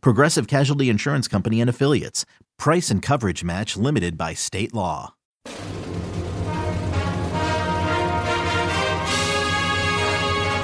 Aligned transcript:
Progressive 0.00 0.46
Casualty 0.46 0.88
Insurance 0.88 1.28
Company 1.28 1.60
and 1.60 1.70
Affiliates. 1.70 2.24
Price 2.58 2.90
and 2.90 3.02
coverage 3.02 3.44
match 3.44 3.76
limited 3.76 4.16
by 4.16 4.34
state 4.34 4.72
law. 4.74 5.14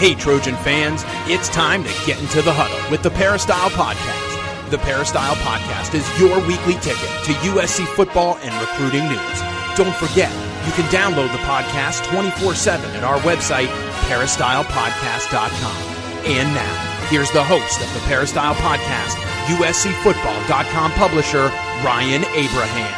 Hey, 0.01 0.15
Trojan 0.15 0.57
fans, 0.57 1.03
it's 1.29 1.51
time 1.51 1.85
to 1.85 1.91
get 2.07 2.19
into 2.23 2.41
the 2.41 2.55
huddle 2.55 2.91
with 2.91 3.03
the 3.03 3.11
Peristyle 3.11 3.69
Podcast. 3.69 4.71
The 4.71 4.79
Peristyle 4.79 5.35
Podcast 5.45 5.93
is 5.93 6.09
your 6.19 6.39
weekly 6.49 6.81
ticket 6.81 7.11
to 7.29 7.33
USC 7.53 7.85
football 7.85 8.39
and 8.41 8.55
recruiting 8.65 9.05
news. 9.05 9.39
Don't 9.77 9.95
forget, 9.97 10.33
you 10.65 10.73
can 10.73 10.89
download 10.89 11.31
the 11.33 11.43
podcast 11.45 12.07
24 12.11 12.55
7 12.55 12.91
at 12.97 13.05
our 13.05 13.19
website, 13.21 13.69
peristylepodcast.com. 14.09 15.77
And 16.25 16.55
now, 16.55 16.90
here's 17.11 17.31
the 17.33 17.43
host 17.43 17.81
of 17.81 17.93
the 17.93 17.99
Peristyle 18.07 18.55
Podcast, 18.55 19.17
USCFootball.com 19.59 20.93
publisher, 20.93 21.51
Ryan 21.85 22.25
Abraham. 22.37 22.95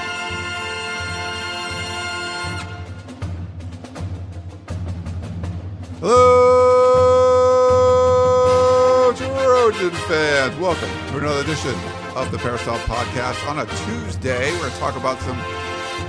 Hello, 8.51 9.13
Trojan 9.15 9.91
fans. 9.91 10.55
Welcome 10.59 10.91
to 11.09 11.19
another 11.19 11.41
edition 11.41 11.75
of 12.15 12.31
the 12.31 12.37
Peristyle 12.37 12.79
Podcast 12.81 13.49
on 13.49 13.61
a 13.61 13.67
Tuesday. 13.87 14.53
We're 14.53 14.59
going 14.59 14.73
to 14.73 14.79
talk 14.79 14.97
about 14.97 15.19
some 15.21 15.39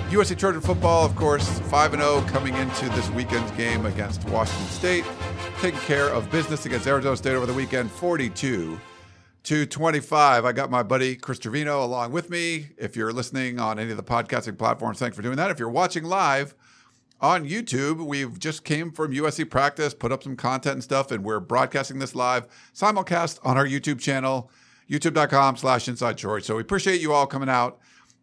USC 0.10 0.38
Trojan 0.38 0.60
football, 0.62 1.06
of 1.06 1.16
course, 1.16 1.60
5 1.60 1.92
0 1.92 2.22
coming 2.28 2.54
into 2.56 2.90
this 2.90 3.10
weekend's 3.12 3.50
game 3.52 3.86
against 3.86 4.26
Washington 4.26 4.68
State, 4.68 5.06
taking 5.64 5.80
care 5.80 6.10
of 6.10 6.30
business 6.30 6.66
against 6.66 6.86
Arizona 6.86 7.16
State 7.16 7.36
over 7.36 7.46
the 7.46 7.54
weekend, 7.54 7.90
42 7.90 8.78
to 9.44 9.66
25. 9.66 10.44
I 10.44 10.52
got 10.52 10.70
my 10.70 10.84
buddy 10.84 11.16
Chris 11.16 11.40
Trevino 11.40 11.86
along 11.86 12.12
with 12.12 12.30
me. 12.30 12.72
If 12.78 12.98
you're 12.98 13.14
listening 13.14 13.62
on 13.62 13.80
any 13.80 13.92
of 13.92 13.96
the 13.96 14.04
podcasting 14.04 14.58
platforms, 14.58 15.00
thanks 15.00 15.16
for 15.16 15.22
doing 15.22 15.38
that. 15.38 15.52
If 15.52 15.60
you're 15.60 15.70
watching 15.70 16.04
live, 16.04 16.54
on 17.22 17.48
YouTube. 17.48 18.06
We've 18.06 18.38
just 18.38 18.66
came 18.66 18.92
from 18.92 19.14
USC 19.14 19.50
practice, 19.50 19.94
put 19.94 20.12
up 20.12 20.24
some 20.24 20.36
content 20.36 20.74
and 20.74 20.84
stuff, 20.84 21.12
and 21.12 21.24
we're 21.24 21.40
broadcasting 21.40 22.00
this 22.00 22.14
live 22.14 22.46
simulcast 22.76 23.40
on 23.46 23.58
our 23.58 23.66
YouTube 23.66 24.02
channel, 24.02 24.52
youtube.com 24.90 25.56
slash 25.56 25.88
inside 25.88 26.18
Troy. 26.18 26.42
So 26.42 26.58
we 26.58 26.62
appreciate 26.62 27.00
you 27.00 27.14
all 27.14 27.26
coming 27.26 27.48
out 27.48 27.80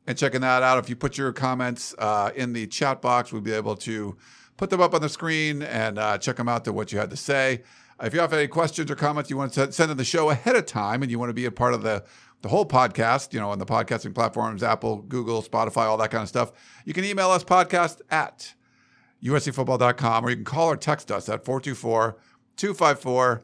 and 0.06 0.18
checking 0.18 0.42
that 0.42 0.62
out. 0.62 0.76
If 0.76 0.90
you 0.90 0.96
put 0.96 1.16
your 1.16 1.32
comments 1.32 1.94
uh, 1.96 2.32
in 2.36 2.52
the 2.52 2.66
chat 2.66 3.00
box, 3.00 3.32
we'll 3.32 3.40
be 3.40 3.54
able 3.54 3.76
to 3.76 4.18
put 4.60 4.68
them 4.68 4.82
up 4.82 4.92
on 4.92 5.00
the 5.00 5.08
screen 5.08 5.62
and 5.62 5.98
uh, 5.98 6.18
check 6.18 6.36
them 6.36 6.46
out 6.46 6.66
to 6.66 6.70
what 6.70 6.92
you 6.92 6.98
had 6.98 7.08
to 7.08 7.16
say. 7.16 7.62
If 8.02 8.12
you 8.12 8.20
have 8.20 8.30
any 8.34 8.46
questions 8.46 8.90
or 8.90 8.94
comments 8.94 9.30
you 9.30 9.38
want 9.38 9.54
to 9.54 9.72
send 9.72 9.90
in 9.90 9.96
the 9.96 10.04
show 10.04 10.28
ahead 10.28 10.54
of 10.54 10.66
time 10.66 11.00
and 11.00 11.10
you 11.10 11.18
want 11.18 11.30
to 11.30 11.34
be 11.34 11.46
a 11.46 11.50
part 11.50 11.72
of 11.72 11.82
the 11.82 12.04
the 12.42 12.48
whole 12.50 12.66
podcast, 12.66 13.32
you 13.32 13.40
know, 13.40 13.50
on 13.50 13.58
the 13.58 13.64
podcasting 13.64 14.14
platforms, 14.14 14.62
Apple, 14.62 14.98
Google, 14.98 15.42
Spotify, 15.42 15.86
all 15.86 15.96
that 15.96 16.10
kind 16.10 16.22
of 16.22 16.28
stuff, 16.28 16.52
you 16.84 16.92
can 16.92 17.04
email 17.04 17.30
us 17.30 17.42
podcast 17.42 18.02
at 18.10 18.54
uscfootball.com, 19.22 20.26
or 20.26 20.30
you 20.30 20.36
can 20.36 20.44
call 20.44 20.68
or 20.68 20.76
text 20.76 21.10
us 21.10 21.30
at 21.30 21.46
424 21.46 22.18
254 22.56 23.42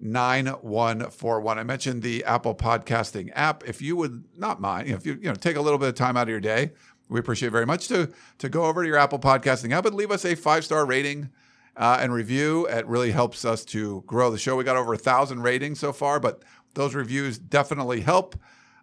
9141. 0.00 1.58
I 1.58 1.62
mentioned 1.62 2.02
the 2.02 2.24
Apple 2.24 2.56
Podcasting 2.56 3.30
app. 3.34 3.62
If 3.68 3.80
you 3.80 3.96
would 3.96 4.24
not 4.36 4.60
mind, 4.60 4.88
if 4.88 5.06
you, 5.06 5.14
you 5.14 5.28
know, 5.28 5.34
take 5.34 5.56
a 5.56 5.60
little 5.60 5.78
bit 5.78 5.88
of 5.88 5.94
time 5.94 6.16
out 6.16 6.24
of 6.24 6.28
your 6.28 6.40
day, 6.40 6.72
we 7.08 7.20
appreciate 7.20 7.52
very 7.52 7.66
much 7.66 7.88
to, 7.88 8.10
to 8.38 8.48
go 8.48 8.64
over 8.64 8.82
to 8.82 8.88
your 8.88 8.98
Apple 8.98 9.18
Podcasting 9.18 9.72
app 9.72 9.86
and 9.86 9.94
leave 9.94 10.10
us 10.10 10.24
a 10.24 10.34
five 10.34 10.64
star 10.64 10.84
rating 10.86 11.30
uh, 11.76 11.98
and 12.00 12.12
review. 12.12 12.66
It 12.66 12.86
really 12.86 13.10
helps 13.12 13.44
us 13.44 13.64
to 13.66 14.02
grow 14.06 14.30
the 14.30 14.38
show. 14.38 14.56
We 14.56 14.64
got 14.64 14.76
over 14.76 14.94
a 14.94 14.98
thousand 14.98 15.42
ratings 15.42 15.78
so 15.80 15.92
far, 15.92 16.18
but 16.20 16.42
those 16.74 16.94
reviews 16.94 17.38
definitely 17.38 18.00
help. 18.00 18.36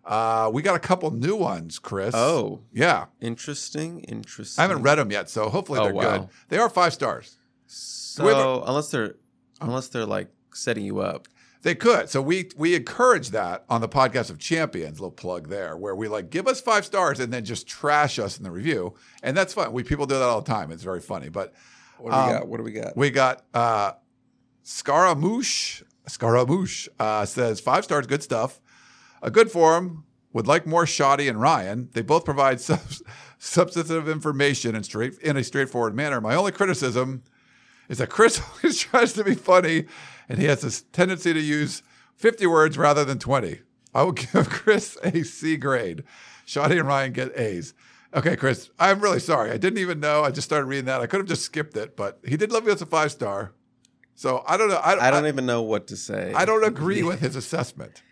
Uh, 0.05 0.49
we 0.53 0.61
got 0.61 0.75
a 0.75 0.79
couple 0.79 1.09
new 1.11 1.35
ones, 1.35 1.79
Chris. 1.79 2.13
Oh, 2.13 2.59
yeah, 2.73 3.05
interesting, 3.21 4.01
interesting. 4.01 4.61
I 4.61 4.67
haven't 4.67 4.83
read 4.83 4.95
them 4.97 5.11
yet, 5.11 5.29
so 5.29 5.47
hopefully 5.49 5.79
Oh, 5.79 5.85
they're 5.85 5.93
wow. 5.93 6.17
good. 6.17 6.29
They 6.49 6.57
are 6.57 6.69
five 6.69 6.93
stars. 6.93 7.37
So 7.67 8.27
a- 8.27 8.63
unless 8.65 8.89
they're 8.89 9.15
unless 9.61 9.87
they're 9.87 10.05
like 10.05 10.27
setting 10.53 10.83
you 10.85 10.99
up, 10.99 11.27
They 11.63 11.75
could. 11.75 12.09
So 12.09 12.21
we 12.21 12.49
we 12.55 12.75
encourage 12.75 13.29
that 13.31 13.63
on 13.69 13.81
the 13.81 13.89
podcast 13.89 14.29
of 14.29 14.37
champions. 14.37 14.99
Little 14.99 15.11
plug 15.11 15.49
there, 15.49 15.75
where 15.75 15.95
we 15.95 16.07
like 16.07 16.29
give 16.29 16.45
us 16.47 16.61
five 16.61 16.85
stars 16.85 17.19
and 17.19 17.33
then 17.33 17.43
just 17.45 17.67
trash 17.67 18.19
us 18.19 18.37
in 18.37 18.43
the 18.43 18.51
review, 18.51 18.93
and 19.23 19.35
that's 19.35 19.53
fun. 19.53 19.71
We 19.73 19.83
people 19.83 20.05
do 20.05 20.15
that 20.15 20.23
all 20.23 20.41
the 20.41 20.51
time. 20.51 20.71
It's 20.71 20.83
very 20.83 20.99
funny. 20.99 21.29
But 21.29 21.53
what 21.97 22.11
do 22.11 22.17
we 22.17 22.21
Um, 22.23 22.31
got? 22.33 22.47
What 22.47 22.57
do 22.57 22.63
we 22.63 22.71
got? 22.73 22.97
we 22.97 23.09
got 23.09 23.43
uh, 23.53 23.93
Scaramouche. 24.63 25.83
Scaramouche 26.07 26.89
uh, 26.99 27.25
says 27.25 27.59
five 27.61 27.83
stars, 27.85 28.07
good 28.07 28.23
stuff. 28.23 28.59
A 29.21 29.31
good 29.31 29.49
forum. 29.51 30.05
Would 30.33 30.47
like 30.47 30.65
more 30.65 30.87
Shoddy 30.87 31.27
and 31.27 31.39
Ryan. 31.39 31.89
They 31.93 32.01
both 32.01 32.25
provide 32.25 32.59
sub- 32.69 32.79
substantive 33.37 34.09
information 34.09 34.75
in 34.75 34.83
straight 34.83 35.13
in 35.19 35.37
a 35.37 35.43
straightforward 35.43 35.95
manner. 35.95 36.19
My 36.19 36.35
only 36.35 36.51
criticism 36.51 37.23
is 37.87 37.99
that 37.99 38.09
Chris 38.09 38.41
always 38.63 38.79
tries 38.79 39.13
to 39.13 39.23
be 39.23 39.35
funny, 39.35 39.85
and 40.29 40.39
he 40.39 40.45
has 40.45 40.61
this 40.61 40.83
tendency 40.91 41.33
to 41.33 41.39
use 41.39 41.83
50 42.15 42.47
words 42.47 42.77
rather 42.77 43.03
than 43.05 43.19
20. 43.19 43.59
I 43.93 44.03
will 44.03 44.11
give 44.13 44.49
Chris 44.49 44.97
a 45.03 45.23
C 45.23 45.57
grade. 45.57 46.03
Shoddy 46.45 46.77
and 46.77 46.87
Ryan 46.87 47.13
get 47.13 47.37
A's. 47.37 47.73
Okay, 48.15 48.35
Chris, 48.35 48.69
I'm 48.77 48.99
really 49.01 49.19
sorry. 49.19 49.49
I 49.49 49.57
didn't 49.57 49.79
even 49.79 49.99
know. 49.99 50.23
I 50.23 50.29
just 50.29 50.45
started 50.45 50.65
reading 50.65 50.85
that. 50.85 51.01
I 51.01 51.07
could 51.07 51.19
have 51.19 51.27
just 51.27 51.43
skipped 51.43 51.75
it, 51.75 51.95
but 51.95 52.19
he 52.25 52.37
did 52.37 52.51
love 52.51 52.65
me 52.65 52.71
us 52.71 52.81
a 52.81 52.85
five 52.85 53.11
star. 53.11 53.53
So 54.15 54.43
I 54.47 54.57
don't 54.57 54.69
know. 54.69 54.75
I, 54.77 55.07
I 55.07 55.11
don't 55.11 55.25
even 55.25 55.45
know 55.45 55.63
what 55.63 55.87
to 55.87 55.97
say. 55.97 56.31
I 56.35 56.45
don't 56.45 56.63
agree 56.65 57.01
with 57.01 57.21
his 57.21 57.35
assessment. 57.35 58.03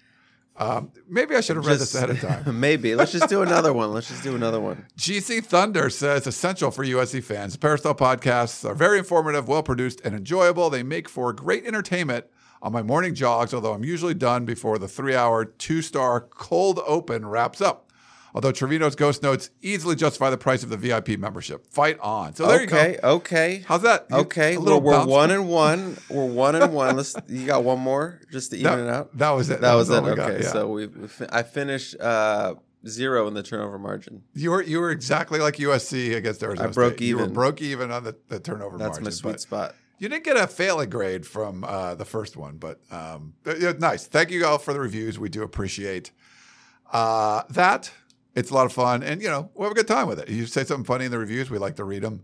Um, 0.62 0.92
maybe 1.10 1.36
I 1.36 1.42
should 1.42 1.56
have 1.56 1.66
read 1.66 1.80
this 1.80 1.94
Just- 1.94 1.96
ahead 1.96 2.10
of 2.12 2.22
time. 2.22 2.60
Maybe 2.60 2.94
let's 2.94 3.12
just 3.12 3.28
do 3.30 3.42
another 3.42 3.74
one. 3.74 3.92
Let's 3.94 4.10
just 4.10 4.22
do 4.22 4.36
another 4.36 4.60
one. 4.60 4.86
GC 4.96 5.44
Thunder 5.44 5.90
says 5.90 6.28
essential 6.28 6.70
for 6.70 6.86
USC 6.86 7.24
fans. 7.24 7.58
Peristyle 7.58 7.96
podcasts 7.96 8.64
are 8.64 8.76
very 8.76 9.00
informative, 9.00 9.48
well 9.48 9.64
produced, 9.64 10.02
and 10.06 10.14
enjoyable. 10.14 10.70
They 10.70 10.84
make 10.84 11.10
for 11.10 11.34
great 11.34 11.66
entertainment 11.66 12.26
on 12.62 12.72
my 12.72 12.84
morning 12.84 13.16
jogs, 13.16 13.56
although 13.56 13.74
I'm 13.74 13.84
usually 13.84 14.14
done 14.14 14.46
before 14.46 14.78
the 14.78 14.88
three 14.88 15.16
hour, 15.16 15.46
two 15.46 15.82
star 15.82 16.22
cold 16.22 16.80
open 16.86 17.26
wraps 17.26 17.60
up. 17.60 17.88
Although 18.34 18.52
Trevino's 18.52 18.96
Ghost 18.96 19.24
Notes 19.24 19.50
easily 19.62 19.96
justify 19.96 20.30
the 20.30 20.38
price 20.38 20.64
of 20.64 20.70
the 20.70 20.78
VIP 20.78 21.18
membership. 21.20 21.68
Fight 21.68 22.00
on. 22.00 22.34
So 22.34 22.48
there 22.48 22.62
okay, 22.62 22.94
you 22.94 22.98
go. 23.02 23.10
okay, 23.16 23.66
How's 23.68 23.82
that? 23.82 24.08
Okay. 24.12 24.54
a 24.56 24.58
Well, 24.58 24.64
little 24.64 24.82
we're 24.82 25.06
one 25.06 25.32
and 25.32 25.50
one. 25.50 25.98
We're 26.10 26.26
one 26.26 26.56
and 26.56 26.74
one. 26.74 26.96
Let's. 26.96 27.16
You 27.28 27.46
got 27.46 27.64
one 27.64 27.80
more 27.80 28.22
just 28.32 28.52
to 28.52 28.58
even 28.60 28.72
No, 28.72 28.84
it 28.88 28.90
out. 28.90 29.18
That 29.18 29.32
was 29.32 29.50
it. 29.50 29.62
That 29.62 29.74
was 29.74 29.90
it. 29.90 29.96
Okay, 30.04 30.16
got, 30.16 30.42
yeah. 30.42 30.52
so 30.52 30.68
we, 30.70 30.88
we 30.88 31.08
fi- 31.08 31.28
I 31.30 31.44
finished 31.44 32.00
uh, 32.00 32.56
zero 32.88 33.28
in 33.28 33.34
the 33.34 33.44
turnover 33.44 33.78
margin. 33.78 34.24
You 34.34 34.52
were 34.52 34.62
you 34.64 34.80
were 34.80 34.92
exactly 34.92 35.40
like 35.40 35.56
USC 35.58 36.16
against 36.16 36.42
Arizona 36.42 36.70
I 36.70 36.72
broke 36.72 36.96
State. 36.96 37.06
You 37.08 37.18
were 37.18 37.24
even. 37.24 37.34
broke 37.34 37.62
even 37.62 37.92
on 37.92 38.04
the, 38.04 38.16
the 38.30 38.40
turnover 38.40 38.78
margin. 38.78 39.04
That's 39.04 39.22
margin. 39.22 39.30
my 39.30 39.32
sweet 39.34 39.40
spot. 39.42 39.76
You 40.00 40.10
didn't 40.10 40.24
get 40.24 40.36
a 40.36 40.48
failing 40.48 40.90
grade 40.90 41.28
from 41.28 41.64
uh, 41.64 41.94
the 41.94 42.06
first 42.06 42.36
one, 42.36 42.58
but 42.58 42.80
um, 42.90 43.34
nice. 43.78 44.08
Thank 44.08 44.32
you 44.32 44.44
all 44.48 44.58
for 44.58 44.74
the 44.74 44.80
reviews. 44.80 45.20
We 45.20 45.30
do 45.30 45.44
appreciate 45.44 46.12
uh, 46.92 47.44
that. 47.52 47.92
It's 48.34 48.50
a 48.50 48.54
lot 48.54 48.66
of 48.66 48.74
fun, 48.74 49.04
and 49.04 49.22
you 49.22 49.30
know 49.30 49.50
we 49.54 49.64
have 49.64 49.72
a 49.72 49.76
good 49.76 49.88
time 49.88 50.08
with 50.08 50.20
it. 50.20 50.30
You 50.30 50.46
say 50.46 50.64
something 50.64 50.86
funny 50.86 51.06
in 51.06 51.12
the 51.12 51.20
reviews, 51.20 51.50
we 51.50 51.58
like 51.58 51.76
to 51.76 51.84
read 51.84 52.02
them 52.04 52.24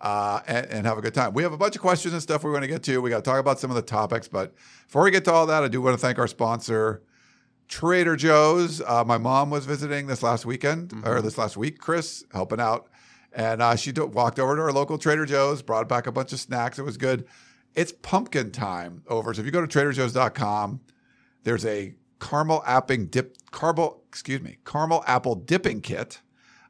uh, 0.00 0.40
and, 0.46 0.66
and 0.66 0.86
have 0.86 0.98
a 0.98 1.00
good 1.00 1.14
time. 1.14 1.32
We 1.32 1.42
have 1.42 1.52
a 1.52 1.56
bunch 1.56 1.76
of 1.76 1.82
questions 1.82 2.12
and 2.12 2.22
stuff 2.22 2.44
we 2.44 2.50
want 2.50 2.62
to 2.62 2.68
get 2.68 2.82
to. 2.84 3.00
We 3.00 3.10
got 3.10 3.24
to 3.24 3.30
talk 3.30 3.40
about 3.40 3.58
some 3.58 3.70
of 3.70 3.76
the 3.76 3.82
topics, 3.82 4.28
but 4.28 4.54
before 4.86 5.02
we 5.04 5.10
get 5.10 5.24
to 5.24 5.32
all 5.32 5.46
that, 5.46 5.62
I 5.62 5.68
do 5.68 5.80
want 5.80 5.94
to 5.94 6.00
thank 6.00 6.18
our 6.18 6.28
sponsor, 6.28 7.02
Trader 7.68 8.16
Joe's. 8.16 8.80
Uh, 8.80 9.04
my 9.04 9.18
mom 9.18 9.50
was 9.50 9.64
visiting 9.64 10.06
this 10.06 10.22
last 10.22 10.44
weekend 10.44 10.92
or 11.04 11.22
this 11.22 11.38
last 11.38 11.56
week, 11.56 11.78
Chris, 11.78 12.24
helping 12.32 12.60
out. 12.60 12.88
And 13.32 13.60
uh, 13.60 13.76
she 13.76 13.92
do- 13.92 14.06
walked 14.06 14.38
over 14.38 14.56
to 14.56 14.62
our 14.62 14.72
local 14.72 14.98
Trader 14.98 15.26
Joe's, 15.26 15.62
brought 15.62 15.88
back 15.88 16.06
a 16.06 16.12
bunch 16.12 16.32
of 16.32 16.40
snacks. 16.40 16.78
It 16.78 16.82
was 16.82 16.96
good. 16.96 17.26
It's 17.74 17.92
pumpkin 17.92 18.50
time 18.50 19.02
over. 19.08 19.34
So 19.34 19.40
if 19.40 19.46
you 19.46 19.52
go 19.52 19.64
to 19.64 19.66
traderjoe's.com, 19.66 20.80
there's 21.42 21.66
a 21.66 21.94
caramel 22.20 22.62
apping 22.66 23.10
dip, 23.10 23.36
caramel, 23.52 24.02
excuse 24.08 24.40
me, 24.40 24.58
caramel 24.64 25.04
apple 25.06 25.34
dipping 25.34 25.80
kit, 25.80 26.20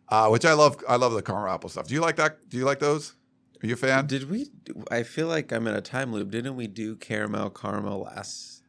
uh, 0.09 0.29
which 0.29 0.45
I 0.45 0.53
love. 0.53 0.83
I 0.89 0.97
love 0.97 1.13
the 1.13 1.23
caramel 1.23 1.49
apple 1.49 1.69
stuff. 1.71 1.89
Do 1.89 1.95
you 1.95 2.01
like 2.01 2.17
that? 2.17 2.49
Do 2.49 2.57
you 2.57 2.65
like 2.65 2.79
those? 2.79 3.15
Are 3.63 3.67
you 3.67 3.75
a 3.75 3.77
fan? 3.77 4.07
Did 4.07 4.31
we? 4.31 4.51
I 4.91 5.03
feel 5.03 5.29
like 5.29 5.53
I'm 5.53 5.67
in 5.67 5.75
a 5.75 5.81
time 5.81 6.13
loop. 6.13 6.31
Didn't 6.31 6.57
we 6.57 6.67
do 6.67 6.97
caramel 6.97 7.51
caramel 7.51 8.03
last? 8.03 8.63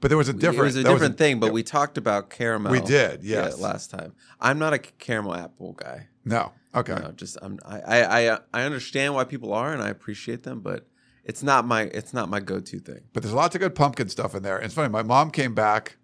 But 0.00 0.08
there 0.08 0.18
was 0.18 0.28
a 0.28 0.32
different. 0.32 0.58
it 0.58 0.62
was 0.62 0.76
a 0.76 0.84
different 0.84 1.18
thing, 1.18 1.40
but 1.40 1.52
we 1.52 1.64
talked 1.64 1.98
about 1.98 2.30
caramel. 2.30 2.70
We 2.70 2.80
did, 2.80 3.24
yeah, 3.24 3.46
yes. 3.46 3.58
last 3.58 3.90
time. 3.90 4.12
I'm 4.40 4.58
not 4.58 4.72
a 4.72 4.78
caramel 4.78 5.34
apple 5.34 5.72
guy. 5.72 6.08
no. 6.24 6.52
Okay. 6.74 6.94
No, 6.94 7.12
just 7.12 7.38
I'm, 7.40 7.58
I, 7.64 7.80
I 7.80 8.30
I 8.30 8.38
I 8.52 8.62
understand 8.62 9.14
why 9.14 9.24
people 9.24 9.54
are, 9.54 9.72
and 9.72 9.82
I 9.82 9.88
appreciate 9.88 10.42
them, 10.42 10.60
but 10.60 10.86
it's 11.24 11.42
not 11.42 11.66
my 11.66 11.82
it's 11.82 12.12
not 12.12 12.28
my 12.28 12.40
go-to 12.40 12.78
thing. 12.78 13.00
but 13.12 13.22
there's 13.22 13.34
lots 13.34 13.54
of 13.54 13.60
good 13.60 13.74
pumpkin 13.74 14.08
stuff 14.10 14.34
in 14.34 14.42
there. 14.42 14.56
And 14.56 14.66
it's 14.66 14.74
funny. 14.74 14.90
My 14.90 15.02
mom 15.02 15.30
came 15.30 15.54
back, 15.54 15.96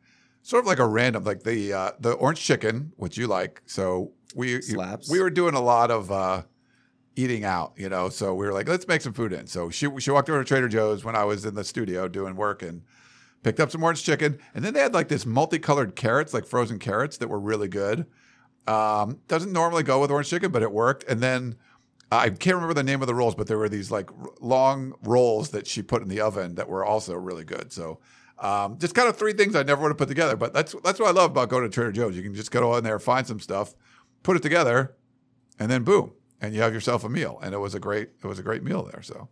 sort 0.44 0.62
of 0.62 0.66
like 0.66 0.78
a 0.78 0.86
random, 0.86 1.24
like 1.24 1.42
the 1.42 1.72
uh, 1.72 1.90
the 1.98 2.12
orange 2.12 2.40
chicken, 2.40 2.92
which 2.96 3.16
you 3.16 3.26
like. 3.26 3.62
So 3.66 4.12
we 4.36 4.60
Slaps. 4.62 5.10
we 5.10 5.20
were 5.20 5.30
doing 5.30 5.54
a 5.54 5.60
lot 5.60 5.90
of 5.90 6.12
uh, 6.12 6.42
eating 7.16 7.44
out, 7.44 7.72
you 7.76 7.88
know. 7.88 8.10
So 8.10 8.34
we 8.34 8.46
were 8.46 8.52
like, 8.52 8.68
let's 8.68 8.86
make 8.86 9.00
some 9.00 9.14
food 9.14 9.32
in. 9.32 9.48
So 9.48 9.70
she 9.70 9.88
she 9.98 10.10
walked 10.12 10.30
over 10.30 10.38
to 10.38 10.44
Trader 10.46 10.68
Joe's 10.68 11.04
when 11.04 11.16
I 11.16 11.24
was 11.24 11.44
in 11.44 11.54
the 11.54 11.64
studio 11.64 12.06
doing 12.06 12.36
work 12.36 12.62
and 12.62 12.82
picked 13.42 13.58
up 13.58 13.70
some 13.70 13.82
orange 13.82 14.04
chicken. 14.04 14.38
And 14.54 14.64
then 14.64 14.74
they 14.74 14.80
had 14.80 14.94
like 14.94 15.08
this 15.08 15.26
multicolored 15.26 15.96
carrots, 15.96 16.32
like 16.32 16.46
frozen 16.46 16.78
carrots, 16.78 17.16
that 17.18 17.28
were 17.28 17.40
really 17.40 17.68
good. 17.68 18.06
Um, 18.66 19.20
doesn't 19.28 19.52
normally 19.52 19.82
go 19.82 20.00
with 20.00 20.10
orange 20.10 20.28
chicken, 20.28 20.52
but 20.52 20.62
it 20.62 20.72
worked. 20.72 21.04
And 21.08 21.20
then 21.20 21.56
I 22.12 22.30
can't 22.30 22.54
remember 22.54 22.74
the 22.74 22.82
name 22.82 23.02
of 23.02 23.06
the 23.06 23.14
rolls, 23.14 23.34
but 23.34 23.46
there 23.46 23.58
were 23.58 23.68
these 23.68 23.90
like 23.90 24.10
r- 24.18 24.30
long 24.40 24.94
rolls 25.02 25.50
that 25.50 25.66
she 25.66 25.82
put 25.82 26.02
in 26.02 26.08
the 26.08 26.20
oven 26.20 26.54
that 26.54 26.68
were 26.68 26.84
also 26.84 27.14
really 27.14 27.44
good. 27.44 27.72
So 27.72 28.00
um, 28.38 28.78
just 28.78 28.94
kind 28.94 29.08
of 29.08 29.16
three 29.16 29.32
things 29.32 29.54
I 29.54 29.62
never 29.62 29.82
would 29.82 29.88
have 29.88 29.98
put 29.98 30.08
together. 30.08 30.36
But 30.36 30.52
that's 30.52 30.74
that's 30.84 30.98
what 30.98 31.08
I 31.08 31.12
love 31.12 31.30
about 31.32 31.48
going 31.48 31.62
to 31.64 31.68
Trader 31.70 31.92
Joe's. 31.92 32.16
You 32.16 32.22
can 32.22 32.34
just 32.34 32.50
go 32.50 32.76
in 32.76 32.84
there, 32.84 32.98
find 32.98 33.26
some 33.26 33.40
stuff, 33.40 33.74
put 34.22 34.36
it 34.36 34.42
together, 34.42 34.96
and 35.58 35.70
then 35.70 35.84
boom, 35.84 36.12
and 36.40 36.54
you 36.54 36.60
have 36.62 36.72
yourself 36.74 37.04
a 37.04 37.08
meal. 37.08 37.38
And 37.42 37.54
it 37.54 37.58
was 37.58 37.74
a 37.74 37.80
great 37.80 38.10
it 38.22 38.26
was 38.26 38.38
a 38.38 38.42
great 38.42 38.62
meal 38.62 38.82
there. 38.92 39.02
So 39.02 39.28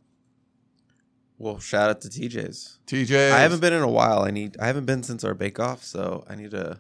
Well, 1.39 1.59
shout 1.59 1.91
out 1.91 2.01
to 2.03 2.09
TJ's. 2.09 2.79
TJ's. 2.87 3.33
I 3.33 3.39
haven't 3.41 3.61
been 3.61 3.73
in 3.73 3.83
a 3.83 3.89
while. 3.91 4.23
I 4.23 4.31
need 4.31 4.57
I 4.61 4.67
haven't 4.67 4.87
been 4.87 5.03
since 5.03 5.25
our 5.25 5.35
bake 5.35 5.59
off, 5.59 5.83
so 5.85 6.25
I 6.29 6.35
need 6.37 6.53
to 6.53 6.79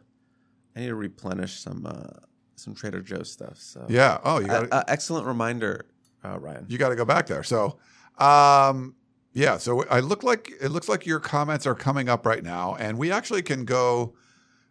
I 0.76 0.80
need 0.80 0.86
to 0.88 0.94
replenish 0.94 1.60
some 1.60 1.84
uh 1.86 2.18
some 2.56 2.74
Trader 2.74 3.00
Joe's 3.00 3.32
stuff. 3.32 3.58
So 3.58 3.84
Yeah. 3.88 4.18
Oh, 4.24 4.38
you 4.38 4.46
got 4.46 4.64
Uh, 4.64 4.76
uh, 4.76 4.84
excellent 4.86 5.26
reminder, 5.26 5.86
uh, 6.24 6.38
Ryan. 6.38 6.66
you 6.68 6.78
got 6.78 6.90
to 6.90 6.96
go 6.96 7.04
back 7.04 7.26
there. 7.26 7.42
So, 7.42 7.78
um, 8.18 8.94
yeah. 9.32 9.58
So 9.58 9.84
I 9.88 10.00
look 10.00 10.22
like 10.22 10.52
it 10.60 10.70
looks 10.70 10.88
like 10.88 11.06
your 11.06 11.20
comments 11.20 11.66
are 11.66 11.74
coming 11.74 12.08
up 12.08 12.26
right 12.26 12.42
now, 12.42 12.74
and 12.74 12.98
we 12.98 13.10
actually 13.10 13.42
can 13.42 13.64
go 13.64 14.14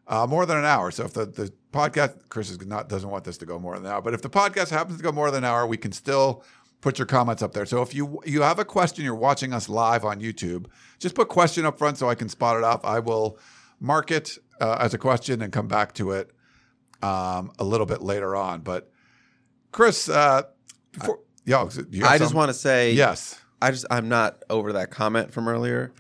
uh, 0.08 0.28
more 0.28 0.46
than 0.46 0.58
an 0.58 0.66
hour. 0.66 0.92
So 0.92 1.06
if 1.06 1.14
the, 1.14 1.26
the 1.26 1.54
podcast, 1.72 2.30
Chris 2.30 2.50
is 2.50 2.66
not 2.66 2.90
doesn't 2.90 3.10
want 3.10 3.24
this 3.24 3.38
to 3.40 3.46
go 3.46 3.60
more 3.60 3.76
than 3.76 3.86
an 3.86 3.92
hour, 3.92 4.02
but 4.02 4.14
if 4.14 4.22
the 4.22 4.30
podcast 4.30 4.70
happens 4.70 4.98
to 4.98 5.04
go 5.04 5.12
more 5.12 5.32
than 5.32 5.44
an 5.44 5.50
hour, 5.50 5.66
we 5.66 5.78
can 5.78 5.92
still 5.92 6.44
put 6.82 6.98
your 6.98 7.06
comments 7.06 7.42
up 7.42 7.54
there. 7.54 7.66
So 7.66 7.82
if 7.82 7.96
you 7.96 8.22
you 8.26 8.42
have 8.42 8.60
a 8.60 8.66
question, 8.66 9.04
you're 9.06 9.16
watching 9.16 9.54
us 9.54 9.70
live 9.70 10.06
on 10.06 10.20
YouTube, 10.20 10.68
just 11.00 11.16
put 11.16 11.30
question 11.30 11.66
up 11.66 11.78
front 11.78 11.98
so 11.98 12.10
I 12.10 12.16
can 12.16 12.30
spot 12.30 12.58
it 12.58 12.64
off. 12.64 12.84
I 12.84 13.00
will 13.00 13.40
mark 13.80 14.12
it 14.12 14.38
uh, 14.60 14.78
as 14.80 14.94
a 14.94 14.98
question 14.98 15.42
and 15.42 15.52
come 15.52 15.68
back 15.68 15.94
to 15.96 16.12
it 16.12 16.32
um, 17.02 17.52
a 17.58 17.64
little 17.64 17.86
bit 17.86 18.02
later 18.02 18.36
on. 18.36 18.62
But 18.62 18.92
Chris, 19.72 20.10
uh, 20.10 20.44
before, 20.92 21.20
yeah, 21.46 21.68
you 21.90 22.04
have 22.04 22.12
I 22.12 22.18
just 22.18 22.34
want 22.34 22.50
to 22.50 22.54
say 22.54 22.94
yes. 22.94 23.41
I 23.62 23.72
just 23.72 23.86
I'm 23.92 24.10
not 24.10 24.44
over 24.50 24.74
that 24.74 24.90
comment 24.92 25.32
from 25.34 25.48
earlier 25.48 25.92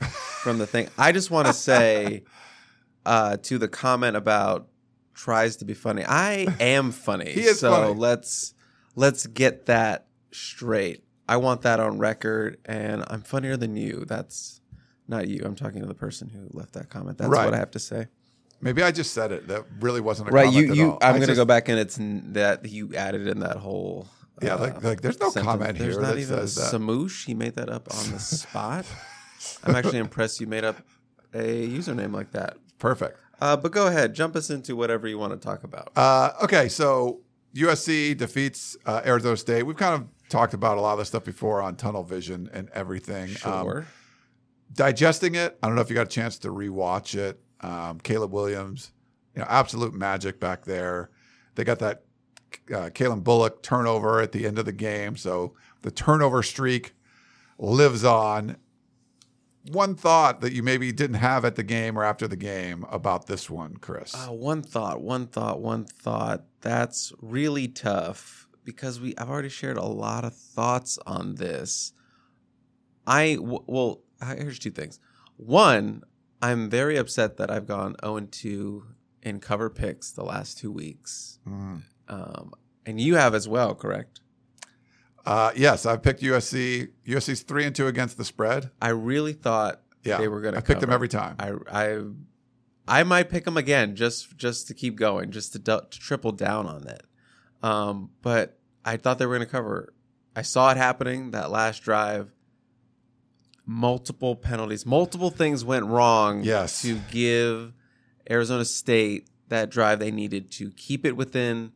from 0.44 0.58
the 0.58 0.66
thing. 0.68 0.90
I 0.98 1.12
just 1.12 1.30
want 1.32 1.48
to 1.48 1.54
say 1.54 2.24
uh, 3.06 3.38
to 3.38 3.58
the 3.58 3.68
comment 3.68 4.16
about 4.18 4.68
tries 5.14 5.58
to 5.58 5.66
be 5.66 5.74
funny. 5.74 6.04
I 6.06 6.48
am 6.60 6.92
funny. 6.92 7.32
He 7.34 7.42
is 7.42 7.60
so 7.60 7.72
funny. 7.72 7.94
let's 7.94 8.54
let's 8.96 9.28
get 9.28 9.68
that 9.68 10.08
straight. 10.32 11.04
I 11.30 11.38
want 11.38 11.62
that 11.62 11.80
on 11.80 11.98
record 12.00 12.58
and 12.66 13.04
I'm 13.08 13.22
funnier 13.22 13.56
than 13.58 13.76
you. 13.76 14.06
That's 14.08 14.60
not 15.08 15.28
you. 15.28 15.42
I'm 15.46 15.56
talking 15.56 15.82
to 15.82 15.88
the 15.88 15.94
person 15.94 16.30
who 16.30 16.48
left 16.58 16.74
that 16.74 16.90
comment. 16.90 17.18
That's 17.18 17.30
Right. 17.30 17.46
what 17.46 17.54
I 17.54 17.58
have 17.58 17.72
to 17.72 17.80
say. 17.80 18.08
Maybe 18.60 18.84
I 18.84 18.92
just 18.92 19.14
said 19.14 19.32
it. 19.32 19.48
That 19.48 19.66
really 19.80 20.02
wasn't 20.02 20.30
a 20.30 20.32
Right, 20.32 20.46
comment 20.46 20.68
you 20.68 20.74
you. 20.74 20.92
I'm 21.02 21.16
I 21.16 21.18
going 21.18 21.30
to 21.30 21.36
go 21.36 21.46
back 21.46 21.68
and 21.70 21.80
it's 21.80 22.00
n- 22.00 22.34
that 22.34 22.66
you 22.70 22.94
added 22.96 23.28
in 23.28 23.40
that 23.40 23.58
whole 23.58 24.08
Yeah, 24.42 24.56
uh, 24.56 24.60
like, 24.60 24.84
like 24.84 25.02
there's 25.02 25.20
no 25.20 25.30
sentence. 25.30 25.52
comment 25.52 25.78
There's 25.78 25.96
here 25.96 26.02
not 26.02 26.16
that 26.16 26.20
even 26.22 26.38
says 26.48 26.56
that. 26.56 26.74
Samoosh. 26.74 27.26
He 27.26 27.34
made 27.34 27.56
that 27.56 27.70
up 27.70 27.88
on 27.94 28.12
the 28.12 28.20
spot. 28.20 28.86
I'm 29.64 29.76
actually 29.76 30.00
impressed 30.00 30.40
you 30.40 30.48
made 30.48 30.64
up 30.64 30.78
a 31.34 31.68
username 31.68 32.14
like 32.14 32.32
that. 32.32 32.58
Perfect. 32.80 33.20
Uh, 33.40 33.58
but 33.58 33.72
go 33.72 33.88
ahead, 33.88 34.14
jump 34.14 34.36
us 34.36 34.50
into 34.50 34.76
whatever 34.76 35.08
you 35.08 35.18
want 35.18 35.34
to 35.34 35.40
talk 35.40 35.64
about. 35.64 35.92
Uh, 35.96 36.32
okay, 36.44 36.70
so 36.70 37.22
USC 37.56 38.16
defeats 38.16 38.78
uh, 38.86 39.02
Arizona 39.06 39.38
State. 39.38 39.64
We've 39.64 39.76
kind 39.78 39.96
of 39.96 40.08
talked 40.30 40.54
about 40.54 40.78
a 40.78 40.82
lot 40.82 40.94
of 40.94 41.00
this 41.00 41.08
stuff 41.08 41.24
before 41.24 41.62
on 41.62 41.76
tunnel 41.76 42.04
vision 42.04 42.50
and 42.54 42.70
everything. 42.74 43.30
Um, 43.44 43.66
sure. 43.66 43.88
digesting 44.74 45.36
it. 45.36 45.58
I 45.62 45.68
don't 45.68 45.76
know 45.76 45.82
if 45.82 45.90
you 45.90 45.96
got 45.96 46.08
a 46.08 46.10
chance 46.10 46.38
to 46.40 46.50
rewatch 46.50 47.16
it. 47.16 47.40
Um, 47.62 48.00
Caleb 48.00 48.32
Williams, 48.32 48.92
you 49.36 49.42
know, 49.42 49.48
absolute 49.50 49.94
magic 49.94 50.40
back 50.40 50.66
there. 50.66 51.10
They 51.56 51.64
got 51.64 51.80
that 51.80 52.04
uh, 52.70 52.90
Calen 52.90 53.24
Bullock 53.24 53.62
turnover 53.64 54.22
at 54.22 54.32
the 54.32 54.46
end 54.46 54.60
of 54.60 54.66
the 54.66 54.72
game, 54.72 55.16
so 55.16 55.54
the 55.82 55.92
turnover 55.92 56.44
streak 56.44 56.94
lives 57.58 58.04
on. 58.04 58.58
One 59.72 59.94
thought 59.94 60.42
that 60.42 60.54
you 60.54 60.64
maybe 60.64 60.92
didn't 60.92 61.18
have 61.18 61.46
at 61.46 61.56
the 61.56 61.64
game 61.64 61.98
or 61.98 62.04
after 62.04 62.28
the 62.28 62.36
game 62.36 62.84
about 62.90 63.28
this 63.28 63.48
one, 63.48 63.78
Chris. 63.78 64.16
Uh, 64.16 64.32
one 64.32 64.64
thought, 64.64 65.02
one 65.02 65.28
thought, 65.28 65.62
one 65.62 65.86
thought. 65.86 66.46
That's 66.62 67.14
really 67.22 67.68
tough 67.68 68.48
because 68.64 69.00
we 69.00 69.16
I've 69.18 69.30
already 69.30 69.50
shared 69.50 69.78
a 69.78 69.86
lot 69.86 70.26
of 70.26 70.36
thoughts 70.36 70.98
on 71.06 71.36
this. 71.36 71.94
I 73.06 73.36
w- 73.36 73.64
well, 73.68 74.02
here's 74.36 74.60
two 74.60 74.72
things. 74.72 75.00
One, 75.38 76.04
I'm 76.42 76.70
very 76.70 76.98
upset 76.98 77.38
that 77.38 77.52
I've 77.52 77.68
gone 77.68 77.96
0 78.04 78.28
2 78.32 78.84
in 79.24 79.40
cover 79.40 79.70
picks 79.70 80.12
the 80.12 80.24
last 80.24 80.58
two 80.58 80.72
weeks. 80.72 81.40
Mm. 81.48 81.84
Um, 82.12 82.54
and 82.86 83.00
you 83.00 83.16
have 83.16 83.34
as 83.34 83.48
well, 83.48 83.74
correct? 83.74 84.20
Uh, 85.26 85.52
yes, 85.56 85.86
I 85.86 85.98
picked 85.98 86.22
USC. 86.22 86.90
USC's 87.08 87.42
three 87.42 87.66
and 87.66 87.76
two 87.76 87.88
against 87.88 88.18
the 88.18 88.26
spread. 88.26 88.70
I 88.82 88.90
really 88.90 89.34
thought 89.34 89.82
Yeah, 90.04 90.18
they 90.18 90.28
were 90.28 90.42
going 90.42 90.54
to. 90.54 90.60
I 90.60 90.62
picked 90.62 90.82
them 90.82 90.92
every 90.92 91.08
time. 91.08 91.36
I 91.40 91.54
I 91.72 92.02
I 92.88 93.04
might 93.04 93.30
pick 93.30 93.46
them 93.46 93.56
again 93.58 93.96
just 93.96 94.36
just 94.38 94.68
to 94.68 94.74
keep 94.74 94.96
going, 94.98 95.32
just 95.32 95.54
to, 95.54 95.60
du- 95.60 95.86
to 95.90 96.00
triple 96.00 96.32
down 96.32 96.66
on 96.68 96.88
it. 96.88 97.04
Um, 97.64 98.10
but 98.22 98.60
I 98.84 98.98
thought 98.98 99.20
they 99.20 99.26
were 99.26 99.36
going 99.38 99.48
to 99.48 99.52
cover. 99.52 99.94
I 100.36 100.42
saw 100.42 100.72
it 100.72 100.78
happening 100.78 101.32
that 101.32 101.52
last 101.52 101.84
drive. 101.84 102.32
Multiple 103.66 104.36
penalties, 104.36 104.86
multiple 104.88 105.30
things 105.30 105.64
went 105.64 105.86
wrong. 105.86 106.44
Yes. 106.44 106.82
to 106.82 107.00
give 107.12 107.74
Arizona 108.30 108.66
State 108.66 109.30
that 109.50 109.70
drive 109.70 110.00
they 110.00 110.10
needed 110.12 110.50
to 110.54 110.72
keep 110.72 111.06
it 111.06 111.16
within 111.16 111.72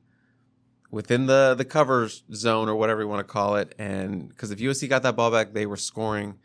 within 0.91 1.25
the 1.25 1.55
the 1.57 1.65
cover 1.65 2.09
zone 2.33 2.69
or 2.69 2.75
whatever 2.75 3.01
you 3.01 3.07
want 3.07 3.19
to 3.25 3.31
call 3.31 3.55
it. 3.57 3.73
And 3.77 4.29
because 4.29 4.51
if 4.51 4.59
USC 4.59 4.87
got 4.89 5.03
that 5.03 5.15
ball 5.15 5.31
back, 5.31 5.53
they 5.53 5.65
were 5.65 5.77
scoring, 5.77 6.35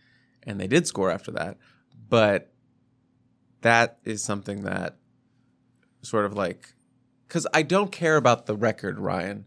and 0.42 0.58
they 0.60 0.66
did 0.66 0.86
score 0.86 1.10
after 1.10 1.30
that. 1.32 1.58
But 2.08 2.52
that 3.62 3.98
is 4.04 4.22
something 4.22 4.62
that 4.62 4.96
sort 6.02 6.24
of 6.24 6.32
like 6.34 6.72
because 7.28 7.46
I 7.54 7.62
don't 7.62 7.92
care 7.92 8.16
about 8.16 8.46
the 8.46 8.56
record, 8.56 8.98
Ryan, 8.98 9.44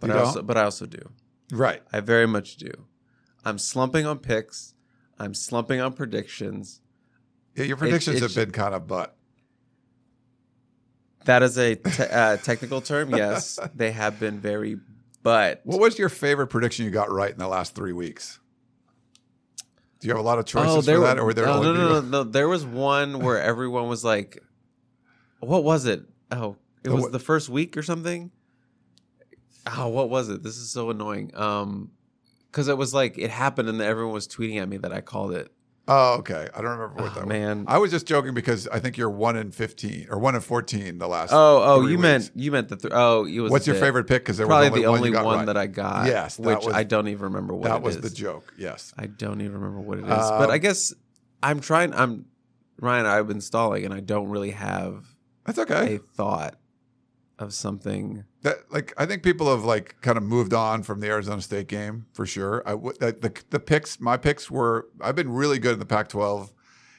but 0.00 0.08
You 0.10 0.16
I 0.16 0.18
also 0.20 0.40
don't? 0.40 0.46
but 0.46 0.56
I 0.56 0.64
also 0.64 0.86
do. 0.86 1.10
right. 1.52 1.82
I 1.92 2.00
very 2.00 2.26
much 2.26 2.56
do. 2.56 2.70
I'm 3.44 3.58
slumping 3.58 4.06
on 4.06 4.18
picks. 4.18 4.74
I'm 5.18 5.34
slumping 5.34 5.80
on 5.80 5.92
predictions. 5.92 6.80
Yeah, 7.54 7.64
your 7.64 7.76
predictions 7.76 8.16
it's- 8.16 8.34
have 8.34 8.46
been 8.46 8.52
kind 8.52 8.74
of 8.74 8.86
but. 8.86 9.16
That 11.24 11.42
is 11.42 11.58
a 11.58 11.76
te- 11.76 12.02
uh, 12.04 12.36
technical 12.38 12.80
term. 12.80 13.10
Yes, 13.10 13.58
they 13.74 13.92
have 13.92 14.18
been 14.18 14.40
very, 14.40 14.78
but 15.22 15.60
What 15.64 15.80
was 15.80 15.98
your 15.98 16.08
favorite 16.08 16.48
prediction 16.48 16.84
you 16.84 16.90
got 16.90 17.10
right 17.10 17.30
in 17.30 17.38
the 17.38 17.48
last 17.48 17.74
three 17.74 17.92
weeks? 17.92 18.38
Do 20.00 20.08
you 20.08 20.14
have 20.14 20.20
a 20.20 20.26
lot 20.26 20.38
of 20.40 20.46
choices 20.46 20.76
oh, 20.76 20.80
there 20.80 20.96
for 20.96 21.04
that, 21.04 21.18
or 21.18 21.26
were 21.26 21.34
there 21.34 21.46
no, 21.46 21.52
only 21.52 21.66
no, 21.66 21.74
no, 21.74 21.88
no, 21.88 22.00
no. 22.00 22.22
There 22.24 22.48
was 22.48 22.64
one 22.64 23.20
where 23.20 23.40
everyone 23.40 23.88
was 23.88 24.04
like, 24.04 24.42
"What 25.38 25.62
was 25.62 25.86
it? 25.86 26.02
Oh, 26.32 26.56
it 26.82 26.90
was 26.90 27.10
the 27.10 27.20
first 27.20 27.48
week 27.48 27.76
or 27.76 27.82
something." 27.82 28.32
Oh, 29.64 29.88
what 29.88 30.10
was 30.10 30.28
it? 30.28 30.42
This 30.42 30.56
is 30.56 30.70
so 30.70 30.90
annoying. 30.90 31.30
Um, 31.36 31.92
because 32.50 32.68
it 32.68 32.76
was 32.76 32.92
like 32.92 33.16
it 33.16 33.30
happened, 33.30 33.68
and 33.68 33.80
everyone 33.80 34.12
was 34.12 34.28
tweeting 34.28 34.60
at 34.60 34.68
me 34.68 34.76
that 34.78 34.92
I 34.92 35.00
called 35.00 35.32
it. 35.32 35.50
Oh, 35.88 36.14
okay. 36.18 36.48
I 36.54 36.60
don't 36.62 36.70
remember 36.78 37.02
what 37.02 37.12
Oh, 37.16 37.20
that 37.20 37.26
man. 37.28 37.64
was. 37.64 37.66
I 37.68 37.78
was 37.78 37.90
just 37.90 38.06
joking 38.06 38.34
because 38.34 38.68
I 38.68 38.78
think 38.78 38.96
you're 38.96 39.10
one 39.10 39.36
in 39.36 39.50
fifteen 39.50 40.06
or 40.10 40.18
one 40.18 40.34
in 40.36 40.40
fourteen 40.40 40.98
the 40.98 41.08
last. 41.08 41.32
Oh, 41.32 41.60
oh, 41.64 41.80
you 41.82 41.88
weeks. 41.96 42.00
meant 42.02 42.30
you 42.36 42.52
meant 42.52 42.68
the 42.68 42.76
th- 42.76 42.92
oh, 42.94 43.24
it 43.24 43.40
was. 43.40 43.50
What's 43.50 43.66
your 43.66 43.74
the- 43.74 43.80
favorite 43.82 44.04
pick? 44.04 44.22
Because 44.22 44.36
there 44.36 44.46
Probably 44.46 44.70
was 44.70 44.78
only 44.78 44.82
the 44.82 44.88
only 44.88 45.10
got 45.10 45.24
one 45.24 45.38
right. 45.38 45.46
that 45.46 45.56
I 45.56 45.66
got. 45.66 46.06
Yes, 46.06 46.38
which 46.38 46.58
was- 46.64 46.74
I 46.74 46.84
don't 46.84 47.08
even 47.08 47.24
remember 47.24 47.54
what 47.54 47.64
That 47.68 47.82
was 47.82 47.96
is. 47.96 48.02
the 48.02 48.10
joke. 48.10 48.54
Yes. 48.56 48.94
I 48.96 49.06
don't 49.06 49.40
even 49.40 49.54
remember 49.54 49.80
what 49.80 49.98
it 49.98 50.04
is. 50.04 50.10
Um, 50.10 50.38
but 50.38 50.50
I 50.50 50.58
guess 50.58 50.94
I'm 51.42 51.60
trying. 51.60 51.92
I'm 51.94 52.26
Ryan. 52.80 53.06
I've 53.06 53.26
been 53.26 53.40
stalling, 53.40 53.84
and 53.84 53.92
I 53.92 53.98
don't 54.00 54.28
really 54.28 54.52
have 54.52 55.04
That's 55.46 55.58
okay. 55.58 55.96
a 55.96 55.98
thought 55.98 56.54
of 57.42 57.52
something. 57.54 58.24
That 58.42 58.56
like 58.70 58.92
I 58.96 59.06
think 59.06 59.22
people 59.22 59.50
have 59.50 59.64
like 59.64 59.96
kind 60.00 60.16
of 60.16 60.22
moved 60.24 60.54
on 60.54 60.82
from 60.82 61.00
the 61.00 61.08
Arizona 61.08 61.42
State 61.42 61.68
game 61.68 62.06
for 62.12 62.26
sure. 62.26 62.62
I 62.66 62.70
w- 62.72 62.94
the, 62.98 63.12
the 63.12 63.32
the 63.50 63.60
picks, 63.60 64.00
my 64.00 64.16
picks 64.16 64.50
were 64.50 64.88
I've 65.00 65.16
been 65.16 65.30
really 65.32 65.58
good 65.58 65.74
in 65.74 65.78
the 65.78 65.86
Pac-12, 65.86 66.50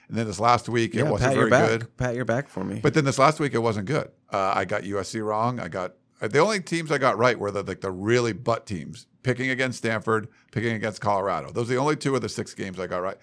And 0.10 0.18
then 0.18 0.26
this 0.28 0.40
last 0.40 0.70
week, 0.70 0.96
it 0.96 1.04
wasn't 1.04 1.32
pat 1.32 1.38
very 1.38 1.50
back. 1.50 1.70
good. 1.70 1.98
Pat 1.98 2.16
your 2.16 2.26
back 2.26 2.48
for 2.50 2.64
me. 2.64 2.80
But 2.82 2.94
then 2.94 3.06
this 3.06 3.18
last 3.20 3.40
week, 3.40 3.54
it 3.54 3.60
wasn't 3.60 3.88
good. 3.88 4.10
Uh, 4.32 4.54
I 4.56 4.66
got 4.66 4.84
USC 4.84 5.24
wrong. 5.26 5.60
I 5.60 5.68
got 5.68 5.94
uh, 6.22 6.28
the 6.28 6.40
only 6.40 6.60
teams 6.62 6.92
I 6.92 6.98
got 6.98 7.18
right 7.18 7.38
were 7.38 7.52
the 7.52 7.64
like 7.64 7.82
the 7.82 7.92
really 7.92 8.34
butt 8.34 8.66
teams, 8.66 9.08
picking 9.24 9.50
against 9.50 9.78
Stanford, 9.80 10.28
picking 10.52 10.74
against 10.74 11.02
Colorado. 11.02 11.52
Those 11.52 11.70
are 11.70 11.76
the 11.76 11.80
only 11.80 11.96
two 11.98 12.16
of 12.16 12.22
the 12.22 12.30
six 12.30 12.54
games 12.54 12.80
I 12.80 12.88
got 12.88 13.02
right. 13.02 13.18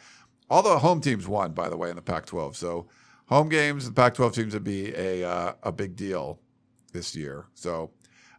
All 0.51 0.63
the 0.63 0.79
home 0.81 1.01
teams 1.01 1.29
won, 1.29 1.53
by 1.53 1.69
the 1.69 1.77
way, 1.77 1.91
in 1.91 1.97
the 1.97 2.03
Pac-12. 2.03 2.57
So 2.57 2.89
home 3.27 3.49
games, 3.49 3.87
the 3.87 3.93
Pac-12 3.93 4.35
seems 4.35 4.53
to 4.55 4.61
be 4.61 4.93
a 4.97 5.23
uh, 5.25 5.53
a 5.63 5.71
big 5.73 5.95
deal 5.97 6.41
this 6.93 7.15
year. 7.15 7.47
So 7.55 7.91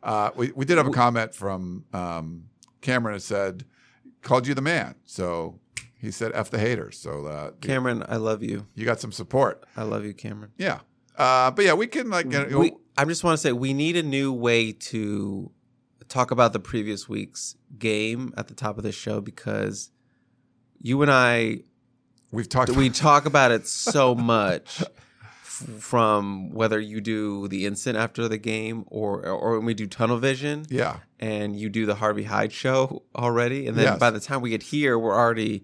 uh, 0.04 0.32
we 0.36 0.52
we 0.52 0.66
did 0.66 0.78
have 0.78 0.88
a 0.88 0.92
comment 0.92 1.34
from 1.34 1.86
um, 1.94 2.46
Cameron 2.82 3.16
that 3.16 3.22
said 3.22 3.66
called 4.22 4.48
you 4.48 4.54
the 4.54 4.62
man. 4.62 4.96
So 5.06 5.60
he 5.98 6.12
said 6.12 6.32
f 6.34 6.50
the 6.50 6.60
haters. 6.60 6.98
So 6.98 7.26
uh, 7.26 7.52
Cameron, 7.62 8.04
I 8.08 8.18
love 8.18 8.44
you. 8.44 8.66
you 8.76 8.86
got 8.86 9.00
some 9.00 9.12
support. 9.12 9.64
I 9.78 9.84
love 9.84 10.06
you, 10.06 10.14
Cameron. 10.14 10.52
Yeah. 10.58 10.80
Uh, 11.18 11.52
but 11.52 11.66
yeah, 11.66 11.74
we 11.74 11.88
can 11.88 12.10
like 12.10 12.26
you 12.26 12.46
know, 12.46 12.60
we, 12.60 12.74
I 12.98 13.06
just 13.06 13.24
want 13.24 13.38
to 13.38 13.42
say 13.42 13.52
we 13.52 13.74
need 13.74 13.96
a 13.98 14.04
new 14.04 14.34
way 14.34 14.72
to 14.72 15.52
talk 16.08 16.32
about 16.32 16.54
the 16.54 16.60
previous 16.60 17.08
week's 17.08 17.56
game 17.78 18.34
at 18.38 18.48
the 18.48 18.54
top 18.54 18.78
of 18.78 18.84
the 18.84 18.92
show 18.92 19.22
because 19.22 19.92
you 20.80 21.02
and 21.02 21.12
I 21.12 21.60
we've 22.32 22.50
talked. 22.50 22.72
we 22.72 22.90
talk 22.90 23.26
about 23.26 23.52
it 23.52 23.68
so 23.68 24.16
much 24.16 24.84
from 25.80 26.52
whether 26.54 26.80
you 26.80 27.02
do 27.02 27.48
the 27.48 27.66
instant 27.66 27.98
after 27.98 28.28
the 28.28 28.38
game 28.38 28.86
or 28.88 29.26
or 29.26 29.58
when 29.58 29.66
we 29.66 29.74
do 29.74 29.88
tunnel 29.88 30.18
vision. 30.18 30.66
Yeah. 30.70 30.98
and 31.20 31.56
you 31.56 31.70
do 31.70 31.86
the 31.86 31.96
Harvey 31.96 32.24
Hyde 32.24 32.52
show 32.52 33.04
already. 33.16 33.68
And 33.68 33.78
then 33.78 33.86
Yes. 33.86 34.00
by 34.00 34.10
the 34.10 34.20
time 34.20 34.42
we 34.42 34.50
get 34.50 34.64
here 34.64 34.98
we're 34.98 35.16
already 35.16 35.64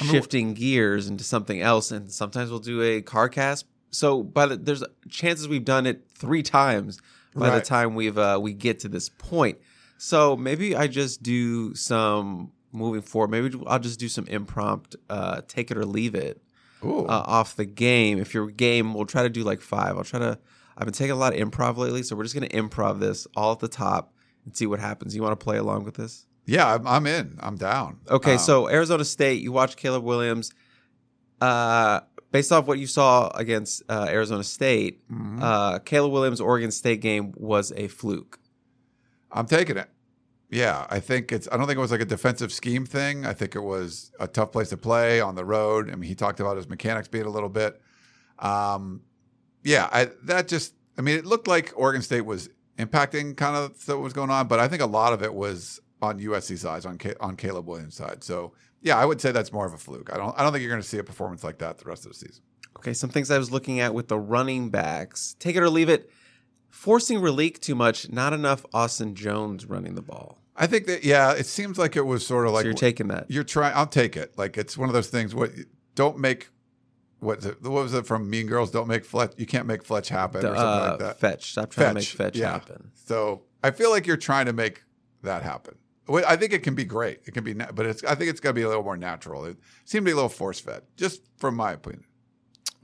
I 0.00 0.04
mean, 0.04 0.12
shifting 0.12 0.54
gears 0.54 1.08
into 1.08 1.24
something 1.24 1.60
else. 1.60 1.90
And 1.90 2.10
sometimes 2.10 2.50
we'll 2.50 2.60
do 2.60 2.82
a 2.82 3.00
car 3.02 3.28
cast. 3.28 3.66
So 3.90 4.22
by 4.22 4.46
the, 4.46 4.56
there's 4.56 4.82
chances 5.10 5.48
we've 5.48 5.64
done 5.64 5.86
it 5.86 6.04
three 6.14 6.42
times 6.42 7.00
by 7.34 7.50
the 7.50 7.60
time 7.64 7.94
we've 7.94 8.18
uh, 8.18 8.38
we 8.40 8.52
get 8.52 8.80
to 8.80 8.88
this 8.88 9.08
point. 9.08 9.58
So 9.98 10.36
maybe 10.36 10.74
i 10.76 10.86
just 10.86 11.22
do 11.22 11.74
some 11.74 12.52
moving 12.72 13.02
forward. 13.02 13.30
Maybe 13.30 13.58
i'll 13.66 13.78
just 13.78 13.98
do 14.00 14.08
some 14.08 14.26
impromptu 14.26 14.98
uh, 15.10 15.40
take 15.48 15.70
it 15.70 15.76
or 15.76 15.84
leave 15.86 16.14
it. 16.14 16.42
Uh, 16.82 17.22
off 17.26 17.56
the 17.56 17.64
game 17.64 18.18
if 18.18 18.34
your 18.34 18.48
game 18.50 18.94
we'll 18.94 19.06
try 19.06 19.22
to 19.22 19.30
do 19.30 19.42
like 19.42 19.60
five 19.60 19.96
i'll 19.96 20.04
try 20.04 20.18
to 20.18 20.38
i've 20.76 20.84
been 20.84 20.94
taking 20.94 21.12
a 21.12 21.16
lot 21.16 21.34
of 21.34 21.40
improv 21.40 21.76
lately 21.76 22.02
so 22.02 22.16
we're 22.16 22.24
just 22.24 22.34
going 22.34 22.48
to 22.48 22.56
improv 22.56 22.98
this 22.98 23.26
all 23.36 23.52
at 23.52 23.60
the 23.60 23.68
top 23.68 24.14
and 24.44 24.56
see 24.56 24.66
what 24.66 24.80
happens 24.80 25.14
you 25.14 25.22
want 25.22 25.38
to 25.38 25.42
play 25.42 25.56
along 25.56 25.84
with 25.84 25.94
this 25.94 26.26
yeah, 26.46 26.74
I'm, 26.74 26.86
I'm 26.86 27.06
in. 27.06 27.38
I'm 27.40 27.56
down. 27.56 28.00
Okay, 28.10 28.32
Um, 28.32 28.38
so 28.38 28.68
Arizona 28.68 29.04
State, 29.04 29.42
you 29.42 29.52
watched 29.52 29.76
Caleb 29.76 30.02
Williams. 30.02 30.52
Uh, 31.40 32.00
based 32.30 32.52
off 32.52 32.66
what 32.66 32.78
you 32.78 32.86
saw 32.86 33.28
against 33.34 33.82
uh, 33.88 34.06
Arizona 34.08 34.44
State, 34.44 35.06
mhm. 35.08 35.40
uh, 35.42 35.78
Caleb 35.80 36.12
Williams' 36.12 36.40
Oregon 36.40 36.70
State 36.70 37.00
game 37.00 37.32
was 37.36 37.72
a 37.76 37.88
fluke. 37.88 38.38
I'm 39.30 39.46
taking 39.46 39.76
it. 39.76 39.88
Yeah, 40.52 40.86
I 40.90 41.00
think 41.00 41.32
it's. 41.32 41.48
I 41.50 41.56
don't 41.56 41.66
think 41.66 41.78
it 41.78 41.80
was 41.80 41.90
like 41.90 42.02
a 42.02 42.04
defensive 42.04 42.52
scheme 42.52 42.84
thing. 42.84 43.24
I 43.24 43.32
think 43.32 43.56
it 43.56 43.62
was 43.62 44.12
a 44.20 44.28
tough 44.28 44.52
place 44.52 44.68
to 44.68 44.76
play 44.76 45.18
on 45.18 45.34
the 45.34 45.46
road. 45.46 45.90
I 45.90 45.94
mean, 45.94 46.08
he 46.08 46.14
talked 46.14 46.40
about 46.40 46.58
his 46.58 46.68
mechanics 46.68 47.08
being 47.08 47.24
a 47.24 47.30
little 47.30 47.48
bit. 47.48 47.80
Um, 48.38 49.00
yeah, 49.64 49.88
I, 49.90 50.10
that 50.24 50.48
just. 50.48 50.74
I 50.98 51.00
mean, 51.00 51.16
it 51.16 51.24
looked 51.24 51.48
like 51.48 51.72
Oregon 51.74 52.02
State 52.02 52.26
was 52.26 52.50
impacting 52.78 53.34
kind 53.34 53.56
of 53.56 53.88
what 53.88 54.00
was 54.00 54.12
going 54.12 54.28
on, 54.28 54.46
but 54.46 54.60
I 54.60 54.68
think 54.68 54.82
a 54.82 54.86
lot 54.86 55.14
of 55.14 55.22
it 55.22 55.32
was 55.32 55.80
on 56.02 56.20
USC 56.20 56.58
side, 56.58 56.84
on 56.84 56.98
on 57.20 57.36
Caleb 57.36 57.66
Williams' 57.66 57.94
side. 57.94 58.22
So 58.22 58.52
yeah, 58.82 58.98
I 58.98 59.06
would 59.06 59.22
say 59.22 59.32
that's 59.32 59.54
more 59.54 59.64
of 59.64 59.72
a 59.72 59.78
fluke. 59.78 60.10
I 60.12 60.18
don't. 60.18 60.38
I 60.38 60.42
don't 60.42 60.52
think 60.52 60.60
you're 60.60 60.70
going 60.70 60.82
to 60.82 60.88
see 60.88 60.98
a 60.98 61.04
performance 61.04 61.42
like 61.42 61.58
that 61.58 61.78
the 61.78 61.86
rest 61.86 62.04
of 62.04 62.12
the 62.12 62.18
season. 62.18 62.42
Okay, 62.76 62.92
some 62.92 63.08
things 63.08 63.30
I 63.30 63.38
was 63.38 63.50
looking 63.50 63.80
at 63.80 63.94
with 63.94 64.08
the 64.08 64.18
running 64.18 64.68
backs. 64.68 65.34
Take 65.38 65.56
it 65.56 65.62
or 65.62 65.70
leave 65.70 65.88
it. 65.88 66.10
Forcing 66.68 67.20
Raleek 67.20 67.58
too 67.58 67.74
much, 67.74 68.10
not 68.10 68.34
enough 68.34 68.66
Austin 68.74 69.14
Jones 69.14 69.64
running 69.64 69.94
the 69.94 70.02
ball. 70.02 70.41
I 70.56 70.66
think 70.66 70.86
that 70.86 71.04
yeah, 71.04 71.32
it 71.32 71.46
seems 71.46 71.78
like 71.78 71.96
it 71.96 72.02
was 72.06 72.26
sort 72.26 72.46
of 72.46 72.52
like 72.52 72.62
so 72.62 72.66
you're 72.68 72.74
taking 72.74 73.08
that. 73.08 73.30
you're 73.30 73.44
trying. 73.44 73.74
I'll 73.74 73.86
take 73.86 74.16
it. 74.16 74.36
Like 74.36 74.58
it's 74.58 74.76
one 74.76 74.88
of 74.88 74.92
those 74.92 75.08
things. 75.08 75.34
What 75.34 75.50
don't 75.94 76.18
make. 76.18 76.48
What's 77.20 77.46
it, 77.46 77.62
what 77.62 77.70
was 77.84 77.94
it 77.94 78.04
from 78.06 78.28
Mean 78.28 78.46
Girls? 78.48 78.70
Don't 78.72 78.88
make 78.88 79.04
Fletch. 79.04 79.32
You 79.36 79.46
can't 79.46 79.66
make 79.66 79.84
Fletch 79.84 80.08
happen 80.08 80.40
or 80.44 80.56
something 80.56 80.62
Uh, 80.62 80.88
like 80.90 80.98
that. 80.98 81.20
Fetch. 81.20 81.52
Stop 81.52 81.70
trying 81.70 81.88
to 81.90 81.94
make 81.94 82.04
Fetch 82.04 82.36
yeah. 82.36 82.50
happen. 82.52 82.90
So 82.94 83.42
I 83.62 83.70
feel 83.70 83.90
like 83.90 84.06
you're 84.06 84.16
trying 84.16 84.46
to 84.46 84.52
make 84.52 84.82
that 85.22 85.42
happen. 85.42 85.76
I 86.08 86.34
think 86.36 86.52
it 86.52 86.64
can 86.64 86.74
be 86.74 86.84
great. 86.84 87.20
It 87.26 87.32
can 87.32 87.44
be, 87.44 87.54
na- 87.54 87.70
but 87.72 87.86
it's. 87.86 88.02
I 88.04 88.16
think 88.16 88.28
it's 88.28 88.40
going 88.40 88.54
to 88.54 88.58
be 88.58 88.64
a 88.64 88.68
little 88.68 88.82
more 88.82 88.96
natural. 88.96 89.44
It 89.44 89.56
seemed 89.84 90.04
to 90.04 90.08
be 90.08 90.12
a 90.12 90.16
little 90.16 90.28
force 90.28 90.58
fed, 90.58 90.82
just 90.96 91.22
from 91.38 91.54
my 91.54 91.72
opinion. 91.72 92.04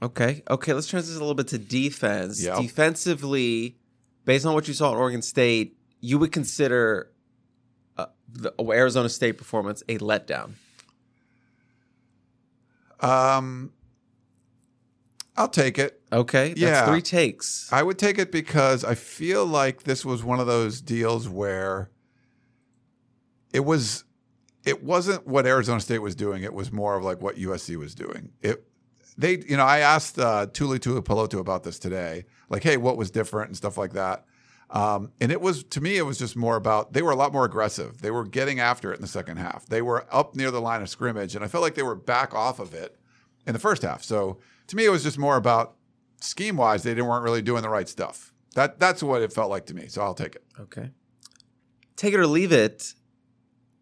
Okay. 0.01 0.41
Okay. 0.49 0.73
Let's 0.73 0.87
transition 0.87 1.17
a 1.17 1.19
little 1.19 1.35
bit 1.35 1.49
to 1.49 1.57
defense. 1.57 2.41
Yep. 2.41 2.59
Defensively, 2.59 3.75
based 4.25 4.45
on 4.45 4.53
what 4.53 4.67
you 4.69 4.73
saw 4.73 4.93
at 4.93 4.97
Oregon 4.97 5.21
State, 5.21 5.77
you 5.99 6.17
would 6.17 6.31
consider 6.31 7.11
uh, 7.99 8.05
the 8.31 8.53
Arizona 8.71 9.09
State 9.09 9.33
performance 9.37 9.83
a 9.89 9.97
letdown. 9.99 10.51
Um, 12.99 13.71
I'll 15.37 15.47
take 15.47 15.79
it. 15.79 16.01
Okay. 16.11 16.49
That's 16.49 16.59
Yeah. 16.59 16.85
three 16.87 17.01
takes. 17.01 17.71
I 17.71 17.81
would 17.83 17.97
take 17.97 18.19
it 18.19 18.31
because 18.31 18.83
I 18.83 18.95
feel 18.95 19.45
like 19.45 19.83
this 19.83 20.03
was 20.03 20.23
one 20.23 20.39
of 20.39 20.47
those 20.47 20.81
deals 20.81 21.29
where 21.29 21.89
it 23.53 23.61
was 23.61 24.03
it 24.65 24.83
wasn't 24.83 25.25
what 25.25 25.45
Arizona 25.47 25.79
State 25.79 25.99
was 25.99 26.15
doing. 26.15 26.43
It 26.43 26.53
was 26.53 26.71
more 26.71 26.95
of 26.97 27.03
like 27.03 27.21
what 27.21 27.37
USC 27.37 27.77
was 27.77 27.95
doing. 27.95 28.31
It 28.41 28.65
they 29.17 29.37
you 29.47 29.55
know 29.55 29.63
I 29.65 29.79
asked 29.79 30.19
uh, 30.19 30.47
Tuli 30.51 30.79
Peloto 30.79 31.39
about 31.39 31.63
this 31.63 31.79
today, 31.79 32.25
like 32.49 32.63
hey, 32.63 32.75
what 32.75 32.97
was 32.97 33.09
different 33.09 33.47
and 33.47 33.57
stuff 33.57 33.77
like 33.77 33.93
that. 33.93 34.25
Um, 34.71 35.11
and 35.19 35.31
it 35.31 35.41
was 35.41 35.63
to 35.63 35.81
me, 35.81 35.97
it 35.97 36.03
was 36.03 36.19
just 36.19 36.35
more 36.35 36.55
about 36.55 36.93
they 36.93 37.01
were 37.01 37.11
a 37.11 37.15
lot 37.15 37.33
more 37.33 37.45
aggressive. 37.45 38.01
They 38.01 38.11
were 38.11 38.25
getting 38.25 38.59
after 38.59 38.91
it 38.91 38.95
in 38.95 39.01
the 39.01 39.07
second 39.07 39.37
half. 39.37 39.65
They 39.65 39.81
were 39.81 40.05
up 40.11 40.35
near 40.35 40.51
the 40.51 40.61
line 40.61 40.81
of 40.81 40.89
scrimmage, 40.89 41.35
and 41.35 41.43
I 41.43 41.47
felt 41.47 41.63
like 41.63 41.75
they 41.75 41.83
were 41.83 41.95
back 41.95 42.35
off 42.35 42.59
of 42.59 42.73
it 42.73 42.95
in 43.47 43.53
the 43.53 43.59
first 43.59 43.81
half. 43.81 44.03
So 44.03 44.37
to 44.67 44.75
me, 44.75 44.85
it 44.85 44.89
was 44.89 45.03
just 45.03 45.17
more 45.17 45.37
about 45.37 45.75
scheme 46.21 46.57
wise, 46.57 46.83
they 46.83 46.91
didn't 46.91 47.07
weren't 47.07 47.23
really 47.23 47.41
doing 47.41 47.61
the 47.61 47.69
right 47.69 47.87
stuff. 47.87 48.33
That 48.55 48.79
that's 48.79 49.01
what 49.01 49.21
it 49.21 49.33
felt 49.33 49.49
like 49.49 49.65
to 49.67 49.73
me. 49.73 49.87
So 49.87 50.01
I'll 50.01 50.13
take 50.13 50.35
it. 50.35 50.43
Okay. 50.59 50.91
Take 51.95 52.13
it 52.13 52.19
or 52.19 52.27
leave 52.27 52.51
it. 52.51 52.93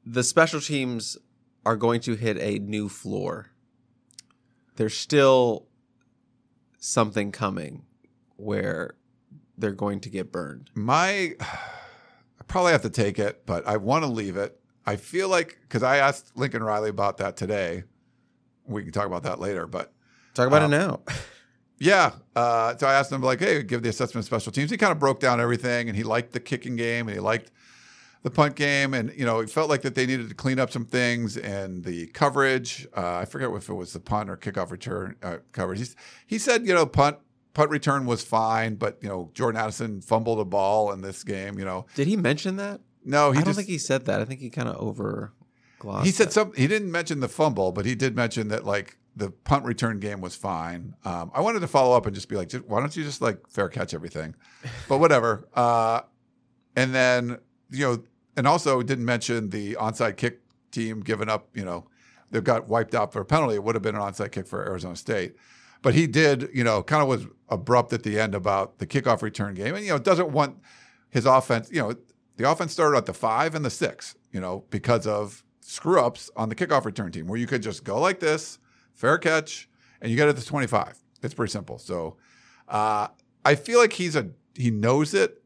The 0.05 0.23
special 0.23 0.61
teams 0.61 1.17
are 1.65 1.75
going 1.75 2.01
to 2.01 2.15
hit 2.15 2.37
a 2.37 2.59
new 2.59 2.89
floor. 2.89 3.51
There's 4.75 4.95
still 4.95 5.67
something 6.79 7.31
coming 7.31 7.85
where 8.37 8.95
they're 9.57 9.71
going 9.71 9.99
to 10.01 10.09
get 10.09 10.31
burned. 10.31 10.69
My, 10.75 11.35
I 11.41 12.43
probably 12.47 12.71
have 12.71 12.83
to 12.83 12.89
take 12.89 13.19
it, 13.19 13.45
but 13.45 13.67
I 13.67 13.77
want 13.77 14.03
to 14.03 14.09
leave 14.09 14.37
it. 14.37 14.59
I 14.85 14.95
feel 14.95 15.27
like 15.29 15.57
because 15.61 15.83
I 15.83 15.97
asked 15.97 16.31
Lincoln 16.37 16.63
Riley 16.63 16.89
about 16.89 17.17
that 17.17 17.35
today. 17.35 17.83
We 18.65 18.83
can 18.83 18.91
talk 18.91 19.05
about 19.05 19.23
that 19.23 19.39
later, 19.39 19.67
but 19.67 19.93
Talk 20.33 20.47
about 20.47 20.61
Um, 20.63 20.73
it 20.73 20.77
now. 20.77 21.01
Yeah. 21.79 22.13
Uh, 22.35 22.75
so 22.75 22.87
I 22.87 22.93
asked 22.95 23.11
him, 23.11 23.21
like, 23.21 23.39
hey, 23.39 23.61
give 23.61 23.83
the 23.83 23.89
assessment 23.89 24.23
of 24.23 24.25
special 24.25 24.51
teams. 24.51 24.71
He 24.71 24.77
kind 24.77 24.91
of 24.91 24.97
broke 24.97 25.19
down 25.19 25.39
everything 25.39 25.87
and 25.89 25.95
he 25.95 26.01
liked 26.03 26.31
the 26.33 26.39
kicking 26.39 26.75
game 26.75 27.07
and 27.07 27.13
he 27.15 27.19
liked 27.19 27.51
the 28.23 28.31
punt 28.31 28.55
game. 28.55 28.95
And, 28.95 29.13
you 29.15 29.25
know, 29.25 29.41
he 29.41 29.45
felt 29.47 29.69
like 29.69 29.83
that 29.83 29.93
they 29.93 30.07
needed 30.07 30.27
to 30.29 30.33
clean 30.33 30.57
up 30.59 30.71
some 30.71 30.85
things 30.85 31.37
and 31.37 31.83
the 31.83 32.07
coverage. 32.07 32.87
Uh, 32.97 33.17
I 33.17 33.25
forget 33.25 33.51
if 33.51 33.69
it 33.69 33.73
was 33.75 33.93
the 33.93 33.99
punt 33.99 34.27
or 34.27 34.37
kickoff 34.37 34.71
return 34.71 35.17
uh, 35.21 35.37
coverage. 35.51 35.77
He's, 35.77 35.95
he 36.25 36.39
said, 36.39 36.65
you 36.65 36.73
know, 36.73 36.87
punt. 36.87 37.17
Punt 37.53 37.71
return 37.71 38.05
was 38.05 38.23
fine, 38.23 38.75
but 38.75 38.97
you 39.01 39.09
know 39.09 39.31
Jordan 39.33 39.59
Addison 39.59 40.01
fumbled 40.01 40.39
a 40.39 40.45
ball 40.45 40.91
in 40.91 41.01
this 41.01 41.23
game. 41.23 41.57
You 41.57 41.65
know, 41.65 41.85
Did 41.95 42.07
he 42.07 42.15
mention 42.15 42.57
that? 42.57 42.81
no, 43.03 43.31
he 43.31 43.37
I 43.37 43.41
don't 43.41 43.45
just 43.45 43.57
think 43.57 43.69
he 43.69 43.77
said 43.77 44.05
that. 44.05 44.21
I 44.21 44.25
think 44.25 44.39
he 44.41 44.49
kind 44.49 44.67
of 44.67 44.75
over 44.77 45.33
he 46.03 46.11
said 46.11 46.31
some. 46.33 46.53
He 46.53 46.67
didn't 46.67 46.91
mention 46.91 47.19
the 47.19 47.27
fumble, 47.27 47.71
but 47.71 47.85
he 47.85 47.93
did 47.95 48.15
mention 48.15 48.47
that 48.47 48.65
like 48.65 48.97
the 49.15 49.29
punt 49.29 49.63
return 49.65 49.99
game 49.99 50.21
was 50.21 50.35
fine. 50.35 50.95
Um, 51.05 51.31
I 51.33 51.41
wanted 51.41 51.59
to 51.59 51.67
follow 51.67 51.95
up 51.95 52.05
and 52.05 52.15
just 52.15 52.29
be 52.29 52.35
like, 52.35 52.49
just, 52.49 52.65
why 52.65 52.79
don't 52.79 52.95
you 52.95 53.03
just 53.03 53.21
like 53.21 53.47
fair 53.47 53.69
catch 53.69 53.93
everything? 53.93 54.35
But 54.89 54.97
whatever. 54.97 55.47
Uh, 55.53 56.01
and 56.75 56.93
then 56.95 57.37
you 57.69 57.85
know, 57.85 58.03
and 58.35 58.47
also 58.47 58.81
didn't 58.81 59.05
mention 59.05 59.49
the 59.49 59.75
onside 59.75 60.17
kick 60.17 60.41
team 60.71 61.01
giving 61.01 61.29
up. 61.29 61.47
You 61.53 61.65
know, 61.65 61.87
they 62.31 62.41
got 62.41 62.67
wiped 62.67 62.95
out 62.95 63.13
for 63.13 63.21
a 63.21 63.25
penalty. 63.25 63.55
It 63.55 63.63
would 63.63 63.75
have 63.75 63.83
been 63.83 63.95
an 63.95 64.01
onside 64.01 64.31
kick 64.31 64.47
for 64.47 64.65
Arizona 64.65 64.95
State. 64.95 65.35
But 65.81 65.93
he 65.93 66.07
did, 66.07 66.49
you 66.53 66.63
know, 66.63 66.83
kind 66.83 67.01
of 67.01 67.07
was 67.07 67.27
abrupt 67.49 67.93
at 67.93 68.03
the 68.03 68.19
end 68.19 68.35
about 68.35 68.79
the 68.79 68.87
kickoff 68.87 69.21
return 69.21 69.53
game, 69.53 69.75
and 69.75 69.85
you 69.85 69.91
know, 69.91 69.99
doesn't 69.99 70.31
want 70.31 70.57
his 71.09 71.25
offense. 71.25 71.69
You 71.71 71.81
know, 71.81 71.93
the 72.35 72.49
offense 72.49 72.73
started 72.73 72.97
at 72.97 73.05
the 73.05 73.13
five 73.13 73.55
and 73.55 73.63
the 73.63 73.69
six. 73.69 74.15
You 74.31 74.41
know, 74.41 74.65
because 74.69 75.07
of 75.07 75.43
screw 75.61 75.99
ups 75.99 76.29
on 76.35 76.49
the 76.49 76.55
kickoff 76.55 76.85
return 76.85 77.11
team, 77.11 77.27
where 77.27 77.39
you 77.39 77.47
could 77.47 77.61
just 77.61 77.83
go 77.83 77.99
like 77.99 78.19
this, 78.19 78.59
fair 78.93 79.17
catch, 79.17 79.69
and 80.01 80.11
you 80.11 80.17
get 80.17 80.27
it 80.27 80.37
to 80.37 80.45
twenty 80.45 80.67
five. 80.67 80.97
It's 81.21 81.33
pretty 81.33 81.51
simple. 81.51 81.77
So, 81.77 82.17
uh, 82.67 83.07
I 83.45 83.55
feel 83.55 83.79
like 83.79 83.93
he's 83.93 84.15
a 84.15 84.31
he 84.55 84.71
knows 84.71 85.13
it, 85.13 85.41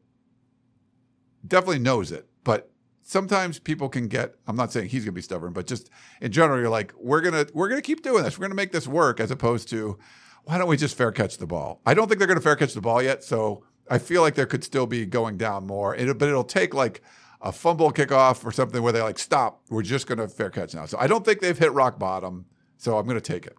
definitely 1.46 1.78
knows 1.78 2.10
it, 2.10 2.26
but 2.42 2.71
sometimes 3.02 3.58
people 3.58 3.88
can 3.88 4.08
get. 4.08 4.34
I'm 4.46 4.56
not 4.56 4.72
saying 4.72 4.88
he's 4.88 5.04
going 5.04 5.12
to 5.14 5.18
be 5.18 5.22
stubborn, 5.22 5.52
but 5.52 5.66
just 5.66 5.90
in 6.20 6.32
general, 6.32 6.58
you're 6.60 6.70
like, 6.70 6.92
we're 6.96 7.20
gonna 7.20 7.46
we're 7.52 7.68
gonna 7.68 7.82
keep 7.82 8.02
doing 8.02 8.24
this. 8.24 8.38
We're 8.38 8.46
gonna 8.46 8.54
make 8.54 8.72
this 8.72 8.86
work, 8.86 9.20
as 9.20 9.30
opposed 9.30 9.68
to 9.70 9.98
why 10.44 10.58
don't 10.58 10.68
we 10.68 10.76
just 10.76 10.96
fair 10.96 11.12
catch 11.12 11.38
the 11.38 11.46
ball? 11.46 11.80
I 11.86 11.94
don't 11.94 12.08
think 12.08 12.18
they're 12.18 12.26
going 12.26 12.38
to 12.38 12.42
fair 12.42 12.56
catch 12.56 12.74
the 12.74 12.80
ball 12.80 13.02
yet, 13.02 13.22
so 13.22 13.64
I 13.88 13.98
feel 13.98 14.22
like 14.22 14.34
there 14.34 14.46
could 14.46 14.64
still 14.64 14.86
be 14.86 15.06
going 15.06 15.36
down 15.36 15.66
more. 15.66 15.94
It, 15.94 16.18
but 16.18 16.28
it'll 16.28 16.44
take 16.44 16.74
like 16.74 17.02
a 17.40 17.52
fumble 17.52 17.92
kickoff 17.92 18.44
or 18.44 18.52
something 18.52 18.82
where 18.82 18.92
they 18.92 19.02
like 19.02 19.18
stop. 19.18 19.62
We're 19.70 19.82
just 19.82 20.06
going 20.06 20.18
to 20.18 20.28
fair 20.28 20.50
catch 20.50 20.74
now. 20.74 20.86
So 20.86 20.98
I 20.98 21.06
don't 21.06 21.24
think 21.24 21.40
they've 21.40 21.58
hit 21.58 21.72
rock 21.72 21.98
bottom. 21.98 22.46
So 22.76 22.98
I'm 22.98 23.06
going 23.06 23.16
to 23.16 23.20
take 23.20 23.46
it. 23.46 23.56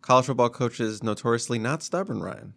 College 0.00 0.26
football 0.26 0.50
coaches 0.50 1.02
notoriously 1.02 1.58
not 1.58 1.82
stubborn, 1.82 2.20
Ryan. 2.20 2.54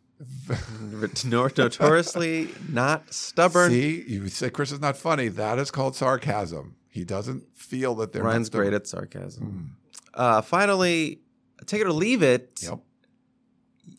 Notoriously 1.25 2.50
not 2.70 3.13
stubborn. 3.13 3.72
See, 3.72 4.03
you 4.08 4.27
say 4.30 4.50
Chris 4.50 4.72
is 4.72 4.80
not 4.80 4.98
funny. 4.98 5.27
That 5.27 5.60
is 5.60 5.72
called 5.72 5.96
sarcasm. 5.96 6.75
He 6.89 7.03
doesn't 7.03 7.44
feel 7.58 7.96
that 7.96 8.13
they're. 8.13 8.24
Ryan's 8.24 8.50
great 8.50 8.74
at 8.74 8.88
sarcasm. 8.88 9.77
Uh, 10.13 10.42
finally, 10.42 11.22
take 11.65 11.82
it 11.82 11.88
or 11.88 11.92
leave 11.92 12.22
it. 12.22 12.60
Yep. 12.62 12.80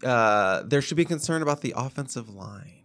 Uh, 0.03 0.63
there 0.65 0.81
should 0.81 0.97
be 0.97 1.05
concern 1.05 1.43
about 1.43 1.61
the 1.61 1.75
offensive 1.77 2.29
line. 2.29 2.85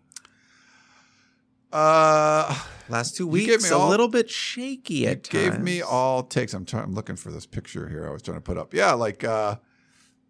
Uh, 1.72 2.58
Last 2.90 3.16
two 3.16 3.28
weeks, 3.28 3.70
a 3.70 3.78
little 3.78 4.08
bit 4.08 4.30
shaky 4.30 5.06
at 5.06 5.18
it 5.18 5.30
gave 5.30 5.60
me 5.60 5.82
all 5.84 6.24
takes. 6.24 6.56
I'm 6.56 6.66
trying. 6.66 6.86
I'm 6.86 6.96
looking 6.96 7.16
for 7.16 7.32
this 7.32 7.46
picture 7.46 7.88
here. 7.88 8.08
I 8.08 8.12
was 8.12 8.24
trying 8.24 8.38
to 8.38 8.42
put 8.42 8.58
up. 8.58 8.74
Yeah, 8.74 8.94
like 8.94 9.24
uh, 9.24 9.58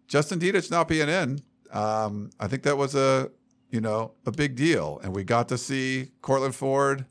Justin 0.06 0.38
Dedich 0.38 0.70
not 0.70 0.86
being 0.88 1.08
in. 1.08 1.40
Um, 1.72 2.30
I 2.38 2.48
think 2.48 2.62
that 2.64 2.76
was 2.76 2.94
a 2.94 3.30
you 3.70 3.80
know 3.80 4.12
a 4.26 4.32
big 4.32 4.56
deal, 4.56 5.00
and 5.02 5.14
we 5.14 5.24
got 5.24 5.48
to 5.48 5.58
see 5.58 6.10
Courtland 6.22 6.54
Ford. 6.54 7.06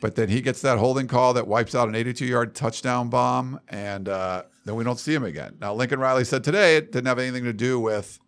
But 0.00 0.14
then 0.14 0.28
he 0.28 0.42
gets 0.42 0.60
that 0.60 0.78
holding 0.78 1.06
call 1.06 1.32
that 1.34 1.48
wipes 1.48 1.74
out 1.74 1.88
an 1.88 1.94
82 1.94 2.26
yard 2.26 2.54
touchdown 2.54 3.08
bomb, 3.08 3.60
and 3.68 4.08
uh, 4.08 4.42
then 4.64 4.74
we 4.74 4.84
don't 4.84 4.98
see 4.98 5.14
him 5.14 5.24
again. 5.24 5.56
Now, 5.60 5.72
Lincoln 5.72 5.98
Riley 5.98 6.24
said 6.24 6.44
today 6.44 6.76
it 6.76 6.92
didn't 6.92 7.06
have 7.06 7.18
anything 7.18 7.44
to 7.44 7.52
do 7.52 7.80
with 7.80 8.18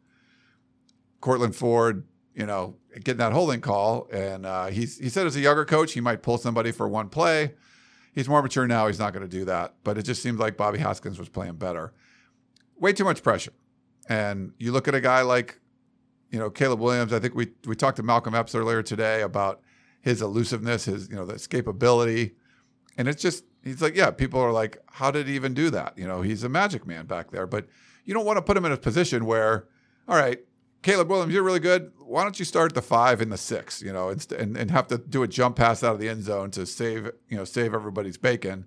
Courtland 1.20 1.54
Ford, 1.56 2.06
you 2.34 2.46
know, 2.46 2.76
getting 2.94 3.18
that 3.18 3.32
holding 3.32 3.60
call. 3.60 4.08
And 4.12 4.46
uh, 4.46 4.66
he's, 4.66 4.98
he 4.98 5.08
said 5.08 5.26
as 5.26 5.36
a 5.36 5.40
younger 5.40 5.64
coach, 5.64 5.92
he 5.92 6.00
might 6.00 6.22
pull 6.22 6.38
somebody 6.38 6.72
for 6.72 6.88
one 6.88 7.08
play. 7.08 7.54
He's 8.14 8.28
more 8.28 8.42
mature 8.42 8.66
now. 8.66 8.86
He's 8.86 8.98
not 8.98 9.12
going 9.12 9.28
to 9.28 9.28
do 9.28 9.44
that. 9.44 9.74
But 9.84 9.98
it 9.98 10.02
just 10.04 10.22
seemed 10.22 10.38
like 10.38 10.56
Bobby 10.56 10.78
Haskins 10.78 11.18
was 11.18 11.28
playing 11.28 11.56
better. 11.56 11.92
Way 12.78 12.92
too 12.92 13.04
much 13.04 13.22
pressure. 13.22 13.52
And 14.08 14.52
you 14.58 14.72
look 14.72 14.88
at 14.88 14.94
a 14.94 15.00
guy 15.00 15.22
like, 15.22 15.60
you 16.30 16.38
know, 16.38 16.50
Caleb 16.50 16.80
Williams. 16.80 17.12
I 17.12 17.18
think 17.18 17.34
we 17.34 17.48
we 17.66 17.74
talked 17.74 17.96
to 17.98 18.02
Malcolm 18.02 18.34
Epps 18.34 18.54
earlier 18.54 18.82
today 18.82 19.22
about 19.22 19.60
his 20.00 20.22
elusiveness, 20.22 20.86
his 20.86 21.08
you 21.08 21.16
know 21.16 21.24
the 21.24 21.34
escapability, 21.34 22.32
and 22.96 23.08
it's 23.08 23.22
just 23.22 23.44
he's 23.62 23.82
like, 23.82 23.94
yeah, 23.94 24.10
people 24.10 24.40
are 24.40 24.52
like, 24.52 24.78
how 24.86 25.10
did 25.10 25.26
he 25.26 25.34
even 25.34 25.54
do 25.54 25.70
that? 25.70 25.96
You 25.96 26.06
know, 26.06 26.22
he's 26.22 26.44
a 26.44 26.48
magic 26.48 26.86
man 26.86 27.06
back 27.06 27.30
there, 27.30 27.46
but 27.46 27.66
you 28.04 28.14
don't 28.14 28.24
want 28.24 28.38
to 28.38 28.42
put 28.42 28.56
him 28.56 28.64
in 28.64 28.72
a 28.72 28.76
position 28.76 29.26
where, 29.26 29.68
all 30.08 30.16
right, 30.16 30.40
Caleb 30.82 31.10
Williams, 31.10 31.34
you're 31.34 31.42
really 31.42 31.60
good. 31.60 31.92
Why 31.98 32.22
don't 32.22 32.38
you 32.38 32.44
start 32.44 32.74
the 32.74 32.82
five 32.82 33.20
and 33.20 33.32
the 33.32 33.36
six? 33.36 33.82
You 33.82 33.92
know, 33.92 34.10
inst- 34.10 34.32
and 34.32 34.56
and 34.56 34.70
have 34.70 34.86
to 34.88 34.98
do 34.98 35.22
a 35.22 35.28
jump 35.28 35.56
pass 35.56 35.82
out 35.82 35.94
of 35.94 36.00
the 36.00 36.08
end 36.08 36.24
zone 36.24 36.50
to 36.52 36.66
save 36.66 37.10
you 37.28 37.36
know 37.36 37.44
save 37.44 37.74
everybody's 37.74 38.16
bacon, 38.16 38.66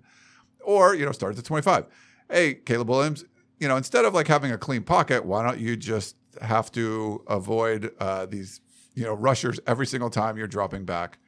or 0.60 0.94
you 0.94 1.06
know 1.06 1.12
start 1.12 1.32
at 1.32 1.36
the 1.36 1.42
25. 1.42 1.86
Hey, 2.30 2.54
Caleb 2.54 2.88
Williams, 2.88 3.24
you 3.62 3.68
know 3.68 3.76
instead 3.76 4.04
of 4.04 4.12
like 4.12 4.26
having 4.26 4.50
a 4.50 4.58
clean 4.58 4.82
pocket, 4.82 5.24
why 5.24 5.46
don't 5.46 5.60
you 5.60 5.76
just 5.76 6.16
have 6.40 6.72
to 6.72 7.22
avoid 7.28 7.92
uh, 8.00 8.26
these 8.26 8.60
you 8.96 9.04
know 9.04 9.14
rushers 9.14 9.60
every 9.68 9.86
single 9.86 10.10
time 10.10 10.36
you're 10.36 10.48
dropping 10.48 10.84
back 10.84 11.18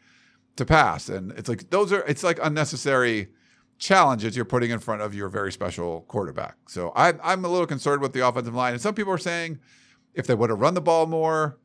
to 0.56 0.64
pass? 0.64 1.08
And 1.08 1.30
it's 1.32 1.48
like 1.48 1.70
those 1.70 1.92
are 1.92 2.04
it's 2.08 2.24
like 2.24 2.40
unnecessary 2.42 3.28
challenges 3.78 4.34
you're 4.34 4.44
putting 4.44 4.72
in 4.72 4.80
front 4.80 5.00
of 5.00 5.14
your 5.14 5.28
very 5.28 5.52
special 5.52 6.02
quarterback. 6.08 6.56
So 6.68 6.92
I, 6.96 7.14
I'm 7.22 7.44
a 7.44 7.48
little 7.48 7.66
concerned 7.68 8.02
with 8.02 8.12
the 8.12 8.26
offensive 8.26 8.54
line, 8.54 8.72
and 8.72 8.82
some 8.82 8.96
people 8.96 9.12
are 9.12 9.18
saying 9.18 9.60
if 10.12 10.26
they 10.26 10.34
would 10.34 10.50
have 10.50 10.60
run 10.60 10.74
the 10.74 10.80
ball 10.80 11.06
more, 11.06 11.58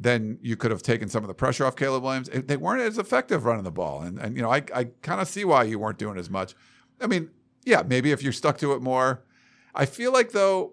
then 0.00 0.38
you 0.40 0.56
could 0.56 0.70
have 0.70 0.82
taken 0.82 1.10
some 1.10 1.24
of 1.24 1.28
the 1.28 1.34
pressure 1.34 1.66
off 1.66 1.76
Caleb 1.76 2.02
Williams. 2.02 2.30
They 2.32 2.56
weren't 2.56 2.80
as 2.80 2.96
effective 2.96 3.44
running 3.44 3.64
the 3.64 3.70
ball. 3.70 4.00
And, 4.00 4.18
and 4.18 4.34
you 4.34 4.42
know, 4.42 4.50
I, 4.50 4.62
I 4.74 4.84
kind 5.02 5.20
of 5.20 5.28
see 5.28 5.44
why 5.44 5.64
you 5.64 5.78
weren't 5.78 5.98
doing 5.98 6.16
as 6.16 6.30
much. 6.30 6.54
I 7.02 7.06
mean, 7.06 7.30
yeah, 7.64 7.82
maybe 7.86 8.12
if 8.12 8.22
you're 8.22 8.32
stuck 8.32 8.56
to 8.58 8.72
it 8.72 8.80
more. 8.80 9.22
I 9.76 9.86
feel 9.86 10.12
like, 10.12 10.32
though, 10.32 10.72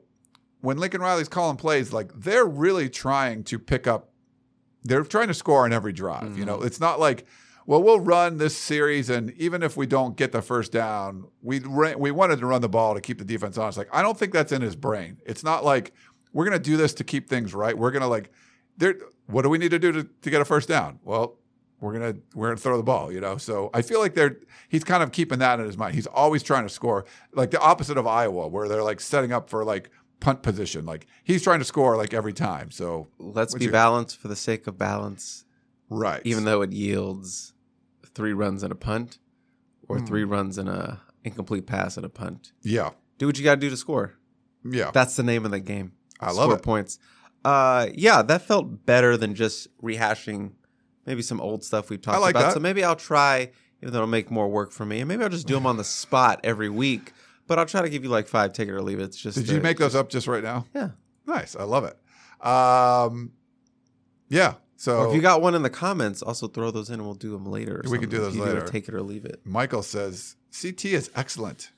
when 0.62 0.78
Lincoln 0.78 1.02
Riley's 1.02 1.28
calling 1.28 1.58
plays, 1.58 1.92
like 1.92 2.12
they're 2.16 2.46
really 2.46 2.90
trying 2.90 3.44
to 3.46 3.60
pick 3.60 3.86
up, 3.86 4.12
they're 4.84 5.04
trying 5.04 5.28
to 5.28 5.34
score 5.34 5.66
on 5.66 5.74
every 5.74 5.94
drive. 5.94 6.38
You 6.38 6.46
know, 6.46 6.58
mm-hmm. 6.58 6.68
it's 6.68 6.80
not 6.80 7.00
like, 7.00 7.28
well, 7.66 7.84
we'll 7.84 8.00
run 8.00 8.38
this 8.38 8.58
series, 8.58 9.10
and 9.10 9.32
even 9.32 9.62
if 9.64 9.78
we 9.78 9.86
don't 9.86 10.18
get 10.18 10.32
the 10.32 10.42
first 10.42 10.72
down, 10.72 11.26
we 11.42 11.60
ran, 11.60 12.00
we 12.00 12.12
wanted 12.12 12.40
to 12.40 12.46
run 12.46 12.62
the 12.62 12.70
ball 12.70 12.94
to 12.94 13.02
keep 13.02 13.18
the 13.18 13.26
defense 13.26 13.58
honest. 13.58 13.78
Like 13.78 13.90
I 13.92 14.02
don't 14.02 14.18
think 14.18 14.34
that's 14.34 14.52
in 14.52 14.62
his 14.62 14.76
brain. 14.76 15.18
It's 15.26 15.44
not 15.44 15.64
like 15.64 15.94
we're 16.34 16.46
gonna 16.46 16.60
do 16.60 16.78
this 16.78 16.94
to 16.96 17.04
keep 17.04 17.30
things 17.30 17.54
right. 17.54 17.78
We're 17.78 17.92
gonna 17.92 18.08
like, 18.08 18.32
there. 18.78 18.96
What 19.28 19.44
do 19.44 19.50
we 19.50 19.58
need 19.58 19.72
to 19.72 19.80
do 19.80 19.92
to, 19.94 20.04
to 20.04 20.30
get 20.30 20.42
a 20.42 20.46
first 20.46 20.68
down? 20.68 21.00
Well, 21.04 21.38
we're 21.84 21.94
gonna 21.94 22.16
we're 22.34 22.48
gonna 22.48 22.58
throw 22.58 22.78
the 22.78 22.84
ball. 22.84 23.12
You 23.12 23.20
know, 23.22 23.38
so 23.38 23.70
I 23.74 23.82
feel 23.82 24.00
like 24.00 24.14
they're 24.16 24.38
he's 24.70 24.84
kind 24.84 25.04
of 25.04 25.12
keeping 25.12 25.40
that 25.40 25.60
in 25.60 25.66
his 25.66 25.78
mind. 25.78 25.96
He's 25.96 26.08
always 26.08 26.42
trying 26.44 26.64
to 26.64 26.70
score, 26.70 27.06
like 27.34 27.52
the 27.52 27.60
opposite 27.60 27.98
of 27.98 28.08
Iowa, 28.08 28.48
where 28.48 28.68
they're 28.68 28.84
like 28.84 29.00
setting 29.02 29.32
up 29.32 29.50
for 29.50 29.64
like 29.66 29.90
punt 30.20 30.42
position. 30.42 30.86
Like 30.86 31.06
he's 31.24 31.44
trying 31.44 31.60
to 31.60 31.66
score 31.66 31.98
like 31.98 32.14
every 32.14 32.34
time. 32.34 32.72
So 32.72 33.10
Let's 33.20 33.54
be 33.54 33.66
your- 33.66 33.74
balanced 33.74 34.18
for 34.18 34.28
the 34.30 34.36
sake 34.36 34.66
of 34.68 34.78
balance, 34.78 35.44
right, 35.90 36.22
even 36.24 36.46
though 36.46 36.62
it 36.62 36.72
yields 36.72 37.54
three 38.16 38.34
runs 38.34 38.64
and 38.64 38.72
a 38.72 38.76
punt, 38.76 39.18
or 39.90 40.00
Hmm. 40.00 40.06
three 40.06 40.24
runs 40.24 40.58
and 40.58 40.70
a 40.70 41.02
incomplete 41.26 41.66
pass 41.68 41.98
and 41.98 42.06
a 42.06 42.10
punt. 42.10 42.52
yeah, 42.62 42.92
Do 43.18 43.26
what 43.28 43.38
you 43.38 43.44
got 43.44 43.56
to 43.56 43.62
do 43.62 43.70
to 43.70 43.78
score. 43.78 44.14
yeah, 44.64 44.92
That's 44.94 45.16
the 45.16 45.24
name 45.24 45.46
of 45.46 45.52
the 45.52 45.60
game. 45.60 45.94
I 46.20 46.32
love 46.32 46.52
it. 46.52 46.62
points. 46.62 47.00
Uh, 47.46 47.88
yeah, 47.94 48.22
that 48.22 48.42
felt 48.44 48.86
better 48.86 49.18
than 49.18 49.34
just 49.36 49.68
rehashing 49.82 50.52
maybe 51.06 51.22
some 51.22 51.40
old 51.42 51.64
stuff 51.64 51.90
we've 51.90 52.02
talked 52.02 52.22
like 52.22 52.36
about. 52.36 52.48
that. 52.50 52.54
So 52.54 52.60
maybe 52.60 52.84
I'll 52.84 52.96
try, 52.96 53.52
even 53.82 53.92
though 53.94 54.00
it'll 54.00 54.08
make 54.08 54.32
more 54.32 54.48
work 54.50 54.72
for 54.72 54.86
me, 54.86 55.00
and 55.00 55.08
maybe 55.08 55.24
I'll 55.24 55.30
just 55.30 55.48
do 55.48 55.54
them 55.56 55.66
on 55.66 55.78
the 55.78 55.84
spot 55.84 56.40
every 56.44 56.70
week. 56.70 57.14
But 57.48 57.60
I'll 57.60 57.66
try 57.66 57.82
to 57.82 57.90
give 57.90 58.04
you 58.04 58.10
like 58.10 58.28
five, 58.28 58.54
take 58.54 58.70
it 58.70 58.72
or 58.72 58.82
leave 58.82 59.00
it. 59.00 59.04
It's 59.04 59.18
just 59.18 59.38
Did 59.38 59.50
you 59.50 59.60
make 59.62 59.78
those 59.78 59.96
up 59.96 60.10
just 60.10 60.28
right 60.28 60.44
now? 60.44 60.66
Yeah. 60.74 60.90
Nice. 61.26 61.56
I 61.56 61.64
love 61.64 61.84
it. 61.84 61.98
Um, 62.46 63.32
yeah. 64.30 64.56
So 64.78 64.98
Or 65.00 65.08
if 65.10 65.16
you 65.16 65.22
got 65.22 65.42
one 65.42 65.56
in 65.56 65.62
the 65.62 65.70
comments, 65.70 66.22
also 66.22 66.48
throw 66.48 66.72
those 66.72 66.90
in 66.90 66.96
and 66.96 67.04
we'll 67.04 67.14
do 67.14 67.32
them 67.32 67.46
later. 67.46 67.82
or 67.86 67.90
We 67.92 68.00
could 68.00 68.10
do 68.10 68.20
those 68.20 68.36
later. 68.36 68.62
take 68.62 68.88
it 68.88 68.94
or 68.94 69.02
leave 69.02 69.26
it. 69.26 69.42
Michael 69.46 69.84
says 69.84 70.36
CT 70.62 70.86
is 70.86 71.12
excellent. 71.16 71.72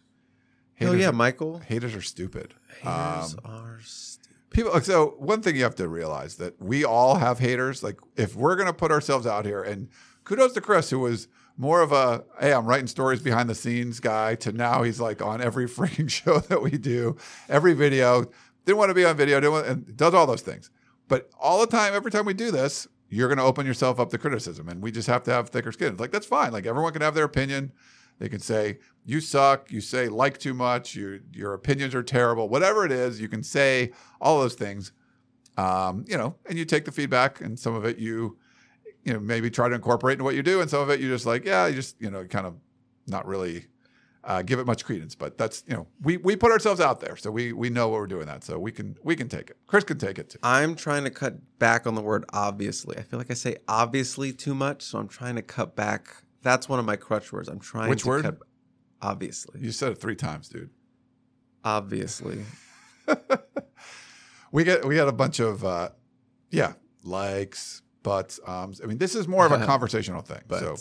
Oh 0.81 0.91
yeah, 0.93 1.09
are, 1.09 1.13
Michael. 1.13 1.59
haters 1.59 1.95
are 1.95 2.01
stupid. 2.01 2.53
Haters 2.81 3.35
Um, 3.35 3.39
are 3.45 3.79
stupid. 3.81 4.24
People. 4.55 4.79
So 4.81 5.15
one 5.17 5.41
thing 5.41 5.55
you 5.55 5.63
have 5.63 5.75
to 5.75 5.87
realize 5.87 6.37
that 6.37 6.59
we 6.61 6.85
all 6.85 7.15
have 7.15 7.39
haters. 7.39 7.83
Like 7.83 7.99
if 8.15 8.35
we're 8.35 8.55
gonna 8.55 8.73
put 8.73 8.91
ourselves 8.91 9.27
out 9.27 9.45
here, 9.45 9.61
and 9.61 9.89
kudos 10.23 10.53
to 10.53 10.61
Chris, 10.61 10.89
who 10.89 10.99
was 10.99 11.27
more 11.57 11.81
of 11.81 11.91
a 11.91 12.23
hey, 12.39 12.53
I'm 12.53 12.65
writing 12.65 12.87
stories 12.87 13.21
behind 13.21 13.49
the 13.49 13.55
scenes 13.55 13.99
guy, 13.99 14.35
to 14.35 14.51
now 14.51 14.83
he's 14.83 14.99
like 14.99 15.21
on 15.21 15.41
every 15.41 15.67
freaking 15.69 16.09
show 16.09 16.39
that 16.39 16.61
we 16.61 16.71
do, 16.71 17.17
every 17.49 17.73
video. 17.73 18.25
Didn't 18.65 18.79
want 18.79 18.89
to 18.89 18.95
be 18.95 19.05
on 19.05 19.15
video, 19.15 19.39
didn't 19.39 19.53
want, 19.53 19.67
and 19.67 19.97
does 19.97 20.15
all 20.15 20.25
those 20.25 20.41
things. 20.41 20.71
But 21.07 21.29
all 21.39 21.59
the 21.59 21.67
time, 21.67 21.93
every 21.93 22.09
time 22.09 22.25
we 22.25 22.33
do 22.33 22.49
this, 22.49 22.87
you're 23.09 23.27
going 23.27 23.37
to 23.37 23.43
open 23.43 23.65
yourself 23.65 23.99
up 23.99 24.09
to 24.09 24.17
criticism, 24.17 24.67
and 24.69 24.81
we 24.81 24.91
just 24.91 25.07
have 25.07 25.21
to 25.23 25.31
have 25.31 25.49
thicker 25.49 25.71
skin. 25.71 25.97
Like 25.97 26.11
that's 26.11 26.25
fine. 26.25 26.51
Like 26.51 26.65
everyone 26.65 26.93
can 26.93 27.03
have 27.03 27.13
their 27.13 27.25
opinion. 27.25 27.71
They 28.19 28.29
can 28.29 28.39
say 28.39 28.79
you 29.05 29.21
suck. 29.21 29.71
You 29.71 29.81
say 29.81 30.07
like 30.07 30.37
too 30.37 30.53
much. 30.53 30.95
Your 30.95 31.19
your 31.33 31.53
opinions 31.53 31.93
are 31.93 32.03
terrible. 32.03 32.49
Whatever 32.49 32.85
it 32.85 32.91
is, 32.91 33.19
you 33.19 33.27
can 33.27 33.43
say 33.43 33.91
all 34.19 34.39
those 34.39 34.55
things. 34.55 34.91
Um, 35.57 36.03
you 36.07 36.17
know, 36.17 36.35
and 36.47 36.57
you 36.57 36.65
take 36.65 36.85
the 36.85 36.91
feedback, 36.91 37.39
and 37.39 37.57
some 37.57 37.75
of 37.75 37.85
it 37.85 37.97
you, 37.97 38.37
you 39.03 39.13
know, 39.13 39.19
maybe 39.19 39.49
try 39.49 39.69
to 39.69 39.75
incorporate 39.75 40.13
into 40.13 40.23
what 40.23 40.35
you 40.35 40.43
do, 40.43 40.61
and 40.61 40.69
some 40.69 40.81
of 40.81 40.89
it 40.89 40.99
you 40.99 41.07
just 41.07 41.25
like, 41.25 41.45
yeah, 41.45 41.67
you 41.67 41.75
just 41.75 42.01
you 42.01 42.09
know, 42.09 42.25
kind 42.25 42.45
of 42.45 42.55
not 43.07 43.25
really 43.25 43.67
uh, 44.25 44.41
give 44.41 44.59
it 44.59 44.65
much 44.65 44.83
credence. 44.83 45.15
But 45.15 45.37
that's 45.37 45.63
you 45.67 45.75
know, 45.75 45.87
we 46.01 46.17
we 46.17 46.35
put 46.35 46.51
ourselves 46.51 46.81
out 46.81 46.99
there, 46.99 47.15
so 47.15 47.31
we 47.31 47.53
we 47.53 47.69
know 47.69 47.87
what 47.87 47.99
we're 47.99 48.07
doing 48.07 48.25
that, 48.25 48.43
so 48.43 48.57
we 48.59 48.71
can 48.71 48.97
we 49.03 49.15
can 49.15 49.29
take 49.29 49.49
it. 49.49 49.57
Chris 49.67 49.83
can 49.83 49.97
take 49.97 50.19
it 50.19 50.31
too. 50.31 50.39
I'm 50.43 50.75
trying 50.75 51.03
to 51.03 51.09
cut 51.09 51.35
back 51.59 51.87
on 51.87 51.95
the 51.95 52.01
word 52.01 52.25
obviously. 52.33 52.97
I 52.97 53.03
feel 53.03 53.19
like 53.19 53.31
I 53.31 53.35
say 53.35 53.57
obviously 53.67 54.33
too 54.33 54.55
much, 54.55 54.81
so 54.81 54.99
I'm 54.99 55.07
trying 55.07 55.35
to 55.35 55.41
cut 55.41 55.75
back. 55.75 56.23
That's 56.45 56.69
one 56.69 56.77
of 56.77 56.85
my 56.85 56.95
crutch 56.95 57.33
words. 57.33 57.49
I'm 57.49 57.59
trying 57.59 57.89
Which 57.89 58.03
to 58.03 58.07
word? 58.07 58.23
cut 58.23 58.37
obviously. 59.01 59.59
You 59.61 59.71
said 59.71 59.91
it 59.93 59.95
three 59.95 60.15
times, 60.15 60.47
dude. 60.47 60.69
Obviously. 61.63 62.45
we 64.51 64.63
get 64.63 64.85
we 64.85 64.95
had 64.95 65.07
a 65.07 65.11
bunch 65.11 65.39
of 65.39 65.65
uh 65.65 65.89
yeah 66.51 66.73
likes 67.03 67.81
buts 68.03 68.39
ums 68.47 68.81
i 68.83 68.85
mean 68.87 68.97
this 68.97 69.13
is 69.13 69.27
more 69.27 69.45
of 69.45 69.51
a 69.51 69.63
conversational 69.65 70.21
thing 70.21 70.41
But 70.47 70.59
so 70.59 70.75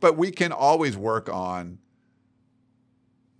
but 0.00 0.18
we 0.18 0.30
can 0.30 0.52
always 0.52 0.94
work 0.96 1.30
on 1.30 1.78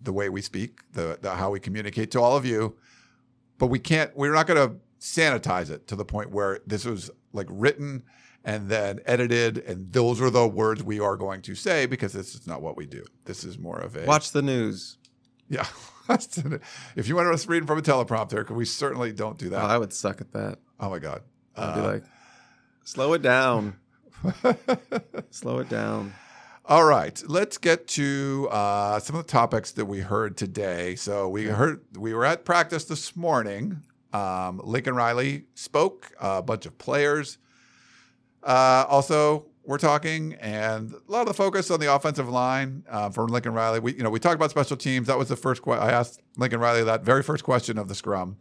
the 0.01 0.13
way 0.13 0.31
we 0.31 0.41
speak 0.41 0.81
the, 0.93 1.19
the 1.21 1.33
how 1.35 1.51
we 1.51 1.61
communicate 1.61 2.11
to 2.13 2.21
all 2.21 2.35
of 2.37 2.47
you 2.47 2.77
but 3.59 3.67
we 3.67 3.79
can't 3.79 4.17
we're 4.17 4.33
not 4.33 4.47
going 4.47 4.69
to 4.71 4.77
sanitize 5.01 5.71
it 5.71 5.87
to 5.89 5.97
the 5.97 6.05
point 6.05 6.31
where 6.31 6.61
this 6.67 6.87
was 6.87 7.11
like 7.35 7.47
written 7.51 8.05
and 8.45 8.69
then 8.69 9.01
edited. 9.07 9.59
And 9.59 9.93
those 9.93 10.21
are 10.21 10.31
the 10.31 10.47
words 10.47 10.83
we 10.83 11.01
are 11.01 11.17
going 11.17 11.43
to 11.43 11.55
say 11.55 11.87
because 11.87 12.13
this 12.13 12.35
is 12.35 12.47
not 12.47 12.63
what 12.63 12.77
we 12.77 12.87
do. 12.87 13.05
This 13.25 13.45
is 13.45 13.59
more 13.59 13.79
of 13.79 13.97
a 13.97 14.05
Watch 14.05 14.31
the 14.33 14.43
news. 14.43 14.99
Yeah. 15.49 15.67
if 16.09 17.09
you 17.09 17.17
want 17.17 17.29
us 17.33 17.47
reading 17.47 17.67
from 17.67 17.79
a 17.79 17.83
teleprompter, 17.83 18.37
because 18.37 18.57
we 18.57 18.65
certainly 18.67 19.13
don't 19.13 19.39
do 19.39 19.47
Oh, 19.47 19.51
that. 19.51 19.65
I 19.65 19.79
would 19.79 19.93
suck 19.93 20.21
at 20.21 20.33
that. 20.33 20.59
Oh 20.79 20.91
my 20.91 20.99
God. 20.99 21.23
I'd 21.57 21.75
be 21.75 21.81
Uh, 21.81 21.85
like, 21.93 22.05
slow 22.85 23.13
it 23.15 23.23
down. 23.23 23.77
slow 25.31 25.59
it 25.59 25.69
down. 25.69 26.13
All 26.67 26.85
right, 26.85 27.23
let's 27.27 27.59
get 27.59 27.87
to 27.89 28.49
uh, 28.51 28.99
some 28.99 29.17
of 29.17 29.27
the 29.27 29.31
topics 29.31 29.73
that 29.73 29.85
we 29.85 30.01
heard 30.01 30.37
today. 30.39 30.95
So 30.97 31.29
we 31.29 31.45
heard 31.45 31.83
we 31.99 32.15
were 32.15 32.25
at 32.25 32.45
practice 32.47 32.85
this 32.85 33.15
morning. 33.15 33.83
Um, 34.15 34.61
Lincoln 34.65 34.95
Riley 34.95 35.45
spoke, 35.55 36.13
a 36.21 36.41
bunch 36.41 36.65
of 36.65 36.79
players. 36.79 37.37
Uh, 38.45 38.85
also, 38.89 39.47
we're 39.65 39.79
talking, 39.79 40.35
and 40.35 40.93
a 40.93 41.11
lot 41.11 41.23
of 41.23 41.29
the 41.29 41.35
focus 41.35 41.71
on 41.71 41.81
the 41.81 41.93
offensive 41.93 42.29
line 42.29 42.85
uh, 42.89 43.09
for 43.11 43.27
Lincoln 43.27 43.55
Riley. 43.55 43.81
We, 43.81 43.95
you 43.95 44.03
know, 44.03 44.11
we 44.11 44.21
talked 44.21 44.35
about 44.37 44.51
special 44.51 44.77
teams. 44.77 45.07
That 45.07 45.19
was 45.19 45.29
the 45.29 45.37
first. 45.37 45.63
question 45.63 45.83
I 45.83 45.91
asked 45.93 46.21
Lincoln 46.37 46.61
Riley 46.61 46.85
that 46.85 47.03
very 47.03 47.23
first 47.23 47.45
question 47.45 47.79
of 47.79 47.89
the 47.89 47.95
scrum. 47.95 48.37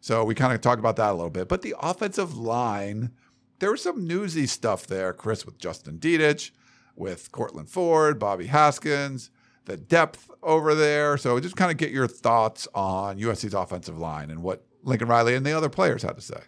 So 0.00 0.24
we 0.24 0.34
kind 0.34 0.52
of 0.52 0.60
talked 0.60 0.78
about 0.78 0.96
that 0.96 1.10
a 1.10 1.14
little 1.14 1.30
bit. 1.30 1.48
But 1.48 1.62
the 1.62 1.74
offensive 1.80 2.36
line, 2.36 3.10
there 3.58 3.70
was 3.70 3.82
some 3.82 4.06
newsy 4.06 4.46
stuff 4.46 4.86
there, 4.86 5.12
Chris, 5.12 5.46
with 5.46 5.58
Justin 5.58 5.98
Dedich, 5.98 6.50
with 6.94 7.32
Courtland 7.32 7.70
Ford, 7.70 8.18
Bobby 8.18 8.46
Haskins, 8.46 9.30
the 9.64 9.76
depth 9.76 10.30
over 10.42 10.74
there. 10.74 11.16
So 11.16 11.40
just 11.40 11.56
kind 11.56 11.70
of 11.70 11.78
get 11.78 11.90
your 11.90 12.06
thoughts 12.06 12.68
on 12.74 13.18
USC's 13.18 13.54
offensive 13.54 13.98
line 13.98 14.30
and 14.30 14.42
what 14.42 14.64
Lincoln 14.82 15.08
Riley 15.08 15.34
and 15.34 15.44
the 15.44 15.52
other 15.52 15.70
players 15.70 16.02
had 16.02 16.16
to 16.16 16.22
say. 16.22 16.40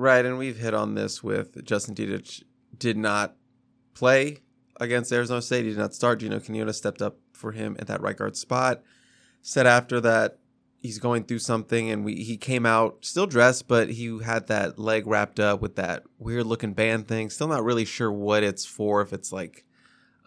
Right, 0.00 0.24
and 0.24 0.38
we've 0.38 0.56
hit 0.56 0.72
on 0.72 0.94
this 0.94 1.22
with 1.22 1.62
Justin 1.62 1.94
Dedich 1.94 2.42
did 2.74 2.96
not 2.96 3.36
play 3.92 4.38
against 4.80 5.12
Arizona 5.12 5.42
State. 5.42 5.64
He 5.64 5.72
did 5.72 5.78
not 5.78 5.92
start. 5.92 6.20
Gino 6.20 6.40
Quinones 6.40 6.78
stepped 6.78 7.02
up 7.02 7.18
for 7.34 7.52
him 7.52 7.76
at 7.78 7.86
that 7.88 8.00
right 8.00 8.16
guard 8.16 8.34
spot. 8.34 8.82
Said 9.42 9.66
after 9.66 10.00
that 10.00 10.38
he's 10.80 10.98
going 10.98 11.24
through 11.24 11.40
something, 11.40 11.90
and 11.90 12.02
we 12.02 12.14
he 12.14 12.38
came 12.38 12.64
out 12.64 13.04
still 13.04 13.26
dressed, 13.26 13.68
but 13.68 13.90
he 13.90 14.22
had 14.22 14.46
that 14.46 14.78
leg 14.78 15.06
wrapped 15.06 15.38
up 15.38 15.60
with 15.60 15.76
that 15.76 16.04
weird 16.18 16.46
looking 16.46 16.72
band 16.72 17.06
thing. 17.06 17.28
Still 17.28 17.48
not 17.48 17.62
really 17.62 17.84
sure 17.84 18.10
what 18.10 18.42
it's 18.42 18.64
for. 18.64 19.02
If 19.02 19.12
it's 19.12 19.32
like 19.32 19.66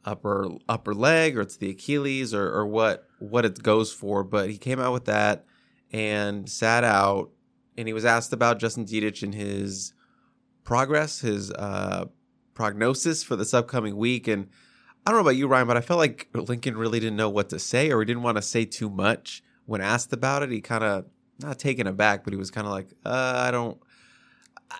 upper 0.05 0.49
upper 0.69 0.93
leg 0.93 1.35
or 1.35 1.41
it's 1.41 1.57
the 1.57 1.71
Achilles 1.71 2.31
or 2.31 2.47
or 2.47 2.67
what 2.67 3.07
what 3.17 3.43
it 3.43 3.63
goes 3.63 3.91
for. 3.91 4.23
But 4.23 4.51
he 4.51 4.59
came 4.59 4.79
out 4.79 4.93
with 4.93 5.05
that 5.05 5.45
and 5.91 6.47
sat 6.47 6.83
out 6.83 7.31
and 7.77 7.87
he 7.87 7.93
was 7.93 8.05
asked 8.05 8.33
about 8.33 8.59
Justin 8.59 8.85
Dedich 8.85 9.23
and 9.23 9.33
his 9.33 9.93
progress, 10.63 11.21
his 11.21 11.51
uh, 11.51 12.05
prognosis 12.53 13.23
for 13.23 13.35
this 13.35 13.53
upcoming 13.53 13.95
week. 13.97 14.27
And 14.27 14.49
I 15.05 15.11
don't 15.11 15.17
know 15.17 15.21
about 15.21 15.35
you, 15.35 15.47
Ryan, 15.47 15.67
but 15.67 15.77
I 15.77 15.81
felt 15.81 15.97
like 15.99 16.29
Lincoln 16.33 16.77
really 16.77 16.99
didn't 16.99 17.17
know 17.17 17.29
what 17.29 17.49
to 17.49 17.59
say, 17.59 17.91
or 17.91 17.99
he 17.99 18.05
didn't 18.05 18.23
want 18.23 18.37
to 18.37 18.41
say 18.41 18.65
too 18.65 18.89
much 18.89 19.43
when 19.65 19.81
asked 19.81 20.13
about 20.13 20.43
it. 20.43 20.51
He 20.51 20.61
kind 20.61 20.83
of 20.83 21.05
not 21.39 21.59
taken 21.59 21.87
aback, 21.87 22.23
but 22.23 22.31
he 22.33 22.37
was 22.37 22.51
kind 22.51 22.67
of 22.67 22.71
like, 22.73 22.87
uh, 23.05 23.43
"I 23.47 23.51
don't." 23.51 23.77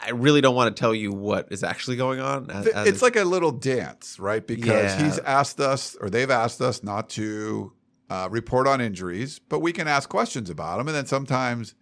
I 0.06 0.10
really 0.10 0.42
don't 0.42 0.56
want 0.56 0.76
to 0.76 0.80
tell 0.80 0.96
you 0.96 1.12
what 1.12 1.50
is 1.52 1.64
actually 1.64 1.98
going 1.98 2.20
on. 2.20 2.50
As, 2.50 2.66
as 2.68 2.88
it's 2.88 3.02
like 3.04 3.16
a 3.16 3.24
little 3.24 3.52
dance, 3.52 4.18
right? 4.18 4.46
Because 4.46 4.96
Yeah. 4.96 5.04
he's 5.04 5.20
asked 5.20 5.60
us, 5.60 5.96
or 6.02 6.10
they've 6.10 6.32
asked 6.32 6.62
us, 6.62 6.82
not 6.84 7.10
to 7.12 7.74
uh, 8.10 8.28
report 8.32 8.68
on 8.68 8.82
injuries, 8.82 9.40
but 9.50 9.60
we 9.60 9.72
can 9.72 9.88
ask 9.88 10.10
questions 10.10 10.50
about 10.50 10.78
them. 10.78 10.88
And 10.88 10.96
then 10.98 11.06
sometimes 11.06 11.76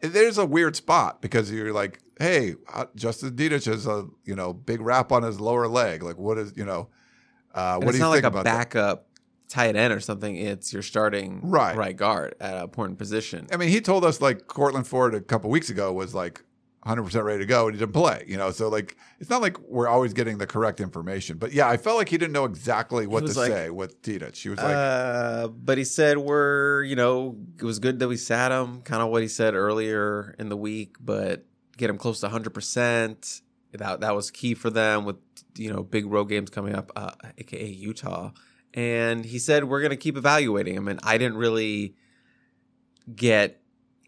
there's 0.00 0.38
a 0.38 0.46
weird 0.46 0.76
spot 0.76 1.20
because 1.22 1.50
you're 1.50 1.72
like, 1.72 2.00
"Hey, 2.18 2.54
uh, 2.72 2.86
Justin 2.94 3.30
Dedich 3.36 3.66
has 3.66 3.86
a 3.86 4.06
you 4.24 4.34
know 4.36 4.52
big 4.52 4.80
wrap 4.80 5.12
on 5.12 5.22
his 5.22 5.40
lower 5.40 5.66
leg. 5.68 6.02
Like, 6.02 6.18
what 6.18 6.38
is 6.38 6.52
you 6.56 6.64
know, 6.64 6.88
uh, 7.54 7.76
what 7.78 7.92
do 7.92 7.96
you 7.96 8.02
not 8.02 8.12
think 8.12 8.24
like 8.24 8.24
a 8.24 8.26
about 8.28 8.44
that?" 8.44 8.56
backup 8.70 9.04
tight 9.48 9.76
end 9.76 9.92
or 9.94 10.00
something. 10.00 10.36
It's 10.36 10.72
your 10.72 10.82
starting 10.82 11.40
Right. 11.42 11.74
right 11.76 11.96
guard 11.96 12.34
at 12.38 12.54
a 12.54 12.62
important 12.64 12.98
position. 12.98 13.46
I 13.50 13.56
mean, 13.56 13.70
he 13.70 13.80
told 13.80 14.04
us 14.04 14.20
like 14.20 14.46
Courtland 14.46 14.86
Ford 14.86 15.14
a 15.14 15.20
couple 15.22 15.48
weeks 15.50 15.70
ago 15.70 15.90
was 15.92 16.14
like 16.14 16.42
100% 16.88 17.22
ready 17.22 17.40
to 17.40 17.46
go 17.46 17.66
and 17.66 17.74
he 17.74 17.78
didn't 17.78 17.92
play, 17.92 18.24
you 18.26 18.36
know? 18.36 18.50
So, 18.50 18.68
like, 18.68 18.96
it's 19.20 19.28
not 19.28 19.42
like 19.42 19.58
we're 19.60 19.88
always 19.88 20.12
getting 20.14 20.38
the 20.38 20.46
correct 20.46 20.80
information. 20.80 21.36
But 21.36 21.52
yeah, 21.52 21.68
I 21.68 21.76
felt 21.76 21.98
like 21.98 22.08
he 22.08 22.16
didn't 22.16 22.32
know 22.32 22.44
exactly 22.44 23.06
what 23.06 23.26
to 23.26 23.38
like, 23.38 23.50
say 23.50 23.70
with 23.70 24.00
Tita. 24.02 24.30
She 24.34 24.48
was 24.48 24.58
like, 24.58 24.74
uh, 24.74 25.48
but 25.48 25.76
he 25.76 25.84
said 25.84 26.18
we're, 26.18 26.82
you 26.84 26.96
know, 26.96 27.36
it 27.58 27.64
was 27.64 27.78
good 27.78 27.98
that 27.98 28.08
we 28.08 28.16
sat 28.16 28.50
him. 28.50 28.82
Kind 28.82 29.02
of 29.02 29.10
what 29.10 29.22
he 29.22 29.28
said 29.28 29.54
earlier 29.54 30.34
in 30.38 30.48
the 30.48 30.56
week, 30.56 30.96
but 31.00 31.44
get 31.76 31.90
him 31.90 31.98
close 31.98 32.20
to 32.20 32.26
100. 32.26 32.54
percent 32.54 33.42
That 33.72 34.00
that 34.00 34.14
was 34.14 34.30
key 34.30 34.54
for 34.54 34.70
them 34.70 35.04
with 35.04 35.16
you 35.56 35.72
know 35.72 35.82
big 35.82 36.06
road 36.06 36.24
games 36.24 36.50
coming 36.50 36.74
up, 36.74 36.90
uh, 36.96 37.12
aka 37.36 37.66
Utah. 37.66 38.30
And 38.74 39.24
he 39.24 39.38
said 39.38 39.64
we're 39.64 39.82
gonna 39.82 39.96
keep 39.96 40.16
evaluating 40.16 40.74
him. 40.74 40.88
And 40.88 41.00
I 41.02 41.18
didn't 41.18 41.36
really 41.36 41.94
get. 43.14 43.60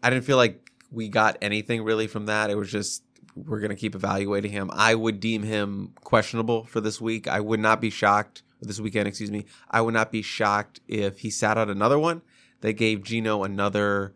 I 0.03 0.09
didn't 0.09 0.25
feel 0.25 0.37
like 0.37 0.70
we 0.91 1.07
got 1.07 1.37
anything 1.41 1.83
really 1.83 2.07
from 2.07 2.25
that. 2.27 2.49
It 2.49 2.55
was 2.55 2.71
just 2.71 3.03
we're 3.35 3.59
gonna 3.59 3.75
keep 3.75 3.95
evaluating 3.95 4.51
him. 4.51 4.69
I 4.73 4.95
would 4.95 5.19
deem 5.19 5.43
him 5.43 5.93
questionable 6.03 6.65
for 6.65 6.81
this 6.81 6.99
week. 6.99 7.27
I 7.27 7.39
would 7.39 7.59
not 7.59 7.79
be 7.81 7.89
shocked 7.89 8.43
this 8.61 8.79
weekend. 8.79 9.07
Excuse 9.07 9.31
me. 9.31 9.45
I 9.69 9.81
would 9.81 9.93
not 9.93 10.11
be 10.11 10.21
shocked 10.21 10.81
if 10.87 11.19
he 11.19 11.29
sat 11.29 11.57
out 11.57 11.69
another 11.69 11.97
one. 11.97 12.21
They 12.59 12.73
gave 12.73 13.03
Gino 13.03 13.43
another 13.43 14.13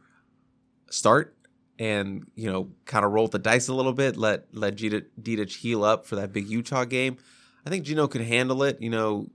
start 0.90 1.36
and 1.78 2.26
you 2.36 2.50
know 2.50 2.70
kind 2.86 3.04
of 3.06 3.12
rolled 3.12 3.32
the 3.32 3.40
dice 3.40 3.68
a 3.68 3.74
little 3.74 3.94
bit. 3.94 4.18
Let 4.18 4.54
let 4.54 4.76
Dedich 4.76 5.58
heal 5.58 5.84
up 5.84 6.06
for 6.06 6.16
that 6.16 6.34
big 6.34 6.48
Utah 6.48 6.86
game. 6.86 7.18
I 7.66 7.70
think 7.70 7.86
Gino 7.86 8.08
could 8.08 8.22
handle 8.22 8.64
it. 8.64 8.82
You 8.82 8.90
know, 8.90 9.30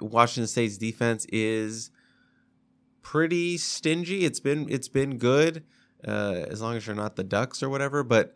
Washington 0.00 0.46
State's 0.46 0.78
defense 0.78 1.26
is 1.32 1.90
pretty 3.02 3.58
stingy. 3.58 4.24
It's 4.24 4.40
been 4.40 4.66
it's 4.70 4.88
been 4.88 5.18
good 5.18 5.64
uh, 6.06 6.44
as 6.48 6.60
long 6.60 6.76
as 6.76 6.86
you're 6.86 6.96
not 6.96 7.16
the 7.16 7.24
Ducks 7.24 7.62
or 7.62 7.68
whatever. 7.68 8.02
But 8.02 8.34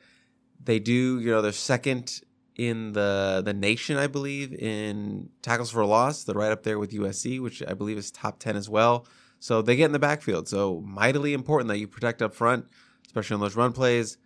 they 0.62 0.78
do, 0.78 1.20
you 1.20 1.30
know, 1.30 1.42
they're 1.42 1.52
second 1.52 2.20
in 2.56 2.92
the 2.92 3.42
the 3.44 3.54
nation, 3.54 3.96
I 3.96 4.06
believe, 4.06 4.52
in 4.52 5.28
tackles 5.42 5.70
for 5.70 5.80
a 5.80 5.86
loss. 5.86 6.24
They're 6.24 6.34
right 6.34 6.52
up 6.52 6.62
there 6.62 6.78
with 6.78 6.92
USC, 6.92 7.40
which 7.40 7.62
I 7.66 7.74
believe 7.74 7.98
is 7.98 8.10
top 8.10 8.38
ten 8.38 8.56
as 8.56 8.68
well. 8.68 9.06
So 9.38 9.62
they 9.62 9.76
get 9.76 9.86
in 9.86 9.92
the 9.92 9.98
backfield. 9.98 10.48
So 10.48 10.80
mightily 10.84 11.34
important 11.34 11.68
that 11.68 11.78
you 11.78 11.86
protect 11.86 12.22
up 12.22 12.34
front, 12.34 12.66
especially 13.06 13.34
on 13.34 13.40
those 13.40 13.56
run 13.56 13.72
plays. 13.72 14.16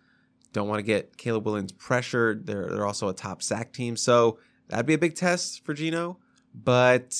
Don't 0.53 0.67
want 0.67 0.79
to 0.79 0.83
get 0.83 1.17
Caleb 1.17 1.45
Williams 1.45 1.71
pressured. 1.73 2.45
They're 2.45 2.67
they're 2.69 2.87
also 2.87 3.09
a 3.09 3.13
top 3.13 3.41
sack 3.41 3.73
team, 3.73 3.95
so 3.95 4.39
that'd 4.67 4.85
be 4.85 4.93
a 4.93 4.97
big 4.97 5.15
test 5.15 5.63
for 5.65 5.73
Gino. 5.73 6.17
But 6.53 7.17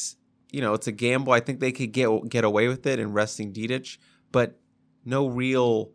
you 0.51 0.61
know, 0.61 0.73
it's 0.73 0.87
a 0.87 0.91
gamble. 0.91 1.33
I 1.33 1.39
think 1.39 1.59
they 1.59 1.71
could 1.71 1.91
get 1.91 2.29
get 2.29 2.43
away 2.43 2.67
with 2.67 2.85
it 2.85 2.99
in 2.99 3.13
resting 3.13 3.53
Dedich, 3.53 3.97
but 4.31 4.59
no 5.05 5.27
real 5.27 5.91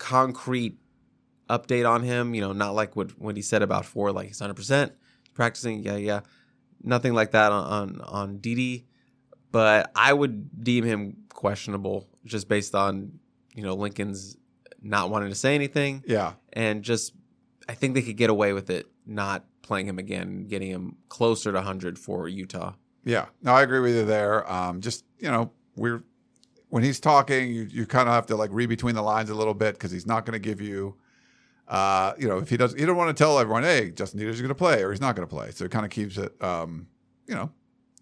concrete 0.00 0.76
update 1.48 1.88
on 1.88 2.02
him. 2.02 2.34
You 2.34 2.40
know, 2.40 2.52
not 2.52 2.74
like 2.74 2.96
what 2.96 3.16
what 3.20 3.36
he 3.36 3.42
said 3.42 3.62
about 3.62 3.84
four, 3.84 4.10
like 4.10 4.26
he's 4.26 4.40
hundred 4.40 4.54
percent 4.54 4.92
practicing. 5.34 5.84
Yeah, 5.84 5.96
yeah, 5.96 6.20
nothing 6.82 7.14
like 7.14 7.30
that 7.30 7.52
on 7.52 7.64
on 7.64 8.00
on 8.00 8.38
Didi. 8.38 8.86
But 9.52 9.92
I 9.94 10.12
would 10.12 10.64
deem 10.64 10.84
him 10.84 11.24
questionable 11.28 12.08
just 12.24 12.48
based 12.48 12.74
on 12.74 13.20
you 13.54 13.62
know 13.62 13.74
Lincoln's 13.74 14.36
not 14.82 15.10
wanting 15.10 15.28
to 15.28 15.34
say 15.34 15.54
anything 15.54 16.02
yeah. 16.06 16.32
and 16.52 16.82
just 16.82 17.12
I 17.68 17.74
think 17.74 17.94
they 17.94 18.02
could 18.02 18.16
get 18.16 18.30
away 18.30 18.52
with 18.52 18.70
it 18.70 18.86
not 19.06 19.44
playing 19.62 19.86
him 19.86 19.98
again, 19.98 20.46
getting 20.46 20.70
him 20.70 20.96
closer 21.08 21.52
to 21.52 21.58
100 21.58 21.98
for 21.98 22.28
Utah. 22.28 22.74
Yeah, 23.04 23.26
no, 23.42 23.52
I 23.52 23.62
agree 23.62 23.80
with 23.80 23.94
you 23.94 24.04
there. 24.04 24.50
Um, 24.50 24.80
just 24.80 25.04
you 25.18 25.30
know, 25.30 25.52
we're 25.76 26.02
when 26.70 26.82
he's 26.82 26.98
talking, 26.98 27.52
you 27.52 27.62
you 27.70 27.86
kind 27.86 28.08
of 28.08 28.14
have 28.14 28.26
to 28.26 28.36
like 28.36 28.50
read 28.52 28.68
between 28.68 28.94
the 28.94 29.02
lines 29.02 29.30
a 29.30 29.34
little 29.34 29.54
bit 29.54 29.74
because 29.74 29.90
he's 29.90 30.06
not 30.06 30.24
going 30.26 30.32
to 30.32 30.38
give 30.38 30.60
you, 30.60 30.96
uh, 31.68 32.14
you 32.18 32.26
know, 32.28 32.38
if 32.38 32.48
he 32.48 32.56
does, 32.56 32.74
he 32.74 32.84
don't 32.86 32.96
want 32.96 33.14
to 33.16 33.22
tell 33.22 33.38
everyone, 33.38 33.62
hey, 33.62 33.90
Justin 33.90 34.18
Dieters 34.20 34.30
is 34.30 34.40
going 34.40 34.48
to 34.48 34.54
play 34.54 34.82
or 34.82 34.90
he's 34.90 35.00
not 35.00 35.14
going 35.14 35.26
to 35.28 35.32
play. 35.34 35.50
So 35.50 35.64
it 35.64 35.70
kind 35.70 35.84
of 35.84 35.90
keeps 35.90 36.16
it, 36.16 36.32
um, 36.42 36.86
you 37.26 37.34
know, 37.34 37.50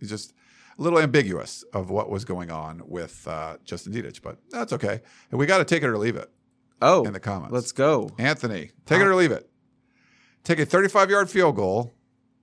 he's 0.01 0.09
just 0.11 0.33
a 0.79 0.83
little 0.83 0.99
ambiguous 1.01 1.65
of 1.73 1.91
what 1.91 2.09
was 2.09 2.25
going 2.25 2.51
on 2.51 2.83
with 2.87 3.27
uh, 3.27 3.57
Justin 3.65 3.93
Dedich, 3.93 4.23
but 4.23 4.39
that's 4.51 4.73
okay. 4.73 5.01
And 5.31 5.39
we 5.41 5.45
got 5.47 5.59
to 5.59 5.65
take 5.65 5.83
it 5.83 5.89
or 5.89 5.99
leave 5.99 6.17
it 6.17 6.31
Oh, 6.81 7.03
in 7.05 7.13
the 7.13 7.21
comments. 7.21 7.53
let's 7.53 7.73
go. 7.73 8.11
Anthony, 8.19 8.71
take 8.87 9.01
it 9.01 9.07
or 9.07 9.15
leave 9.17 9.33
it. 9.33 9.51
Take 10.45 10.61
a 10.61 10.65
35 10.67 11.11
yard 11.11 11.29
field 11.29 11.57
goal 11.57 11.93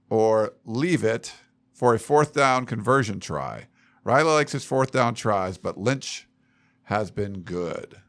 or 0.10 0.54
leave 0.66 1.04
it 1.04 1.34
for 1.72 1.94
a 1.94 2.00
fourth 2.00 2.34
down 2.34 2.66
conversion 2.66 3.20
try. 3.20 3.68
Riley 4.06 4.32
likes 4.32 4.54
his 4.54 4.63
fourth 4.63 4.91
down 4.91 5.15
tries, 5.15 5.58
but 5.58 5.78
Lynch 5.78 6.28
has 6.84 7.12
been 7.12 7.41
good. 7.41 8.00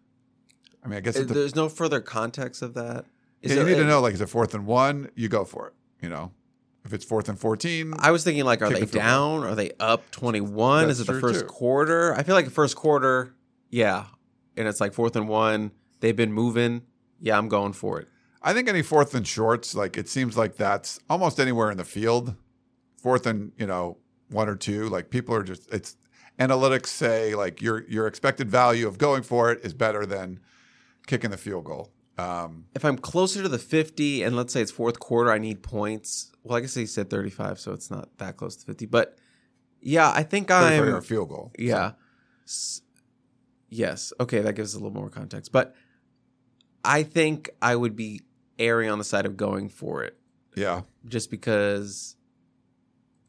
I 0.85 0.89
mean, 0.89 0.99
I 0.99 1.01
guess 1.01 1.17
it, 1.17 1.27
There's 1.29 1.57
no 1.57 1.69
further 1.69 2.01
context 2.01 2.63
of 2.63 2.75
that. 2.75 3.07
Is 3.43 3.53
yeah, 3.53 3.63
you 3.63 3.67
need 3.67 3.77
to 3.77 3.85
know 3.85 4.01
like, 4.01 4.15
is 4.15 4.21
it 4.21 4.29
fourth 4.29 4.55
and 4.55 4.67
one? 4.67 5.11
You 5.17 5.29
go 5.29 5.45
for 5.45 5.69
it. 5.69 5.73
You 6.03 6.11
know, 6.11 6.33
if 6.85 6.93
it's 6.93 7.05
fourth 7.05 7.29
and 7.29 7.41
14, 7.41 7.95
I 7.99 8.11
was 8.11 8.23
thinking 8.23 8.45
like, 8.45 8.61
are 8.61 8.69
they 8.69 8.81
the 8.81 8.99
down? 8.99 9.43
Are 9.43 9.55
they 9.55 9.73
up 9.81 10.11
21? 10.11 10.91
Is 10.91 11.01
it 11.01 11.07
the 11.07 11.19
first 11.19 11.41
too. 11.41 11.47
quarter? 11.47 12.15
I 12.15 12.23
feel 12.23 12.35
like 12.35 12.45
the 12.45 12.51
first 12.51 12.77
quarter, 12.77 13.35
yeah, 13.71 14.05
and 14.57 14.69
it's 14.69 14.81
like 14.81 14.93
fourth 14.93 15.17
and 15.17 15.29
one. 15.29 15.73
They've 16.01 16.15
been 16.15 16.33
moving. 16.33 16.83
Yeah, 17.21 17.39
I'm 17.39 17.49
going 17.49 17.73
for 17.73 17.99
it. 18.01 18.09
I 18.43 18.53
think 18.53 18.69
any 18.69 18.83
fourth 18.83 19.15
and 19.15 19.27
shorts, 19.27 19.75
like 19.75 19.97
it 19.97 20.11
seems 20.11 20.37
like 20.37 20.57
that's 20.57 21.01
almost 21.09 21.41
anywhere 21.41 21.71
in 21.71 21.79
the 21.79 21.85
field. 21.85 22.35
Fourth 22.99 23.27
and 23.27 23.53
you 23.57 23.67
know 23.67 23.97
one 24.31 24.49
or 24.49 24.57
two, 24.57 24.89
like 24.89 25.11
people 25.11 25.35
are 25.35 25.43
just 25.43 25.69
it's 25.73 25.97
analytics 26.39 26.87
say 26.87 27.35
like 27.35 27.62
your 27.62 27.85
your 27.89 28.07
expected 28.07 28.51
value 28.51 28.87
of 28.87 28.99
going 28.99 29.23
for 29.23 29.51
it 29.53 29.61
is 29.65 29.73
better 29.75 30.05
than 30.07 30.41
kicking 31.07 31.31
the 31.31 31.37
field 31.37 31.65
goal. 31.65 31.91
Um, 32.19 32.65
If 32.75 32.85
I'm 32.85 32.97
closer 32.97 33.43
to 33.43 33.49
the 33.49 33.59
50 33.59 34.23
and 34.23 34.35
let's 34.35 34.53
say 34.53 34.62
it's 34.62 34.71
fourth 34.73 34.99
quarter, 34.99 35.31
I 35.31 35.37
need 35.39 35.62
points. 35.62 36.33
Well, 36.43 36.57
I 36.57 36.61
guess 36.62 36.75
he 36.75 36.87
said 36.87 37.11
35, 37.11 37.61
so 37.61 37.73
it's 37.73 37.91
not 37.91 38.09
that 38.19 38.37
close 38.39 38.57
to 38.57 38.65
50. 38.67 38.87
But 38.87 39.19
yeah, 39.83 40.11
I 40.15 40.23
think 40.23 40.51
I'm. 40.51 40.83
your 40.87 41.03
field 41.03 41.29
goal. 41.29 41.53
Yeah. 41.59 41.93
S- 42.47 42.81
yes. 43.69 44.15
Okay, 44.19 44.41
that 44.41 44.55
gives 44.55 44.73
a 44.75 44.79
little 44.79 44.93
more 44.99 45.11
context. 45.11 45.53
But 45.53 45.75
I 46.85 47.03
think 47.03 47.51
I 47.61 47.77
would 47.77 47.95
be 47.97 48.23
erring 48.59 48.89
on 48.91 48.97
the 48.99 49.05
side 49.05 49.27
of 49.27 49.37
going 49.37 49.69
for 49.69 50.03
it 50.03 50.17
Yeah. 50.55 50.83
just 51.05 51.31
because 51.31 52.16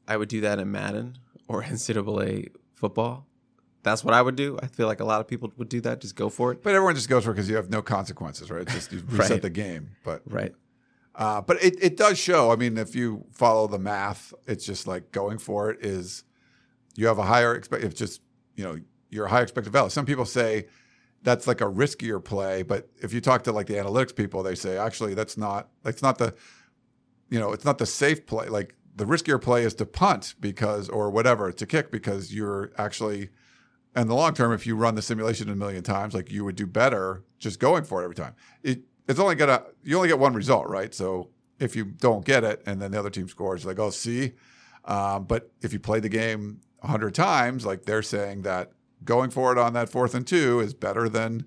I 0.08 0.18
would 0.18 0.30
do 0.30 0.42
that 0.42 0.60
in 0.60 0.72
Madden 0.72 1.18
or 1.48 1.64
NCAA 1.92 2.50
football. 2.76 3.26
That's 3.84 4.04
what 4.04 4.14
I 4.14 4.22
would 4.22 4.36
do. 4.36 4.58
I 4.62 4.68
feel 4.68 4.88
like 4.88 5.00
a 5.00 5.06
lot 5.06 5.22
of 5.22 5.28
people 5.28 5.52
would 5.58 5.70
do 5.70 5.80
that. 5.82 6.02
Just 6.02 6.16
go 6.16 6.30
for 6.30 6.52
it. 6.52 6.62
But 6.64 6.74
everyone 6.76 6.96
just 6.96 7.08
goes 7.10 7.24
for 7.24 7.32
it 7.32 7.36
because 7.36 7.50
you 7.50 7.56
have 7.56 7.70
no 7.70 7.82
consequences, 7.82 8.52
right? 8.52 8.62
It's 8.64 8.74
just 8.74 8.92
you 8.92 9.02
reset 9.08 9.30
Right. 9.32 9.42
the 9.42 9.50
game. 9.50 9.92
But 10.04 10.24
Right. 10.26 10.54
uh, 11.16 11.42
but 11.42 11.64
it, 11.64 11.76
it 11.82 11.96
does 11.98 12.18
show. 12.18 12.52
I 12.52 12.56
mean, 12.58 12.78
if 12.78 12.96
you 12.96 13.26
follow 13.32 13.68
the 13.68 13.80
math, 13.80 14.34
it's 14.46 14.66
just 14.66 14.88
like 14.88 15.12
going 15.12 15.38
for 15.38 15.70
it 15.70 15.86
is 15.86 16.24
you 16.96 17.08
have 17.08 17.18
a 17.18 17.24
higher 17.24 17.56
expect. 17.56 17.84
It's 17.84 17.98
just 17.98 18.22
you 18.56 18.64
know 18.66 18.78
you're 19.10 19.28
a 19.28 19.30
high 19.30 19.42
expected 19.42 19.72
value. 19.72 19.90
Some 19.90 20.06
people 20.06 20.26
say 20.26 20.68
that's 21.24 21.48
like 21.48 21.62
a 21.62 21.66
riskier 21.66 22.22
play, 22.24 22.64
but 22.64 22.90
if 23.02 23.14
you 23.14 23.22
talk 23.22 23.44
to 23.44 23.52
like 23.54 23.68
the 23.68 23.76
analytics 23.76 24.14
people, 24.16 24.44
they 24.44 24.56
say 24.56 24.78
actually 24.78 25.14
that's 25.14 25.38
not 25.38 25.70
that's 25.84 26.02
not 26.02 26.18
the 26.18 26.34
you 27.30 27.40
know 27.40 27.54
it's 27.54 27.64
not 27.64 27.78
the 27.78 27.86
safe 27.86 28.26
play. 28.26 28.50
Like 28.50 28.76
the 28.98 29.06
riskier 29.06 29.42
play 29.42 29.64
is 29.64 29.74
to 29.76 29.86
punt 29.86 30.36
because 30.40 30.90
or 30.90 31.10
whatever 31.10 31.52
to 31.52 31.66
kick 31.66 31.92
because 31.92 32.34
you're 32.34 32.72
actually 32.78 33.30
in 33.96 34.08
the 34.08 34.16
long 34.16 34.34
term, 34.34 34.52
if 34.52 34.68
you 34.68 34.76
run 34.76 34.96
the 34.96 35.02
simulation 35.02 35.50
a 35.50 35.56
million 35.56 35.84
times, 35.84 36.14
like 36.14 36.32
you 36.32 36.44
would 36.44 36.56
do 36.56 36.68
better 36.68 37.24
just 37.40 37.60
going 37.60 37.84
for 37.84 38.02
it 38.02 38.06
every 38.06 38.16
time. 38.16 38.36
It 38.64 38.82
it's 39.08 39.20
only 39.20 39.36
gonna 39.36 39.64
you 39.84 39.96
only 39.96 40.10
get 40.10 40.20
one 40.20 40.34
result, 40.34 40.68
right? 40.68 40.94
So 40.94 41.30
if 41.60 41.76
you 41.76 41.86
don't 41.86 42.26
get 42.26 42.44
it 42.44 42.62
and 42.66 42.82
then 42.82 42.92
the 42.92 43.00
other 43.00 43.10
team 43.10 43.28
scores, 43.28 43.66
like 43.66 43.80
oh 43.80 43.92
see, 43.92 44.34
um, 44.86 45.26
but 45.26 45.52
if 45.62 45.74
you 45.74 45.80
play 45.80 46.00
the 46.00 46.10
game 46.10 46.62
a 46.82 46.88
hundred 46.88 47.14
times, 47.16 47.66
like 47.66 47.86
they're 47.86 48.02
saying 48.02 48.42
that 48.44 48.72
going 49.04 49.30
for 49.30 49.52
it 49.52 49.58
on 49.58 49.74
that 49.74 49.90
fourth 49.90 50.16
and 50.16 50.26
two 50.26 50.60
is 50.60 50.74
better 50.74 51.08
than 51.08 51.46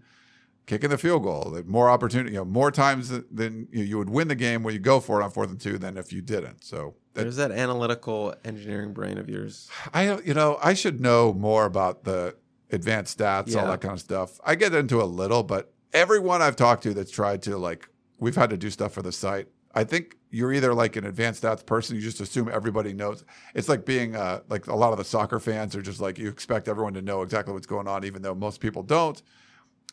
kicking 0.71 0.91
the 0.91 0.99
field 0.99 1.25
goal. 1.25 1.51
That 1.51 1.67
More 1.67 1.91
opportunity, 1.91 2.31
you 2.31 2.39
know, 2.39 2.45
more 2.45 2.71
times 2.71 3.09
than- 3.09 3.67
you, 3.73 3.83
you 3.83 3.99
would 3.99 4.09
win 4.09 4.29
the 4.29 4.37
game 4.37 4.63
when 4.63 4.73
you 4.73 4.79
go 4.79 5.01
for 5.01 5.21
it 5.21 5.25
on 5.25 5.31
fourth 5.33 5.51
and 5.51 5.61
two 5.61 5.79
than 5.79 5.97
if 5.97 6.13
you 6.13 6.23
didn't. 6.23 6.63
So 6.63 6.95
that, 7.15 7.23
There's 7.23 7.37
that 7.37 7.51
analytical 7.51 8.35
engineering 8.45 8.93
brain 8.93 9.19
of 9.19 9.29
yours. 9.29 9.69
I 9.93 10.19
you 10.21 10.33
know 10.33 10.59
I 10.63 10.75
should 10.75 11.01
know 11.01 11.33
more 11.33 11.65
about 11.65 12.05
the 12.05 12.37
advanced 12.71 13.19
stats, 13.19 13.57
all 13.57 13.67
that 13.67 13.81
kind 13.81 13.95
of 13.95 14.01
stuff. 14.01 14.39
I 14.45 14.55
get 14.55 14.73
into 14.73 15.03
a 15.03 15.05
little, 15.05 15.43
but 15.43 15.73
everyone 15.93 16.41
I've 16.41 16.55
talked 16.55 16.85
to 16.85 16.95
that's 16.95 17.11
tried 17.11 17.43
to 17.43 17.59
like, 17.59 17.89
we've 18.19 18.37
had 18.37 18.51
to 18.51 18.57
do 18.57 18.71
stuff 18.71 18.93
for 18.93 19.03
the 19.03 19.11
site. 19.11 19.49
I 19.75 19.83
think 19.83 20.17
you're 20.31 20.53
either 20.53 20.73
like 20.73 20.95
an 20.95 21.05
advanced 21.05 21.43
stats 21.43 21.67
person, 21.67 21.97
you 21.97 22.03
just 22.03 22.21
assume 22.21 22.49
everybody 22.49 22.93
knows. 22.93 23.25
It's 23.55 23.69
like 23.69 23.85
being 23.85 24.15
uh, 24.15 24.43
like 24.49 24.69
a 24.69 24.77
lot 24.77 24.93
of 24.93 24.99
the 24.99 25.05
soccer 25.05 25.41
fans 25.41 25.75
are 25.75 25.83
just 25.83 26.01
like 26.01 26.17
you 26.17 26.29
expect 26.29 26.69
everyone 26.69 26.95
to 26.95 27.03
know 27.03 27.23
exactly 27.23 27.53
what's 27.55 27.67
going 27.67 27.89
on, 27.89 28.05
even 28.05 28.23
though 28.23 28.37
most 28.37 28.61
people 28.61 28.85
don't. 28.85 29.21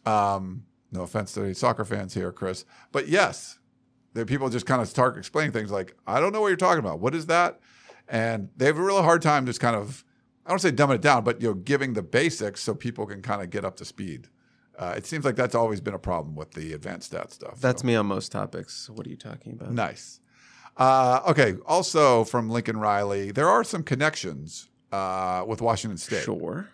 Um, 0.05 0.63
no 0.91 1.01
offense 1.01 1.33
to 1.33 1.43
any 1.43 1.53
soccer 1.53 1.85
fans 1.85 2.13
here, 2.13 2.31
Chris, 2.31 2.65
but 2.91 3.07
yes, 3.07 3.59
the 4.13 4.25
people 4.25 4.49
just 4.49 4.65
kind 4.65 4.81
of 4.81 4.87
start 4.87 5.17
explaining 5.17 5.51
things 5.51 5.71
like, 5.71 5.95
I 6.07 6.19
don't 6.19 6.33
know 6.33 6.41
what 6.41 6.47
you're 6.47 6.57
talking 6.57 6.79
about. 6.79 6.99
What 6.99 7.13
is 7.13 7.27
that? 7.27 7.59
And 8.07 8.49
they 8.57 8.65
have 8.65 8.77
a 8.77 8.81
real 8.81 9.03
hard 9.03 9.21
time 9.21 9.45
just 9.45 9.59
kind 9.59 9.75
of, 9.75 10.03
I 10.45 10.49
don't 10.49 10.59
say 10.59 10.71
dumbing 10.71 10.95
it 10.95 11.01
down, 11.01 11.23
but 11.23 11.41
you 11.41 11.49
know, 11.49 11.53
giving 11.53 11.93
the 11.93 12.01
basics 12.01 12.61
so 12.61 12.73
people 12.73 13.05
can 13.05 13.21
kind 13.21 13.41
of 13.41 13.49
get 13.49 13.65
up 13.65 13.75
to 13.77 13.85
speed. 13.85 14.29
Uh, 14.77 14.93
it 14.95 15.05
seems 15.05 15.25
like 15.25 15.35
that's 15.35 15.55
always 15.55 15.81
been 15.81 15.93
a 15.93 15.99
problem 15.99 16.35
with 16.35 16.51
the 16.51 16.73
advanced 16.73 17.07
stat 17.07 17.31
stuff. 17.31 17.59
That's 17.59 17.81
so. 17.81 17.87
me 17.87 17.95
on 17.95 18.05
most 18.05 18.31
topics. 18.31 18.89
What 18.89 19.05
are 19.07 19.09
you 19.09 19.17
talking 19.17 19.53
about? 19.53 19.71
nice. 19.71 20.19
Uh, 20.77 21.21
okay. 21.27 21.55
Also 21.65 22.23
from 22.23 22.49
Lincoln 22.49 22.77
Riley, 22.77 23.31
there 23.31 23.49
are 23.49 23.63
some 23.63 23.83
connections 23.83 24.69
uh, 24.91 25.43
with 25.47 25.61
Washington 25.61 25.97
State. 25.97 26.23
Sure. 26.23 26.69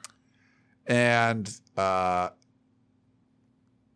And 0.86 1.50
uh, 1.78 2.30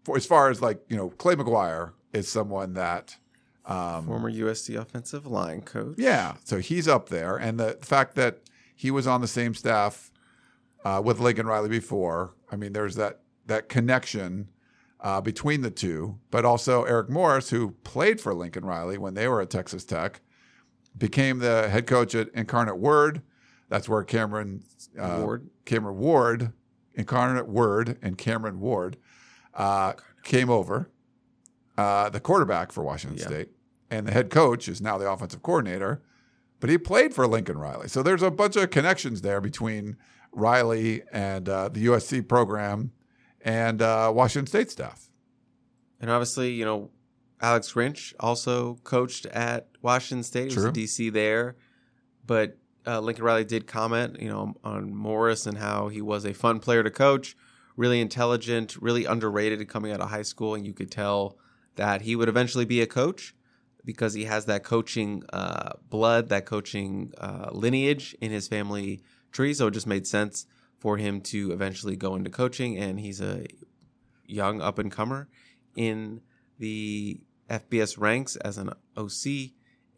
for 0.08 0.16
as 0.16 0.26
far 0.26 0.50
as 0.50 0.62
like 0.62 0.80
you 0.88 0.96
know, 0.96 1.10
Clay 1.10 1.36
McGuire 1.36 1.92
is 2.14 2.30
someone 2.30 2.76
that, 2.76 3.18
um, 3.66 4.06
Former 4.06 4.32
USC 4.32 4.80
offensive 4.80 5.28
line 5.28 5.62
coach. 5.62 5.96
yeah, 5.98 6.36
so 6.46 6.60
he's 6.60 6.88
up 6.88 7.10
there, 7.10 7.36
and 7.36 7.60
the 7.60 7.78
fact 7.82 8.16
that 8.16 8.40
he 8.74 8.90
was 8.90 9.06
on 9.06 9.20
the 9.20 9.28
same 9.28 9.54
staff 9.54 10.10
uh, 10.86 11.02
with 11.04 11.20
Lincoln 11.20 11.46
Riley 11.46 11.68
before, 11.68 12.36
I 12.50 12.56
mean, 12.56 12.72
there's 12.72 12.96
that 12.96 13.20
that 13.48 13.68
connection 13.68 14.48
uh, 15.02 15.20
between 15.20 15.62
the 15.62 15.72
two. 15.72 16.20
But 16.32 16.46
also 16.46 16.86
Eric 16.86 17.10
Morris, 17.10 17.50
who 17.50 17.72
played 17.84 18.22
for 18.22 18.34
Lincoln 18.34 18.64
Riley 18.64 18.98
when 18.98 19.14
they 19.14 19.28
were 19.28 19.42
at 19.42 19.50
Texas 19.50 19.84
Tech, 19.84 20.22
became 20.98 21.40
the 21.40 21.68
head 21.68 21.86
coach 21.86 22.16
at 22.16 22.30
Incarnate 22.30 22.78
Word. 22.78 23.24
That's 23.68 23.90
where 23.90 24.06
Cameron 24.06 24.64
uh, 24.98 25.18
Ward. 25.20 25.50
Cameron 25.66 25.98
Ward, 25.98 26.54
Incarnate 26.94 27.50
Word, 27.50 27.98
and 28.02 28.18
Cameron 28.18 28.62
Ward 28.62 28.96
uh, 29.58 29.94
came 30.24 30.50
over. 30.50 30.90
Uh, 31.78 32.10
the 32.10 32.20
quarterback 32.20 32.72
for 32.72 32.84
Washington 32.84 33.20
Yeah. 33.20 33.26
State, 33.28 33.50
and 33.92 34.08
the 34.08 34.12
head 34.12 34.30
coach 34.30 34.68
is 34.68 34.82
now 34.82 34.98
the 34.98 35.10
offensive 35.12 35.44
coordinator. 35.44 36.02
But 36.60 36.70
he 36.72 36.78
played 36.80 37.14
for 37.14 37.28
Lincoln 37.28 37.58
Riley, 37.58 37.88
so 37.88 38.02
there's 38.02 38.24
a 38.24 38.32
bunch 38.32 38.56
of 38.56 38.72
connections 38.72 39.22
there 39.22 39.40
between 39.42 39.96
Riley 40.32 41.04
and 41.12 41.48
uh, 41.48 41.70
the 41.70 41.86
USC 41.86 42.28
program 42.28 42.94
and 43.42 43.82
uh, 43.82 44.12
Washington 44.16 44.48
State 44.48 44.72
staff. 44.72 45.10
And 46.02 46.10
obviously, 46.10 46.52
you 46.54 46.66
know, 46.66 46.90
Alex 47.42 47.74
Grinch 47.74 48.14
also 48.20 48.76
coached 48.84 49.28
at 49.28 49.68
Washington 49.84 50.24
State. 50.24 50.50
He 50.52 50.56
was 50.56 50.66
a 50.66 50.72
DC 50.72 51.14
there. 51.14 51.56
But 52.26 52.58
uh, 52.86 53.00
Lincoln 53.00 53.24
Riley 53.24 53.46
did 53.46 53.68
comment, 53.68 54.20
you 54.20 54.30
know, 54.30 54.56
on 54.64 54.94
Morris 54.96 55.46
and 55.46 55.58
how 55.60 55.88
he 55.90 56.02
was 56.02 56.26
a 56.26 56.34
fun 56.34 56.60
player 56.60 56.84
to 56.84 56.90
coach, 56.92 57.36
really 57.78 58.02
intelligent, 58.02 58.76
really 58.82 59.06
underrated 59.06 59.66
coming 59.70 59.94
out 59.94 60.02
of 60.02 60.10
high 60.10 60.24
school. 60.24 60.56
And 60.56 60.66
you 60.66 60.74
could 60.74 60.92
tell 60.92 61.38
that 61.76 62.02
he 62.02 62.16
would 62.16 62.28
eventually 62.28 62.66
be 62.66 62.82
a 62.82 62.88
coach 62.88 63.34
because 63.86 64.14
he 64.14 64.26
has 64.26 64.46
that 64.48 64.64
coaching 64.64 65.24
uh, 65.32 65.74
blood, 65.90 66.28
that 66.28 66.46
coaching 66.46 67.14
uh, 67.20 67.50
lineage 67.54 68.16
in 68.20 68.32
his 68.32 68.48
family 68.48 69.02
tree. 69.32 69.54
So 69.54 69.68
it 69.68 69.72
just 69.72 69.88
made 69.88 70.06
sense 70.06 70.46
for 70.80 70.98
him 70.98 71.22
to 71.22 71.52
eventually 71.52 71.96
go 71.96 72.16
into 72.16 72.30
coaching. 72.30 72.78
And 72.78 73.00
he's 73.00 73.22
a 73.22 73.46
young 74.26 74.60
up 74.60 74.80
and 74.80 74.92
comer 74.92 75.30
in 75.76 76.22
the 76.58 77.22
FBS 77.50 77.98
ranks 77.98 78.36
as 78.38 78.58
an 78.58 78.72
OC 78.98 79.52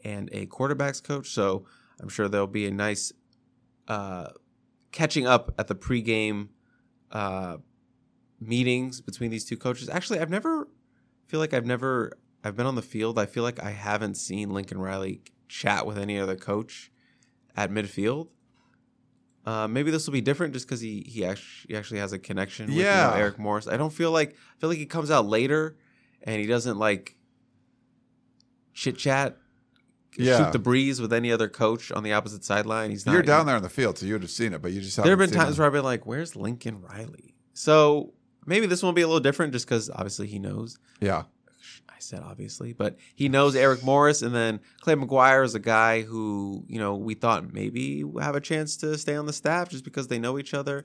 and 0.03 0.29
a 0.33 0.45
quarterbacks 0.47 1.01
coach. 1.01 1.29
So 1.29 1.65
I'm 1.99 2.09
sure 2.09 2.27
there'll 2.27 2.45
be 2.45 2.67
a 2.67 2.71
nice 2.71 3.11
uh, 3.87 4.27
catching 4.91 5.25
up 5.25 5.53
at 5.57 5.67
the 5.67 5.75
pregame 5.75 6.49
uh, 7.11 7.57
meetings 8.39 9.01
between 9.01 9.31
these 9.31 9.45
two 9.45 9.57
coaches. 9.57 9.89
Actually, 9.89 10.19
I've 10.19 10.29
never 10.29 10.67
feel 11.27 11.39
like 11.39 11.53
I've 11.53 11.65
never 11.65 12.13
I've 12.43 12.55
been 12.55 12.65
on 12.65 12.75
the 12.75 12.81
field. 12.81 13.19
I 13.19 13.25
feel 13.25 13.43
like 13.43 13.61
I 13.61 13.71
haven't 13.71 14.15
seen 14.15 14.49
Lincoln 14.51 14.79
Riley 14.79 15.21
chat 15.47 15.85
with 15.85 15.97
any 15.97 16.17
other 16.19 16.35
coach 16.35 16.91
at 17.57 17.69
midfield. 17.71 18.29
Uh, 19.45 19.67
maybe 19.67 19.89
this 19.91 20.05
will 20.05 20.13
be 20.13 20.21
different 20.21 20.53
just 20.53 20.67
because 20.67 20.79
he 20.81 21.01
he 21.07 21.25
actually, 21.25 21.67
he 21.73 21.75
actually 21.77 21.99
has 21.99 22.13
a 22.13 22.19
connection 22.19 22.67
with 22.67 22.75
you 22.77 22.83
know, 22.83 23.13
Eric 23.15 23.39
Morris. 23.39 23.67
I 23.67 23.77
don't 23.77 23.91
feel 23.93 24.11
like 24.11 24.31
I 24.31 24.59
feel 24.59 24.69
like 24.69 24.77
he 24.77 24.85
comes 24.85 25.09
out 25.11 25.25
later 25.25 25.75
and 26.23 26.39
he 26.39 26.45
doesn't 26.47 26.77
like 26.77 27.15
chit 28.73 28.97
chat, 28.97 29.37
Yeah. 30.17 30.37
shoot 30.45 30.51
the 30.53 30.59
breeze 30.59 31.01
with 31.01 31.11
any 31.13 31.31
other 31.31 31.47
coach 31.49 31.91
on 31.91 32.03
the 32.03 32.13
opposite 32.13 32.43
sideline. 32.43 32.91
He's 32.91 33.05
not. 33.05 33.13
You're 33.13 33.21
down 33.23 33.45
there 33.45 33.57
in 33.57 33.63
the 33.63 33.69
field, 33.69 33.97
so 33.97 34.05
you 34.05 34.13
would 34.13 34.21
have 34.21 34.31
seen 34.31 34.53
it, 34.53 34.61
but 34.61 34.71
you 34.71 34.81
just 34.81 34.97
There 34.97 35.09
have 35.09 35.19
been 35.19 35.31
times 35.31 35.55
him. 35.57 35.61
where 35.61 35.67
I've 35.67 35.73
been 35.73 35.83
like, 35.83 36.05
"Where's 36.05 36.35
Lincoln 36.35 36.81
Riley?" 36.81 37.35
So 37.53 38.13
maybe 38.49 38.65
this 38.65 38.83
one 38.83 38.89
will 38.89 38.95
be 38.95 39.01
a 39.01 39.07
little 39.07 39.21
different, 39.21 39.53
just 39.53 39.65
because 39.65 39.89
obviously 39.89 40.27
he 40.27 40.39
knows. 40.39 40.77
yeah, 40.99 41.23
I 41.87 41.99
said 41.99 42.21
obviously, 42.23 42.73
but 42.73 42.97
he 43.15 43.29
knows 43.29 43.55
Eric 43.55 43.83
Morris, 43.83 44.21
and 44.21 44.35
then 44.35 44.59
Clay 44.81 44.95
McGuire 44.95 45.45
is 45.45 45.55
a 45.55 45.59
guy 45.59 46.01
who 46.01 46.65
you 46.67 46.79
know 46.79 46.95
we 46.95 47.13
thought 47.13 47.53
maybe 47.53 48.03
have 48.19 48.35
a 48.35 48.41
chance 48.41 48.75
to 48.77 48.97
stay 48.97 49.15
on 49.15 49.25
the 49.25 49.33
staff 49.33 49.69
just 49.69 49.85
because 49.85 50.07
they 50.07 50.19
know 50.19 50.37
each 50.37 50.53
other. 50.53 50.83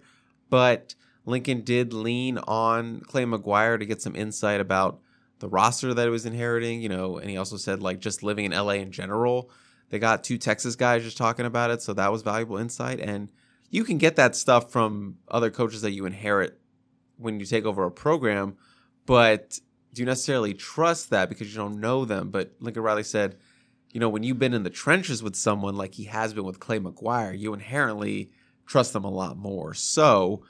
But 0.50 0.94
Lincoln 1.24 1.62
did 1.62 1.92
lean 1.92 2.38
on 2.38 3.00
Clay 3.00 3.24
McGuire 3.24 3.78
to 3.78 3.86
get 3.86 4.02
some 4.02 4.14
insight 4.14 4.60
about 4.60 5.00
the 5.38 5.48
roster 5.48 5.94
that 5.94 6.04
he 6.04 6.10
was 6.10 6.26
inheriting, 6.26 6.80
you 6.80 6.88
know, 6.88 7.18
and 7.18 7.30
he 7.30 7.36
also 7.36 7.56
said 7.56 7.82
like 7.82 7.98
just 8.00 8.22
living 8.22 8.44
in 8.44 8.52
LA 8.52 8.74
in 8.74 8.92
general. 8.92 9.50
They 9.90 9.98
got 9.98 10.24
two 10.24 10.38
Texas 10.38 10.76
guys 10.76 11.02
just 11.02 11.16
talking 11.16 11.46
about 11.46 11.70
it, 11.70 11.82
so 11.82 11.92
that 11.94 12.12
was 12.12 12.22
valuable 12.22 12.56
insight. 12.56 13.00
And 13.00 13.28
you 13.70 13.84
can 13.84 13.98
get 13.98 14.16
that 14.16 14.36
stuff 14.36 14.70
from 14.70 15.18
other 15.28 15.50
coaches 15.50 15.82
that 15.82 15.92
you 15.92 16.06
inherit 16.06 16.58
when 17.16 17.40
you 17.40 17.46
take 17.46 17.64
over 17.64 17.84
a 17.84 17.90
program, 17.90 18.56
but 19.06 19.58
do 19.92 20.02
you 20.02 20.06
necessarily 20.06 20.54
trust 20.54 21.10
that 21.10 21.28
because 21.28 21.50
you 21.50 21.56
don't 21.56 21.80
know 21.80 22.04
them? 22.04 22.30
But 22.30 22.52
Lincoln 22.60 22.82
Riley 22.82 23.04
said, 23.04 23.36
you 23.92 24.00
know, 24.00 24.08
when 24.08 24.24
you've 24.24 24.40
been 24.40 24.54
in 24.54 24.64
the 24.64 24.70
trenches 24.70 25.22
with 25.22 25.36
someone 25.36 25.76
like 25.76 25.94
he 25.94 26.04
has 26.04 26.34
been 26.34 26.44
with 26.44 26.58
Clay 26.58 26.80
McGuire, 26.80 27.38
you 27.38 27.54
inherently 27.54 28.30
trust 28.66 28.92
them 28.92 29.04
a 29.04 29.10
lot 29.10 29.36
more. 29.36 29.72
So 29.72 30.42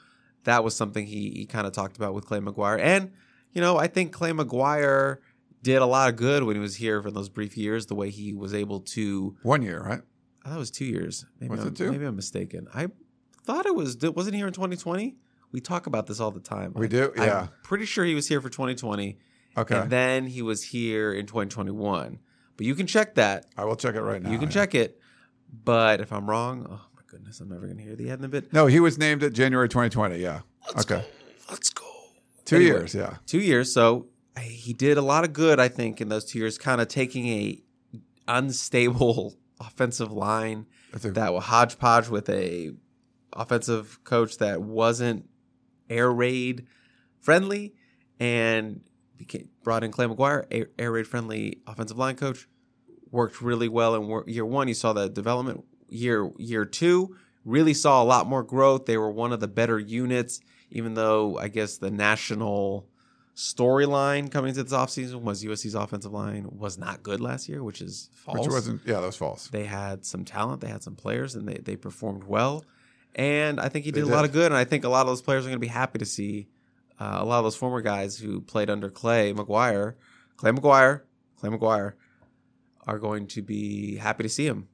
that 0.44 0.64
was 0.64 0.74
something 0.74 1.06
he, 1.06 1.30
he 1.30 1.46
kind 1.46 1.66
of 1.66 1.74
talked 1.74 1.96
about 1.96 2.14
with 2.14 2.24
Clay 2.24 2.38
McGuire. 2.38 2.80
And, 2.80 3.12
you 3.52 3.60
know, 3.60 3.76
I 3.76 3.86
think 3.86 4.12
Clay 4.12 4.30
McGuire 4.30 5.18
did 5.62 5.82
a 5.82 5.86
lot 5.86 6.08
of 6.08 6.16
good 6.16 6.42
when 6.44 6.56
he 6.56 6.60
was 6.60 6.76
here 6.76 7.02
for 7.02 7.10
those 7.10 7.28
brief 7.28 7.56
years, 7.56 7.86
the 7.86 7.94
way 7.94 8.10
he 8.10 8.32
was 8.32 8.54
able 8.54 8.80
to. 8.80 9.36
One 9.42 9.62
year, 9.62 9.82
right? 9.82 10.00
Oh, 10.02 10.08
I 10.44 10.48
thought 10.48 10.56
it 10.56 10.58
was 10.58 10.70
two 10.70 10.84
years. 10.84 11.26
Maybe 11.40 11.50
Was 11.50 11.60
I'm, 11.60 11.68
it 11.68 11.76
two? 11.76 11.90
Maybe 11.90 12.04
I'm 12.04 12.16
mistaken. 12.16 12.66
I 12.74 12.88
thought 13.44 13.66
it 13.66 13.74
was. 13.74 13.96
Wasn't 14.00 14.34
he 14.34 14.40
here 14.40 14.46
in 14.46 14.52
2020? 14.52 15.16
We 15.54 15.60
talk 15.60 15.86
about 15.86 16.08
this 16.08 16.18
all 16.18 16.32
the 16.32 16.40
time. 16.40 16.72
We 16.74 16.88
do? 16.88 17.12
Yeah. 17.16 17.42
I'm 17.42 17.48
pretty 17.62 17.84
sure 17.84 18.04
he 18.04 18.16
was 18.16 18.26
here 18.26 18.40
for 18.40 18.48
2020. 18.48 19.18
Okay. 19.56 19.78
And 19.78 19.88
then 19.88 20.26
he 20.26 20.42
was 20.42 20.64
here 20.64 21.12
in 21.12 21.26
2021. 21.26 22.18
But 22.56 22.66
you 22.66 22.74
can 22.74 22.88
check 22.88 23.14
that. 23.14 23.46
I 23.56 23.64
will 23.64 23.76
check 23.76 23.94
it 23.94 24.02
right 24.02 24.20
now. 24.20 24.32
you 24.32 24.38
can 24.38 24.48
yeah. 24.48 24.54
check 24.54 24.74
it. 24.74 24.98
But 25.64 26.00
if 26.00 26.12
I'm 26.12 26.28
wrong, 26.28 26.66
oh 26.68 26.80
my 26.96 27.02
goodness, 27.06 27.38
I'm 27.38 27.50
never 27.50 27.66
going 27.66 27.76
to 27.76 27.84
hear 27.84 27.94
the 27.94 28.10
end 28.10 28.24
of 28.24 28.34
it. 28.34 28.52
No, 28.52 28.66
he 28.66 28.80
was 28.80 28.98
named 28.98 29.22
at 29.22 29.32
January 29.32 29.68
2020. 29.68 30.18
Yeah. 30.18 30.40
okay. 30.76 31.04
Let's 31.48 31.70
go. 31.70 31.86
Two 32.44 32.56
Anyway. 32.56 32.70
years. 32.70 32.92
Yeah. 32.92 33.18
Two 33.24 33.38
years. 33.38 33.72
So 33.72 34.08
he 34.40 34.72
did 34.72 34.98
a 34.98 35.02
lot 35.02 35.22
of 35.22 35.32
good, 35.32 35.60
I 35.60 35.68
think, 35.68 36.00
in 36.00 36.08
those 36.08 36.24
two 36.24 36.40
years, 36.40 36.58
kind 36.58 36.80
of 36.80 36.88
taking 36.88 37.28
a 37.28 37.62
unstable 38.26 39.36
offensive 39.60 40.10
line 40.10 40.66
a, 40.92 40.98
that 40.98 41.32
was 41.32 41.44
hodgepodge 41.44 42.08
with 42.08 42.28
a 42.28 42.72
offensive 43.32 44.02
coach 44.02 44.38
that 44.38 44.60
wasn't 44.60 45.28
air 45.88 46.12
raid 46.12 46.66
friendly 47.20 47.74
and 48.20 48.80
became, 49.16 49.48
brought 49.62 49.84
in 49.84 49.90
Clay 49.90 50.06
McGuire, 50.06 50.46
air, 50.50 50.68
air 50.78 50.92
raid 50.92 51.06
friendly 51.06 51.60
offensive 51.66 51.98
line 51.98 52.16
coach. 52.16 52.48
Worked 53.10 53.40
really 53.40 53.68
well 53.68 53.94
in 53.94 54.08
wor- 54.08 54.24
year 54.26 54.44
one. 54.44 54.66
You 54.66 54.74
saw 54.74 54.92
the 54.92 55.08
development. 55.08 55.64
Year 55.88 56.30
year 56.36 56.64
two 56.64 57.16
really 57.44 57.74
saw 57.74 58.02
a 58.02 58.04
lot 58.04 58.26
more 58.26 58.42
growth. 58.42 58.86
They 58.86 58.96
were 58.96 59.10
one 59.10 59.32
of 59.32 59.38
the 59.38 59.46
better 59.46 59.78
units, 59.78 60.40
even 60.70 60.94
though 60.94 61.38
I 61.38 61.46
guess 61.46 61.76
the 61.76 61.92
national 61.92 62.88
storyline 63.36 64.30
coming 64.30 64.54
to 64.54 64.62
this 64.62 64.72
offseason 64.72 65.22
was 65.22 65.44
USC's 65.44 65.74
offensive 65.74 66.12
line 66.12 66.46
was 66.50 66.78
not 66.78 67.02
good 67.02 67.20
last 67.20 67.48
year, 67.48 67.62
which 67.62 67.80
is 67.80 68.08
false 68.14 68.38
which 68.38 68.48
wasn't, 68.48 68.80
yeah, 68.86 69.00
that 69.00 69.06
was 69.06 69.16
false. 69.16 69.48
they 69.48 69.64
had 69.64 70.04
some 70.04 70.24
talent, 70.24 70.60
they 70.60 70.68
had 70.68 70.82
some 70.82 70.94
players, 70.94 71.34
and 71.34 71.48
they, 71.48 71.58
they 71.58 71.76
performed 71.76 72.24
well. 72.24 72.64
And 73.14 73.60
I 73.60 73.68
think 73.68 73.84
he 73.84 73.90
They 73.90 74.00
did, 74.00 74.10
a 74.10 74.12
lot 74.12 74.24
of 74.24 74.32
good. 74.32 74.46
And 74.46 74.56
I 74.56 74.64
think 74.64 74.84
a 74.84 74.88
lot 74.88 75.02
of 75.02 75.06
those 75.06 75.22
players 75.22 75.44
are 75.44 75.48
going 75.48 75.56
to 75.56 75.60
be 75.60 75.68
happy 75.68 75.98
to 75.98 76.04
see 76.04 76.48
uh, 77.00 77.18
a 77.20 77.24
lot 77.24 77.38
of 77.38 77.44
those 77.44 77.56
former 77.56 77.80
guys 77.80 78.18
who 78.18 78.40
played 78.40 78.70
under 78.70 78.90
Clay 78.90 79.32
McGuire, 79.32 79.94
Clay 80.36 80.50
McGuire, 80.50 81.02
Clay 81.38 81.50
McGuire, 81.50 81.92
are 82.86 82.98
going 82.98 83.26
to 83.28 83.42
be 83.42 83.96
happy 83.96 84.24
to 84.24 84.28
see 84.28 84.46
him 84.46 84.68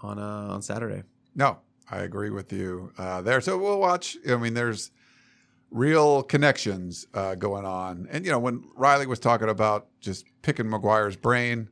on 0.00 0.18
uh, 0.18 0.48
on 0.50 0.62
Saturday. 0.62 1.02
No, 1.34 1.58
I 1.90 1.98
agree 2.00 2.30
with 2.30 2.52
you 2.52 2.92
uh, 2.98 3.22
there. 3.22 3.40
So 3.40 3.56
we'll 3.58 3.80
watch. 3.80 4.16
I 4.28 4.36
mean, 4.36 4.54
there's 4.54 4.90
real 5.70 6.22
connections 6.22 7.06
uh, 7.14 7.34
going 7.34 7.64
on. 7.64 8.08
And, 8.10 8.24
you 8.24 8.30
know, 8.30 8.38
when 8.38 8.64
Riley 8.76 9.06
was 9.06 9.18
talking 9.18 9.48
about 9.48 9.88
just 10.00 10.26
picking 10.42 10.66
McGuire's 10.66 11.16
brain, 11.16 11.68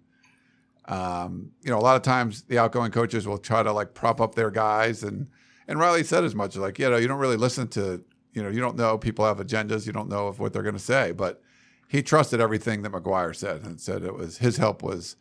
um, 0.86 1.52
you 1.62 1.70
know, 1.70 1.78
a 1.78 1.80
lot 1.80 1.96
of 1.96 2.02
times 2.02 2.42
the 2.42 2.58
outgoing 2.58 2.90
coaches 2.90 3.26
will 3.26 3.38
try 3.38 3.62
to 3.62 3.72
like 3.72 3.94
prop 3.94 4.20
up 4.20 4.34
their 4.34 4.50
guys. 4.50 5.02
And, 5.02 5.28
and 5.68 5.78
Riley 5.78 6.04
said 6.04 6.24
as 6.24 6.34
much 6.34 6.56
like, 6.56 6.78
you 6.78 6.90
know, 6.90 6.96
you 6.96 7.08
don't 7.08 7.18
really 7.18 7.36
listen 7.36 7.68
to, 7.68 8.04
you 8.32 8.42
know, 8.42 8.48
you 8.48 8.60
don't 8.60 8.76
know 8.76 8.98
people 8.98 9.24
have 9.24 9.38
agendas. 9.38 9.86
You 9.86 9.92
don't 9.92 10.08
know 10.08 10.26
of 10.26 10.38
what 10.38 10.52
they're 10.52 10.62
going 10.62 10.74
to 10.74 10.80
say. 10.80 11.12
But 11.12 11.40
he 11.88 12.02
trusted 12.02 12.40
everything 12.40 12.82
that 12.82 12.92
McGuire 12.92 13.34
said 13.34 13.62
and 13.64 13.80
said 13.80 14.02
it 14.02 14.14
was 14.14 14.38
his 14.38 14.56
help 14.56 14.82
was 14.82 15.16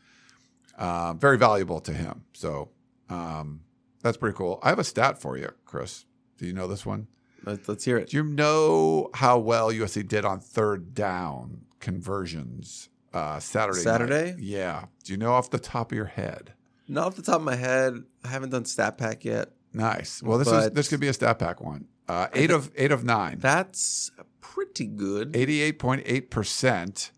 uh, 0.77 1.13
very 1.13 1.37
valuable 1.37 1.79
to 1.81 1.93
him. 1.93 2.23
So 2.33 2.69
um, 3.09 3.61
that's 4.01 4.17
pretty 4.17 4.35
cool. 4.35 4.59
I 4.63 4.69
have 4.69 4.79
a 4.79 4.83
stat 4.83 5.19
for 5.19 5.37
you, 5.37 5.51
Chris. 5.65 6.05
Do 6.37 6.45
you 6.45 6.53
know 6.53 6.67
this 6.67 6.85
one? 6.85 7.07
Let's, 7.45 7.83
hear 7.83 7.97
it. 7.97 8.09
Do 8.09 8.17
you 8.17 8.23
know 8.23 9.09
how 9.13 9.37
well 9.37 9.69
USC 9.69 10.07
did 10.07 10.23
on 10.23 10.39
third 10.39 10.93
down 10.93 11.65
conversions 11.81 12.89
uh, 13.13 13.39
Saturday? 13.39 13.77
night? 13.79 13.83
Saturday? 13.83 14.35
Yeah. 14.39 14.85
Do 15.03 15.11
you 15.11 15.17
know 15.17 15.33
off 15.33 15.49
the 15.49 15.59
top 15.59 15.91
of 15.91 15.95
your 15.95 16.05
head? 16.05 16.53
Not 16.87 17.07
off 17.07 17.15
the 17.15 17.21
top 17.21 17.37
of 17.37 17.43
my 17.43 17.55
head, 17.55 18.03
I 18.23 18.29
haven't 18.29 18.51
done 18.51 18.65
stat 18.65 18.97
pack 18.97 19.25
yet. 19.25 19.49
Nice. 19.73 20.21
Well, 20.21 20.37
this 20.37 20.47
is 20.47 20.71
this 20.71 20.87
could 20.89 20.99
be 20.99 21.07
a 21.07 21.13
stat 21.13 21.39
pack 21.39 21.61
one. 21.61 21.85
Uh, 22.07 22.27
eight 22.33 22.51
of 22.51 22.71
eight 22.75 22.91
of 22.91 23.03
nine. 23.03 23.39
That's 23.39 24.11
pretty 24.41 24.87
good. 24.87 25.35
Eighty-eight 25.35 25.79
point 25.79 26.03
eight 26.05 26.29
percent. 26.29 27.11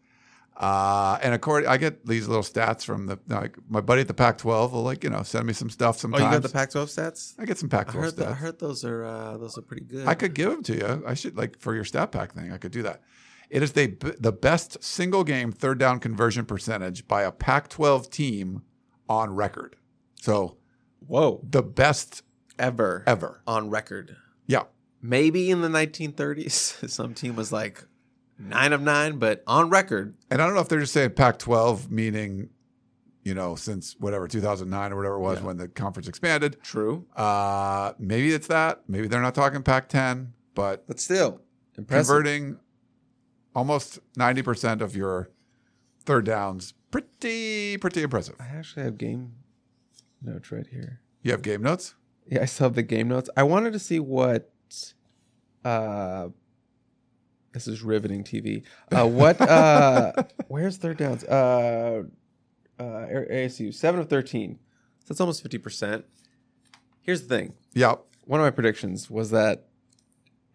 Uh, 0.58 1.20
and 1.22 1.34
according, 1.34 1.68
I 1.68 1.76
get 1.76 2.06
these 2.06 2.30
little 2.30 2.44
stats 2.44 2.86
from 2.86 3.08
the 3.08 3.20
like 3.28 3.58
my 3.68 3.82
buddy 3.82 4.02
at 4.02 4.08
the 4.08 4.14
Pac-12 4.14 4.72
will 4.72 4.84
like 4.84 5.04
you 5.04 5.10
know 5.10 5.22
send 5.22 5.46
me 5.46 5.52
some 5.52 5.70
stuff 5.70 5.98
Oh, 5.98 6.00
sometimes. 6.00 6.24
you 6.24 6.30
got 6.32 6.44
the 6.44 6.50
Pac-12 6.50 6.84
stats? 6.86 7.34
I 7.38 7.44
get 7.44 7.58
some 7.58 7.68
Pac-12 7.68 7.94
heard, 7.94 8.14
stats. 8.14 8.16
that, 8.18 8.28
I 8.30 8.34
heard 8.34 8.60
those 8.60 8.86
are 8.86 9.04
uh, 9.04 9.38
those 9.38 9.58
are 9.58 9.62
pretty 9.62 9.84
good. 9.84 10.08
I 10.08 10.14
could 10.14 10.34
give 10.34 10.50
them 10.52 10.64
to 10.64 10.76
you. 10.76 11.04
I 11.06 11.14
should 11.14 11.36
like 11.36 11.60
for 11.60 11.76
your 11.76 11.84
stat 11.84 12.14
pack 12.14 12.32
thing. 12.32 12.54
I 12.54 12.58
could 12.58 12.72
do 12.72 12.84
that. 12.84 13.02
It 13.50 13.64
is 13.64 13.74
the 13.74 13.88
the 14.18 14.32
best 14.32 14.82
single 14.82 15.26
game 15.26 15.52
third 15.52 15.78
down 15.78 16.00
conversion 16.00 16.46
percentage 16.46 17.06
by 17.06 17.24
a 17.24 17.34
Pac-12 17.34 18.10
team 18.10 18.62
on 19.10 19.36
record. 19.36 19.76
So 20.22 20.56
Whoa, 21.06 21.46
the 21.48 21.62
best 21.62 22.24
ever 22.60 23.04
ever. 23.08 23.42
on 23.48 23.70
record. 23.70 24.16
Yeah. 24.48 24.64
Maybe 25.02 25.52
in 25.52 25.62
the 25.62 25.68
1930s, 25.68 26.90
some 26.90 27.14
team 27.14 27.36
was 27.36 27.52
like 27.52 27.84
nine 28.40 28.74
of 28.74 28.82
nine, 28.82 29.18
but 29.20 29.44
on 29.48 29.70
record, 29.70 30.16
And 30.30 30.42
I 30.42 30.46
don't 30.46 30.56
know 30.56 30.62
if 30.62 30.70
they're 30.70 30.80
just 30.80 30.94
saying 30.94 31.12
Pac-12 31.12 31.90
meaning, 31.90 32.50
you 33.24 33.34
know, 33.34 33.56
since 33.56 33.96
whatever 34.00 34.28
2009 34.28 34.92
or 34.92 34.96
whatever 34.96 35.16
it 35.16 35.20
was 35.22 35.40
Yeah. 35.40 35.46
when 35.46 35.58
the 35.58 35.68
conference 35.68 36.08
expanded. 36.08 36.58
true, 36.64 37.06
Uh, 37.16 37.94
maybe 38.00 38.34
it's 38.34 38.48
that. 38.48 38.84
Maybe 38.88 39.08
they're 39.08 39.22
not 39.22 39.36
talking 39.36 39.64
Pac-10, 39.64 40.28
but 40.54 40.86
but 40.88 41.00
still 41.00 41.42
impressive. 41.78 42.08
converting 42.08 42.60
almost 43.56 44.00
90% 44.18 44.82
of 44.82 44.96
your 44.96 45.30
third 46.06 46.26
downs, 46.26 46.74
pretty 46.92 47.78
pretty 47.78 48.02
impressive. 48.04 48.36
I 48.40 48.46
actually 48.48 48.84
have 48.84 48.98
game 48.98 49.34
notes 50.22 50.52
right 50.52 50.68
here. 50.68 51.00
You 51.22 51.32
have 51.32 51.42
game 51.42 51.62
notes? 51.62 51.96
Yeah, 52.28 52.42
I 52.42 52.46
still 52.46 52.66
have 52.66 52.76
the 52.76 52.84
game 52.84 53.08
notes. 53.08 53.30
I 53.36 53.44
wanted 53.44 53.74
to 53.74 53.80
see 53.80 54.00
what. 54.00 54.52
Uh, 55.64 56.30
this 57.54 57.68
is 57.68 57.82
riveting 57.82 58.24
TV. 58.24 58.64
Uh, 58.92 59.08
what? 59.08 59.40
Uh, 59.40 60.12
where's 60.48 60.78
third 60.78 60.98
downs? 60.98 61.24
Uh, 61.24 62.04
uh, 62.80 62.84
ASU 62.84 63.74
seven 63.74 64.00
of 64.00 64.10
thirteen. 64.10 64.60
So 65.00 65.06
that's 65.10 65.22
almost 65.22 65.42
fifty 65.42 65.58
percent. 65.58 66.06
Here's 67.02 67.22
the 67.22 67.28
thing. 67.28 67.54
Yep. 67.76 68.04
one 68.26 68.40
of 68.40 68.46
my 68.46 68.52
predictions 68.52 69.12
was 69.12 69.30
that 69.30 69.68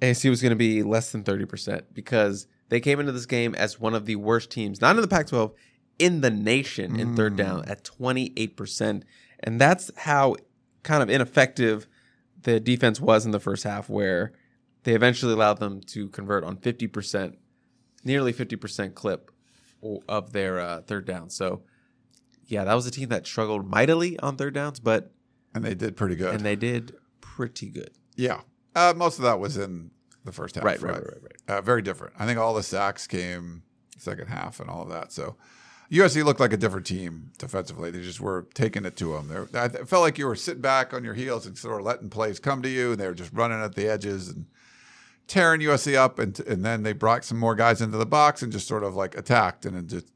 ASU 0.00 0.30
was 0.30 0.42
going 0.42 0.50
to 0.50 0.56
be 0.56 0.82
less 0.82 1.12
than 1.12 1.22
30% 1.22 1.82
because 1.92 2.46
they 2.68 2.80
came 2.80 2.98
into 3.00 3.12
this 3.12 3.26
game 3.26 3.54
as 3.54 3.78
one 3.78 3.94
of 3.94 4.06
the 4.06 4.16
worst 4.16 4.50
teams, 4.50 4.80
not 4.80 4.96
in 4.96 5.02
the 5.02 5.08
Pac 5.08 5.28
12, 5.28 5.52
in 5.98 6.22
the 6.22 6.30
nation 6.30 6.98
in 6.98 7.14
third 7.14 7.36
down 7.36 7.64
at 7.68 7.84
28%. 7.84 9.02
And 9.40 9.60
that's 9.60 9.90
how 9.96 10.36
kind 10.82 11.02
of 11.02 11.10
ineffective 11.10 11.86
the 12.42 12.58
defense 12.58 13.00
was 13.00 13.26
in 13.26 13.32
the 13.32 13.40
first 13.40 13.64
half, 13.64 13.88
where 13.90 14.32
they 14.84 14.94
eventually 14.94 15.32
allowed 15.34 15.58
them 15.58 15.80
to 15.82 16.08
convert 16.08 16.42
on 16.42 16.56
50%, 16.56 17.36
nearly 18.02 18.32
50% 18.32 18.94
clip 18.94 19.30
of 20.08 20.32
their 20.32 20.58
uh, 20.58 20.80
third 20.82 21.04
down. 21.06 21.28
So, 21.28 21.62
yeah, 22.46 22.64
that 22.64 22.72
was 22.74 22.86
a 22.86 22.90
team 22.90 23.10
that 23.10 23.26
struggled 23.26 23.66
mightily 23.68 24.18
on 24.20 24.36
third 24.36 24.54
downs, 24.54 24.80
but 24.80 25.12
And 25.54 25.62
they 25.64 25.74
did 25.74 25.96
pretty 25.96 26.16
good. 26.16 26.34
and 26.34 26.44
they 26.44 26.56
did 26.56 26.94
pretty 27.20 27.68
good. 27.68 27.90
yeah. 28.16 28.40
Uh, 28.74 28.94
most 28.96 29.18
of 29.18 29.24
that 29.24 29.40
was 29.40 29.56
in 29.56 29.90
the 30.24 30.30
first 30.30 30.54
half. 30.54 30.64
Right, 30.64 30.80
right, 30.80 30.94
right, 30.94 31.02
right, 31.04 31.22
right. 31.22 31.56
Uh, 31.56 31.60
very 31.60 31.82
different. 31.82 32.14
I 32.18 32.24
think 32.24 32.38
all 32.38 32.54
the 32.54 32.62
sacks 32.62 33.06
came 33.08 33.64
second 33.98 34.28
half 34.28 34.60
and 34.60 34.70
all 34.70 34.82
of 34.82 34.90
that. 34.90 35.10
So 35.12 35.34
USC 35.90 36.24
looked 36.24 36.40
like 36.40 36.52
a 36.52 36.56
different 36.56 36.86
team 36.86 37.32
defensively. 37.38 37.90
They 37.90 38.00
just 38.00 38.20
were 38.20 38.46
taking 38.54 38.84
it 38.84 38.96
to 38.96 39.12
them. 39.14 39.28
They're, 39.28 39.48
I 39.60 39.68
felt 39.68 40.02
like 40.02 40.18
you 40.18 40.26
were 40.26 40.36
sitting 40.36 40.62
back 40.62 40.94
on 40.94 41.02
your 41.02 41.14
heels 41.14 41.46
and 41.46 41.58
sort 41.58 41.80
of 41.80 41.86
letting 41.86 42.10
plays 42.10 42.38
come 42.38 42.62
to 42.62 42.68
you, 42.68 42.92
and 42.92 43.00
they 43.00 43.06
were 43.06 43.14
just 43.14 43.32
running 43.32 43.60
at 43.60 43.74
the 43.74 43.88
edges 43.88 44.28
and 44.28 44.46
tearing 45.26 45.60
USC 45.60 45.96
up. 45.96 46.20
And 46.20 46.38
and 46.40 46.64
then 46.64 46.84
they 46.84 46.92
brought 46.92 47.24
some 47.24 47.38
more 47.38 47.56
guys 47.56 47.80
into 47.80 47.96
the 47.96 48.06
box 48.06 48.42
and 48.42 48.52
just 48.52 48.68
sort 48.68 48.84
of 48.84 48.94
like 48.94 49.16
attacked 49.16 49.66
and 49.66 49.88
just 49.88 50.06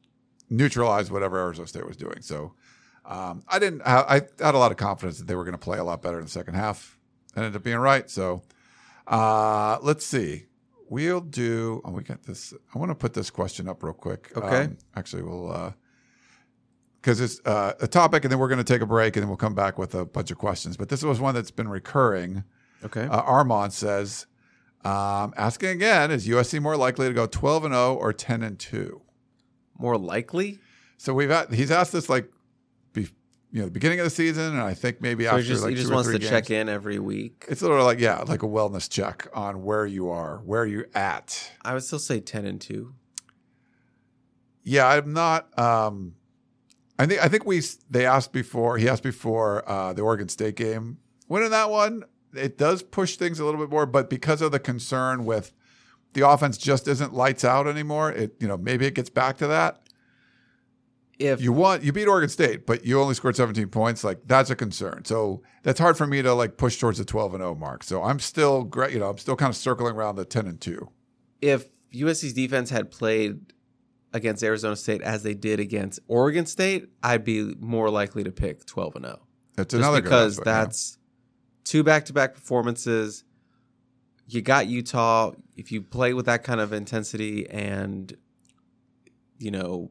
neutralized 0.49 1.11
whatever 1.11 1.39
Arizona 1.39 1.67
State 1.67 1.87
was 1.87 1.97
doing. 1.97 2.21
So 2.21 2.53
um, 3.05 3.43
I 3.49 3.59
didn't. 3.59 3.83
I, 3.83 4.01
I 4.01 4.45
had 4.45 4.55
a 4.55 4.59
lot 4.59 4.71
of 4.71 4.77
confidence 4.77 5.19
that 5.19 5.27
they 5.27 5.35
were 5.35 5.45
going 5.45 5.53
to 5.53 5.59
play 5.59 5.79
a 5.79 5.85
lot 5.85 6.03
better 6.03 6.19
in 6.19 6.25
the 6.25 6.31
second 6.31 6.55
half. 6.55 6.97
Ended 7.37 7.57
up 7.57 7.65
being 7.65 7.79
right. 7.79 8.09
So 8.09 8.43
uh, 9.09 9.79
let's 9.83 10.07
see. 10.07 10.47
We'll 10.95 11.21
do. 11.21 11.83
Oh, 11.85 11.91
we 11.91 12.03
got 12.03 12.23
this. 12.23 12.55
I 12.75 12.79
want 12.79 12.91
to 12.91 12.95
put 12.95 13.15
this 13.15 13.31
question 13.31 13.69
up 13.69 13.83
real 13.83 13.93
quick. 13.93 14.33
Okay. 14.37 14.65
Um, 14.65 14.79
actually, 14.97 15.23
we'll 15.23 15.75
because 17.01 17.21
it's 17.21 17.41
uh, 17.45 17.75
a 17.81 17.87
topic, 17.87 18.25
and 18.25 18.33
then 18.33 18.39
we're 18.39 18.49
going 18.49 18.65
to 18.65 18.65
take 18.65 18.81
a 18.81 18.87
break, 18.87 19.17
and 19.17 19.23
then 19.23 19.29
we'll 19.29 19.37
come 19.37 19.55
back 19.55 19.79
with 19.79 19.95
a 19.95 20.05
bunch 20.07 20.31
of 20.31 20.39
questions. 20.39 20.77
But 20.77 20.89
this 20.89 21.03
was 21.03 21.21
one 21.21 21.35
that's 21.35 21.51
been 21.51 21.69
recurring. 21.69 22.45
Okay. 22.83 23.05
Uh, 23.05 23.21
Armand 23.21 23.73
says, 23.73 24.27
um, 24.85 25.35
asking 25.37 25.69
again, 25.71 26.11
is 26.11 26.27
USC 26.27 26.61
more 26.61 26.77
likely 26.77 27.09
to 27.09 27.13
go 27.13 27.27
12 27.27 27.65
and 27.67 27.75
0 27.75 27.95
or 27.95 28.13
10 28.13 28.43
and 28.43 28.59
2? 28.59 29.03
more 29.79 29.99
likely. 29.99 30.59
So 30.97 31.15
we've 31.15 31.31
had, 31.31 31.53
he's 31.53 31.71
asked 31.71 31.93
this 31.93 32.09
like, 32.09 32.31
you 33.55 33.61
know, 33.61 33.67
the 33.67 33.71
beginning 33.71 34.01
of 34.01 34.05
the 34.05 34.11
season, 34.11 34.47
and 34.47 34.61
I 34.61 34.75
think 34.75 35.01
maybe 35.01 35.25
So 35.25 35.31
after 35.31 35.43
he 35.43 35.49
just, 35.49 35.63
like 35.63 35.71
he 35.71 35.77
just 35.77 35.93
wants 35.93 36.11
to 36.11 36.19
check 36.19 36.51
in 36.51 36.69
every 36.69 36.99
week. 36.99 37.45
It's 37.49 37.61
sort 37.61 37.79
of 37.79 37.87
like 37.87 38.01
yeah, 38.01 38.21
like 38.23 38.43
a 38.43 38.49
wellness 38.49 38.91
check 38.91 39.29
on 39.33 39.63
where 39.63 39.87
you 39.87 40.11
are, 40.11 40.39
where 40.39 40.67
you 40.67 40.87
at. 40.93 41.53
I 41.63 41.73
would 41.73 41.85
still 41.85 42.01
say 42.01 42.19
ten 42.19 42.47
and 42.47 42.61
two. 42.61 42.95
Yeah, 44.65 44.89
I'm 44.89 45.13
not. 45.13 45.57
Um, 45.57 46.17
I 46.99 47.07
think 47.07 47.23
I 47.25 47.29
think 47.29 47.47
we 47.47 47.63
they 47.89 48.05
asked 48.05 48.33
before. 48.33 48.77
He 48.77 48.89
asked 48.89 49.05
before 49.05 49.63
uh, 49.71 49.93
the 49.93 50.03
Oregon 50.03 50.29
State 50.29 50.57
game. 50.57 50.99
Winning 51.29 51.51
that 51.51 51.71
one, 51.71 52.03
it 52.35 52.59
does 52.59 52.83
push 52.83 53.17
things 53.17 53.39
a 53.39 53.45
little 53.45 53.61
bit 53.61 53.71
more. 53.71 53.87
But 53.87 54.11
because 54.11 54.43
of 54.43 54.51
the 54.51 54.59
concern 54.59 55.27
with 55.27 55.53
the 56.15 56.29
offense, 56.29 56.59
just 56.59 56.89
isn't 56.89 57.15
lights 57.15 57.45
out 57.45 57.69
anymore. 57.69 58.11
It 58.11 58.35
you 58.41 58.49
know 58.49 58.57
maybe 58.57 58.85
it 58.85 58.97
gets 58.97 59.11
back 59.11 59.37
to 59.39 59.47
that. 59.47 59.84
If 61.19 61.41
You 61.41 61.53
want 61.53 61.83
you 61.85 61.93
beat 61.93 62.07
Oregon 62.09 62.29
State, 62.29 62.67
but 62.67 62.85
you 62.85 63.01
only 63.01 63.15
scored 63.15 63.37
17 63.37 63.69
points. 63.69 64.03
Like 64.05 64.19
that's 64.27 64.51
a 64.51 64.57
concern. 64.57 65.05
So 65.05 65.43
that's 65.63 65.79
hard 65.79 65.97
for 65.97 66.07
me 66.07 66.23
to 66.23 66.35
like 66.35 66.57
push 66.57 66.79
towards 66.79 66.99
the 66.99 67.05
12 67.05 67.35
and 67.35 67.43
0 67.43 67.55
mark. 67.55 67.85
So 67.85 68.03
I'm 68.03 68.19
still 68.19 68.65
great. 68.65 68.93
You 68.93 68.99
know, 68.99 69.11
I'm 69.11 69.19
still 69.19 69.37
kind 69.37 69.51
of 69.51 69.57
circling 69.57 69.95
around 69.95 70.17
the 70.17 70.25
10 70.25 70.47
and 70.47 70.61
2. 70.61 70.89
if 71.41 71.67
USC's 71.93 72.33
defense 72.33 72.71
had 72.71 72.91
played 72.91 73.39
against 74.13 74.43
Arizona 74.43 74.75
State 74.75 75.03
as 75.03 75.23
they 75.23 75.35
did 75.35 75.61
against 75.61 76.01
Oregon 76.09 76.47
State, 76.47 76.89
I'd 77.03 77.25
be 77.25 77.55
more 77.61 77.91
likely 77.91 78.25
to 78.25 78.33
pick 78.33 78.67
twelve 78.67 78.97
and 78.97 79.05
zero. 79.05 79.21
That's 79.55 79.73
Just 79.73 79.79
another 79.83 80.03
because 80.03 80.39
aspect, 80.39 80.47
yeah. 80.47 80.65
that's 80.65 80.99
two 81.63 81.85
back 81.85 82.05
to 82.07 82.13
back 82.13 82.35
performances. 82.35 83.23
You 84.27 84.43
got 84.43 84.67
Utah. 84.67 85.33
If 85.57 85.71
you 85.71 85.83
play 85.83 86.15
with 86.15 86.27
that 86.27 86.43
kind 86.43 86.61
of 86.61 86.73
intensity 86.73 87.49
and 87.49 88.17
you 89.39 89.51
know 89.53 89.91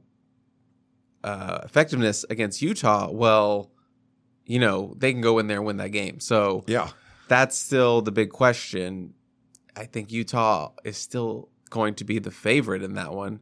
uh, 1.24 1.60
effectiveness 1.64 2.26
against 2.30 2.62
Utah, 2.62 3.10
well, 3.12 3.72
you 4.46 4.60
know 4.60 4.94
they 4.98 5.12
can 5.12 5.22
go 5.22 5.40
in 5.40 5.48
there 5.48 5.58
and 5.58 5.66
win 5.66 5.78
that 5.78 5.92
game. 5.92 6.20
So 6.20 6.64
yeah. 6.68 6.90
that's 7.28 7.58
still 7.58 8.02
the 8.02 8.12
big 8.12 8.30
question. 8.30 9.14
I 9.76 9.86
think 9.86 10.12
Utah 10.12 10.72
is 10.84 10.98
still 10.98 11.50
going 11.70 11.96
to 11.96 12.04
be 12.04 12.20
the 12.20 12.32
favorite 12.32 12.84
in 12.84 12.94
that 12.96 13.14
one. 13.14 13.40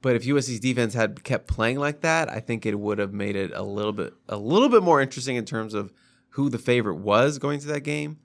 But 0.00 0.14
if 0.14 0.24
USC's 0.24 0.60
defense 0.60 0.94
had 0.94 1.24
kept 1.24 1.48
playing 1.48 1.78
like 1.78 2.02
that, 2.02 2.30
I 2.30 2.40
think 2.40 2.64
it 2.64 2.78
would 2.78 2.98
have 2.98 3.12
made 3.12 3.34
it 3.34 3.50
a 3.52 3.62
little 3.62 3.92
bit 3.92 4.14
a 4.28 4.36
little 4.36 4.68
bit 4.68 4.82
more 4.82 5.00
interesting 5.00 5.36
in 5.36 5.44
terms 5.44 5.74
of 5.74 5.92
who 6.30 6.48
the 6.48 6.58
favorite 6.58 6.96
was 6.96 7.38
going 7.38 7.60
to 7.60 7.66
that 7.68 7.80
game. 7.80 8.18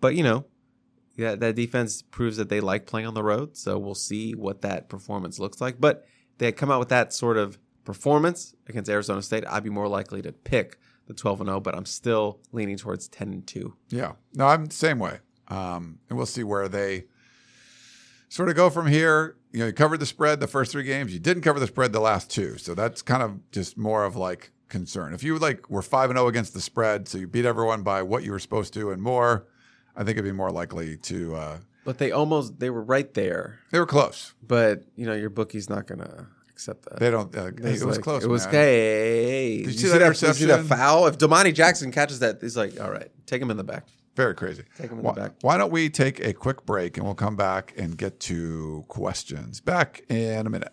But 0.00 0.16
you 0.16 0.24
know, 0.24 0.46
yeah, 1.16 1.36
that 1.36 1.54
defense 1.54 2.02
proves 2.02 2.38
that 2.38 2.48
they 2.48 2.60
like 2.60 2.86
playing 2.86 3.06
on 3.06 3.14
the 3.14 3.22
road, 3.22 3.56
so 3.56 3.78
we'll 3.78 3.94
see 3.94 4.32
what 4.32 4.62
that 4.62 4.88
performance 4.88 5.38
looks 5.38 5.60
like. 5.60 5.80
But 5.80 6.04
they 6.40 6.46
had 6.46 6.56
come 6.56 6.70
out 6.70 6.78
with 6.78 6.88
that 6.88 7.12
sort 7.12 7.36
of 7.36 7.58
performance 7.84 8.54
against 8.66 8.90
Arizona 8.90 9.20
State, 9.20 9.44
I'd 9.46 9.62
be 9.62 9.68
more 9.68 9.88
likely 9.88 10.22
to 10.22 10.32
pick 10.32 10.78
the 11.06 11.12
12 11.12 11.42
and 11.42 11.48
0, 11.48 11.60
but 11.60 11.74
I'm 11.74 11.84
still 11.84 12.40
leaning 12.50 12.78
towards 12.78 13.08
10 13.08 13.32
and 13.32 13.46
2. 13.46 13.74
Yeah. 13.90 14.12
No, 14.34 14.46
I'm 14.46 14.64
the 14.64 14.74
same 14.74 14.98
way. 14.98 15.18
Um, 15.48 15.98
and 16.08 16.16
we'll 16.16 16.26
see 16.26 16.42
where 16.42 16.66
they 16.66 17.04
sort 18.30 18.48
of 18.48 18.56
go 18.56 18.70
from 18.70 18.86
here. 18.86 19.36
You 19.52 19.60
know, 19.60 19.66
you 19.66 19.72
covered 19.74 20.00
the 20.00 20.06
spread 20.06 20.40
the 20.40 20.46
first 20.46 20.72
three 20.72 20.84
games. 20.84 21.12
You 21.12 21.20
didn't 21.20 21.42
cover 21.42 21.60
the 21.60 21.66
spread 21.66 21.92
the 21.92 22.00
last 22.00 22.30
two. 22.30 22.56
So 22.56 22.74
that's 22.74 23.02
kind 23.02 23.22
of 23.22 23.50
just 23.50 23.76
more 23.76 24.04
of 24.04 24.16
like 24.16 24.50
concern. 24.70 25.12
If 25.12 25.22
you 25.22 25.38
like 25.38 25.68
were 25.68 25.82
5 25.82 26.08
and 26.08 26.18
0 26.18 26.26
against 26.28 26.54
the 26.54 26.60
spread, 26.62 27.06
so 27.06 27.18
you 27.18 27.26
beat 27.26 27.44
everyone 27.44 27.82
by 27.82 28.02
what 28.02 28.24
you 28.24 28.30
were 28.32 28.38
supposed 28.38 28.72
to 28.74 28.90
and 28.92 29.02
more, 29.02 29.46
I 29.94 30.04
think 30.04 30.16
it'd 30.16 30.24
be 30.24 30.32
more 30.32 30.50
likely 30.50 30.96
to 30.96 31.34
uh 31.34 31.58
But 31.84 31.98
they 31.98 32.12
almost 32.12 32.60
they 32.60 32.70
were 32.70 32.82
right 32.82 33.12
there. 33.14 33.60
they 33.70 33.78
were 33.78 33.86
close. 33.86 34.34
But, 34.46 34.84
you 34.96 35.06
know, 35.06 35.14
your 35.14 35.30
bookie's 35.30 35.70
not 35.70 35.86
going 35.86 36.00
to 36.00 36.26
accept 36.50 36.84
that. 36.84 36.98
They 36.98 37.10
don't 37.10 37.34
uh, 37.36 37.46
it 37.46 37.60
was 37.62 37.84
like- 37.84 38.00
close. 38.02 38.22
It 38.24 38.28
was 38.28 38.44
man. 38.44 38.54
hey. 38.54 39.52
you 39.52 39.64
you 39.64 39.70
see 39.72 39.88
that 39.88 39.98
Did 39.98 40.22
you 40.22 40.32
see 40.34 40.44
that 40.46 40.66
foul? 40.66 41.06
If 41.06 41.18
Damani 41.18 41.54
Jackson 41.54 41.90
catches 41.90 42.18
that, 42.20 42.38
he's 42.40 42.56
like, 42.56 42.78
all 42.80 42.90
right, 42.90 43.10
take 43.26 43.40
him 43.40 43.50
in 43.50 43.56
the 43.56 43.64
back. 43.64 43.86
Very 44.16 44.34
crazy. 44.34 44.64
Take 44.76 44.90
'em 44.90 44.98
in 44.98 45.04
the 45.04 45.12
back. 45.12 45.32
why 45.40 45.56
don't 45.56 45.70
we 45.70 45.88
take 45.88 46.20
a 46.20 46.32
quick 46.34 46.66
break 46.66 46.96
and 46.96 47.06
we'll 47.06 47.14
come 47.14 47.36
back 47.36 47.72
and 47.78 47.96
get 47.96 48.20
to 48.20 48.84
questions. 48.88 49.60
Back 49.60 50.02
in 50.08 50.46
a 50.46 50.50
minute. 50.50 50.72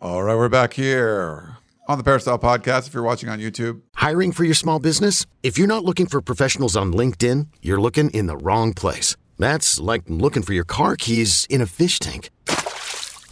All 0.00 0.22
right, 0.22 0.36
we're 0.36 0.48
back 0.48 0.74
here 0.74 1.56
on 1.88 1.98
the 1.98 2.04
Peristyle 2.04 2.38
Podcast. 2.38 2.86
If 2.86 2.94
you're 2.94 3.02
watching 3.02 3.28
on 3.28 3.40
YouTube, 3.40 3.80
Hiring 3.96 4.30
for 4.30 4.44
your 4.44 4.54
small 4.54 4.78
business? 4.78 5.26
If 5.42 5.58
you're 5.58 5.66
not 5.66 5.84
looking 5.84 6.06
for 6.06 6.20
professionals 6.20 6.76
on 6.76 6.92
LinkedIn, 6.92 7.48
you're 7.62 7.80
looking 7.80 8.08
in 8.10 8.28
the 8.28 8.36
wrong 8.36 8.74
place. 8.74 9.16
That's 9.40 9.80
like 9.80 10.02
looking 10.06 10.44
for 10.44 10.52
your 10.52 10.64
car 10.64 10.94
keys 10.94 11.48
in 11.50 11.60
a 11.60 11.66
fish 11.66 11.98
tank. 11.98 12.30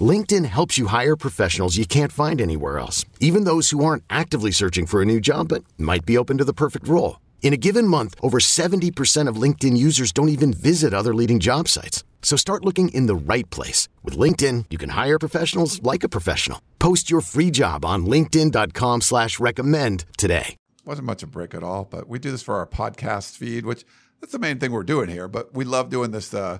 LinkedIn 0.00 0.44
helps 0.44 0.76
you 0.76 0.88
hire 0.88 1.14
professionals 1.14 1.76
you 1.76 1.86
can't 1.86 2.10
find 2.10 2.40
anywhere 2.40 2.80
else, 2.80 3.04
even 3.20 3.44
those 3.44 3.70
who 3.70 3.84
aren't 3.84 4.02
actively 4.10 4.50
searching 4.50 4.86
for 4.86 5.00
a 5.00 5.04
new 5.06 5.20
job 5.20 5.48
but 5.48 5.62
might 5.78 6.04
be 6.04 6.18
open 6.18 6.36
to 6.38 6.44
the 6.44 6.52
perfect 6.52 6.88
role. 6.88 7.20
In 7.42 7.52
a 7.52 7.56
given 7.56 7.86
month, 7.86 8.16
over 8.20 8.38
70% 8.38 9.28
of 9.28 9.40
LinkedIn 9.40 9.76
users 9.76 10.10
don't 10.12 10.30
even 10.30 10.52
visit 10.52 10.92
other 10.92 11.14
leading 11.14 11.38
job 11.38 11.68
sites. 11.68 12.02
So 12.22 12.36
start 12.36 12.64
looking 12.64 12.88
in 12.88 13.06
the 13.06 13.14
right 13.14 13.48
place. 13.50 13.88
With 14.02 14.18
LinkedIn, 14.18 14.64
you 14.68 14.78
can 14.78 14.90
hire 14.90 15.18
professionals 15.18 15.80
like 15.82 16.02
a 16.02 16.08
professional. 16.08 16.60
Post 16.80 17.08
your 17.08 17.20
free 17.20 17.52
job 17.52 17.84
on 17.84 18.04
linkedin.com 18.04 19.00
slash 19.02 19.38
recommend 19.38 20.04
today. 20.18 20.56
wasn't 20.84 21.06
much 21.06 21.22
of 21.22 21.28
a 21.28 21.32
break 21.32 21.54
at 21.54 21.62
all, 21.62 21.84
but 21.84 22.08
we 22.08 22.18
do 22.18 22.32
this 22.32 22.42
for 22.42 22.56
our 22.56 22.66
podcast 22.66 23.36
feed, 23.36 23.64
which 23.64 23.84
that's 24.20 24.32
the 24.32 24.40
main 24.40 24.58
thing 24.58 24.72
we're 24.72 24.82
doing 24.82 25.08
here. 25.08 25.28
But 25.28 25.54
we 25.54 25.64
love 25.64 25.88
doing 25.88 26.10
this, 26.10 26.34
uh, 26.34 26.58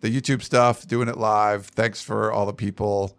the 0.00 0.10
YouTube 0.10 0.42
stuff, 0.42 0.86
doing 0.86 1.08
it 1.08 1.16
live. 1.16 1.66
Thanks 1.66 2.02
for 2.02 2.32
all 2.32 2.46
the 2.46 2.52
people 2.52 3.16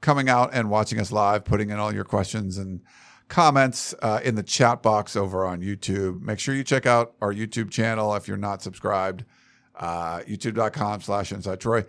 coming 0.00 0.28
out 0.28 0.50
and 0.52 0.68
watching 0.68 1.00
us 1.00 1.10
live, 1.10 1.44
putting 1.44 1.70
in 1.70 1.78
all 1.78 1.94
your 1.94 2.04
questions 2.04 2.58
and 2.58 2.82
comments 3.28 3.94
uh, 4.02 4.20
in 4.24 4.34
the 4.34 4.42
chat 4.42 4.82
box 4.82 5.16
over 5.16 5.44
on 5.46 5.60
YouTube. 5.60 6.22
Make 6.22 6.38
sure 6.38 6.54
you 6.54 6.64
check 6.64 6.86
out 6.86 7.14
our 7.20 7.32
YouTube 7.32 7.70
channel 7.70 8.14
if 8.14 8.26
you're 8.26 8.36
not 8.36 8.62
subscribed. 8.62 9.24
Uh, 9.74 10.20
YouTube.com 10.20 11.00
slash 11.02 11.30
Inside 11.30 11.60
Troy. 11.60 11.84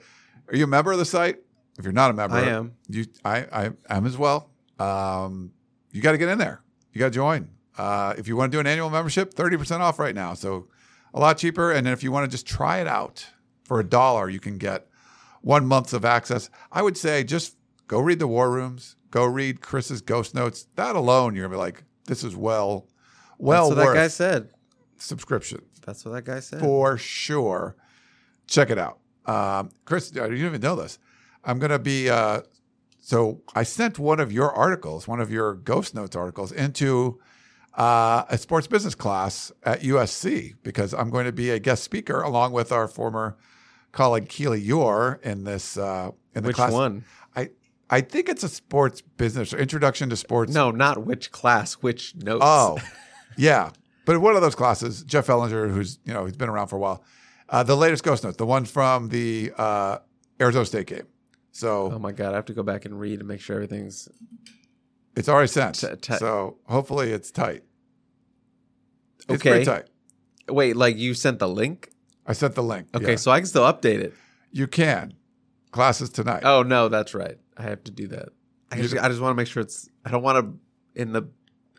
Are 0.48 0.56
you 0.56 0.66
a 0.66 0.68
member 0.68 0.92
of 0.92 1.00
the 1.00 1.06
site? 1.06 1.38
If 1.78 1.86
you're 1.86 1.94
not 1.94 2.12
a 2.12 2.14
member, 2.14 2.36
I 2.36 2.50
am. 2.50 2.74
You, 2.88 3.06
I, 3.24 3.72
I 3.90 3.98
am 3.98 4.06
as 4.06 4.18
well. 4.18 4.50
Um, 4.80 5.52
you 5.92 6.02
got 6.02 6.12
to 6.12 6.18
get 6.18 6.30
in 6.30 6.38
there. 6.38 6.62
You 6.94 7.00
got 7.00 7.06
to 7.08 7.12
join. 7.12 7.50
Uh, 7.78 8.14
if 8.18 8.28
you 8.28 8.36
want 8.36 8.52
to 8.52 8.56
do 8.56 8.60
an 8.60 8.68
annual 8.68 8.90
membership, 8.90 9.34
30% 9.34 9.80
off 9.80 9.98
right 9.98 10.14
now. 10.14 10.34
So 10.34 10.68
a 11.14 11.20
lot 11.20 11.38
cheaper. 11.38 11.72
And 11.72 11.86
then 11.86 11.94
if 11.94 12.04
you 12.04 12.12
want 12.12 12.30
to 12.30 12.32
just 12.32 12.46
try 12.46 12.80
it 12.80 12.88
out 12.88 13.26
for 13.64 13.80
a 13.80 13.84
dollar, 13.84 14.30
you 14.30 14.40
can 14.40 14.58
get 14.58 14.88
one 15.42 15.66
month 15.66 15.94
of 15.94 16.04
access. 16.04 16.50
I 16.72 16.82
would 16.82 16.98
say 16.98 17.24
just 17.24 17.56
go 17.88 18.00
read 18.00 18.20
the 18.20 18.28
war 18.28 18.52
rooms, 18.52 18.98
go 19.12 19.26
read 19.26 19.62
Chris's 19.62 20.02
ghost 20.02 20.34
notes. 20.36 20.68
That 20.76 20.96
alone, 20.96 21.36
you're 21.36 21.46
gonna 21.46 21.56
be 21.56 21.60
like, 21.60 21.84
this 22.06 22.24
is 22.24 22.36
well, 22.36 22.88
well 23.38 23.70
That's 23.70 23.78
what 23.78 23.86
worth 23.86 23.96
that 23.96 24.02
guy 24.02 24.08
said. 24.08 24.50
subscription 24.98 25.62
That's 25.86 26.04
what 26.06 26.12
that 26.14 26.26
guy 26.26 26.40
said. 26.40 26.60
for 26.60 26.98
sure. 26.98 27.76
Check 28.48 28.70
it 28.70 28.78
out. 28.80 29.00
Um, 29.26 29.70
Chris, 29.86 30.12
you 30.14 30.22
didn't 30.22 30.38
even 30.38 30.62
know 30.62 30.76
this. 30.76 30.98
I'm 31.44 31.60
to 31.60 31.80
be, 31.80 32.10
uh, 32.10 32.42
so 33.00 33.42
I 33.56 33.64
sent 33.64 34.00
one 34.00 34.20
of 34.20 34.32
your 34.32 34.52
articles, 34.52 35.08
one 35.08 35.20
of 35.20 35.32
your 35.32 35.54
Ghost 35.54 35.94
Notes 35.96 36.16
articles, 36.16 36.52
into 36.52 37.20
uh, 37.78 38.26
a 38.30 38.38
sports 38.38 38.68
business 38.68 38.96
class 38.96 39.52
at 39.64 39.82
USC 39.82 40.56
because 40.64 40.94
I'm 40.94 41.10
going 41.10 41.26
to 41.26 41.32
be 41.32 41.52
a 41.52 41.60
guest 41.60 41.84
speaker 41.84 42.22
along 42.22 42.52
with 42.54 42.72
our 42.72 42.88
former 42.88 43.38
colleague 43.92 44.30
Keely 44.30 44.64
Eure 44.66 45.22
in 45.24 45.44
this 45.44 45.78
uh, 45.78 46.12
in 46.36 46.44
the 46.44 46.48
Which 46.48 46.56
class. 46.58 46.72
one? 46.72 47.06
I 47.90 48.02
think 48.02 48.30
it's 48.30 48.44
a 48.44 48.50
sports 48.50 49.02
business 49.02 49.54
or 49.54 49.58
introduction 49.58 50.10
to 50.10 50.16
sports. 50.16 50.54
No, 50.54 50.70
not 50.72 51.06
which 51.06 51.32
class, 51.32 51.74
which 51.74 52.16
notes. 52.16 52.44
Oh, 52.46 52.78
yeah. 53.38 53.72
But 54.06 54.20
one 54.22 54.36
of 54.36 54.42
those 54.42 54.56
classes, 54.56 55.04
Jeff 55.04 55.28
Ellinger, 55.28 55.72
who's 55.72 56.00
you 56.06 56.14
know 56.14 56.26
he's 56.26 56.38
been 56.38 56.50
around 56.50 56.68
for 56.68 56.76
a 56.76 56.80
while, 56.80 57.04
uh, 57.50 57.64
the 57.64 57.76
latest 57.78 58.04
Ghost 58.04 58.24
Notes, 58.24 58.38
the 58.38 58.46
one 58.46 58.66
from 58.66 59.10
the 59.10 59.52
uh, 59.58 59.98
Arizona 60.42 60.66
State 60.66 60.88
game. 60.88 61.08
So 61.52 61.92
Oh 61.94 62.00
my 62.00 62.12
god, 62.12 62.34
I 62.34 62.36
have 62.36 62.46
to 62.46 62.54
go 62.54 62.64
back 62.64 62.86
and 62.86 63.00
read 63.00 63.20
and 63.20 63.28
make 63.28 63.42
sure 63.42 63.56
everything's 63.56 64.08
It's 65.16 65.28
already 65.30 65.48
sent. 65.48 65.76
T- 65.76 65.88
t- 66.02 66.16
so 66.18 66.58
hopefully 66.68 67.12
it's 67.12 67.32
tight. 67.32 67.64
It's 69.28 69.30
Okay. 69.42 69.50
pretty 69.50 69.66
tight. 69.66 69.86
Wait, 70.48 70.76
like 70.76 70.98
you 70.98 71.14
sent 71.14 71.40
the 71.40 71.48
link? 71.50 71.92
I 72.26 72.34
sent 72.34 72.56
the 72.56 72.64
link. 72.64 72.88
Okay, 72.96 73.12
yeah. 73.12 73.16
so 73.16 73.32
I 73.32 73.40
can 73.40 73.48
still 73.48 73.64
update 73.64 74.00
it. 74.00 74.14
you 74.52 74.68
can. 74.68 75.14
Classes 75.72 76.10
tonight. 76.10 76.42
Oh 76.44 76.64
no, 76.64 76.88
that's 76.90 77.14
right. 77.14 77.38
I 77.60 77.64
have 77.64 77.84
to 77.84 77.92
do 77.92 78.08
that. 78.08 78.30
I 78.72 78.78
just, 78.82 78.98
I 78.98 79.08
just 79.10 79.20
want 79.22 79.32
to 79.32 79.36
make 79.36 79.48
sure 79.48 79.62
it's. 79.62 79.90
I 80.06 80.10
don't 80.12 80.24
want 80.24 80.38
to 80.96 81.02
in 81.02 81.12
the. 81.14 81.24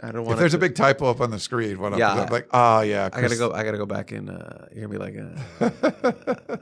I 0.02 0.12
don't 0.12 0.24
want. 0.24 0.34
if 0.34 0.38
there's 0.38 0.54
a 0.54 0.58
big 0.58 0.74
typo 0.74 1.10
up 1.10 1.20
on 1.20 1.30
the 1.30 1.38
screen, 1.38 1.78
when 1.78 1.94
Yeah. 1.96 2.12
I'm, 2.12 2.28
like, 2.28 2.48
oh 2.52 2.80
yeah, 2.80 3.08
I 3.12 3.20
gotta 3.20 3.36
go. 3.36 3.52
I 3.52 3.64
gotta 3.64 3.78
go 3.78 3.86
back 3.86 4.12
and 4.12 4.30
uh, 4.30 4.66
you're 4.74 4.86
gonna 4.86 4.98
be 4.98 4.98
like, 4.98 5.16
uh, 5.60 6.56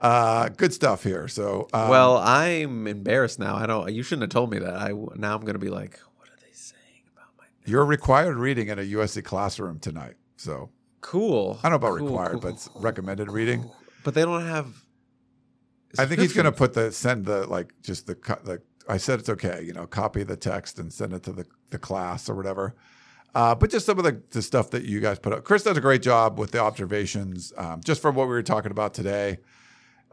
uh, 0.06 0.48
good 0.50 0.72
stuff 0.72 1.02
here. 1.02 1.28
So 1.28 1.68
um, 1.72 1.88
well, 1.88 2.18
I'm 2.18 2.86
embarrassed 2.86 3.38
now. 3.38 3.56
I 3.56 3.66
don't. 3.66 3.92
You 3.92 4.02
shouldn't 4.02 4.22
have 4.22 4.30
told 4.30 4.50
me 4.50 4.58
that. 4.60 4.74
I 4.74 4.88
now 5.16 5.34
I'm 5.34 5.42
gonna 5.44 5.58
be 5.58 5.70
like, 5.70 5.98
what 6.16 6.28
are 6.28 6.36
they 6.40 6.52
saying 6.52 7.02
about 7.14 7.28
my? 7.38 7.44
you're 7.64 7.84
required 7.84 8.36
reading 8.36 8.68
in 8.68 8.78
a 8.78 8.82
USC 8.82 9.24
classroom 9.24 9.78
tonight. 9.78 10.14
So 10.36 10.70
Cool. 11.00 11.58
I 11.62 11.68
don't 11.68 11.72
know 11.72 11.76
about 11.88 11.98
Cool, 11.98 12.08
required, 12.08 12.32
cool, 12.32 12.40
but 12.40 12.48
cool, 12.48 12.54
it's 12.56 12.68
cool. 12.68 12.82
recommended 12.82 13.30
reading. 13.30 13.70
But 14.04 14.14
they 14.14 14.22
don't 14.22 14.44
have. 14.46 14.81
I 15.98 16.06
think 16.06 16.20
he's 16.20 16.32
going 16.32 16.46
to 16.46 16.52
put 16.52 16.72
the 16.74 16.92
send 16.92 17.26
the 17.26 17.46
like 17.46 17.72
just 17.82 18.06
the 18.06 18.14
co- 18.14 18.40
the. 18.44 18.62
I 18.88 18.96
said 18.96 19.20
it's 19.20 19.28
okay, 19.28 19.62
you 19.64 19.72
know, 19.72 19.86
copy 19.86 20.24
the 20.24 20.36
text 20.36 20.78
and 20.78 20.92
send 20.92 21.12
it 21.12 21.22
to 21.24 21.32
the 21.32 21.46
the 21.70 21.78
class 21.78 22.28
or 22.28 22.34
whatever. 22.34 22.74
Uh, 23.34 23.54
but 23.54 23.70
just 23.70 23.86
some 23.86 23.96
of 23.98 24.04
the, 24.04 24.20
the 24.30 24.42
stuff 24.42 24.70
that 24.70 24.84
you 24.84 25.00
guys 25.00 25.18
put 25.18 25.32
up. 25.32 25.42
Chris 25.44 25.62
does 25.62 25.76
a 25.76 25.80
great 25.80 26.02
job 26.02 26.38
with 26.38 26.50
the 26.50 26.58
observations, 26.58 27.50
um, 27.56 27.80
just 27.82 28.02
from 28.02 28.14
what 28.14 28.24
we 28.24 28.34
were 28.34 28.42
talking 28.42 28.70
about 28.70 28.92
today. 28.92 29.38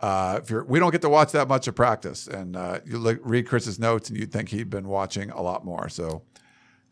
Uh, 0.01 0.39
if 0.41 0.49
you're, 0.49 0.63
we 0.63 0.80
don't 0.80 0.91
get 0.91 1.01
to 1.01 1.09
watch 1.09 1.34
that 1.34 1.49
much 1.49 1.67
of 1.67 1.75
practice, 1.75 2.27
and 2.27 2.55
uh, 2.55 2.80
you 2.86 2.97
look, 2.97 3.19
read 3.21 3.45
Chris's 3.45 3.77
notes, 3.77 4.09
and 4.09 4.17
you'd 4.17 4.32
think 4.32 4.47
he'd 4.47 4.69
been 4.69 4.88
watching 4.88 5.30
a 5.32 5.41
lot 5.41 5.65
more. 5.65 5.89
So 5.89 6.21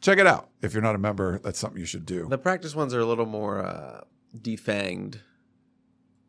check 0.01 0.17
it 0.17 0.27
out. 0.27 0.49
If 0.61 0.73
you're 0.73 0.83
not 0.83 0.95
a 0.95 0.97
member, 0.97 1.39
that's 1.39 1.57
something 1.57 1.79
you 1.79 1.85
should 1.85 2.05
do. 2.05 2.27
The 2.27 2.37
practice 2.37 2.75
ones 2.75 2.93
are 2.93 2.99
a 2.99 3.05
little 3.05 3.25
more 3.25 3.63
uh, 3.63 4.01
defanged. 4.37 5.19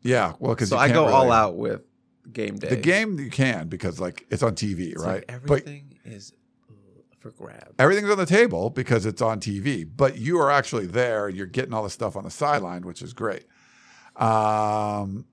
yeah, 0.03 0.35
well, 0.39 0.55
because 0.55 0.69
So 0.69 0.77
I 0.79 0.93
go 0.93 1.07
all 1.07 1.33
out 1.33 1.57
with 1.57 1.83
game 2.33 2.57
day. 2.57 2.69
The 2.69 2.77
game 2.77 3.19
you 3.19 3.31
can 3.31 3.69
because 3.69 3.99
like 4.01 4.27
it's 4.31 4.43
on 4.43 4.55
TV, 4.55 4.93
It's 4.93 5.03
right? 5.05 5.25
Like 5.29 5.47
but 5.47 5.61
everything 5.63 5.99
is 6.05 6.33
uh, 6.71 6.75
for 7.21 7.31
grabs. 7.31 7.75
everything's 7.79 8.11
on 8.11 8.19
the 8.19 8.27
table 8.27 8.71
because 8.71 9.07
it's 9.07 9.23
on 9.23 9.41
TV, 9.41 9.89
but 9.97 10.19
you 10.19 10.39
are 10.41 10.51
actually 10.51 10.87
there 10.87 11.29
and 11.29 11.37
you're 11.37 11.47
getting 11.47 11.73
all 11.75 11.83
the 11.83 11.91
stuff 11.91 12.17
on 12.17 12.25
the 12.25 12.31
sideline, 12.31 12.83
which 12.83 13.03
is 13.03 13.13
great. 13.13 13.45
Um, 14.17 15.25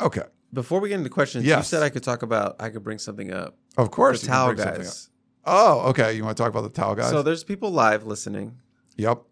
okay, 0.00 0.22
Before 0.52 0.80
we 0.80 0.88
get 0.88 0.98
into 0.98 1.10
questions, 1.10 1.44
Yes. 1.44 1.58
you 1.58 1.64
said 1.64 1.82
I 1.82 1.88
could 1.88 2.02
talk 2.02 2.22
about. 2.22 2.56
I 2.60 2.68
could 2.70 2.82
bring 2.82 2.98
something 2.98 3.32
up. 3.32 3.56
of 3.76 3.90
course. 3.90 4.20
the 4.22 4.28
towel 4.28 4.54
guys. 4.54 5.10
Oh, 5.44 5.88
okay. 5.90 6.12
You 6.14 6.24
want 6.24 6.36
to 6.36 6.42
talk 6.42 6.50
about 6.50 6.62
the 6.62 6.70
towel 6.70 6.94
guys? 6.94 7.10
So 7.10 7.22
there's 7.22 7.44
people 7.44 7.70
live 7.70 8.04
listening. 8.04 8.58
yep. 8.96 9.22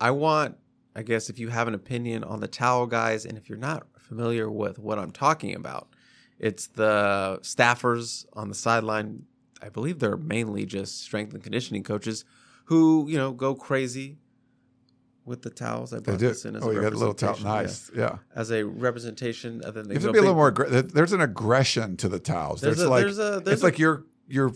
I 0.00 0.10
want, 0.12 0.56
I 0.94 1.02
guess, 1.02 1.28
if 1.28 1.38
you 1.38 1.48
have 1.48 1.66
an 1.68 1.74
opinion 1.74 2.22
on 2.22 2.40
the 2.40 2.46
towel 2.48 2.86
guys, 2.86 3.24
and 3.24 3.36
if 3.36 3.48
you're 3.48 3.58
not 3.58 3.86
familiar 3.98 4.48
with 4.50 4.78
what 4.78 4.98
I'm 4.98 5.10
talking 5.10 5.54
about, 5.56 5.88
it's 6.38 6.66
the 6.68 7.38
staffers 7.42 8.26
on 8.34 8.48
the 8.48 8.54
sideline. 8.54 9.24
I 9.62 9.68
believe 9.70 9.98
they're 9.98 10.16
mainly 10.16 10.66
just 10.66 11.00
strength 11.02 11.34
and 11.34 11.42
conditioning 11.42 11.82
coaches 11.82 12.24
who, 12.66 13.06
you 13.08 13.16
know, 13.16 13.32
go 13.32 13.54
crazy 13.54 14.18
with 15.24 15.42
the 15.42 15.50
towels. 15.50 15.92
I 15.92 15.98
brought 15.98 16.18
this 16.20 16.44
in 16.44 16.56
as 16.56 16.62
Oh, 16.62 16.70
a 16.70 16.74
you 16.74 16.80
got 16.80 16.92
a 16.92 16.96
little 16.96 17.12
towel. 17.14 17.34
representation, 17.34 17.94
yeah. 17.98 18.02
Nice. 18.06 18.12
Yeah. 18.12 18.18
As 18.34 18.50
a 18.52 18.62
representation, 18.64 19.60
and 19.64 19.74
then 19.74 19.88
they 19.88 19.94
go 19.96 20.06
to 20.06 20.12
be 20.12 20.18
a 20.18 20.22
little 20.22 20.34
more. 20.36 20.52
aggr- 20.52 20.92
There's 20.92 21.12
an 21.12 21.20
aggression 21.20 21.96
to 21.98 22.08
the 22.08 22.18
towels. 22.18 22.60
There's 22.60 22.76
There's, 22.76 22.86
a- 22.86 22.90
like 22.90 23.02
there's 23.02 23.18
a- 23.18 23.40
there's 23.44 23.54
it's 23.54 23.62
a- 23.62 23.64
like 23.64 23.78
you're 23.78 24.04
you're 24.28 24.52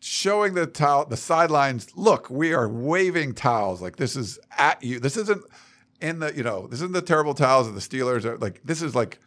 showing 0.00 0.54
the 0.54 0.66
towel 0.66 1.04
the 1.04 1.16
sidelines. 1.16 1.88
Look, 1.94 2.30
we 2.30 2.52
are 2.54 2.68
waving 2.68 3.34
towels. 3.34 3.80
Like 3.82 3.96
this 3.96 4.16
is 4.16 4.38
at 4.56 4.82
you. 4.82 4.98
This 4.98 5.16
isn't 5.16 5.44
in 6.00 6.18
the 6.20 6.34
you 6.34 6.42
know 6.42 6.66
this 6.68 6.80
isn't 6.80 6.92
the 6.94 7.02
terrible 7.02 7.34
towels 7.34 7.68
of 7.68 7.74
the 7.74 7.80
Steelers. 7.80 8.24
Or 8.24 8.38
like 8.38 8.60
this 8.64 8.82
is 8.82 8.94
like 8.94 9.20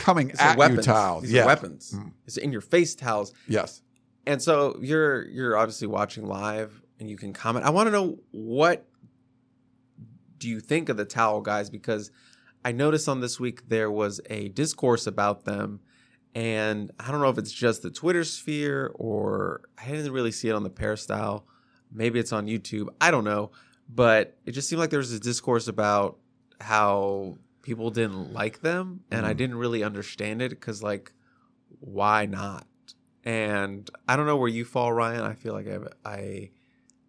coming 0.00 0.32
are 0.32 0.40
at 0.40 0.58
weapons. 0.58 0.86
you 0.86 0.92
towels. 0.92 1.22
These 1.22 1.32
yeah. 1.32 1.46
weapons. 1.46 1.92
Mm. 1.96 2.12
It's 2.26 2.36
in 2.36 2.52
your 2.52 2.60
face 2.60 2.94
towels. 2.94 3.32
Yes. 3.46 3.82
And 4.26 4.42
so 4.42 4.78
you're 4.80 5.24
you're 5.28 5.56
obviously 5.56 5.86
watching 5.86 6.26
live 6.26 6.82
and 6.98 7.08
you 7.08 7.16
can 7.16 7.32
comment. 7.32 7.64
I 7.64 7.70
want 7.70 7.86
to 7.86 7.90
know 7.90 8.18
what 8.30 8.86
do 10.38 10.48
you 10.48 10.60
think 10.60 10.88
of 10.88 10.96
the 10.96 11.04
towel 11.04 11.40
guys 11.40 11.70
because 11.70 12.10
I 12.64 12.72
noticed 12.72 13.08
on 13.08 13.20
this 13.20 13.38
week 13.38 13.68
there 13.68 13.90
was 13.90 14.20
a 14.28 14.48
discourse 14.48 15.06
about 15.06 15.44
them 15.44 15.80
and 16.34 16.90
I 16.98 17.10
don't 17.10 17.20
know 17.20 17.28
if 17.28 17.38
it's 17.38 17.52
just 17.52 17.82
the 17.82 17.90
Twitter 17.90 18.24
sphere 18.24 18.92
or 18.94 19.62
I 19.78 19.90
didn't 19.90 20.12
really 20.12 20.32
see 20.32 20.48
it 20.48 20.52
on 20.52 20.62
the 20.62 20.70
peristyle. 20.70 21.46
Maybe 21.92 22.20
it's 22.20 22.32
on 22.32 22.46
YouTube. 22.46 22.88
I 23.00 23.10
don't 23.10 23.24
know, 23.24 23.50
but 23.88 24.36
it 24.46 24.52
just 24.52 24.68
seemed 24.68 24.80
like 24.80 24.90
there 24.90 24.98
was 24.98 25.12
a 25.12 25.20
discourse 25.20 25.66
about 25.66 26.18
how 26.60 27.38
people 27.62 27.90
didn't 27.90 28.32
like 28.32 28.60
them 28.60 29.00
and 29.10 29.26
I 29.26 29.32
Mhm. 29.34 29.36
didn't 29.36 29.56
really 29.56 29.82
understand 29.82 30.40
it 30.42 30.60
cuz 30.60 30.82
like 30.82 31.12
why 31.80 32.26
not? 32.26 32.66
And 33.24 33.88
I 34.08 34.16
don't 34.16 34.26
know 34.26 34.36
where 34.36 34.48
you 34.48 34.64
fall, 34.64 34.92
Ryan. 34.92 35.22
I 35.22 35.34
feel 35.34 35.52
like 35.52 35.66
I 35.68 35.72
have, 35.72 35.88
I 36.04 36.50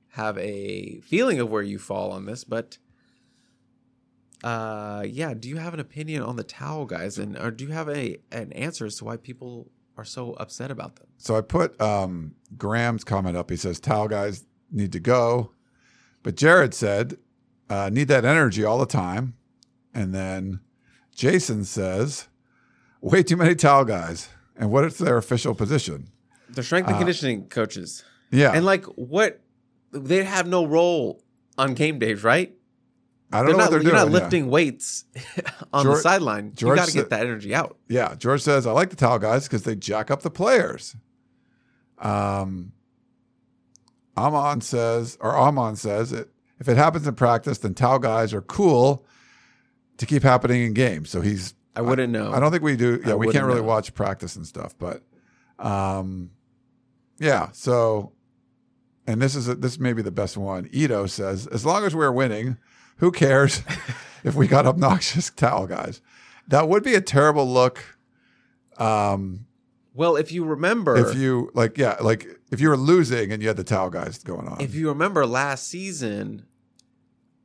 have 0.09 0.37
a 0.37 0.99
feeling 1.01 1.39
of 1.39 1.49
where 1.49 1.61
you 1.63 1.79
fall 1.79 2.11
on 2.11 2.25
this, 2.25 2.43
but 2.43 2.77
uh, 4.43 5.03
yeah. 5.07 5.33
Do 5.33 5.47
you 5.49 5.57
have 5.57 5.73
an 5.73 5.79
opinion 5.79 6.23
on 6.23 6.35
the 6.35 6.43
towel 6.43 6.85
guys, 6.85 7.17
and 7.19 7.37
or 7.37 7.51
do 7.51 7.63
you 7.65 7.71
have 7.71 7.87
a 7.89 8.17
an 8.31 8.51
answer 8.53 8.85
as 8.85 8.97
to 8.97 9.05
why 9.05 9.17
people 9.17 9.69
are 9.97 10.03
so 10.05 10.33
upset 10.33 10.71
about 10.71 10.95
them? 10.95 11.07
So 11.17 11.35
I 11.35 11.41
put 11.41 11.79
um, 11.79 12.33
Graham's 12.57 13.03
comment 13.03 13.37
up. 13.37 13.49
He 13.51 13.55
says 13.55 13.79
towel 13.79 14.07
guys 14.07 14.45
need 14.71 14.91
to 14.93 14.99
go, 14.99 15.51
but 16.23 16.35
Jared 16.35 16.73
said 16.73 17.17
uh, 17.69 17.89
need 17.93 18.07
that 18.07 18.25
energy 18.25 18.63
all 18.65 18.79
the 18.79 18.85
time, 18.87 19.35
and 19.93 20.13
then 20.13 20.59
Jason 21.15 21.63
says 21.65 22.27
way 23.01 23.23
too 23.23 23.37
many 23.37 23.55
towel 23.55 23.85
guys. 23.85 24.29
And 24.55 24.71
what 24.71 24.83
is 24.85 24.97
their 24.97 25.17
official 25.17 25.55
position? 25.55 26.09
The 26.49 26.61
strength 26.63 26.87
and 26.87 26.95
Uh, 26.95 26.99
conditioning 26.99 27.47
coaches, 27.47 28.03
Yeah, 28.31 28.51
and 28.53 28.65
like 28.65 28.85
what 28.85 29.41
they 29.91 30.23
have 30.23 30.47
no 30.47 30.65
role 30.65 31.23
on 31.57 31.73
game 31.73 31.97
days, 31.99 32.23
right? 32.23 32.53
I 33.33 33.37
don't 33.37 33.45
They're 33.45 33.53
know 33.53 33.57
not, 33.59 33.63
what 33.63 33.71
they're 33.71 33.81
you're 33.81 33.91
doing. 33.91 34.03
not 34.11 34.11
yeah. 34.17 34.23
lifting 34.23 34.49
weights 34.49 35.05
on 35.73 35.85
the 35.85 35.95
sideline. 35.95 36.51
George- 36.53 36.77
You 36.77 36.81
got 36.81 36.87
to 36.89 36.93
get 36.93 37.09
that 37.11 37.21
energy 37.21 37.55
out. 37.55 37.77
Yeah, 37.87 38.13
George 38.15 38.41
says 38.41 38.67
I 38.67 38.71
like 38.73 38.89
the 38.89 38.95
towel 38.97 39.19
guys 39.19 39.43
because 39.47 39.63
they 39.63 39.75
jack 39.75 40.11
up 40.11 40.21
the 40.21 40.29
players. 40.29 40.95
Um, 41.97 42.73
Amon 44.17 44.61
says, 44.61 45.17
or 45.21 45.35
Amon 45.37 45.75
says, 45.77 46.11
it, 46.11 46.29
if 46.59 46.67
it 46.67 46.75
happens 46.77 47.07
in 47.07 47.15
practice, 47.15 47.57
then 47.59 47.73
towel 47.73 47.99
guys 47.99 48.33
are 48.33 48.41
cool 48.41 49.05
to 50.01 50.07
keep 50.07 50.23
happening 50.23 50.63
in 50.63 50.73
games. 50.73 51.11
So 51.11 51.21
he's. 51.21 51.53
I 51.75 51.81
wouldn't 51.81 52.11
know. 52.11 52.33
I 52.33 52.39
don't 52.39 52.51
think 52.51 52.63
we 52.63 52.75
do. 52.75 52.99
I 53.05 53.09
Yeah, 53.09 53.15
we 53.15 53.31
can't 53.31 53.45
really 53.45 53.61
know. 53.61 53.67
watch 53.67 53.93
practice 53.93 54.35
and 54.35 54.45
stuff, 54.47 54.75
but, 54.77 55.03
um, 55.59 56.31
yeah. 57.19 57.49
So, 57.53 58.11
and 59.05 59.21
this 59.21 59.35
is 59.35 59.47
a, 59.47 59.53
this 59.53 59.79
may 59.79 59.93
be 59.93 60.01
the 60.01 60.11
best 60.11 60.37
one. 60.37 60.67
Ito 60.71 61.05
says, 61.05 61.45
as 61.45 61.65
long 61.65 61.85
as 61.85 61.95
we're 61.95 62.11
winning, 62.11 62.57
who 62.97 63.11
cares 63.11 63.61
if 64.23 64.33
we 64.33 64.47
got 64.47 64.65
obnoxious 64.65 65.29
towel 65.29 65.67
guys? 65.67 66.01
That 66.47 66.67
would 66.67 66.83
be 66.83 66.95
a 66.95 67.01
terrible 67.01 67.47
look. 67.47 67.97
Um, 68.79 69.45
Well, 69.93 70.15
if 70.17 70.31
you 70.31 70.43
remember, 70.43 70.97
if 70.97 71.15
you 71.15 71.51
like, 71.53 71.77
yeah, 71.77 71.97
like 72.01 72.27
if 72.51 72.59
you 72.59 72.69
were 72.69 72.75
losing 72.77 73.31
and 73.31 73.39
you 73.41 73.47
had 73.47 73.57
the 73.57 73.63
towel 73.63 73.91
guys 73.91 74.17
going 74.17 74.47
on. 74.47 74.59
if 74.59 74.73
you 74.73 74.89
remember 74.89 75.27
last 75.27 75.67
season, 75.67 76.47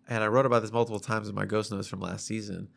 and 0.09 0.23
I 0.23 0.27
wrote 0.29 0.47
about 0.47 0.63
this 0.63 0.73
multiple 0.73 1.01
times 1.01 1.29
in 1.29 1.35
my 1.35 1.47
ghost 1.47 1.73
notes 1.73 1.89
from 1.89 2.01
last 2.01 2.27
season, 2.27 2.69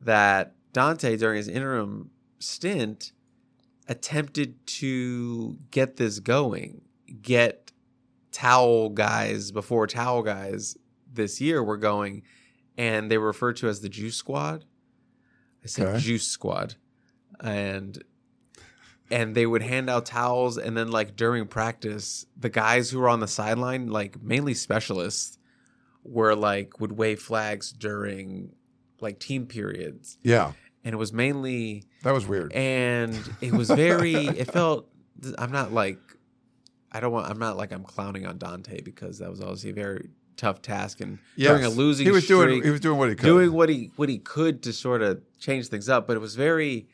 that 0.00 0.54
Donte 0.72 1.18
during 1.18 1.36
his 1.38 1.48
interim 1.48 2.10
stint 2.38 3.12
attempted 3.88 4.66
to 4.66 5.58
get 5.70 5.96
this 5.96 6.18
going, 6.18 6.82
get 7.22 7.72
towel 8.32 8.90
guys 8.90 9.50
before 9.50 9.86
towel 9.86 10.22
guys 10.22 10.76
this 11.12 11.40
year 11.40 11.62
were 11.62 11.76
going, 11.76 12.22
and 12.76 13.10
they 13.10 13.18
were 13.18 13.28
referred 13.28 13.56
to 13.56 13.68
as 13.68 13.80
the 13.80 13.88
Juice 13.88 14.16
Squad. 14.16 14.64
I 15.64 15.68
said 15.68 15.86
Okay. 15.88 15.98
Juice 15.98 16.26
Squad, 16.28 16.74
and 17.40 18.02
and 19.10 19.34
they 19.34 19.46
would 19.46 19.62
hand 19.62 19.88
out 19.88 20.06
towels 20.06 20.58
and 20.58 20.76
then 20.76 20.90
like 20.90 21.16
during 21.16 21.46
practice 21.46 22.26
the 22.36 22.48
guys 22.48 22.90
who 22.90 22.98
were 22.98 23.08
on 23.08 23.20
the 23.20 23.28
sideline 23.28 23.88
like 23.88 24.20
mainly 24.20 24.52
specialists 24.52 25.38
were 26.08 26.34
like 26.34 26.80
would 26.80 26.92
wave 26.92 27.20
flags 27.20 27.72
during 27.72 28.52
like 29.00 29.18
team 29.18 29.46
periods 29.46 30.18
yeah, 30.22 30.52
and 30.84 30.94
it 30.94 30.96
was 30.96 31.12
mainly 31.12 31.84
that 32.02 32.12
was 32.12 32.26
weird. 32.26 32.52
and 32.52 33.18
it 33.40 33.52
was 33.52 33.68
very 33.70 34.14
it 34.26 34.50
felt 34.50 34.88
i'm 35.38 35.52
not 35.52 35.72
like 35.72 35.98
i 36.92 37.00
don't 37.00 37.12
want 37.12 37.28
i'm 37.30 37.38
not 37.38 37.56
like 37.56 37.72
i'm 37.72 37.84
clowning 37.84 38.26
on 38.26 38.38
Donte 38.38 38.84
because 38.84 39.18
that 39.18 39.30
was 39.30 39.40
obviously 39.40 39.70
a 39.70 39.74
very 39.74 40.10
tough 40.36 40.60
task 40.60 41.00
and 41.00 41.18
during 41.38 41.64
a 41.64 41.68
losing 41.68 42.04
he 42.04 42.12
was 42.12 42.26
doing 42.26 42.62
he 42.62 42.70
was 42.70 42.80
doing 42.80 42.98
what 42.98 43.08
he 43.08 43.14
could. 43.14 43.24
doing 43.24 43.52
what 43.52 43.68
he 43.68 43.90
what 43.96 44.08
he 44.08 44.18
could 44.18 44.62
to 44.62 44.72
sort 44.72 45.00
of 45.02 45.22
change 45.38 45.68
things 45.68 45.88
up 45.88 46.06
but 46.06 46.14
it 46.16 46.20
was 46.20 46.34
very 46.34 46.86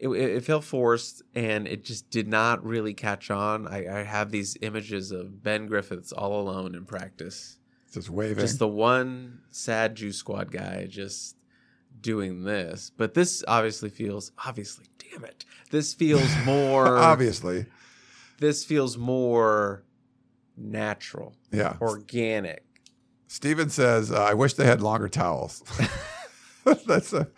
it, 0.00 0.08
it 0.08 0.30
it 0.36 0.44
felt 0.44 0.64
forced 0.64 1.22
and 1.34 1.68
it 1.68 1.84
just 1.84 2.08
did 2.10 2.26
not 2.26 2.64
really 2.64 2.94
catch 2.94 3.30
on. 3.30 3.68
I, 3.68 4.00
I 4.00 4.02
have 4.02 4.30
these 4.30 4.56
images 4.62 5.12
of 5.12 5.42
Ben 5.42 5.66
Griffiths 5.66 6.10
all 6.10 6.40
alone 6.40 6.74
in 6.74 6.86
practice, 6.86 7.58
Just 7.92 8.10
waving. 8.10 8.38
just 8.38 8.58
the 8.58 8.68
one 8.68 9.40
sad 9.50 9.94
Juice 9.96 10.16
Squad 10.18 10.50
guy 10.52 10.86
just 10.88 11.36
doing 12.00 12.44
this. 12.44 12.90
But 12.96 13.14
this 13.14 13.42
obviously 13.48 13.90
feels 13.90 14.32
obviously, 14.46 14.86
damn 14.98 15.24
it, 15.24 15.44
this 15.70 15.92
feels 15.94 16.30
more 16.44 16.86
Obviously. 16.98 17.66
This 18.38 18.64
feels 18.64 18.96
more 18.96 19.82
natural, 20.56 21.34
Yeah. 21.52 21.76
organic. 21.80 22.64
Steven 23.28 23.68
says, 23.70 24.10
uh, 24.10 24.22
I 24.22 24.34
wish 24.34 24.54
they 24.54 24.64
had 24.64 24.80
longer 24.80 25.08
towels. 25.08 25.62
that's 26.86 27.12
a 27.12 27.28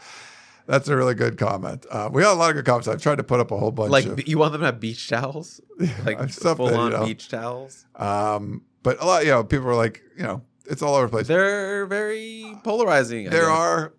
that's 0.67 0.87
a 0.89 0.97
really 0.97 1.15
good 1.15 1.37
comment. 1.39 1.85
Uh, 1.91 2.09
we 2.13 2.23
got 2.23 2.35
a 2.35 2.39
lot 2.39 2.51
of 2.51 2.57
good 2.57 2.65
comments. 2.65 2.87
I've 2.89 3.03
tried 3.03 3.17
to 3.17 3.25
put 3.25 3.41
up 3.41 3.51
a 3.51 3.59
whole 3.59 3.73
bunch 3.73 3.91
Like 3.91 4.07
of 4.07 4.29
you 4.29 4.39
want 4.39 4.53
them 4.53 4.61
to 4.61 4.67
have 4.67 4.79
beach 4.81 5.09
towels, 5.09 5.61
like 6.05 6.31
full 6.31 6.73
on 6.75 6.93
you 6.93 6.99
know. 6.99 7.05
beach 7.05 7.29
towels. 7.29 7.85
um 7.97 8.63
but 8.83 9.01
a 9.01 9.05
lot, 9.05 9.25
you 9.25 9.31
know, 9.31 9.45
people 9.45 9.69
are 9.69 9.75
like, 9.75 10.03
you 10.17 10.23
know, 10.23 10.43
it's 10.67 10.83
all 10.83 10.95
over 10.95 11.07
the 11.07 11.11
place. 11.11 11.27
They're 11.27 11.87
very 11.87 12.57
polarizing. 12.65 13.29
I 13.29 13.31
there 13.31 13.43
guess. 13.43 13.51
are 13.51 13.95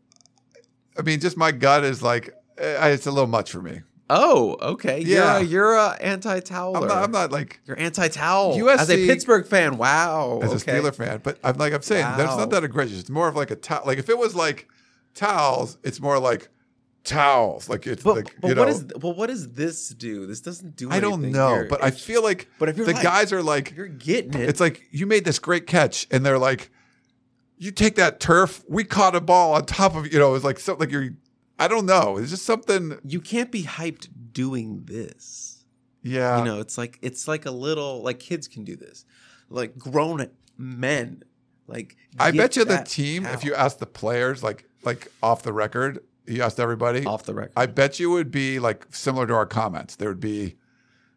I 0.98 1.02
mean, 1.02 1.20
just 1.20 1.38
my 1.38 1.52
gut 1.52 1.84
is 1.84 2.02
like 2.02 2.30
eh, 2.58 2.88
it's 2.88 3.08
a 3.08 3.12
little 3.12 3.28
much 3.28 3.52
for 3.52 3.62
me. 3.62 3.82
Oh, 4.10 4.58
okay. 4.62 5.00
Yeah. 5.00 5.40
You're 5.40 5.42
a, 5.42 5.44
you're 5.44 5.76
a 5.76 5.90
anti-toweler. 6.02 6.82
I'm 6.82 6.88
not, 6.88 7.04
I'm 7.04 7.12
not 7.12 7.32
like 7.32 7.62
You're 7.66 7.80
anti-towel. 7.80 8.70
As 8.70 8.90
a 8.90 9.08
Pittsburgh 9.08 9.48
fan, 9.48 9.78
wow. 9.78 10.40
as 10.44 10.52
a 10.52 10.56
okay. 10.56 10.80
Steeler 10.80 10.94
fan, 10.94 11.22
but 11.24 11.40
I'm 11.44 11.58
like 11.58 11.74
I'm 11.74 11.82
saying 11.82 12.06
that's 12.18 12.38
not 12.38 12.50
that 12.52 12.64
egregious. 12.64 13.00
It's 13.00 13.10
more 13.10 13.28
of 13.28 13.36
like 13.36 13.52
a 13.52 13.56
towel. 13.56 13.84
Like 13.86 13.98
if 13.98 14.10
it 14.10 14.18
was 14.18 14.36
like 14.36 14.68
towels, 15.16 15.78
it's 15.84 16.00
more 16.00 16.20
like 16.20 16.50
towels. 17.04 17.70
Like 17.70 17.86
it's 17.88 18.04
But, 18.04 18.16
like 18.16 18.36
but 18.40 18.50
you 18.50 18.56
what 18.56 18.66
know. 18.68 18.74
is 18.74 18.86
well, 19.02 19.14
what 19.14 19.28
does 19.28 19.52
this 19.54 19.90
do? 19.90 20.26
This 20.26 20.42
doesn't 20.42 20.76
do. 20.76 20.90
I 20.92 21.00
don't 21.00 21.22
know, 21.32 21.50
here. 21.56 21.68
but 21.70 21.84
I 21.84 21.92
feel 21.92 22.24
like 22.24 22.50
But 22.60 22.70
if 22.70 22.76
the 22.78 22.86
like- 22.86 23.02
guys 23.04 23.32
are 23.34 23.44
like 23.44 23.76
you're 23.76 23.88
getting 23.88 24.34
it. 24.40 24.50
It's 24.50 24.60
like 24.60 24.84
you 24.92 25.06
made 25.06 25.26
this 25.26 25.40
great 25.40 25.68
catch, 25.68 26.08
and 26.12 26.26
they're 26.26 26.40
like, 26.40 26.72
"You 27.58 27.72
take 27.72 27.96
that 27.96 28.20
turf. 28.20 28.64
We 28.68 28.84
caught 28.84 29.16
a 29.16 29.22
ball 29.22 29.54
on 29.54 29.66
top 29.66 29.96
of 29.96 30.12
you 30.12 30.20
know." 30.20 30.36
It's 30.36 30.44
like 30.46 30.60
something 30.60 30.80
like 30.88 30.92
you're. 30.92 31.10
I 31.60 31.68
don't 31.68 31.86
know. 31.86 32.18
It's 32.18 32.32
just 32.32 32.46
something. 32.46 32.98
you 33.06 33.22
can't 33.22 33.52
be 33.52 33.64
hyped 33.64 34.10
doing 34.32 34.82
this. 34.86 35.64
Yeah. 36.02 36.40
you 36.40 36.44
know, 36.46 36.60
it's 36.60 36.78
like 36.78 37.00
it's 37.02 37.28
like 37.28 37.46
a 37.46 37.52
little 37.52 38.02
like 38.02 38.20
kids 38.20 38.48
can 38.48 38.64
do 38.66 38.76
this, 38.76 39.06
like 39.50 39.78
grown 39.78 40.30
men. 40.58 41.24
Like 41.68 41.96
I 42.20 42.32
bet 42.32 42.58
you 42.58 42.66
the 42.66 42.84
team, 42.86 43.26
if 43.26 43.46
you 43.46 43.54
ask 43.56 43.78
the 43.78 43.86
players, 43.86 44.44
like 44.44 44.68
like 44.84 45.10
off 45.22 45.44
the 45.44 45.54
record, 45.54 46.00
you 46.26 46.42
asked 46.42 46.60
everybody. 46.60 47.06
off 47.06 47.24
the 47.24 47.34
record. 47.34 47.54
I 47.56 47.66
bet 47.66 48.00
you 48.00 48.10
would 48.12 48.32
be 48.32 48.60
like 48.60 48.86
similar 48.92 49.28
to 49.28 49.34
our 49.34 49.46
comments. 49.46 49.96
There 49.96 50.10
would 50.10 50.20
be 50.20 50.56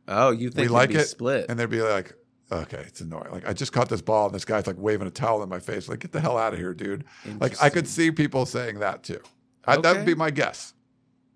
oh, 0.09 0.31
you 0.31 0.51
think 0.51 0.69
we 0.69 0.75
like 0.75 0.91
be 0.91 0.97
it, 0.97 1.07
split? 1.07 1.47
and 1.49 1.59
they'd 1.59 1.71
be 1.71 1.83
like, 1.83 2.15
"Okay, 2.51 2.83
it's 2.87 3.01
annoying." 3.01 3.31
Like 3.31 3.49
I 3.49 3.53
just 3.53 3.73
caught 3.73 3.89
this 3.89 4.03
ball, 4.03 4.27
and 4.27 4.35
this 4.35 4.45
guy's 4.45 4.67
like 4.67 4.77
waving 4.79 5.07
a 5.07 5.11
towel 5.11 5.43
in 5.43 5.49
my 5.49 5.59
face. 5.61 5.89
Like, 5.89 6.01
get 6.01 6.13
the 6.13 6.21
hell 6.21 6.37
out 6.39 6.53
of 6.53 6.59
here, 6.59 6.75
dude. 6.75 7.05
Like 7.41 7.63
I 7.63 7.71
could 7.71 7.87
see 7.89 8.11
people 8.11 8.47
saying 8.47 8.81
that 8.81 9.03
too. 9.03 9.21
I, 9.65 9.77
That 9.79 9.97
would 9.97 10.07
be 10.07 10.15
my 10.15 10.31
guess. 10.31 10.75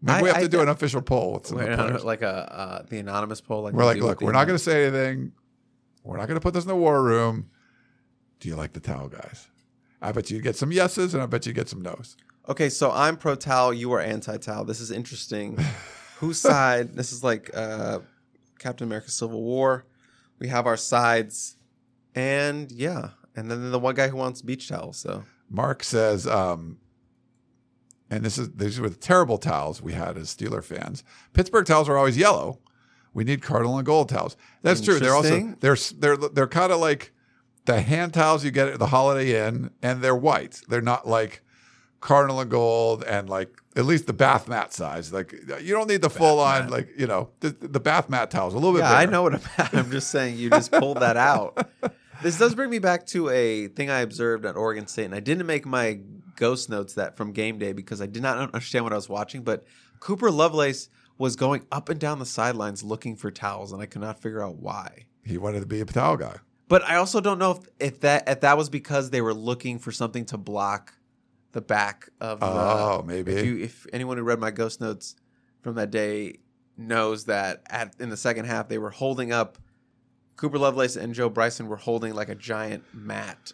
Maybe 0.03 0.19
I- 0.19 0.23
we 0.23 0.29
have 0.29 0.37
I 0.39 0.41
to 0.43 0.49
do 0.49 0.61
an 0.61 0.69
official 0.69 1.03
poll 1.03 1.35
with 1.35 1.47
some 1.49 1.59
of 1.59 1.65
Wait, 1.65 1.71
the 1.71 1.77
no, 1.77 1.83
no, 1.83 1.89
players. 1.91 2.05
like 2.05 2.23
a 2.23 2.29
uh, 2.55 2.83
the 2.89 2.99
anonymous 2.99 3.41
poll. 3.41 3.63
Like 3.65 3.75
We're 3.75 3.85
like, 3.85 3.99
look, 3.99 4.21
we're 4.21 4.33
not 4.33 4.47
going 4.47 4.57
to 4.59 4.63
say 4.65 4.85
anything. 4.87 5.33
We're 6.05 6.17
not 6.17 6.27
going 6.29 6.37
to 6.39 6.43
put 6.43 6.55
this 6.55 6.65
in 6.65 6.69
the 6.69 6.77
war 6.77 7.03
room. 7.03 7.51
Do 8.39 8.49
you 8.49 8.57
like 8.57 8.73
the 8.73 8.81
towel, 8.81 9.09
guys? 9.09 9.49
I 10.01 10.13
bet 10.13 10.31
you 10.31 10.41
get 10.41 10.57
some 10.57 10.73
yeses, 10.73 11.13
and 11.13 11.23
I 11.23 11.27
bet 11.27 11.45
you 11.45 11.53
get 11.53 11.69
some 11.69 11.83
nos. 11.83 12.17
Okay, 12.51 12.69
so 12.69 12.91
I'm 12.91 13.17
pro 13.17 13.37
towel. 13.37 13.73
You 13.73 13.93
are 13.93 14.01
anti 14.01 14.37
towel. 14.37 14.65
This 14.65 14.81
is 14.81 14.91
interesting. 14.91 15.57
Whose 16.19 16.39
side? 16.41 16.95
This 16.95 17.13
is 17.13 17.23
like 17.23 17.49
uh, 17.55 18.01
Captain 18.59 18.89
America: 18.89 19.09
Civil 19.09 19.41
War. 19.41 19.87
We 20.41 20.49
have 20.49 20.67
our 20.67 20.77
sides, 20.77 21.57
and 22.17 22.71
yeah, 22.73 23.11
and 23.37 23.49
then 23.49 23.71
the 23.71 23.79
one 23.79 23.95
guy 23.95 24.09
who 24.09 24.17
wants 24.17 24.43
beach 24.43 24.69
towels. 24.69 24.97
So 24.97 25.23
Mark 25.49 25.85
says, 25.85 26.27
um, 26.27 26.79
and 28.11 28.25
this 28.25 28.37
is 28.37 28.51
these 28.51 28.81
were 28.81 28.89
the 28.89 28.97
terrible 28.97 29.39
towels 29.39 29.81
we 29.81 29.93
had 29.93 30.19
as 30.19 30.35
Steeler 30.35 30.65
fans. 30.65 31.05
Pittsburgh 31.33 31.67
towels 31.67 31.89
are 31.89 31.97
always 31.97 32.17
yellow. 32.17 32.59
We 33.15 33.23
need 33.23 33.43
cardinal 33.43 33.77
and 33.77 33.87
gold 33.87 34.09
towels. 34.09 34.37
That's 34.63 34.81
true. 34.81 34.99
They're 34.99 35.15
also 35.15 35.55
they're 35.61 35.77
they're 35.97 36.17
they're 36.17 36.49
kind 36.49 36.73
of 36.73 36.81
like 36.81 37.13
the 37.67 37.81
hand 37.81 38.13
towels 38.13 38.45
you 38.45 38.51
get 38.51 38.67
at 38.67 38.81
the 38.81 38.89
Holiday 38.89 39.47
Inn, 39.47 39.71
and 39.83 40.03
they're 40.03 40.17
white. 40.17 40.63
They're 40.69 40.81
not 40.81 41.07
like 41.07 41.45
cardinal 42.01 42.41
and 42.41 42.51
gold 42.51 43.05
and 43.05 43.29
like 43.29 43.51
at 43.77 43.85
least 43.85 44.07
the 44.07 44.13
bath 44.13 44.49
mat 44.49 44.73
size. 44.73 45.13
Like 45.13 45.33
you 45.61 45.75
don't 45.75 45.89
need 45.89 46.03
the 46.03 46.11
full 46.11 46.39
on 46.41 46.69
like 46.69 46.89
you 46.99 47.07
know 47.07 47.31
the, 47.41 47.51
the 47.51 47.81
bath 47.81 48.09
mat 48.09 48.31
towels 48.31 48.55
a 48.55 48.59
little 48.59 48.73
bit. 48.73 48.81
yeah, 48.81 48.93
I 48.93 49.07
know 49.07 49.23
what 49.23 49.35
I'm. 49.35 49.69
I'm 49.73 49.91
just 49.91 50.11
saying 50.11 50.37
you 50.37 50.51
just 50.51 50.73
pulled 50.73 51.01
that 51.01 51.17
out. 51.17 51.69
This 52.23 52.39
does 52.39 52.55
bring 52.55 52.69
me 52.69 52.81
back 52.81 53.07
to 53.07 53.31
a 53.31 53.69
thing 53.69 53.89
I 53.89 54.01
observed 54.01 54.45
at 54.45 54.55
Oregon 54.55 54.87
State, 54.87 55.07
and 55.07 55.15
I 55.15 55.21
didn't 55.21 55.47
make 55.47 55.65
my 55.65 56.01
ghost 56.37 56.69
notes 56.69 56.93
that 56.95 57.17
from 57.17 57.33
game 57.33 57.59
day 57.59 57.73
because 57.73 58.03
I 58.03 58.07
did 58.07 58.23
not 58.23 58.37
understand 58.37 58.85
what 58.85 58.93
I 58.93 58.97
was 58.97 59.09
watching. 59.09 59.43
But 59.43 59.65
Cooper 60.01 60.31
Lovelace 60.31 60.91
was 61.17 61.35
going 61.35 61.65
up 61.73 61.89
and 61.89 61.99
down 61.99 62.19
the 62.19 62.27
sidelines 62.27 62.83
looking 62.83 63.17
for 63.17 63.31
towels, 63.31 63.73
and 63.73 63.81
I 63.81 63.87
could 63.87 64.03
not 64.03 64.21
figure 64.21 64.43
out 64.43 64.57
why. 64.57 65.07
He 65.25 65.39
wanted 65.39 65.61
to 65.61 65.67
be 65.67 65.81
a 65.81 65.87
towel 65.87 66.19
guy. 66.19 66.37
But 66.69 66.85
I 66.85 66.97
also 66.97 67.23
don't 67.23 67.39
know 67.39 67.53
if, 67.53 67.59
if 67.79 68.01
that 68.01 68.29
if 68.29 68.41
that 68.41 68.59
was 68.59 68.69
because 68.69 69.09
they 69.09 69.23
were 69.23 69.35
looking 69.35 69.79
for 69.79 69.91
something 69.91 70.27
to 70.27 70.37
block 70.37 70.93
the 71.53 71.61
back 71.61 72.09
of 72.21 72.41
the. 72.41 72.47
Oh, 72.47 73.03
maybe. 73.07 73.33
If, 73.33 73.45
you, 73.47 73.59
if 73.59 73.87
anyone 73.93 74.17
who 74.17 74.23
read 74.23 74.39
my 74.39 74.51
ghost 74.51 74.81
notes 74.81 75.17
from 75.63 75.75
that 75.77 75.91
day 75.91 76.39
knows 76.77 77.25
that 77.27 77.63
at 77.69 77.95
in 78.01 78.09
the 78.09 78.17
second 78.17 78.47
half 78.47 78.69
they 78.69 78.79
were 78.79 78.91
holding 78.91 79.33
up 79.33 79.59
Cooper 80.37 80.59
Lovelace 80.59 80.97
and 80.97 81.13
Joe 81.15 81.29
Bryson 81.29 81.69
were 81.69 81.77
holding 81.77 82.15
like 82.15 82.29
a 82.31 82.35
giant 82.35 82.85
mat 82.95 83.53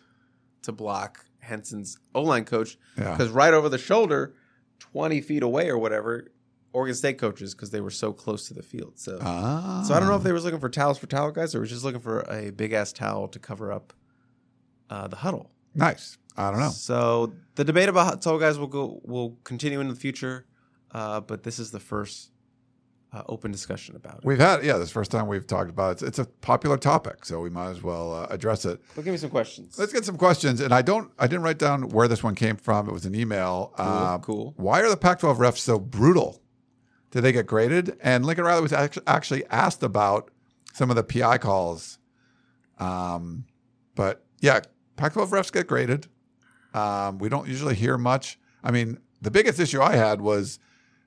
to 0.62 0.72
block 0.72 1.24
Henson's 1.40 1.99
O 2.14 2.22
line 2.22 2.44
coach 2.44 2.76
Yeah. 2.99 3.12
because 3.12 3.30
right 3.30 3.53
over 3.55 3.68
the 3.68 3.78
shoulder, 3.78 4.34
twenty 4.78 5.20
feet 5.20 5.42
away 5.42 5.68
or 5.68 5.78
whatever, 5.78 6.28
Oregon 6.72 6.94
State 6.94 7.18
coaches 7.18 7.55
because 7.55 7.70
they 7.70 7.80
were 7.80 7.90
so 7.90 8.12
close 8.12 8.47
to 8.49 8.55
the 8.55 8.62
field. 8.62 8.99
So. 8.99 9.18
Ah. 9.22 9.82
So 9.86 9.94
I 9.94 9.99
don't 9.99 10.09
know 10.09 10.16
if 10.16 10.22
they 10.22 10.32
were 10.32 10.40
looking 10.40 10.61
for 10.61 10.68
towels 10.68 10.99
for 10.99 11.07
towel 11.07 11.30
guys 11.32 11.55
or 11.55 11.61
was 11.61 11.70
just 11.70 11.82
looking 11.84 12.01
for 12.01 12.20
a 12.30 12.51
big 12.51 12.72
ass 12.72 12.92
towel 12.92 13.26
to 13.28 13.38
cover 13.38 13.72
up 13.72 13.92
uh, 14.90 15.09
the 15.09 15.16
huddle. 15.16 15.51
nice. 15.74 16.18
I 16.37 16.51
don't 16.51 16.61
know. 16.61 16.70
So 16.70 17.32
the 17.55 17.64
debate 17.64 17.89
about 17.89 18.22
towel 18.22 18.39
guys 18.39 18.59
will 18.59 18.66
go 18.66 19.01
will 19.05 19.39
continue 19.45 19.80
in 19.80 19.89
the 19.89 19.95
future, 19.95 20.47
uh, 20.93 21.20
but 21.20 21.43
this 21.43 21.59
is 21.59 21.70
the 21.70 21.80
first 21.80 22.30
uh, 23.12 23.22
open 23.28 23.51
discussion 23.51 23.97
about 23.97 24.18
it. 24.18 24.24
We've 24.24 24.39
had, 24.39 24.64
yeah, 24.64 24.76
this 24.76 24.91
first 24.91 25.11
time 25.11 25.26
we've 25.26 25.47
talked 25.47 25.70
about 25.70 25.91
it. 25.91 25.93
It's, 25.93 26.03
it's 26.03 26.18
a 26.18 26.24
popular 26.26 26.76
topic, 26.76 27.24
so 27.24 27.41
we 27.41 27.51
might 27.51 27.70
as 27.70 27.82
well 27.82 28.12
uh, 28.12 28.26
address 28.30 28.64
it. 28.64 28.80
But 28.95 29.05
give 29.05 29.12
me 29.12 29.18
some 29.18 29.30
questions. 29.30 29.78
Let's 29.78 29.93
get 29.93 30.05
some 30.05 30.18
questions. 30.18 30.61
And 30.61 30.74
I 30.74 30.82
don't, 30.82 31.11
I 31.18 31.26
didn't 31.26 31.43
write 31.43 31.59
down 31.59 31.89
where 31.89 32.09
this 32.09 32.22
one 32.22 32.34
came 32.34 32.57
from. 32.57 32.89
It 32.89 32.93
was 32.93 33.07
an 33.07 33.14
email. 33.14 33.72
Uh, 33.76 34.18
cool. 34.18 34.55
Why 34.57 34.82
are 34.82 34.91
the 34.91 34.97
Pac-12 34.97 35.39
refs 35.39 35.59
so 35.59 35.78
brutal? 35.78 36.43
Did 37.11 37.22
they 37.22 37.32
get 37.32 37.47
graded? 37.47 37.97
And 38.03 38.26
Lincoln 38.26 38.45
Riley 38.45 38.62
was 38.62 38.72
actually 39.07 39.47
asked 39.47 39.82
about 39.82 40.30
some 40.74 40.91
of 40.91 40.97
the 40.97 41.05
PI 41.05 41.39
calls. 41.39 41.99
Um, 42.78 43.47
but 43.95 44.26
yeah, 44.41 44.61
Pac-12 44.97 45.28
refs 45.28 45.53
get 45.53 45.66
graded. 45.66 46.09
Um, 46.77 47.18
we 47.18 47.29
don't 47.29 47.49
usually 47.49 47.74
hear 47.74 47.97
much. 47.97 48.39
I 48.62 48.70
mean, 48.70 48.99
the 49.22 49.31
biggest 49.31 49.59
issue 49.59 49.81
I 49.81 49.97
had 49.97 50.20
was 50.20 50.59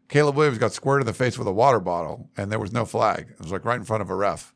Caleb 0.07 0.35
Williams 0.35 0.57
got 0.57 0.73
squirted 0.73 1.03
in 1.03 1.07
the 1.07 1.13
face 1.17 1.37
with 1.37 1.47
a 1.47 1.51
water 1.53 1.79
bottle, 1.79 2.29
and 2.35 2.51
there 2.51 2.59
was 2.59 2.71
no 2.71 2.85
flag. 2.85 3.27
It 3.29 3.39
was 3.39 3.51
like 3.51 3.65
right 3.65 3.77
in 3.77 3.83
front 3.85 4.01
of 4.01 4.09
a 4.09 4.15
ref, 4.15 4.53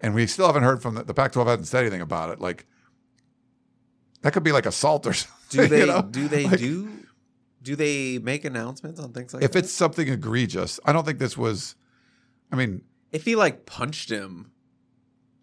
and 0.00 0.14
we 0.14 0.26
still 0.26 0.46
haven't 0.46 0.64
heard 0.64 0.82
from 0.82 0.94
the, 0.96 1.02
the 1.04 1.14
Pac-12 1.14 1.46
hasn't 1.46 1.66
said 1.68 1.80
anything 1.80 2.02
about 2.02 2.30
it. 2.30 2.40
Like 2.40 2.66
that 4.22 4.32
could 4.32 4.42
be 4.42 4.52
like 4.52 4.66
assault 4.66 5.06
or 5.06 5.12
something. 5.14 5.36
Do 5.50 5.66
they 5.66 5.80
you 5.80 5.86
know? 5.86 6.02
do 6.02 6.28
they 6.28 6.46
Like, 6.46 6.58
do 6.58 6.90
do 7.62 7.76
they 7.76 8.18
make 8.18 8.44
announcements 8.44 9.00
on 9.00 9.12
things 9.12 9.32
like 9.34 9.42
If 9.42 9.52
that? 9.52 9.60
it's 9.60 9.72
something 9.72 10.08
egregious, 10.08 10.78
I 10.84 10.92
don't 10.92 11.04
think 11.06 11.18
this 11.18 11.36
was. 11.38 11.74
I 12.52 12.56
mean, 12.56 12.82
if 13.12 13.24
he 13.24 13.34
like 13.36 13.64
punched 13.64 14.10
him, 14.10 14.50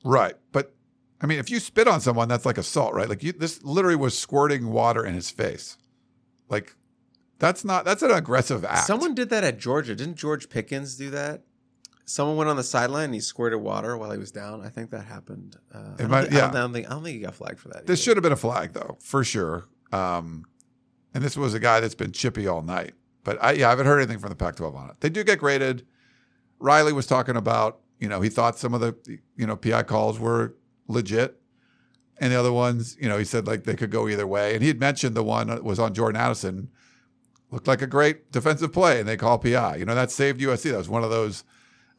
right, 0.04 0.36
but 0.52 0.76
I 1.20 1.26
mean, 1.26 1.40
if 1.40 1.50
you 1.50 1.60
spit 1.60 1.88
on 1.88 2.00
someone, 2.02 2.28
that's 2.28 2.46
like 2.46 2.58
assault, 2.58 2.94
right? 2.94 3.10
Like 3.10 3.24
you, 3.24 3.32
this 3.32 3.64
literally 3.64 3.96
was 3.96 4.18
squirting 4.18 4.70
water 4.70 5.06
in 5.06 5.14
his 5.16 5.30
face. 5.32 5.78
Like 6.50 6.76
that's 7.40 7.66
not 7.66 7.86
that's 7.86 8.02
an 8.02 8.12
aggressive 8.12 8.64
act. 8.64 8.86
someone 8.88 9.16
did 9.16 9.30
that 9.30 9.44
at 9.44 9.58
Georgia. 9.58 9.96
Didn't 9.96 10.16
George 10.16 10.50
Pickens 10.50 10.96
do 10.96 11.10
that? 11.12 11.42
Someone 12.06 12.38
went 12.38 12.50
on 12.50 12.56
the 12.56 12.64
sideline 12.64 13.06
and 13.06 13.14
he 13.14 13.20
squirted 13.20 13.60
water 13.60 13.98
while 13.98 14.12
he 14.12 14.18
was 14.18 14.32
down. 14.32 14.62
I 14.62 14.70
think 14.70 14.92
that 14.92 15.06
happened. 15.06 15.58
Uh, 15.74 15.78
I, 15.78 15.96
don't 15.98 16.10
might- 16.10 16.22
think, 16.24 16.34
yeah. 16.36 16.48
I 16.48 16.52
don't 16.54 16.72
think 16.74 16.88
I 16.88 16.92
don't 16.92 17.04
think 17.04 17.16
he 17.16 17.22
got 17.22 17.36
flagged 17.36 17.60
for 17.60 17.70
that. 17.70 17.86
This 17.86 18.00
either. 18.00 18.04
should 18.04 18.18
have 18.18 18.24
been 18.24 18.32
a 18.32 18.38
flag, 18.38 18.74
though, 18.74 18.98
for 19.02 19.24
sure. 19.24 19.66
Um, 19.92 20.46
and 21.14 21.24
this 21.24 21.36
was 21.36 21.54
a 21.54 21.60
guy 21.60 21.80
that's 21.80 21.96
been 21.96 22.12
chippy 22.12 22.48
all 22.48 22.62
night. 22.62 22.94
But 23.24 23.44
I, 23.44 23.54
yeah, 23.54 23.68
I 23.68 23.72
haven't 23.72 23.88
heard 23.88 23.98
anything 23.98 24.20
from 24.20 24.30
the 24.30 24.36
Pac-12 24.36 24.76
on 24.76 24.90
it. 24.90 25.02
They 25.02 25.10
do 25.10 25.24
get 25.24 25.40
graded. 25.40 25.86
Riley 26.60 26.94
was 26.94 27.08
talking 27.08 27.36
about, 27.36 27.80
you 28.00 28.08
know, 28.08 28.22
he 28.22 28.30
thought 28.30 28.58
some 28.58 28.74
of 28.74 28.80
the, 28.80 28.96
you 29.36 29.46
know, 29.46 29.58
PI 29.58 29.84
calls 29.84 30.18
were 30.18 30.56
legit, 30.88 31.40
and 32.20 32.32
the 32.32 32.40
other 32.40 32.52
ones, 32.52 32.98
you 33.00 33.08
know, 33.08 33.18
he 33.18 33.26
said 33.26 33.48
like 33.48 33.64
they 33.64 33.76
could 33.76 33.92
go 33.92 34.08
either 34.08 34.28
way. 34.28 34.54
And 34.54 34.62
he 34.62 34.68
had 34.68 34.80
mentioned 34.80 35.16
the 35.16 35.24
one 35.24 35.48
that 35.48 35.64
was 35.64 35.80
on 35.80 35.94
Jordan 35.94 36.20
Addison 36.20 36.70
looked 37.52 37.68
like 37.68 37.82
a 37.82 37.88
great 37.88 38.32
defensive 38.32 38.74
play, 38.74 39.00
and 39.00 39.08
they 39.08 39.18
call 39.18 39.38
PI. 39.38 39.78
You 39.78 39.86
know 39.86 39.96
that 39.96 40.12
saved 40.12 40.42
USC. 40.42 40.72
That 40.72 40.78
was 40.78 40.90
one 40.90 41.04
of 41.04 41.10
those 41.10 41.44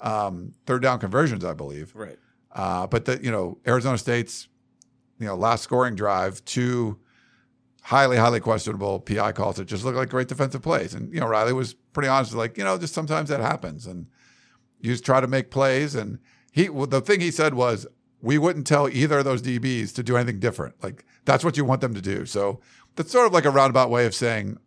um, 0.01 0.55
third 0.66 0.82
down 0.82 0.99
conversions, 0.99 1.45
I 1.45 1.55
believe. 1.55 1.95
Right. 1.95 2.18
Uh, 2.53 2.86
but 2.86 3.05
the 3.05 3.22
you 3.22 3.30
know 3.30 3.59
Arizona 3.66 3.99
State's 3.99 4.49
you 5.18 5.26
know 5.26 5.36
last 5.36 5.62
scoring 5.62 5.95
drive, 5.95 6.45
two 6.45 6.99
highly 7.82 8.16
highly 8.16 8.41
questionable 8.41 9.01
PI 9.01 9.32
calls 9.32 9.57
that 9.57 9.64
just 9.66 9.84
looked 9.84 9.97
like 9.97 10.09
great 10.09 10.28
defensive 10.28 10.62
plays, 10.62 10.95
and 10.95 11.12
you 11.12 11.20
know 11.20 11.26
Riley 11.26 11.53
was 11.53 11.74
pretty 11.74 12.09
honest, 12.09 12.34
like 12.34 12.59
you 12.59 12.64
know 12.64 12.78
just 12.78 12.95
sometimes 12.95 13.28
that 13.28 13.41
happens, 13.41 13.86
and 13.86 14.07
you 14.80 14.93
just 14.93 15.05
try 15.05 15.20
to 15.20 15.26
make 15.26 15.51
plays. 15.51 15.95
And 15.95 16.18
he 16.53 16.68
well, 16.68 16.86
the 16.86 17.01
thing 17.01 17.20
he 17.20 17.30
said 17.30 17.55
was 17.55 17.86
we 18.21 18.39
wouldn't 18.39 18.66
tell 18.66 18.89
either 18.89 19.19
of 19.19 19.25
those 19.25 19.43
DBs 19.43 19.95
to 19.95 20.03
do 20.03 20.16
anything 20.16 20.41
different. 20.41 20.83
Like 20.83 21.05
that's 21.25 21.45
what 21.45 21.57
you 21.57 21.64
want 21.64 21.81
them 21.81 21.95
to 21.95 22.01
do. 22.01 22.27
So 22.27 22.61
that's 22.97 23.12
sort 23.12 23.27
of 23.27 23.33
like 23.33 23.45
a 23.45 23.51
roundabout 23.51 23.91
way 23.91 24.07
of 24.07 24.14
saying 24.14 24.59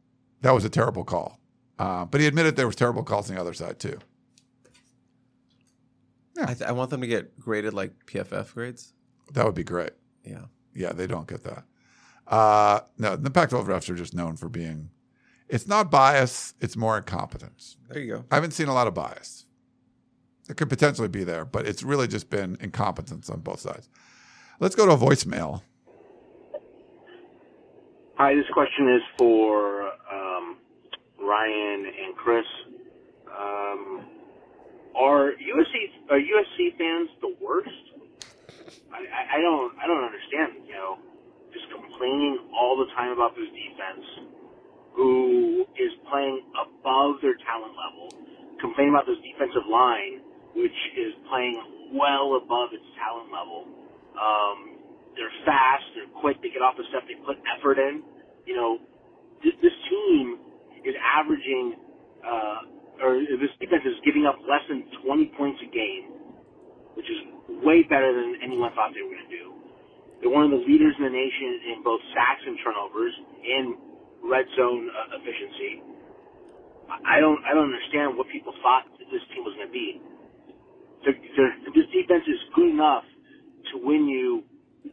that 0.41 0.51
was 0.51 0.65
a 0.65 0.69
terrible 0.69 1.03
call. 1.03 1.39
Uh, 1.77 2.05
but 2.05 2.21
he 2.21 2.27
admitted 2.27 2.55
there 2.55 2.67
was 2.67 2.75
terrible 2.75 3.03
calls 3.03 3.29
on 3.29 3.35
the 3.35 3.41
other 3.41 3.53
side 3.53 3.79
too. 3.79 3.97
I, 6.39 6.53
th- 6.53 6.61
I 6.61 6.71
want 6.71 6.89
them 6.89 7.01
to 7.01 7.07
get 7.07 7.39
graded 7.39 7.73
like 7.73 8.05
PFF 8.05 8.53
grades. 8.53 8.93
That 9.33 9.45
would 9.45 9.55
be 9.55 9.63
great. 9.63 9.91
Yeah. 10.23 10.45
Yeah, 10.73 10.93
they 10.93 11.07
don't 11.07 11.27
get 11.27 11.43
that. 11.43 11.63
Uh, 12.27 12.81
no, 12.97 13.15
the 13.15 13.29
Pac-12 13.29 13.65
refs 13.65 13.89
are 13.89 13.95
just 13.95 14.15
known 14.15 14.37
for 14.37 14.49
being. 14.49 14.89
It's 15.49 15.67
not 15.67 15.91
bias; 15.91 16.53
it's 16.61 16.77
more 16.77 16.97
incompetence. 16.97 17.75
There 17.89 18.01
you 18.01 18.13
go. 18.13 18.25
I 18.31 18.35
haven't 18.35 18.51
seen 18.51 18.69
a 18.69 18.73
lot 18.73 18.87
of 18.87 18.93
bias. 18.93 19.45
It 20.49 20.57
could 20.57 20.69
potentially 20.69 21.07
be 21.07 21.23
there, 21.23 21.45
but 21.45 21.65
it's 21.67 21.83
really 21.83 22.07
just 22.07 22.29
been 22.29 22.57
incompetence 22.59 23.29
on 23.29 23.39
both 23.41 23.59
sides. 23.59 23.89
Let's 24.59 24.75
go 24.75 24.85
to 24.85 24.93
a 24.93 24.97
voicemail. 24.97 25.61
Hi, 28.15 28.35
this 28.35 28.45
question 28.53 28.93
is 28.93 29.01
for 29.17 29.89
um, 30.11 30.57
Ryan 31.19 31.85
and 31.85 32.15
Chris. 32.15 32.45
Um, 33.25 34.05
are 34.95 35.31
USC 35.31 35.73
are 36.11 36.19
USC 36.19 36.77
fans 36.77 37.09
the 37.21 37.35
worst? 37.41 37.69
I, 38.93 39.37
I, 39.37 39.41
don't 39.41 39.73
I 39.81 39.87
don't 39.87 40.03
understand. 40.03 40.67
You 40.67 40.73
know, 40.73 40.97
just 41.53 41.65
complaining 41.73 42.37
all 42.53 42.77
the 42.77 42.91
time 42.93 43.11
about 43.11 43.35
this 43.35 43.47
defense, 43.49 44.05
who 44.93 45.65
is 45.73 45.91
playing 46.09 46.43
above 46.53 47.15
their 47.21 47.35
talent 47.47 47.73
level. 47.73 48.13
Complaining 48.59 48.93
about 48.93 49.07
this 49.07 49.17
defensive 49.25 49.65
line, 49.65 50.21
which 50.55 50.79
is 50.97 51.13
playing 51.29 51.91
well 51.93 52.39
above 52.39 52.71
its 52.73 52.85
talent 52.99 53.31
level. 53.31 53.67
Um, 54.15 54.57
they're 55.15 55.33
fast, 55.45 55.83
they're 55.95 56.11
quick, 56.21 56.39
they 56.41 56.49
get 56.49 56.63
off 56.63 56.75
the 56.79 56.87
step, 56.89 57.03
they 57.07 57.19
put 57.23 57.37
effort 57.57 57.79
in. 57.79 58.03
You 58.47 58.55
know, 58.55 58.71
this, 59.43 59.53
this 59.61 59.75
team 59.89 60.39
is 60.87 60.95
averaging, 60.99 61.75
uh, 62.23 63.03
or 63.03 63.19
this 63.19 63.51
defense 63.59 63.83
is 63.85 63.99
giving 64.05 64.25
up 64.25 64.39
less 64.47 64.63
than 64.69 64.87
20 65.03 65.35
points 65.37 65.59
a 65.63 65.69
game, 65.69 66.15
which 66.95 67.07
is 67.07 67.19
way 67.63 67.83
better 67.83 68.11
than 68.13 68.39
anyone 68.43 68.71
thought 68.73 68.95
they 68.95 69.03
were 69.03 69.13
going 69.13 69.27
to 69.27 69.33
do. 69.33 69.45
They're 70.21 70.31
one 70.31 70.45
of 70.45 70.53
the 70.53 70.63
leaders 70.63 70.93
in 70.97 71.03
the 71.03 71.13
nation 71.13 71.75
in 71.75 71.83
both 71.83 71.99
sacks 72.13 72.43
and 72.45 72.57
turnovers 72.63 73.13
and 73.41 73.75
red 74.23 74.45
zone 74.55 74.87
uh, 74.89 75.17
efficiency. 75.17 75.81
I 76.91 77.19
don't, 77.19 77.39
I 77.47 77.55
don't 77.55 77.71
understand 77.71 78.17
what 78.17 78.27
people 78.29 78.53
thought 78.61 78.85
this 78.99 79.23
team 79.33 79.43
was 79.47 79.55
going 79.57 79.67
to 79.67 79.73
be. 79.73 80.01
They're, 81.05 81.17
they're, 81.37 81.55
this 81.75 81.87
defense 81.93 82.25
is 82.27 82.39
good 82.55 82.69
enough 82.71 83.03
to 83.73 83.79
win 83.81 84.07
you 84.07 84.43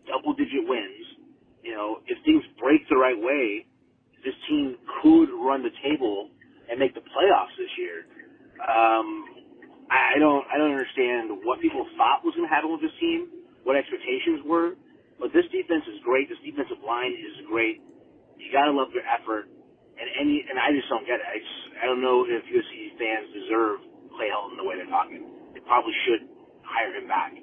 double 0.08 0.34
digit 0.34 0.64
wins. 0.66 1.06
You 1.64 1.74
know, 1.74 2.00
if 2.06 2.18
things 2.24 2.44
break 2.60 2.82
the 2.88 2.96
right 2.96 3.18
way, 3.18 3.66
this 4.24 4.34
team 4.48 4.76
could 5.02 5.30
run 5.32 5.62
the 5.62 5.74
table 5.84 6.30
and 6.70 6.78
make 6.78 6.94
the 6.94 7.04
playoffs 7.04 7.54
this 7.58 7.72
year. 7.78 8.06
Um, 8.62 9.08
I 9.90 10.18
don't, 10.20 10.44
I 10.52 10.58
don't 10.58 10.72
understand 10.72 11.44
what 11.44 11.60
people 11.60 11.86
thought 11.96 12.24
was 12.24 12.34
going 12.36 12.48
to 12.48 12.52
happen 12.54 12.72
with 12.72 12.82
this 12.82 12.94
team, 13.00 13.28
what 13.64 13.76
expectations 13.76 14.44
were, 14.44 14.76
but 15.20 15.32
this 15.32 15.44
defense 15.52 15.84
is 15.88 16.00
great. 16.04 16.28
This 16.28 16.40
defensive 16.44 16.80
line 16.84 17.12
is 17.12 17.46
great. 17.48 17.80
You 18.38 18.50
gotta 18.52 18.72
love 18.72 18.88
their 18.94 19.06
effort, 19.06 19.50
and 19.98 20.08
any, 20.20 20.44
and 20.48 20.58
I 20.58 20.72
just 20.72 20.88
don't 20.88 21.04
get 21.06 21.20
it. 21.20 21.26
I 21.28 21.38
just, 21.38 21.60
I 21.82 21.84
don't 21.86 22.02
know 22.02 22.24
if 22.26 22.42
USC 22.48 22.98
fans 22.98 23.28
deserve 23.34 23.82
Clay 24.16 24.30
Helton 24.32 24.56
the 24.56 24.64
way 24.66 24.76
they're 24.78 24.90
talking. 24.90 25.26
They 25.68 25.74
probably 25.74 25.92
should 26.06 26.26
hire 26.62 26.94
him 26.94 27.08
back. 27.08 27.34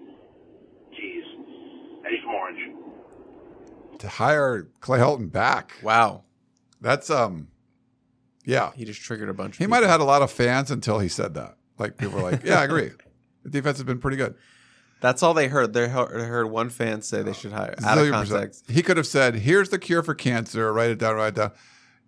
Jeez, 0.94 2.06
Eddie 2.06 2.20
from 2.24 2.34
Orange. 2.34 4.00
To 4.00 4.08
hire 4.08 4.68
Clay 4.82 5.00
Helton 5.00 5.32
back. 5.32 5.74
Wow. 5.84 6.24
That's 6.82 7.10
um, 7.10 7.50
yeah. 8.44 8.72
He 8.76 8.84
just 8.84 9.02
triggered 9.02 9.30
a 9.30 9.34
bunch. 9.34 9.56
Of 9.56 9.60
He 9.60 9.68
might 9.68 9.84
have 9.84 9.92
had 9.92 10.02
a 10.02 10.06
lot 10.06 10.22
of 10.22 10.32
fans 10.32 10.72
until 10.72 11.00
he 11.00 11.08
said 11.08 11.36
that. 11.36 11.58
Like 11.78 11.98
people 11.98 12.16
were 12.16 12.32
like, 12.32 12.44
"Yeah, 12.44 12.60
I 12.60 12.64
agree. 12.64 12.92
The 13.44 13.50
defense 13.50 13.78
has 13.78 13.86
been 13.86 14.00
pretty 14.00 14.18
good." 14.18 14.36
That's 15.02 15.22
all 15.22 15.34
they 15.34 15.48
heard. 15.48 15.74
They 15.74 15.88
heard, 15.88 16.50
one 16.50 16.70
fan 16.70 17.02
say 17.02 17.22
they 17.22 17.34
should 17.34 17.52
hire 17.52 17.76
out 17.84 17.98
of 17.98 18.08
percent. 18.08 18.30
context. 18.30 18.72
He 18.72 18.82
could 18.82 18.98
have 18.98 19.08
said, 19.08 19.36
"Here's 19.36 19.70
the 19.70 19.78
cure 19.78 20.02
for 20.02 20.16
cancer. 20.16 20.72
Write 20.74 20.90
it 20.90 20.98
down. 20.98 21.16
Write 21.16 21.30
it 21.30 21.36
down." 21.36 21.52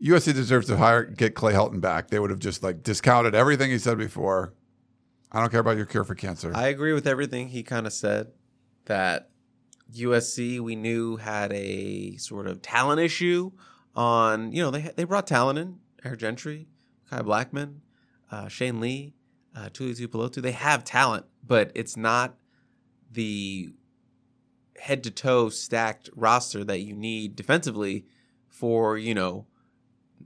USC 0.01 0.33
deserves 0.33 0.67
to 0.67 0.77
hire 0.77 1.03
get 1.03 1.35
Clay 1.35 1.53
Helton 1.53 1.81
back. 1.81 2.09
They 2.09 2.19
would 2.19 2.29
have 2.29 2.39
just 2.39 2.63
like 2.63 2.81
discounted 2.81 3.35
everything 3.35 3.69
he 3.71 3.77
said 3.77 3.97
before. 3.97 4.53
I 5.31 5.39
don't 5.39 5.49
care 5.51 5.59
about 5.59 5.77
your 5.77 5.85
cure 5.85 6.03
for 6.03 6.15
cancer. 6.15 6.51
I 6.55 6.67
agree 6.67 6.93
with 6.93 7.07
everything 7.07 7.49
he 7.49 7.63
kind 7.63 7.85
of 7.85 7.93
said. 7.93 8.31
That 8.85 9.29
USC 9.93 10.59
we 10.59 10.75
knew 10.75 11.17
had 11.17 11.51
a 11.53 12.15
sort 12.17 12.47
of 12.47 12.61
talent 12.61 13.01
issue. 13.01 13.51
On 13.95 14.51
you 14.51 14.61
know 14.61 14.71
they 14.71 14.91
they 14.95 15.03
brought 15.03 15.27
talent 15.27 15.59
in 15.59 15.79
Eric 16.05 16.19
Gentry, 16.19 16.67
Mekhi 17.11 17.25
Blackmon, 17.25 17.79
uh, 18.31 18.47
Shane 18.47 18.79
Lee, 18.79 19.15
uh, 19.55 19.69
Tuli 19.73 19.93
Tuipulotu. 19.93 20.41
They 20.41 20.51
have 20.51 20.83
talent, 20.83 21.25
but 21.45 21.71
it's 21.73 21.97
not 21.97 22.37
the 23.11 23.71
head 24.79 25.03
to 25.03 25.11
toe 25.11 25.49
stacked 25.49 26.09
roster 26.15 26.63
that 26.63 26.81
you 26.81 26.93
need 26.93 27.35
defensively 27.35 28.05
for 28.47 28.97
you 28.97 29.13
know 29.13 29.47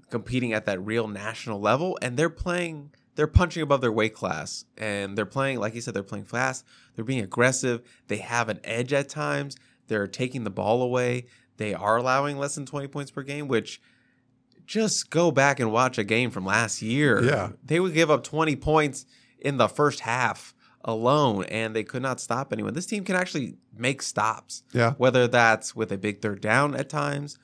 competing 0.09 0.51
at 0.53 0.65
that 0.65 0.83
real 0.83 1.07
national 1.07 1.59
level 1.59 1.97
and 2.01 2.17
they're 2.17 2.29
playing 2.29 2.91
they're 3.15 3.27
punching 3.27 3.61
above 3.61 3.81
their 3.81 3.91
weight 3.91 4.13
class 4.13 4.65
and 4.77 5.17
they're 5.17 5.25
playing 5.25 5.59
like 5.59 5.75
you 5.75 5.81
said 5.81 5.93
they're 5.93 6.01
playing 6.03 6.25
fast 6.25 6.65
they're 6.95 7.05
being 7.05 7.23
aggressive 7.23 7.81
they 8.07 8.17
have 8.17 8.49
an 8.49 8.59
edge 8.63 8.93
at 8.93 9.09
times 9.09 9.55
they're 9.87 10.07
taking 10.07 10.43
the 10.43 10.49
ball 10.49 10.81
away 10.81 11.25
they 11.57 11.73
are 11.73 11.97
allowing 11.97 12.37
less 12.37 12.55
than 12.55 12.65
20 12.65 12.87
points 12.87 13.11
per 13.11 13.21
game 13.23 13.47
which 13.47 13.81
just 14.65 15.09
go 15.09 15.31
back 15.31 15.59
and 15.59 15.71
watch 15.71 15.97
a 15.97 16.03
game 16.03 16.29
from 16.31 16.45
last 16.45 16.81
year 16.81 17.23
Yeah. 17.23 17.49
they 17.63 17.79
would 17.79 17.93
give 17.93 18.09
up 18.09 18.23
20 18.23 18.55
points 18.55 19.05
in 19.39 19.57
the 19.57 19.67
first 19.67 20.01
half 20.01 20.53
alone 20.83 21.43
and 21.45 21.75
they 21.75 21.83
could 21.83 22.01
not 22.01 22.19
stop 22.19 22.51
anyone 22.53 22.73
this 22.73 22.85
team 22.85 23.03
can 23.03 23.15
actually 23.15 23.57
make 23.75 24.01
stops 24.01 24.63
Yeah. 24.73 24.93
whether 24.93 25.27
that's 25.27 25.75
with 25.75 25.91
a 25.91 25.97
big 25.97 26.21
third 26.21 26.41
down 26.41 26.75
at 26.75 26.89
times 26.89 27.37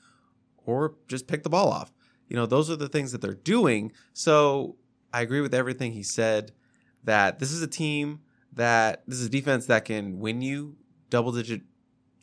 or 0.64 0.94
just 1.08 1.26
pick 1.26 1.44
the 1.44 1.48
ball 1.48 1.68
off. 1.70 1.92
You 2.28 2.36
know, 2.36 2.44
those 2.44 2.68
are 2.70 2.76
the 2.76 2.90
things 2.90 3.12
that 3.12 3.22
they're 3.22 3.32
doing. 3.32 3.90
So 4.12 4.76
I 5.12 5.22
agree 5.22 5.40
with 5.40 5.54
everything 5.54 5.92
he 5.92 6.02
said 6.02 6.52
that 7.04 7.38
this 7.38 7.52
is 7.52 7.62
a 7.62 7.66
team 7.66 8.20
that 8.54 9.02
this 9.06 9.18
is 9.18 9.26
a 9.26 9.30
defense 9.30 9.66
that 9.66 9.84
can 9.84 10.18
win 10.18 10.42
you 10.42 10.76
double 11.10 11.32
digit, 11.32 11.62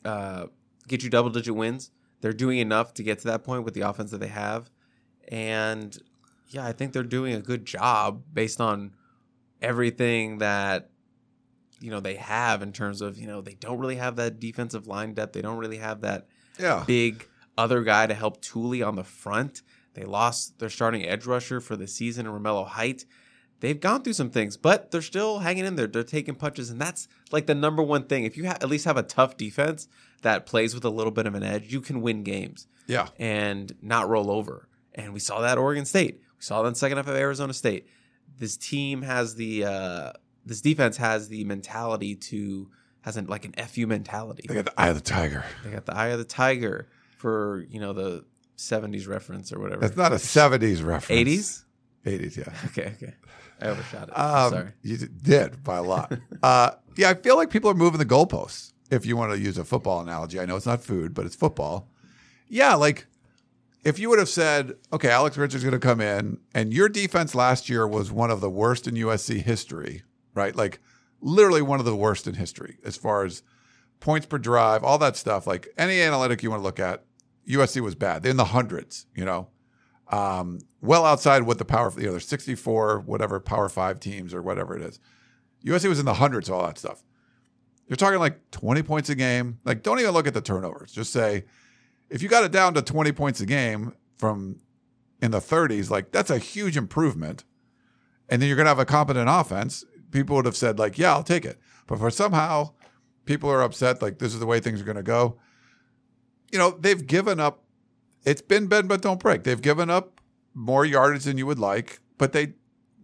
uh, 0.04 0.48
get 0.88 1.04
you 1.04 1.10
double 1.10 1.30
digit 1.30 1.56
wins. 1.56 1.92
They're 2.22 2.34
doing 2.34 2.60
enough 2.60 2.94
to 2.96 3.04
get 3.04 3.20
to 3.20 3.28
that 3.28 3.44
point 3.44 3.64
with 3.64 3.74
the 3.74 3.82
offense 3.82 4.12
that 4.12 4.20
they 4.20 4.28
have. 4.28 4.70
And 5.28 5.98
yeah, 6.50 6.66
I 6.66 6.72
think 6.72 6.94
they're 6.94 7.04
doing 7.04 7.34
a 7.34 7.42
good 7.42 7.66
job 7.66 8.24
based 8.34 8.62
on 8.62 8.92
everything 9.62 10.40
that 10.40 10.90
you 11.80 11.92
know 11.92 12.00
they 12.00 12.16
have 12.16 12.62
in 12.62 12.72
terms 12.72 13.02
of 13.02 13.18
you 13.18 13.28
know 13.28 13.42
they 13.42 13.56
don't 13.56 13.80
really 13.80 13.96
have 13.96 14.16
that 14.16 14.40
defensive 14.40 14.88
line 14.88 15.14
depth 15.14 15.34
they 15.34 15.42
don't 15.42 15.58
really 15.58 15.78
have 15.78 16.02
that 16.02 16.28
yeah. 16.58 16.84
big 16.88 17.28
other 17.58 17.84
guy 17.84 18.08
to 18.08 18.14
help 18.14 18.42
Tuli 18.42 18.82
on 18.82 18.96
the 18.96 19.04
front. 19.04 19.62
They 19.96 20.04
lost 20.04 20.60
their 20.60 20.70
starting 20.70 21.04
edge 21.06 21.26
rusher 21.26 21.60
for 21.60 21.76
the 21.76 21.88
season, 21.88 22.26
in 22.28 22.32
Romello 22.32 22.68
Height. 22.68 23.06
They've 23.62 23.80
gone 23.80 24.04
through 24.04 24.14
some 24.14 24.30
things, 24.30 24.58
but 24.58 24.92
they're 24.92 25.02
still 25.02 25.40
hanging 25.40 25.66
in 25.66 25.76
there. 25.78 25.88
They're 25.88 26.04
taking 26.04 26.36
punches, 26.36 26.70
and 26.70 26.80
that's 26.80 27.08
like 27.32 27.48
the 27.48 27.56
number 27.56 27.82
one 27.82 28.04
thing. 28.04 28.26
If 28.26 28.38
you 28.38 28.46
ha- 28.46 28.58
at 28.62 28.70
least 28.70 28.86
have 28.86 28.98
a 28.98 29.04
tough 29.04 29.38
defense 29.38 29.88
that 30.22 30.46
plays 30.46 30.76
with 30.76 30.84
a 30.86 30.90
little 30.90 31.12
bit 31.12 31.26
of 31.26 31.34
an 31.36 31.44
edge, 31.44 31.72
you 31.72 31.80
can 31.82 32.02
win 32.02 32.24
games 32.24 32.68
Yeah. 32.88 33.08
and 33.18 33.74
not 33.82 34.10
roll 34.10 34.30
over. 34.30 34.68
And 34.94 35.14
we 35.14 35.20
saw 35.20 35.40
that 35.42 35.54
at 35.54 35.58
Oregon 35.58 35.86
State. 35.86 36.16
We 36.38 36.44
saw 36.44 36.62
that 36.62 36.68
in 36.68 36.74
the 36.74 36.80
second 36.80 36.98
half 36.98 37.08
of 37.08 37.16
Arizona 37.16 37.54
State. 37.54 37.88
This 38.38 38.58
team 38.58 39.02
has 39.04 39.36
the 39.36 39.64
uh, 39.66 40.12
this 40.46 40.60
defense 40.62 40.98
has 40.98 41.30
the 41.30 41.46
mentality 41.46 42.16
to 42.16 42.70
has 43.02 43.16
an, 43.18 43.28
like 43.28 43.46
an 43.46 43.54
fu 43.68 43.88
mentality. 43.88 44.44
They 44.48 44.54
got 44.56 44.66
the 44.66 44.80
eye 44.80 44.90
of 44.90 44.96
the 44.96 45.02
tiger. 45.02 45.46
They 45.64 45.72
got 45.72 45.86
the 45.86 45.96
eye 45.96 46.08
of 46.08 46.18
the 46.20 46.26
tiger 46.26 46.88
for 47.18 47.66
you 47.70 47.80
know 47.80 47.94
the 47.94 48.26
'70s 48.58 49.08
reference 49.08 49.52
or 49.52 49.60
whatever. 49.60 49.82
That's 49.82 49.98
not 49.98 50.12
a 50.12 50.16
'70s 50.16 50.84
reference. 50.84 51.22
'80s. 51.22 51.64
'80s, 52.06 52.38
yeah. 52.38 52.54
Okay, 52.66 52.94
okay. 52.96 53.14
I 53.62 53.68
overshot 53.68 54.10
it. 54.10 54.18
Um, 54.18 54.52
Sorry. 54.52 54.72
You 54.82 54.98
did 54.98 55.64
by 55.64 55.78
a 55.78 55.84
lot. 55.84 56.14
uh, 56.44 56.72
yeah, 56.98 57.10
I 57.10 57.14
feel 57.14 57.38
like 57.38 57.50
people 57.50 57.70
are 57.72 57.76
moving 57.76 58.00
the 58.00 58.06
goalposts. 58.06 58.74
If 58.92 59.06
you 59.06 59.18
want 59.18 59.32
to 59.32 59.40
use 59.40 59.58
a 59.58 59.64
football 59.64 60.02
analogy, 60.02 60.40
I 60.40 60.46
know 60.46 60.56
it's 60.56 60.66
not 60.66 60.84
food, 60.84 61.14
but 61.14 61.26
it's 61.26 61.36
football. 61.36 61.90
Yeah, 62.48 62.76
like 62.76 63.08
if 63.84 64.00
you 64.00 64.10
would 64.10 64.20
have 64.20 64.30
said, 64.30 64.76
okay, 64.92 65.10
Alex 65.10 65.38
Richards 65.38 65.56
is 65.56 65.64
going 65.64 65.80
to 65.80 65.88
come 65.88 66.02
in, 66.02 66.40
and 66.54 66.74
your 66.74 66.90
defense 66.90 67.34
last 67.34 67.70
year 67.70 67.88
was 67.88 68.12
one 68.12 68.32
of 68.32 68.42
the 68.42 68.50
worst 68.50 68.88
in 68.88 68.96
USC 68.96 69.42
history, 69.42 70.04
right? 70.34 70.56
Like 70.56 70.80
literally 71.22 71.62
one 71.62 71.80
of 71.80 71.86
the 71.86 71.96
worst 71.96 72.28
in 72.28 72.36
history 72.36 72.78
as 72.84 72.98
far 72.98 73.24
as 73.26 73.44
points 74.00 74.26
per 74.28 74.38
drive, 74.38 74.84
all 74.84 74.98
that 74.98 75.16
stuff. 75.16 75.48
Like 75.48 75.68
any 75.78 76.02
analytic 76.02 76.44
you 76.44 76.50
want 76.50 76.62
to 76.62 76.64
look 76.64 76.80
at, 76.80 77.04
USC 77.48 77.82
was 77.82 77.96
bad. 77.96 78.24
They're 78.24 78.32
in 78.32 78.38
the 78.38 78.46
hundreds, 78.46 79.06
you 79.16 79.26
know, 79.26 79.50
um, 80.12 80.60
well 80.82 81.06
outside 81.06 81.44
what 81.44 81.58
the 81.58 81.66
power, 81.66 81.92
you 81.98 82.06
know, 82.06 82.12
there's 82.12 82.28
64, 82.28 83.02
whatever 83.02 83.40
power 83.40 83.70
five 83.70 84.00
teams 84.00 84.34
or 84.34 84.42
whatever 84.42 84.76
it 84.76 84.82
is. 84.82 85.00
USC 85.66 85.90
was 85.90 86.00
in 86.00 86.06
the 86.06 86.16
hundreds, 86.16 86.50
all 86.50 86.66
that 86.66 86.78
stuff. 86.78 87.04
You're 87.88 87.98
talking 87.98 88.20
like 88.20 88.52
20 88.52 88.84
points 88.84 89.10
a 89.10 89.16
game. 89.16 89.60
Like, 89.64 89.84
don't 89.84 90.00
even 90.00 90.12
look 90.12 90.28
at 90.28 90.34
the 90.34 90.42
turnovers. 90.42 90.92
Just 90.92 91.12
say, 91.12 91.46
if 92.10 92.22
you 92.22 92.30
got 92.30 92.44
it 92.44 92.52
down 92.52 92.74
to 92.76 92.82
20 92.82 93.12
points 93.12 93.42
a 93.42 93.46
game 93.46 93.94
from 94.18 94.60
in 95.22 95.32
the 95.32 95.40
30s, 95.40 95.90
like 95.90 96.12
that's 96.12 96.30
a 96.30 96.38
huge 96.38 96.78
improvement. 96.78 97.44
And 98.30 98.42
then 98.42 98.48
you're 98.48 98.56
going 98.56 98.66
to 98.66 98.70
have 98.70 98.80
a 98.80 98.86
competent 98.86 99.30
offense. 99.30 99.86
People 100.12 100.36
would 100.36 100.46
have 100.46 100.58
said, 100.58 100.80
like, 100.80 100.98
yeah, 100.98 101.12
I'll 101.12 101.24
take 101.24 101.46
it. 101.46 101.60
But 101.88 102.00
for 102.00 102.10
somehow 102.10 102.72
people 103.26 103.52
are 103.52 103.62
upset, 103.62 104.02
like, 104.02 104.18
this 104.18 104.34
is 104.34 104.40
the 104.40 104.46
way 104.48 104.60
things 104.60 104.82
are 104.82 104.86
going 104.86 104.98
to 104.98 105.04
go. 105.04 105.38
You 106.52 106.60
know, 106.60 106.72
they've 106.72 107.06
given 107.06 107.40
up. 107.40 107.64
It's 108.26 108.42
been 108.42 108.68
bend 108.68 108.90
but 108.90 109.02
don't 109.02 109.20
break. 109.20 109.44
They've 109.44 109.62
given 109.62 109.90
up 109.90 110.22
more 110.54 110.86
yardage 110.86 111.26
than 111.26 111.38
you 111.38 111.46
would 111.46 111.60
like, 111.60 112.00
but 112.18 112.34
they 112.34 112.54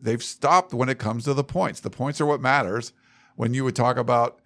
they've 0.01 0.23
stopped 0.23 0.73
when 0.73 0.89
it 0.89 0.97
comes 0.97 1.25
to 1.25 1.33
the 1.33 1.43
points. 1.43 1.79
The 1.79 1.89
points 1.89 2.19
are 2.21 2.25
what 2.25 2.41
matters. 2.41 2.93
When 3.35 3.53
you 3.53 3.63
would 3.63 3.75
talk 3.75 3.97
about 3.97 4.39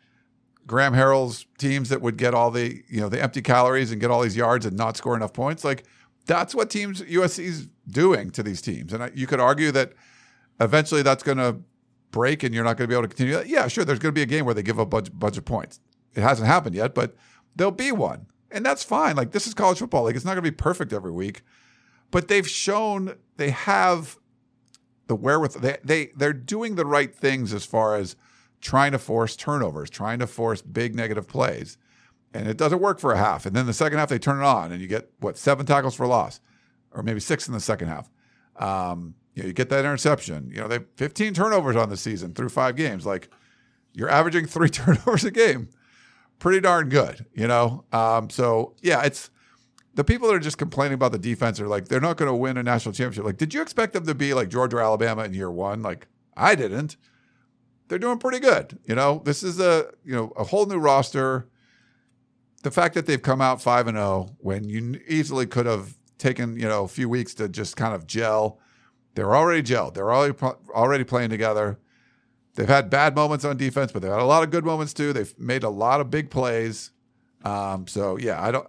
Graham 0.67 0.93
Harrell's 0.93 1.45
teams 1.57 1.89
that 1.89 2.01
would 2.01 2.17
get 2.17 2.33
all 2.33 2.51
the 2.51 2.83
you 2.87 2.99
know 2.99 3.09
the 3.09 3.21
empty 3.21 3.41
calories 3.41 3.91
and 3.91 4.01
get 4.01 4.11
all 4.11 4.21
these 4.21 4.35
yards 4.35 4.65
and 4.65 4.75
not 4.75 4.97
score 4.97 5.15
enough 5.15 5.33
points, 5.33 5.63
like 5.63 5.85
that's 6.25 6.55
what 6.55 6.69
teams 6.69 7.01
USC's 7.01 7.67
doing 7.87 8.31
to 8.31 8.43
these 8.43 8.61
teams. 8.61 8.93
And 8.93 9.11
you 9.17 9.27
could 9.27 9.39
argue 9.39 9.71
that 9.71 9.93
eventually 10.59 11.01
that's 11.01 11.23
going 11.23 11.37
to 11.37 11.57
break 12.11 12.43
and 12.43 12.53
you're 12.53 12.63
not 12.63 12.77
going 12.77 12.87
to 12.87 12.91
be 12.91 12.95
able 12.95 13.07
to 13.07 13.15
continue. 13.15 13.41
Yeah, 13.45 13.67
sure. 13.67 13.85
There's 13.85 13.99
going 13.99 14.13
to 14.13 14.17
be 14.17 14.23
a 14.23 14.25
game 14.25 14.45
where 14.45 14.53
they 14.53 14.63
give 14.63 14.79
a 14.79 14.85
bunch, 14.85 15.09
bunch 15.17 15.37
of 15.37 15.45
points. 15.45 15.79
It 16.15 16.21
hasn't 16.21 16.47
happened 16.47 16.75
yet, 16.75 16.95
but 16.95 17.15
there'll 17.55 17.71
be 17.71 17.91
one, 17.91 18.27
and 18.51 18.65
that's 18.65 18.83
fine. 18.83 19.15
Like 19.15 19.31
this 19.31 19.47
is 19.47 19.53
college 19.53 19.79
football. 19.79 20.03
Like 20.03 20.15
it's 20.15 20.25
not 20.25 20.31
going 20.31 20.43
to 20.43 20.51
be 20.51 20.55
perfect 20.55 20.93
every 20.93 21.11
week, 21.11 21.41
but 22.11 22.27
they've 22.27 22.47
shown 22.47 23.15
they 23.37 23.51
have 23.51 24.17
the 25.07 25.15
wherewithal. 25.15 25.61
They 25.61 25.77
they 25.83 26.05
they're 26.15 26.33
doing 26.33 26.75
the 26.75 26.85
right 26.85 27.13
things 27.13 27.53
as 27.53 27.65
far 27.65 27.95
as 27.95 28.15
trying 28.65 28.91
to 28.91 28.99
force 28.99 29.35
turnovers, 29.35 29.91
trying 29.91 30.17
to 30.17 30.25
force 30.25 30.61
big 30.61 30.95
negative 30.95 31.27
plays. 31.27 31.77
And 32.33 32.47
it 32.47 32.57
doesn't 32.57 32.81
work 32.81 32.99
for 32.99 33.13
a 33.13 33.17
half. 33.17 33.45
And 33.45 33.55
then 33.55 33.67
the 33.67 33.73
second 33.73 33.99
half, 33.99 34.09
they 34.09 34.17
turn 34.17 34.39
it 34.39 34.43
on 34.43 34.71
and 34.71 34.81
you 34.81 34.87
get, 34.87 35.09
what, 35.19 35.37
seven 35.37 35.67
tackles 35.67 35.95
for 35.95 36.07
loss, 36.07 36.41
or 36.91 37.03
maybe 37.03 37.19
six 37.19 37.47
in 37.47 37.53
the 37.53 37.59
second 37.59 37.87
half. 37.87 38.09
Um, 38.57 39.13
you, 39.35 39.43
know, 39.43 39.47
you 39.47 39.53
get 39.53 39.69
that 39.69 39.85
interception. 39.85 40.49
You 40.51 40.61
know, 40.61 40.67
they 40.67 40.75
have 40.75 40.87
15 40.95 41.33
turnovers 41.33 41.75
on 41.75 41.89
the 41.89 41.95
season 41.95 42.33
through 42.33 42.49
five 42.49 42.75
games. 42.75 43.05
Like 43.05 43.29
you're 43.93 44.09
averaging 44.09 44.47
three 44.47 44.69
turnovers 44.71 45.23
a 45.23 45.31
game. 45.31 45.69
Pretty 46.45 46.61
darn 46.61 46.89
good, 46.89 47.25
you 47.33 47.47
know? 47.47 47.85
Um, 47.91 48.29
so, 48.29 48.75
yeah, 48.81 49.03
it's 49.03 49.31
the 49.95 50.03
people 50.03 50.27
that 50.27 50.35
are 50.35 50.39
just 50.39 50.57
complaining 50.57 50.93
about 50.93 51.11
the 51.11 51.17
defense 51.17 51.59
are 51.59 51.67
like, 51.67 51.87
they're 51.87 51.99
not 51.99 52.17
going 52.17 52.29
to 52.29 52.35
win 52.35 52.57
a 52.57 52.63
national 52.63 52.93
championship. 52.93 53.25
Like, 53.25 53.37
did 53.37 53.53
you 53.53 53.61
expect 53.61 53.93
them 53.93 54.05
to 54.05 54.13
be 54.13 54.33
like 54.33 54.49
Georgia 54.49 54.77
or 54.77 54.81
Alabama 54.81 55.23
in 55.23 55.33
year 55.33 55.49
one? 55.49 55.81
Like, 55.81 56.07
I 56.37 56.55
didn't 56.55 56.97
they're 57.87 57.99
doing 57.99 58.17
pretty 58.17 58.39
good. 58.39 58.79
You 58.85 58.95
know, 58.95 59.21
this 59.25 59.43
is 59.43 59.59
a 59.59 59.91
you 60.03 60.13
know 60.13 60.33
a 60.35 60.43
whole 60.43 60.65
new 60.65 60.77
roster. 60.77 61.47
The 62.63 62.71
fact 62.71 62.95
that 62.95 63.05
they've 63.05 63.21
come 63.21 63.41
out 63.41 63.61
five 63.61 63.87
and 63.87 63.95
zero 63.95 64.27
oh 64.29 64.35
when 64.39 64.67
you 64.67 64.99
easily 65.07 65.45
could 65.45 65.65
have 65.65 65.97
taken 66.17 66.57
you 66.57 66.67
know 66.67 66.83
a 66.83 66.87
few 66.87 67.07
weeks 67.09 67.33
to 67.35 67.49
just 67.49 67.77
kind 67.77 67.93
of 67.93 68.07
gel. 68.07 68.59
They're 69.13 69.35
already 69.35 69.63
gelled. 69.63 69.93
They're 69.93 70.11
already 70.11 70.35
already 70.71 71.03
playing 71.03 71.29
together. 71.29 71.79
They've 72.55 72.67
had 72.67 72.89
bad 72.89 73.15
moments 73.15 73.45
on 73.45 73.57
defense, 73.57 73.91
but 73.91 74.01
they've 74.01 74.11
had 74.11 74.21
a 74.21 74.25
lot 74.25 74.43
of 74.43 74.49
good 74.49 74.65
moments 74.65 74.93
too. 74.93 75.13
They've 75.13 75.37
made 75.37 75.63
a 75.63 75.69
lot 75.69 76.01
of 76.01 76.09
big 76.09 76.29
plays. 76.29 76.91
Um, 77.43 77.85
so 77.87 78.17
yeah, 78.17 78.41
I 78.41 78.51
don't 78.51 78.67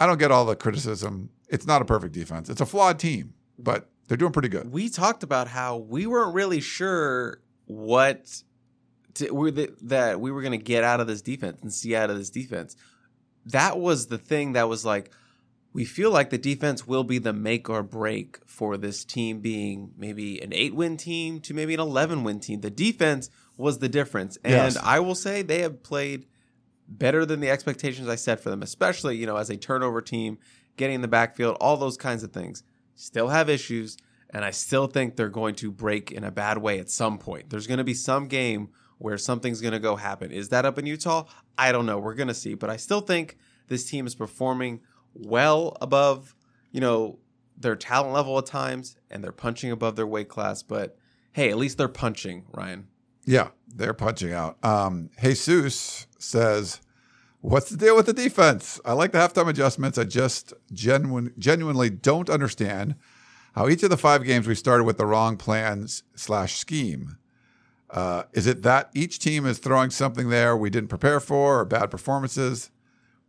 I 0.00 0.06
don't 0.06 0.18
get 0.18 0.30
all 0.30 0.44
the 0.44 0.56
criticism. 0.56 1.30
It's 1.48 1.66
not 1.66 1.82
a 1.82 1.84
perfect 1.84 2.14
defense. 2.14 2.48
It's 2.48 2.60
a 2.60 2.66
flawed 2.66 2.98
team, 2.98 3.34
but 3.58 3.90
they're 4.06 4.16
doing 4.16 4.32
pretty 4.32 4.48
good. 4.48 4.72
We 4.72 4.88
talked 4.88 5.22
about 5.22 5.48
how 5.48 5.76
we 5.76 6.06
weren't 6.06 6.34
really 6.34 6.60
sure 6.60 7.40
what 7.66 8.42
to, 9.14 9.30
we, 9.30 9.50
that 9.82 10.20
we 10.20 10.30
were 10.30 10.42
going 10.42 10.58
to 10.58 10.64
get 10.64 10.84
out 10.84 11.00
of 11.00 11.06
this 11.06 11.20
defense 11.20 11.60
and 11.62 11.72
see 11.72 11.96
out 11.96 12.10
of 12.10 12.16
this 12.16 12.30
defense. 12.30 12.76
That 13.46 13.78
was 13.78 14.06
the 14.06 14.18
thing 14.18 14.52
that 14.52 14.68
was 14.68 14.84
like, 14.84 15.10
we 15.78 15.84
feel 15.84 16.10
like 16.10 16.30
the 16.30 16.38
defense 16.38 16.88
will 16.88 17.04
be 17.04 17.18
the 17.18 17.32
make 17.32 17.70
or 17.70 17.84
break 17.84 18.40
for 18.46 18.76
this 18.76 19.04
team 19.04 19.38
being 19.38 19.92
maybe 19.96 20.42
an 20.42 20.52
eight 20.52 20.74
win 20.74 20.96
team 20.96 21.38
to 21.42 21.54
maybe 21.54 21.72
an 21.72 21.78
11 21.78 22.24
win 22.24 22.40
team. 22.40 22.62
The 22.62 22.70
defense 22.70 23.30
was 23.56 23.78
the 23.78 23.88
difference. 23.88 24.38
And 24.42 24.74
yes. 24.74 24.76
I 24.82 24.98
will 24.98 25.14
say 25.14 25.42
they 25.42 25.60
have 25.60 25.84
played 25.84 26.26
better 26.88 27.24
than 27.24 27.38
the 27.38 27.48
expectations 27.48 28.08
I 28.08 28.16
set 28.16 28.40
for 28.40 28.50
them, 28.50 28.64
especially, 28.64 29.18
you 29.18 29.26
know, 29.26 29.36
as 29.36 29.50
a 29.50 29.56
turnover 29.56 30.02
team, 30.02 30.38
getting 30.76 30.96
in 30.96 31.00
the 31.00 31.06
backfield, 31.06 31.56
all 31.60 31.76
those 31.76 31.96
kinds 31.96 32.24
of 32.24 32.32
things. 32.32 32.64
Still 32.96 33.28
have 33.28 33.48
issues. 33.48 33.96
And 34.30 34.44
I 34.44 34.50
still 34.50 34.88
think 34.88 35.14
they're 35.14 35.28
going 35.28 35.54
to 35.56 35.70
break 35.70 36.10
in 36.10 36.24
a 36.24 36.32
bad 36.32 36.58
way 36.58 36.80
at 36.80 36.90
some 36.90 37.18
point. 37.18 37.50
There's 37.50 37.68
going 37.68 37.78
to 37.78 37.84
be 37.84 37.94
some 37.94 38.26
game 38.26 38.70
where 38.98 39.16
something's 39.16 39.60
going 39.60 39.74
to 39.74 39.78
go 39.78 39.94
happen. 39.94 40.32
Is 40.32 40.48
that 40.48 40.64
up 40.64 40.76
in 40.76 40.86
Utah? 40.86 41.26
I 41.56 41.70
don't 41.70 41.86
know. 41.86 42.00
We're 42.00 42.14
going 42.14 42.26
to 42.26 42.34
see. 42.34 42.54
But 42.54 42.68
I 42.68 42.78
still 42.78 43.00
think 43.00 43.38
this 43.68 43.88
team 43.88 44.08
is 44.08 44.16
performing 44.16 44.80
well 45.14 45.76
above, 45.80 46.34
you 46.72 46.80
know, 46.80 47.18
their 47.56 47.76
talent 47.76 48.12
level 48.12 48.38
at 48.38 48.46
times 48.46 48.96
and 49.10 49.22
they're 49.22 49.32
punching 49.32 49.70
above 49.70 49.96
their 49.96 50.06
weight 50.06 50.28
class. 50.28 50.62
But 50.62 50.96
hey, 51.32 51.50
at 51.50 51.56
least 51.56 51.78
they're 51.78 51.88
punching, 51.88 52.44
Ryan. 52.52 52.88
Yeah, 53.24 53.48
they're 53.74 53.94
punching 53.94 54.32
out. 54.32 54.62
Um, 54.64 55.10
Jesus 55.20 56.06
says, 56.18 56.80
What's 57.40 57.70
the 57.70 57.76
deal 57.76 57.94
with 57.94 58.06
the 58.06 58.12
defense? 58.12 58.80
I 58.84 58.94
like 58.94 59.12
the 59.12 59.18
halftime 59.18 59.48
adjustments. 59.48 59.96
I 59.96 60.04
just 60.04 60.52
genuine, 60.72 61.32
genuinely 61.38 61.88
don't 61.88 62.28
understand 62.28 62.96
how 63.54 63.68
each 63.68 63.84
of 63.84 63.90
the 63.90 63.96
five 63.96 64.24
games 64.24 64.48
we 64.48 64.56
started 64.56 64.84
with 64.84 64.98
the 64.98 65.06
wrong 65.06 65.36
plans 65.36 66.02
slash 66.16 66.56
scheme. 66.56 67.16
Uh, 67.90 68.24
is 68.32 68.48
it 68.48 68.62
that 68.62 68.90
each 68.92 69.20
team 69.20 69.46
is 69.46 69.58
throwing 69.58 69.90
something 69.90 70.30
there 70.30 70.56
we 70.56 70.68
didn't 70.68 70.88
prepare 70.88 71.20
for 71.20 71.60
or 71.60 71.64
bad 71.64 71.92
performances? 71.92 72.70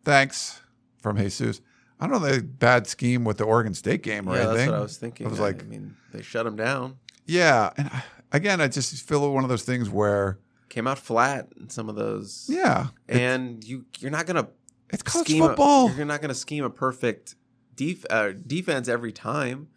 Thanks 0.04 0.62
from 1.02 1.18
Jesus. 1.18 1.62
I 2.00 2.08
don't 2.08 2.22
know 2.22 2.30
the 2.30 2.42
bad 2.42 2.88
scheme 2.88 3.24
with 3.26 3.38
the 3.38 3.44
Oregon 3.44 3.74
State 3.74 4.04
game 4.04 4.28
or 4.28 4.36
yeah, 4.36 4.44
anything. 4.44 4.58
That's 4.58 4.70
what 4.70 4.78
I 4.78 4.82
was 4.82 4.98
thinking. 4.98 5.28
I 5.28 5.30
was 5.30 5.40
like, 5.40 5.62
I 5.62 5.66
mean, 5.66 5.96
they 6.14 6.22
shut 6.22 6.46
them 6.46 6.56
down. 6.56 6.98
Yeah, 7.26 7.72
and 7.78 7.92
again, 8.32 8.62
I 8.62 8.68
just 8.68 9.06
feel 9.08 9.32
one 9.34 9.44
of 9.44 9.50
those 9.50 9.64
things 9.64 9.90
where 9.90 10.40
came 10.70 10.88
out 10.88 11.00
flat 11.00 11.50
in 11.60 11.70
some 11.70 11.90
of 11.90 11.96
those. 11.96 12.48
Yeah, 12.50 12.88
and 13.08 13.64
you 13.64 13.86
you're 14.00 14.12
not 14.12 14.26
gonna. 14.26 14.48
It's 14.92 15.04
college 15.04 15.28
football. 15.38 15.90
A, 15.90 15.94
you're 15.94 16.06
not 16.06 16.22
gonna 16.22 16.34
scheme 16.34 16.64
a 16.64 16.70
perfect 16.70 17.36
def, 17.76 18.06
uh, 18.10 18.32
defense 18.46 18.88
every 18.88 19.12
time. 19.12 19.68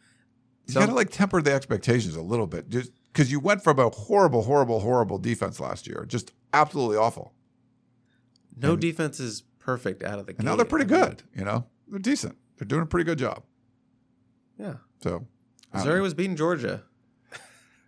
You 0.66 0.74
got 0.74 0.86
to 0.86 0.94
like 0.94 1.10
temper 1.10 1.42
the 1.42 1.52
expectations 1.52 2.14
a 2.14 2.22
little 2.22 2.46
bit, 2.46 2.68
just 2.68 2.92
because 3.12 3.32
you 3.32 3.40
went 3.40 3.64
from 3.64 3.78
a 3.78 3.90
horrible, 3.90 4.42
horrible, 4.42 4.80
horrible 4.80 5.18
defense 5.18 5.60
last 5.60 5.86
year, 5.86 6.04
just 6.06 6.32
absolutely 6.52 6.96
awful. 6.96 7.32
No 8.56 8.72
and, 8.72 8.80
defense 8.80 9.18
is 9.18 9.42
perfect 9.64 10.02
out 10.02 10.18
of 10.18 10.26
the 10.26 10.34
and 10.36 10.44
now 10.44 10.56
they're 10.56 10.64
pretty 10.64 10.86
good. 10.86 11.22
You 11.34 11.44
know, 11.44 11.66
they're 11.88 11.98
decent. 11.98 12.36
They're 12.56 12.66
doing 12.66 12.82
a 12.82 12.86
pretty 12.86 13.04
good 13.04 13.18
job. 13.18 13.42
Yeah. 14.58 14.74
So 15.02 15.26
Missouri 15.72 16.00
was 16.00 16.14
beating 16.14 16.36
Georgia. 16.36 16.82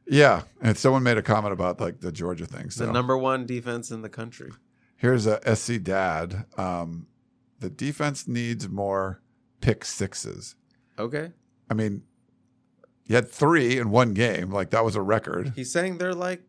Yeah, 0.07 0.43
and 0.61 0.77
someone 0.77 1.03
made 1.03 1.17
a 1.17 1.23
comment 1.23 1.53
about 1.53 1.81
like 1.81 2.01
the 2.01 2.13
Georgia 2.13 2.47
thing. 2.47 2.71
So. 2.71 2.87
The 2.87 2.93
number 2.93 3.17
one 3.17 3.47
defense 3.47 3.91
in 3.91 4.03
the 4.03 4.09
country. 4.09 4.51
Here's 4.97 5.27
a 5.27 5.57
SC 5.57 5.83
dad. 5.83 6.45
Um, 6.57 7.07
the 7.61 7.71
defense 7.71 8.29
needs 8.29 8.69
more 8.69 9.23
pick 9.61 9.85
sixes. 9.85 10.57
Okay. 10.99 11.33
I 11.71 11.75
mean, 11.75 12.03
you 13.07 13.15
had 13.15 13.31
three 13.31 13.79
in 13.79 13.91
one 13.91 14.13
game. 14.15 14.51
Like 14.51 14.71
that 14.71 14.85
was 14.85 14.97
a 14.97 15.03
record. 15.03 15.53
He's 15.57 15.73
saying 15.73 15.99
they're 15.99 16.15
like 16.15 16.43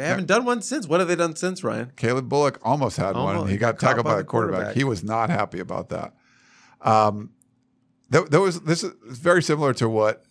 they 0.00 0.06
haven't 0.08 0.26
done 0.26 0.44
one 0.44 0.62
since. 0.62 0.86
What 0.86 1.00
have 1.00 1.08
they 1.08 1.16
done 1.16 1.36
since, 1.36 1.62
Ryan? 1.62 1.92
Calen 1.96 2.28
Bullock 2.28 2.58
almost 2.62 2.96
had 2.96 3.14
almost. 3.14 3.40
one. 3.42 3.48
He 3.48 3.56
got 3.56 3.78
tackled 3.78 4.04
by 4.04 4.20
a 4.20 4.24
quarterback. 4.24 4.74
He 4.74 4.84
was 4.84 5.04
not 5.04 5.30
happy 5.30 5.60
about 5.60 5.90
that. 5.90 6.14
Um, 6.80 7.30
that, 8.10 8.30
was 8.32 8.60
this 8.62 8.82
is 8.82 8.92
very 9.18 9.42
similar 9.42 9.72
to 9.74 9.88
what 9.88 10.24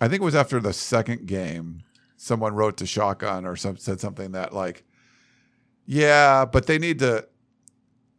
I 0.00 0.08
think 0.08 0.22
it 0.22 0.24
was 0.24 0.34
after 0.34 0.60
the 0.60 0.72
second 0.72 1.26
game. 1.26 1.82
Someone 2.16 2.54
wrote 2.54 2.76
to 2.78 2.86
Shotgun 2.86 3.46
or 3.46 3.56
some, 3.56 3.76
said 3.76 4.00
something 4.00 4.32
that 4.32 4.52
like, 4.52 4.84
yeah, 5.86 6.44
but 6.44 6.66
they 6.66 6.78
need 6.78 6.98
to 6.98 7.26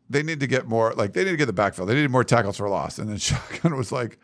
they 0.10 0.24
need 0.24 0.40
to 0.40 0.48
get 0.48 0.68
more 0.68 0.94
like 0.94 1.14
they 1.14 1.24
need 1.24 1.32
to 1.32 1.38
get 1.38 1.46
the 1.46 1.54
backfield. 1.54 1.90
They 1.90 1.96
needed 1.96 2.12
more 2.12 2.24
tackles 2.24 2.58
for 2.58 2.70
loss. 2.70 3.00
And 3.00 3.10
then 3.10 3.18
Shotgun 3.18 3.76
was 3.76 3.92
like, 3.92 4.20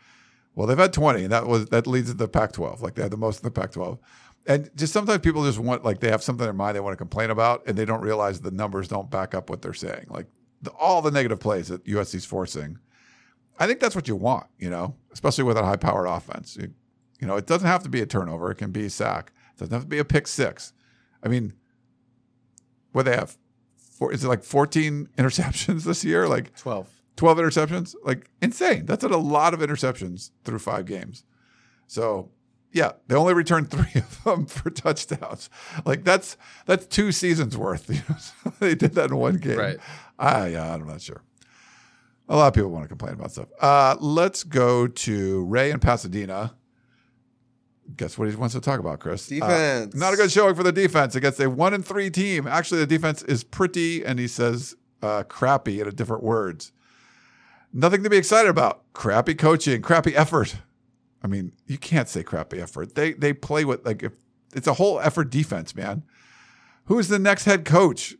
well, 0.54 0.66
they've 0.66 0.78
had 0.78 0.92
20, 0.92 1.22
and 1.22 1.32
that 1.32 1.46
was 1.46 1.66
that 1.66 1.86
leads 1.86 2.10
to 2.10 2.16
the 2.16 2.28
Pac-12. 2.28 2.80
Like 2.80 2.94
they 2.94 3.02
had 3.02 3.12
the 3.12 3.16
most 3.16 3.38
in 3.38 3.44
the 3.44 3.50
Pac-12. 3.50 3.98
And 4.48 4.70
just 4.74 4.94
sometimes 4.94 5.20
people 5.20 5.44
just 5.44 5.58
want 5.58 5.84
like 5.84 6.00
they 6.00 6.10
have 6.10 6.22
something 6.22 6.42
in 6.42 6.46
their 6.46 6.54
mind 6.54 6.74
they 6.74 6.80
want 6.80 6.94
to 6.94 6.96
complain 6.96 7.30
about, 7.30 7.62
and 7.66 7.76
they 7.76 7.84
don't 7.84 8.00
realize 8.00 8.40
the 8.40 8.50
numbers 8.50 8.88
don't 8.88 9.10
back 9.10 9.34
up 9.34 9.50
what 9.50 9.60
they're 9.60 9.74
saying. 9.74 10.06
Like 10.08 10.26
the, 10.62 10.70
all 10.70 11.02
the 11.02 11.10
negative 11.10 11.38
plays 11.38 11.68
that 11.68 11.84
USC's 11.84 12.24
forcing. 12.24 12.78
I 13.58 13.66
think 13.66 13.78
that's 13.78 13.94
what 13.94 14.08
you 14.08 14.16
want, 14.16 14.46
you 14.58 14.70
know, 14.70 14.96
especially 15.12 15.44
with 15.44 15.58
a 15.58 15.64
high 15.64 15.76
powered 15.76 16.08
offense. 16.08 16.56
You, 16.56 16.72
you 17.20 17.26
know, 17.26 17.36
it 17.36 17.46
doesn't 17.46 17.66
have 17.66 17.82
to 17.82 17.90
be 17.90 18.00
a 18.00 18.06
turnover, 18.06 18.50
it 18.50 18.56
can 18.56 18.70
be 18.70 18.86
a 18.86 18.90
sack, 18.90 19.32
it 19.54 19.58
doesn't 19.58 19.72
have 19.72 19.82
to 19.82 19.88
be 19.88 19.98
a 19.98 20.04
pick 20.04 20.26
six. 20.26 20.72
I 21.22 21.28
mean, 21.28 21.52
what 22.92 23.04
they 23.04 23.14
have, 23.14 23.36
four, 23.76 24.12
is 24.12 24.24
it 24.24 24.28
like 24.28 24.44
14 24.44 25.08
interceptions 25.18 25.84
this 25.84 26.04
year? 26.04 26.26
Like 26.26 26.56
12. 26.56 26.88
12 27.16 27.38
interceptions? 27.38 27.94
Like 28.02 28.30
insane. 28.40 28.86
That's 28.86 29.04
a 29.04 29.08
lot 29.08 29.52
of 29.52 29.60
interceptions 29.60 30.30
through 30.44 30.60
five 30.60 30.86
games. 30.86 31.24
So, 31.86 32.30
yeah, 32.72 32.92
they 33.06 33.14
only 33.14 33.34
returned 33.34 33.70
three 33.70 34.00
of 34.00 34.22
them 34.24 34.46
for 34.46 34.70
touchdowns. 34.70 35.50
Like 35.84 36.04
that's 36.04 36.36
that's 36.66 36.86
two 36.86 37.12
seasons 37.12 37.56
worth. 37.56 37.88
You 37.90 38.02
know, 38.08 38.16
so 38.18 38.52
they 38.60 38.74
did 38.74 38.94
that 38.94 39.10
in 39.10 39.16
one 39.16 39.36
game. 39.38 39.58
Right. 39.58 39.78
I 40.18 40.48
yeah, 40.48 40.74
I'm 40.74 40.86
not 40.86 41.00
sure. 41.00 41.22
A 42.28 42.36
lot 42.36 42.48
of 42.48 42.54
people 42.54 42.70
want 42.70 42.84
to 42.84 42.88
complain 42.88 43.14
about 43.14 43.30
stuff. 43.32 43.48
Uh, 43.58 43.96
let's 44.00 44.44
go 44.44 44.86
to 44.86 45.44
Ray 45.44 45.70
in 45.70 45.80
Pasadena. 45.80 46.54
Guess 47.96 48.18
what 48.18 48.28
he 48.28 48.36
wants 48.36 48.54
to 48.54 48.60
talk 48.60 48.80
about, 48.80 49.00
Chris? 49.00 49.32
Uh, 49.32 49.34
Defense. 49.36 49.94
not 49.94 50.12
a 50.12 50.16
good 50.16 50.30
showing 50.30 50.54
for 50.54 50.62
the 50.62 50.72
defense 50.72 51.14
against 51.14 51.40
a 51.40 51.48
one 51.48 51.72
and 51.72 51.82
three 51.86 52.10
team. 52.10 52.46
Actually, 52.46 52.80
the 52.80 52.86
defense 52.86 53.22
is 53.22 53.44
pretty, 53.44 54.04
and 54.04 54.18
he 54.18 54.28
says 54.28 54.76
uh, 55.02 55.22
crappy 55.22 55.80
in 55.80 55.88
a 55.88 55.90
different 55.90 56.22
words. 56.22 56.72
Nothing 57.72 58.02
to 58.02 58.10
be 58.10 58.18
excited 58.18 58.50
about. 58.50 58.82
Crappy 58.92 59.34
coaching, 59.34 59.80
crappy 59.80 60.14
effort. 60.14 60.56
I 61.22 61.26
mean, 61.26 61.52
you 61.66 61.78
can't 61.78 62.08
say 62.08 62.22
crappy 62.22 62.60
effort. 62.60 62.94
They 62.94 63.12
they 63.12 63.32
play 63.32 63.64
with 63.64 63.84
like 63.84 64.02
if 64.02 64.12
it's 64.54 64.66
a 64.66 64.74
whole 64.74 65.00
effort 65.00 65.30
defense, 65.30 65.74
man. 65.74 66.04
Who 66.84 66.98
is 66.98 67.08
the 67.08 67.18
next 67.18 67.44
head 67.44 67.64
coach? 67.64 68.14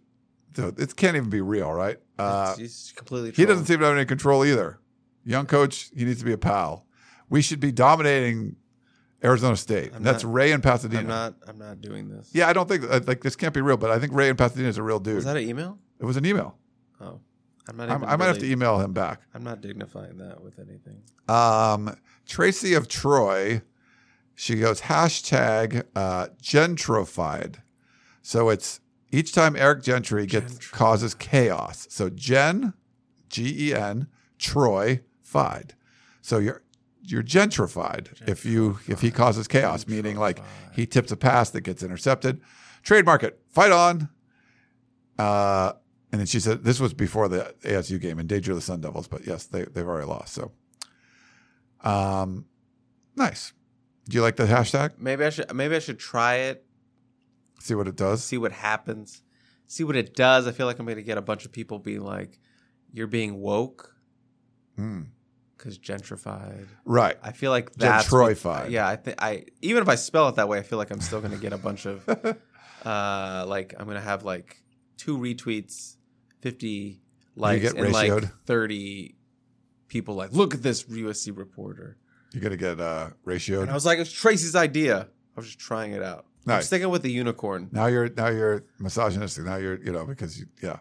It 0.57 0.97
can't 0.97 1.17
even 1.17 1.31
be 1.31 1.41
real, 1.41 1.73
right? 1.73 1.99
Uh, 2.19 2.57
He's 2.57 2.93
completely. 2.97 3.31
he 3.31 3.45
doesn't 3.47 3.67
seem 3.67 3.79
to 3.79 3.85
have 3.87 3.97
any 3.97 4.05
control 4.05 4.45
either. 4.45 4.81
Young 5.25 5.47
coach, 5.47 5.91
he 5.95 6.05
needs 6.05 6.19
to 6.19 6.25
be 6.25 6.33
a 6.33 6.39
pal. 6.39 6.85
We 7.29 7.43
should 7.43 7.61
be 7.61 7.71
dominating 7.71 8.57
Arizona 9.23 9.57
State. 9.57 9.93
I'm 9.95 10.03
That's 10.03 10.25
not- 10.25 10.33
Ray 10.33 10.53
in 10.53 10.61
Pasadena. 10.61 11.01
I'm 11.01 11.07
not. 11.07 11.35
I'm 11.47 11.59
not 11.59 11.81
doing 11.81 12.09
this. 12.09 12.31
yeah, 12.33 12.49
I 12.49 12.53
don't 12.53 12.69
think 12.69 12.85
uh, 12.85 13.01
like 13.07 13.21
this 13.23 13.37
can't 13.37 13.55
be 13.55 13.61
real, 13.61 13.77
but 13.77 13.91
I 13.91 13.99
think 13.99 14.13
Ray 14.15 14.29
in 14.29 14.37
Pasadena 14.37 14.69
is 14.69 14.79
a 14.79 14.83
real 14.83 14.99
dude. 14.99 15.17
Was 15.17 15.25
that 15.27 15.37
an 15.37 15.49
email? 15.49 15.79
it 16.01 16.05
was 16.05 16.17
an 16.17 16.25
email. 16.27 16.57
Oh, 17.01 17.21
I'm 17.69 17.77
not. 17.77 17.91
I, 17.91 18.17
might 18.17 18.27
have 18.27 18.39
to 18.39 18.51
email 18.51 18.81
him 18.81 18.93
back. 18.93 19.21
I'm 19.35 19.45
not 19.45 19.61
dignifying 19.61 20.17
that 20.19 20.43
with 20.43 20.59
anything. 20.59 21.03
Um, 21.29 21.95
Tracy 22.29 22.75
of 22.75 22.87
Troy, 22.89 23.63
she 24.35 24.57
goes 24.57 24.83
hashtag 24.83 25.85
uh, 25.97 26.29
gentrified. 26.41 27.57
So 28.23 28.51
it's 28.51 28.81
each 29.11 29.33
time 29.33 29.57
Eric 29.57 29.83
Gentry 29.83 30.27
gets 30.27 30.55
Gentrified. 30.55 30.73
causes 30.73 31.15
chaos. 31.15 31.87
So 31.91 32.11
Gen, 32.11 32.75
G 33.31 33.71
E 33.71 33.75
N, 33.75 34.07
Troy, 34.39 35.01
fied. 35.23 35.75
So 36.21 36.39
you're 36.39 36.63
you're 37.03 37.23
gentrified, 37.23 38.29
if 38.29 38.45
you 38.45 38.79
if 38.87 39.01
he 39.01 39.11
causes 39.11 39.49
chaos, 39.49 39.87
meaning 39.87 40.17
like 40.19 40.41
he 40.75 40.85
tips 40.87 41.11
a 41.11 41.17
pass 41.17 41.49
that 41.51 41.63
gets 41.63 41.83
intercepted. 41.83 42.41
Trademark 42.83 43.23
it. 43.23 43.41
Fight 43.49 43.73
on. 43.73 44.11
Uh, 45.19 45.73
and 46.13 46.21
then 46.21 46.27
she 46.27 46.39
said 46.39 46.65
this 46.65 46.79
was 46.79 46.93
before 46.93 47.29
the 47.29 47.55
ASU 47.63 47.99
game 48.01 48.19
and 48.19 48.29
Danger 48.29 48.53
of 48.53 48.59
the 48.59 48.63
Sun 48.63 48.83
Devils, 48.83 49.09
but 49.09 49.27
yes, 49.27 49.47
they 49.47 49.63
they've 49.65 49.89
already 49.89 50.07
lost. 50.07 50.35
So 50.35 50.53
um, 51.83 52.47
nice. 53.17 53.53
Do 54.09 54.15
you 54.17 54.23
like 54.23 54.37
the 54.37 54.47
hashtag? 54.47 54.93
Maybe 54.99 55.25
I 55.25 55.31
should. 55.31 55.53
Maybe 55.55 55.77
I 55.77 55.81
should 55.81 55.99
try 55.99 56.37
it. 56.37 56.65
See 57.61 57.75
what 57.75 57.87
it 57.89 57.97
does. 57.97 58.25
See 58.25 58.39
what 58.39 58.53
happens. 58.53 59.23
See 59.67 59.85
what 59.85 59.97
it 59.97 60.15
does. 60.15 60.47
I 60.47 60.53
feel 60.53 60.67
like 60.67 60.79
I'm 60.79 60.87
going 60.87 60.97
to 60.97 61.03
get 61.03 61.19
a 61.19 61.23
bunch 61.23 61.45
of 61.45 61.53
people 61.53 61.79
being 61.79 62.01
like, 62.03 62.39
"You're 62.93 63.07
being 63.07 63.39
woke 63.41 63.95
Hmm. 64.77 65.03
because 65.57 65.79
gentrified." 65.79 66.69
Right. 66.87 67.19
I 67.23 67.33
feel 67.33 67.51
like 67.51 67.73
that's 67.75 68.11
what- 68.11 68.31
Gentrified. 68.33 68.71
yeah, 68.71 68.89
I 68.89 68.97
think 68.97 69.21
I 69.23 69.45
even 69.61 69.83
if 69.83 69.89
I 69.91 69.97
spell 69.97 70.29
it 70.29 70.37
that 70.37 70.49
way, 70.49 70.59
I 70.59 70.63
feel 70.63 70.79
like 70.79 70.91
I'm 70.91 71.01
still 71.03 71.21
going 71.21 71.33
to 71.33 71.39
get 71.39 71.53
a 71.53 71.59
bunch 71.59 71.85
of 71.85 72.09
uh 72.87 73.45
like 73.47 73.75
I'm 73.79 73.85
going 73.85 73.97
to 73.99 74.03
have 74.03 74.25
like 74.25 74.63
two 74.97 75.19
retweets, 75.19 75.97
50 76.41 77.03
likes 77.37 77.73
and 77.73 77.93
like 77.93 78.11
ratioed? 78.11 78.33
30 79.89 79.93
people 79.93 80.15
like, 80.15 80.33
"Look 80.33 80.55
at 80.55 80.63
this 80.63 80.85
USC 80.85 81.37
reporter." 81.37 81.97
You're 82.33 82.43
gonna 82.43 82.57
get 82.57 82.81
uh, 82.81 83.11
ratioed. 83.27 83.63
And 83.63 83.71
I 83.71 83.75
was 83.75 83.87
like, 83.87 83.99
"It's 83.99 84.13
Tracy's 84.13 84.55
idea." 84.55 85.09
I 85.37 85.41
was 85.41 85.47
just 85.47 85.59
trying 85.59 85.93
it 85.93 86.03
out. 86.03 86.27
I'm 86.47 86.55
Nice. 86.55 86.67
sticking 86.67 86.89
with 86.91 87.03
the 87.03 87.11
unicorn. 87.11 87.69
Now 87.73 87.87
you're 87.87 88.09
now 88.09 88.29
you're 88.29 88.65
misogynistic. 88.79 89.45
Now 89.45 89.57
you're 89.57 89.79
you 89.83 89.93
know 89.93 90.05
because 90.05 90.41
you, 90.41 90.47
yeah. 90.63 90.79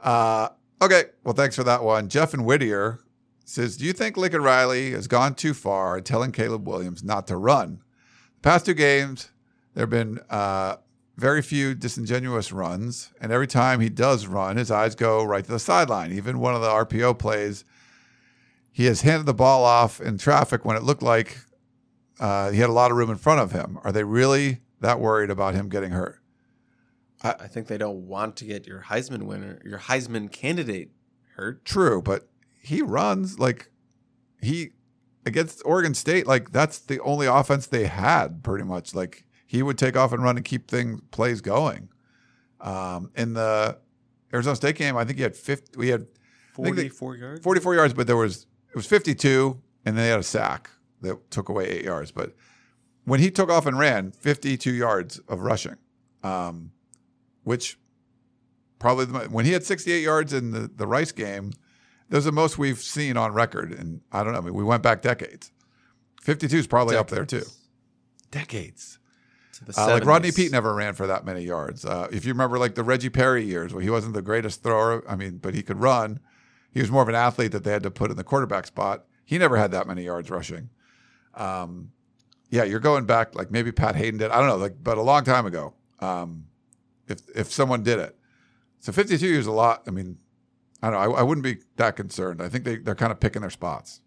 Uh, 0.00 0.48
okay. 0.82 1.04
Well, 1.24 1.34
thanks 1.34 1.56
for 1.56 1.64
that 1.64 1.82
one. 1.82 2.08
Jeff 2.08 2.34
and 2.34 2.44
Whittier 2.44 3.00
says, 3.44 3.76
"Do 3.76 3.84
you 3.84 3.92
think 3.92 4.16
Lincoln 4.16 4.42
Riley 4.42 4.92
has 4.92 5.06
gone 5.06 5.34
too 5.34 5.54
far 5.54 5.98
in 5.98 6.04
telling 6.04 6.32
Caleb 6.32 6.66
Williams 6.68 7.02
not 7.02 7.26
to 7.28 7.36
run? 7.36 7.80
The 8.42 8.48
past 8.48 8.66
two 8.66 8.74
games, 8.74 9.30
there 9.74 9.82
have 9.82 9.90
been 9.90 10.20
uh, 10.30 10.76
very 11.16 11.42
few 11.42 11.74
disingenuous 11.74 12.52
runs, 12.52 13.12
and 13.20 13.32
every 13.32 13.46
time 13.46 13.80
he 13.80 13.88
does 13.88 14.26
run, 14.26 14.56
his 14.56 14.70
eyes 14.70 14.94
go 14.94 15.24
right 15.24 15.44
to 15.44 15.50
the 15.52 15.58
sideline. 15.58 16.12
Even 16.12 16.38
one 16.38 16.54
of 16.54 16.60
the 16.62 16.68
RPO 16.68 17.18
plays." 17.18 17.64
He 18.74 18.86
has 18.86 19.02
handed 19.02 19.24
the 19.26 19.34
ball 19.34 19.64
off 19.64 20.00
in 20.00 20.18
traffic 20.18 20.64
when 20.64 20.76
it 20.76 20.82
looked 20.82 21.00
like 21.00 21.38
uh, 22.18 22.50
he 22.50 22.58
had 22.58 22.68
a 22.68 22.72
lot 22.72 22.90
of 22.90 22.96
room 22.96 23.08
in 23.08 23.16
front 23.16 23.38
of 23.40 23.52
him. 23.52 23.78
Are 23.84 23.92
they 23.92 24.02
really 24.02 24.62
that 24.80 24.98
worried 24.98 25.30
about 25.30 25.54
him 25.54 25.68
getting 25.68 25.92
hurt? 25.92 26.18
I 27.22 27.46
think 27.46 27.68
they 27.68 27.78
don't 27.78 28.08
want 28.08 28.34
to 28.38 28.44
get 28.44 28.66
your 28.66 28.82
Heisman 28.82 29.22
winner, 29.22 29.62
your 29.64 29.78
Heisman 29.78 30.30
candidate 30.30 30.90
hurt. 31.36 31.64
True, 31.64 32.02
but 32.02 32.28
he 32.60 32.82
runs 32.82 33.38
like 33.38 33.70
he 34.42 34.70
against 35.24 35.62
Oregon 35.64 35.94
State. 35.94 36.26
Like 36.26 36.50
that's 36.50 36.80
the 36.80 36.98
only 37.00 37.28
offense 37.28 37.68
they 37.68 37.86
had, 37.86 38.42
pretty 38.42 38.64
much. 38.64 38.92
Like 38.92 39.24
he 39.46 39.62
would 39.62 39.78
take 39.78 39.96
off 39.96 40.12
and 40.12 40.20
run 40.24 40.36
and 40.36 40.44
keep 40.44 40.68
things 40.68 41.00
plays 41.12 41.40
going. 41.40 41.90
Um, 42.60 43.12
in 43.14 43.34
the 43.34 43.78
Arizona 44.32 44.56
State 44.56 44.74
game, 44.76 44.96
I 44.96 45.04
think 45.04 45.18
he 45.18 45.22
had 45.22 45.36
50. 45.36 45.78
We 45.78 45.90
had 45.90 46.08
I 46.58 46.62
think 46.62 46.76
they- 46.76 46.88
44 46.88 47.16
yards. 47.16 47.40
44 47.44 47.74
yards, 47.76 47.94
but 47.94 48.08
there 48.08 48.16
was 48.16 48.46
it 48.74 48.76
was 48.76 48.86
52, 48.86 49.56
and 49.86 49.96
then 49.96 50.04
they 50.04 50.10
had 50.10 50.18
a 50.18 50.24
sack 50.24 50.68
that 51.02 51.30
took 51.30 51.48
away 51.48 51.68
eight 51.68 51.84
yards. 51.84 52.10
But 52.10 52.34
when 53.04 53.20
he 53.20 53.30
took 53.30 53.50
off 53.50 53.66
and 53.66 53.78
ran, 53.78 54.10
52 54.10 54.72
yards 54.72 55.20
of 55.28 55.42
rushing, 55.42 55.76
um, 56.24 56.72
which 57.44 57.78
probably 58.80 59.04
the, 59.04 59.18
when 59.30 59.44
he 59.44 59.52
had 59.52 59.62
68 59.62 60.00
yards 60.02 60.32
in 60.32 60.50
the 60.50 60.68
the 60.74 60.88
Rice 60.88 61.12
game, 61.12 61.52
that 62.08 62.16
was 62.16 62.24
the 62.24 62.32
most 62.32 62.58
we've 62.58 62.78
seen 62.80 63.16
on 63.16 63.32
record. 63.32 63.70
And 63.70 64.00
I 64.10 64.24
don't 64.24 64.32
know. 64.32 64.40
I 64.40 64.42
mean, 64.42 64.54
we 64.54 64.64
went 64.64 64.82
back 64.82 65.02
decades. 65.02 65.52
52 66.22 66.56
is 66.56 66.66
probably 66.66 66.96
up 66.96 67.08
there 67.10 67.24
too. 67.24 67.44
Decades. 68.32 68.98
To 69.52 69.64
the 69.66 69.80
Uh, 69.80 69.86
like 69.86 70.04
Rodney 70.04 70.32
Peete 70.32 70.50
never 70.50 70.74
ran 70.74 70.94
for 70.94 71.06
that 71.06 71.24
many 71.24 71.42
yards. 71.44 71.84
Uh, 71.84 72.08
if 72.10 72.24
you 72.24 72.32
remember, 72.32 72.58
like 72.58 72.74
the 72.74 72.82
Reggie 72.82 73.10
Perry 73.10 73.44
years, 73.44 73.72
where 73.72 73.82
he 73.82 73.90
wasn't 73.90 74.14
the 74.14 74.22
greatest 74.22 74.64
thrower, 74.64 75.04
I 75.08 75.14
mean, 75.14 75.38
but 75.38 75.54
he 75.54 75.62
could 75.62 75.80
run. 75.80 76.18
He 76.74 76.80
was 76.80 76.90
more 76.90 77.02
of 77.02 77.08
an 77.08 77.14
athlete 77.14 77.52
that 77.52 77.62
they 77.62 77.70
had 77.70 77.84
to 77.84 77.90
put 77.90 78.10
in 78.10 78.16
the 78.16 78.24
quarterback 78.24 78.66
spot. 78.66 79.06
He 79.24 79.38
never 79.38 79.56
had 79.56 79.70
that 79.70 79.86
many 79.86 80.02
yards 80.02 80.28
rushing. 80.28 80.70
Um, 81.34 81.92
yeah, 82.50 82.64
you're 82.64 82.80
going 82.80 83.06
back 83.06 83.36
like 83.36 83.52
maybe 83.52 83.70
Pat 83.70 83.94
Haden 83.94 84.18
did. 84.18 84.32
I 84.32 84.38
don't 84.38 84.48
know, 84.48 84.56
like, 84.56 84.82
but 84.82 84.98
a 84.98 85.02
long 85.02 85.24
time 85.24 85.46
ago. 85.46 85.74
Um, 86.00 86.46
if 87.06 87.20
if 87.34 87.52
someone 87.52 87.84
did 87.84 88.00
it, 88.00 88.18
so 88.80 88.90
52 88.90 89.24
is 89.24 89.46
a 89.46 89.52
lot. 89.52 89.84
I 89.86 89.92
mean, 89.92 90.18
I 90.82 90.90
don't 90.90 91.00
know. 91.00 91.14
I, 91.14 91.20
I 91.20 91.22
wouldn't 91.22 91.44
be 91.44 91.58
that 91.76 91.94
concerned. 91.94 92.42
I 92.42 92.48
think 92.48 92.64
they 92.64 92.76
they're 92.76 92.96
kind 92.96 93.12
of 93.12 93.20
picking 93.20 93.42
their 93.42 93.50
spots. 93.50 94.00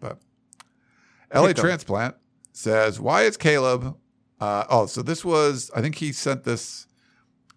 But 0.00 0.18
LA 1.32 1.52
transplant 1.52 2.16
says, 2.52 2.98
"Why 2.98 3.22
is 3.22 3.36
Caleb?" 3.36 3.96
Uh, 4.40 4.64
oh, 4.68 4.86
so 4.86 5.02
this 5.02 5.24
was. 5.24 5.70
I 5.76 5.80
think 5.80 5.96
he 5.96 6.10
sent 6.10 6.42
this 6.42 6.87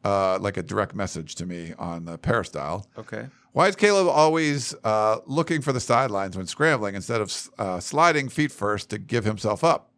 uh, 0.03 0.39
like 0.39 0.57
a 0.57 0.63
direct 0.63 0.95
message 0.95 1.35
to 1.35 1.45
me 1.45 1.73
on 1.77 2.05
the 2.05 2.17
Peristyle. 2.17 2.87
Okay. 2.97 3.27
Why 3.53 3.67
is 3.67 3.75
Caleb 3.75 4.07
always 4.07 4.73
uh, 4.83 5.17
looking 5.25 5.61
for 5.61 5.73
the 5.73 5.79
sidelines 5.79 6.37
when 6.37 6.47
scrambling 6.47 6.95
instead 6.95 7.21
of 7.21 7.49
uh, 7.57 7.79
sliding 7.79 8.29
feet 8.29 8.51
first 8.51 8.89
to 8.91 8.97
give 8.97 9.25
himself 9.25 9.63
up? 9.63 9.91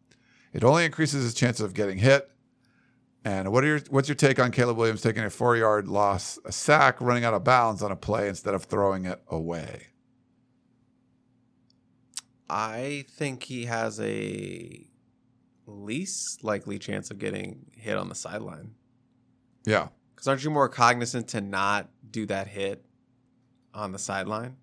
It 0.54 0.64
only 0.64 0.86
increases 0.86 1.24
his 1.24 1.34
chances 1.34 1.62
of 1.62 1.74
getting 1.74 2.00
hit. 2.00 2.30
And 3.26 3.52
what 3.52 3.64
are 3.64 3.68
your, 3.68 3.80
what's 3.90 4.10
your 4.10 4.16
take 4.16 4.40
on 4.40 4.52
Caleb 4.52 4.78
Williams 4.78 5.02
taking 5.02 5.24
a 5.24 5.30
four 5.30 5.56
yard 5.56 5.88
loss, 5.88 6.38
a 6.46 6.52
sack, 6.52 7.00
running 7.00 7.24
out 7.24 7.34
of 7.34 7.44
bounds 7.44 7.82
on 7.82 7.92
a 7.92 7.96
play 7.96 8.28
instead 8.28 8.54
of 8.54 8.66
throwing 8.66 9.06
it 9.06 9.22
away? 9.28 9.88
I 12.50 13.06
think 13.10 13.44
he 13.44 13.66
has 13.66 14.00
a 14.02 14.86
least 15.66 16.44
likely 16.44 16.78
chance 16.80 17.10
of 17.10 17.18
getting 17.18 17.68
hit 17.76 17.98
on 17.98 18.10
the 18.10 18.16
sideline. 18.16 18.76
Yeah. 19.66 19.88
Because 20.16 20.28
aren't 20.28 20.44
you 20.44 20.50
more 20.50 20.70
cognizant 20.70 21.28
to 21.30 21.42
not 21.42 21.90
do 22.10 22.26
that 22.28 22.48
hit 22.48 22.86
on 23.74 23.92
the 23.92 24.00
sideline? 24.00 24.58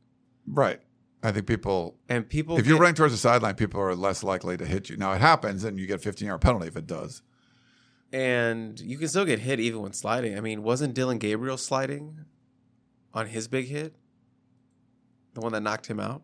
Right. 0.47 0.81
I 1.23 1.33
think 1.33 1.47
people, 1.47 1.97
And 2.09 2.27
people, 2.29 2.57
if 2.59 2.67
you're 2.67 2.77
get- 2.77 2.81
running 2.81 2.95
towards 2.95 3.13
the 3.13 3.19
sideline, 3.19 3.55
people 3.55 3.81
are 3.81 3.95
less 3.95 4.23
likely 4.23 4.57
to 4.57 4.65
hit 4.67 4.89
you. 4.89 4.97
Now 4.97 5.13
it 5.13 5.21
happens 5.21 5.65
and 5.65 5.79
you 5.79 5.87
get 5.87 5.97
a 5.97 5.99
15 5.99 6.27
yard 6.29 6.41
penalty 6.41 6.67
if 6.69 6.77
it 6.77 6.87
does. 6.87 7.23
and 8.13 8.81
you 8.81 8.99
can 8.99 9.07
still 9.07 9.25
get 9.25 9.39
hit 9.39 9.61
even 9.61 9.83
when 9.83 9.93
sliding. 9.93 10.37
I 10.37 10.41
mean, 10.41 10.63
wasn't 10.65 10.95
Dillon 10.95 11.19
Gabriel 11.19 11.57
sliding 11.57 12.25
on 13.15 13.27
his 13.27 13.47
big 13.47 13.69
hit? 13.69 13.95
The 15.35 15.41
one 15.41 15.53
that 15.53 15.61
knocked 15.63 15.87
him 15.87 16.01
out. 16.01 16.23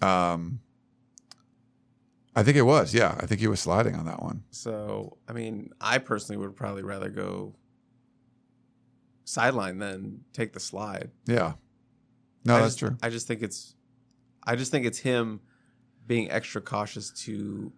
Um, 0.00 0.60
I 2.36 2.42
think 2.44 2.56
it 2.56 2.62
was. 2.62 2.94
Yeah, 2.94 3.16
I 3.18 3.26
think 3.26 3.40
he 3.40 3.48
was 3.48 3.58
sliding 3.58 3.96
on 3.96 4.04
that 4.04 4.22
one. 4.22 4.44
So, 4.50 5.16
I 5.26 5.32
mean, 5.32 5.70
I 5.80 5.98
personally 5.98 6.36
would 6.36 6.54
probably 6.54 6.82
rather 6.84 7.08
go 7.08 7.54
sideline 9.26 9.76
than 9.78 10.20
take 10.32 10.54
the 10.54 10.60
slide. 10.60 11.10
Yeah. 11.26 11.52
No, 12.46 12.56
I 12.56 12.60
that's 12.60 12.76
just- 12.76 12.78
true. 12.78 12.96
I 13.02 13.10
just 13.10 13.26
think 13.26 13.42
it's, 13.42 13.74
I 14.42 14.56
just 14.56 14.70
think 14.70 14.86
it's 14.86 14.98
him 14.98 15.40
being 16.06 16.30
extra 16.30 16.62
cautious 16.62 17.10
to 17.24 17.70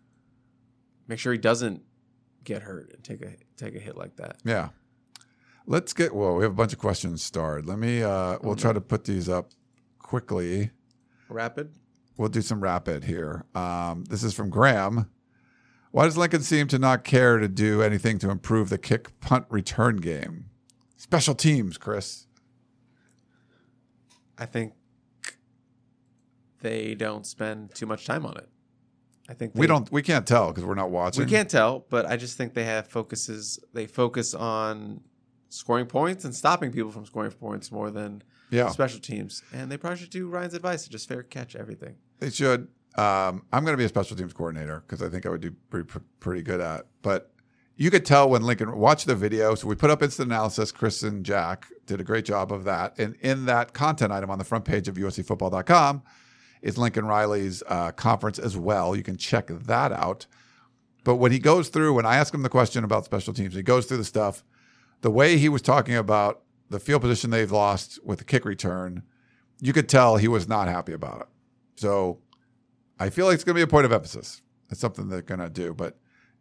make 1.09 1.19
sure 1.19 1.33
he 1.33 1.39
doesn't 1.39 1.83
get 2.45 2.63
hurt 2.63 2.93
and 2.95 3.03
take 3.03 3.23
a 3.23 3.33
take 3.57 3.75
a 3.75 3.79
hit 3.81 3.97
like 3.97 4.15
that. 4.17 4.37
Yeah. 4.45 4.69
Let's 5.67 5.93
get. 5.93 6.15
Well, 6.15 6.37
we 6.37 6.45
have 6.45 6.53
a 6.53 6.55
bunch 6.55 6.73
of 6.73 6.79
questions 6.79 7.23
starred. 7.23 7.67
Let 7.67 7.79
me. 7.79 8.03
Uh, 8.03 8.39
we'll 8.43 8.55
try 8.57 8.73
to 8.73 8.81
put 8.81 9.05
these 9.05 9.29
up 9.29 9.51
quickly. 9.99 10.71
Rapid. 11.29 11.75
We'll 12.17 12.29
do 12.31 12.41
some 12.43 12.61
rapid 12.63 13.05
here. 13.05 13.45
Um, 13.55 14.05
this 14.09 14.23
is 14.23 14.35
from 14.35 14.51
Graham. 14.51 15.11
Why 15.91 16.05
does 16.05 16.17
Lincoln 16.19 16.43
seem 16.43 16.69
to 16.69 16.79
not 16.79 17.05
care 17.05 17.39
to 17.39 17.49
do 17.49 17.83
anything 17.83 18.19
to 18.19 18.31
improve 18.31 18.69
the 18.69 18.79
kick 18.79 19.19
punt 19.21 19.47
return 19.51 19.97
game? 19.97 20.47
Special 20.99 21.35
teams, 21.35 21.79
Chris. 21.79 22.27
I 24.37 24.45
think 24.47 24.75
they 26.61 26.95
don't 26.95 27.25
spend 27.27 27.75
too 27.75 27.87
much 27.87 28.05
time 28.05 28.27
on 28.27 28.37
it. 28.37 28.49
I 29.29 29.35
think 29.35 29.53
We 29.55 29.67
don't. 29.67 29.91
We 29.93 30.03
can't 30.03 30.27
tell 30.27 30.49
because 30.49 30.65
we're 30.65 30.75
not 30.75 30.91
watching. 30.91 31.25
We 31.25 31.31
can't 31.31 31.49
tell, 31.49 31.87
but 31.89 32.05
I 32.07 32.17
just 32.17 32.37
think 32.37 32.55
they 32.55 32.65
have 32.65 32.89
focuses. 32.89 33.59
They 33.73 33.87
focus 33.87 34.35
on 34.35 35.01
scoring 35.51 35.87
points 35.87 36.25
and 36.25 36.35
stopping 36.35 36.73
people 36.73 36.91
from 36.91 37.07
scoring 37.07 37.31
points 37.31 37.71
more 37.71 37.91
than 37.91 38.23
Yeah. 38.51 38.69
special 38.71 39.01
teams. 39.01 39.43
And 39.53 39.71
they 39.71 39.77
probably 39.77 39.99
should 39.99 40.11
do 40.11 40.29
Ryan's 40.29 40.55
advice 40.55 40.83
and 40.85 40.93
just 40.93 41.09
fair 41.09 41.23
catch 41.23 41.55
everything. 41.57 41.95
They 42.19 42.31
should. 42.31 42.69
Um, 42.97 43.43
I'm 43.53 43.65
going 43.65 43.75
to 43.75 43.77
be 43.79 43.85
a 43.85 43.89
special 43.89 44.17
teams 44.17 44.33
coordinator 44.33 44.81
because 44.87 45.03
I 45.03 45.09
think 45.09 45.27
I 45.27 45.29
would 45.29 45.41
do 45.43 45.53
pretty, 45.71 45.89
pretty 46.21 46.43
good 46.43 46.61
at. 46.61 46.87
But 47.03 47.31
you 47.81 47.93
could 47.93 48.05
tell 48.05 48.29
when 48.29 48.43
Lincoln 48.43 48.77
watched 48.77 49.07
the 49.07 49.15
video. 49.15 49.55
So 49.55 49.69
we 49.69 49.77
put 49.77 49.89
up 49.89 50.03
instant 50.03 50.33
analysis. 50.33 50.73
Chris 50.73 51.05
and 51.05 51.25
Jack 51.25 51.69
did 51.87 52.01
a 52.01 52.05
great 52.05 52.25
job 52.25 52.53
of 52.53 52.65
that. 52.65 52.99
And 52.99 53.15
in 53.21 53.47
that 53.47 53.73
content 53.73 54.11
item 54.11 54.31
on 54.31 54.39
the 54.39 54.45
front 54.45 54.65
page 54.65 54.89
of 54.89 54.97
USCFootball.com 54.97 56.03
is 56.61 56.77
Lincoln 56.77 57.07
Riley's 57.07 57.63
uh, 57.69 57.93
conference 57.93 58.41
as 58.41 58.57
well. 58.57 58.97
You 58.97 59.05
can 59.05 59.17
check 59.17 59.47
that 59.47 59.93
out. 59.93 60.27
But 61.05 61.17
when 61.17 61.31
he 61.31 61.39
goes 61.39 61.69
through, 61.69 61.95
when 61.95 62.05
I 62.05 62.17
ask 62.17 62.35
him 62.35 62.43
the 62.43 62.49
question 62.49 62.83
about 62.83 63.05
special 63.05 63.33
teams, 63.33 63.55
he 63.55 63.63
goes 63.63 63.87
through 63.87 63.99
the 63.99 64.05
stuff. 64.05 64.43
The 65.03 65.11
way 65.13 65.39
he 65.39 65.49
was 65.49 65.63
talking 65.63 65.95
about 65.95 66.43
the 66.71 66.81
field 66.81 67.03
position 67.03 67.31
they've 67.31 67.51
lost 67.51 68.01
with 68.05 68.19
the 68.19 68.25
kick 68.25 68.45
return, 68.45 69.05
you 69.61 69.73
could 69.73 69.89
tell 69.89 70.17
he 70.17 70.27
was 70.27 70.49
not 70.49 70.67
happy 70.67 70.93
about 70.93 71.21
it. 71.21 71.29
So 71.77 72.19
I 72.99 73.11
feel 73.11 73.27
like 73.27 73.37
it's 73.37 73.45
going 73.45 73.55
to 73.55 73.59
be 73.59 73.63
a 73.63 73.69
point 73.69 73.87
of 73.87 73.93
emphasis. 73.93 74.43
It's 74.69 74.81
something 74.81 75.09
they're 75.09 75.23
going 75.23 75.39
to 75.39 75.49
do, 75.49 75.73
but 75.73 75.97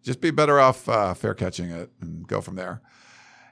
just 0.08 0.22
be 0.22 0.32
better 0.32 0.60
off 0.60 0.88
uh, 0.88 1.14
fair 1.14 1.34
catching 1.34 1.70
it 1.70 1.92
and 2.02 2.26
go 2.28 2.40
from 2.42 2.56
there. 2.56 2.82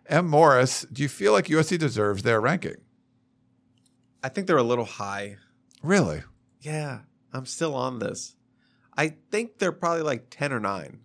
M. 0.08 0.28
Morris, 0.28 0.86
do 0.92 1.04
you 1.04 1.10
feel 1.10 1.34
like 1.34 1.48
USC 1.48 1.78
deserves 1.78 2.24
their 2.24 2.40
ranking? 2.40 2.78
I 4.24 4.30
think 4.30 4.48
they're 4.48 4.58
a 4.58 4.64
little 4.64 4.86
high. 4.86 5.36
Really? 5.84 6.24
Yeah, 6.62 7.00
I'm 7.34 7.46
still 7.46 7.76
on 7.76 8.00
this. 8.00 8.36
I 8.98 9.16
think 9.30 9.60
they're 9.60 9.74
probably 9.74 10.04
like 10.04 10.28
10 10.30 10.54
or 10.54 10.60
9. 10.62 11.00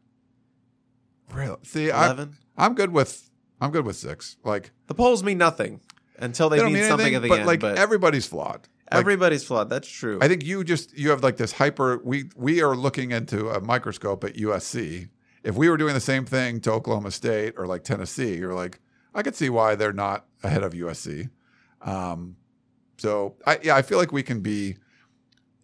Really? 1.32 1.56
See, 1.64 1.90
I, 1.90 2.06
11. 2.06 2.36
I'm 2.56 2.74
good 2.74 2.92
with 2.92 3.28
I'm 3.60 3.70
good 3.72 3.84
with 3.84 3.96
six. 3.96 4.36
Like 4.44 4.70
The 4.86 4.94
polls 4.94 5.22
mean 5.22 5.38
nothing 5.38 5.80
until 6.18 6.48
they, 6.48 6.58
they 6.58 6.64
mean 6.64 6.74
mean 6.74 6.84
something 6.84 7.06
anything, 7.06 7.16
at 7.16 7.22
the 7.22 7.28
but 7.28 7.38
end. 7.40 7.46
like 7.46 7.60
but 7.60 7.78
everybody's 7.78 8.26
flawed. 8.26 8.68
Like, 8.90 9.00
everybody's 9.00 9.44
flawed. 9.44 9.70
That's 9.70 9.88
true. 9.88 10.18
I 10.20 10.28
think 10.28 10.44
you 10.44 10.64
just 10.64 10.96
you 10.96 11.10
have 11.10 11.22
like 11.22 11.36
this 11.36 11.52
hyper. 11.52 12.00
We 12.02 12.30
we 12.36 12.62
are 12.62 12.74
looking 12.74 13.12
into 13.12 13.48
a 13.50 13.60
microscope 13.60 14.24
at 14.24 14.34
USC. 14.34 15.08
If 15.42 15.56
we 15.56 15.68
were 15.70 15.76
doing 15.76 15.94
the 15.94 16.00
same 16.00 16.26
thing 16.26 16.60
to 16.60 16.72
Oklahoma 16.72 17.10
State 17.10 17.54
or 17.56 17.66
like 17.66 17.84
Tennessee, 17.84 18.36
you're 18.36 18.54
like, 18.54 18.80
I 19.14 19.22
could 19.22 19.34
see 19.34 19.48
why 19.50 19.74
they're 19.74 19.92
not 19.92 20.26
ahead 20.42 20.62
of 20.62 20.72
USC. 20.72 21.30
Um, 21.80 22.36
so 22.98 23.36
I 23.46 23.58
yeah, 23.62 23.76
I 23.76 23.82
feel 23.82 23.98
like 23.98 24.12
we 24.12 24.22
can 24.22 24.40
be 24.40 24.76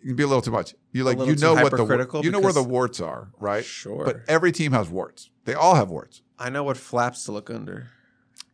you 0.01 0.11
can 0.11 0.16
be 0.16 0.22
a 0.22 0.27
little 0.27 0.43
too 0.43 0.51
much. 0.51 0.74
You 0.93 1.05
like 1.05 1.18
you 1.18 1.37
know 1.37 1.55
what 1.55 1.72
the 1.72 2.20
you 2.22 2.31
know 2.31 2.41
where 2.41 2.53
the 2.53 2.62
warts 2.62 3.01
are, 3.01 3.29
right? 3.39 3.64
Sure. 3.64 4.05
But 4.05 4.20
every 4.29 4.53
team 4.53 4.72
has 4.72 4.89
warts. 4.89 5.31
They 5.45 5.55
all 5.55 5.74
have 5.74 5.91
warts. 5.91 6.22
I 6.39 6.49
know 6.49 6.64
what 6.64 6.77
flaps 6.77 7.24
to 7.24 7.33
look 7.33 7.51
under. 7.51 7.89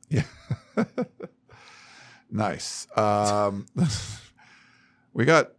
Yeah. 0.09 0.25
nice. 2.31 2.87
Um, 2.97 3.67
we 5.13 5.25
got 5.25 5.53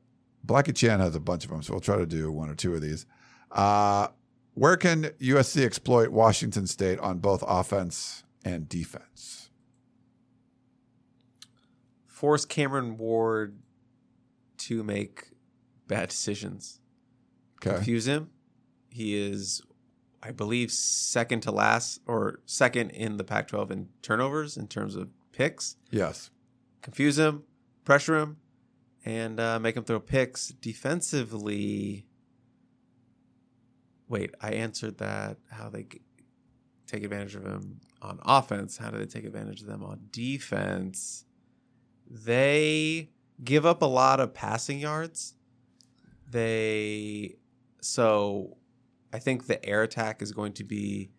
Blackie 0.45 0.75
Chan 0.75 0.99
has 0.99 1.15
a 1.15 1.19
bunch 1.19 1.45
of 1.45 1.51
them, 1.51 1.61
so 1.61 1.73
we'll 1.73 1.79
try 1.79 1.97
to 1.97 2.05
do 2.05 2.31
one 2.31 2.49
or 2.49 2.55
two 2.55 2.73
of 2.75 2.81
these. 2.81 3.05
Uh, 3.51 4.07
where 4.53 4.77
can 4.77 5.05
USC 5.19 5.63
exploit 5.65 6.09
Washington 6.09 6.67
State 6.67 6.99
on 6.99 7.19
both 7.19 7.43
offense 7.47 8.23
and 8.45 8.69
defense? 8.69 9.49
Force 12.07 12.45
Cameron 12.45 12.97
Ward 12.97 13.59
to 14.59 14.83
make 14.83 15.25
bad 15.87 16.09
decisions. 16.09 16.79
Okay. 17.57 17.75
confuse 17.75 18.07
him. 18.07 18.29
He 18.89 19.15
is, 19.15 19.61
I 20.21 20.31
believe, 20.31 20.71
second 20.71 21.41
to 21.41 21.51
last 21.51 22.01
or 22.05 22.41
second 22.45 22.91
in 22.91 23.17
the 23.17 23.23
Pac 23.23 23.47
12 23.47 23.71
in 23.71 23.89
turnovers 24.01 24.57
in 24.57 24.67
terms 24.67 24.95
of 24.95 25.09
picks. 25.31 25.77
Yes. 25.89 26.29
Confuse 26.81 27.17
him, 27.17 27.43
pressure 27.85 28.17
him, 28.17 28.37
and 29.05 29.39
uh, 29.39 29.59
make 29.59 29.75
him 29.75 29.83
throw 29.83 29.99
picks. 29.99 30.49
Defensively, 30.49 32.05
wait, 34.07 34.33
I 34.41 34.51
answered 34.51 34.97
that. 34.99 35.37
How 35.51 35.69
they 35.69 35.87
take 36.87 37.03
advantage 37.03 37.35
of 37.35 37.45
him 37.45 37.79
on 38.01 38.19
offense. 38.23 38.77
How 38.77 38.91
do 38.91 38.97
they 38.97 39.05
take 39.05 39.25
advantage 39.25 39.61
of 39.61 39.67
them 39.67 39.83
on 39.83 40.01
defense? 40.11 41.25
They 42.09 43.09
give 43.43 43.65
up 43.65 43.81
a 43.81 43.87
lot 43.87 44.19
of 44.19 44.33
passing 44.33 44.79
yards. 44.79 45.35
They 46.29 47.35
so 47.81 48.57
I 49.11 49.19
think 49.19 49.47
the 49.47 49.63
air 49.63 49.83
attack 49.83 50.21
is 50.21 50.31
going 50.31 50.53
to 50.53 50.63
be 50.63 51.11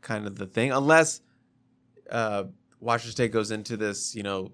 kind 0.00 0.26
of 0.26 0.36
the 0.36 0.46
thing, 0.46 0.70
unless 0.70 1.20
uh, 2.10 2.44
Washington 2.78 3.12
State 3.12 3.32
goes 3.32 3.50
into 3.50 3.76
this, 3.76 4.14
you 4.14 4.22
know, 4.22 4.52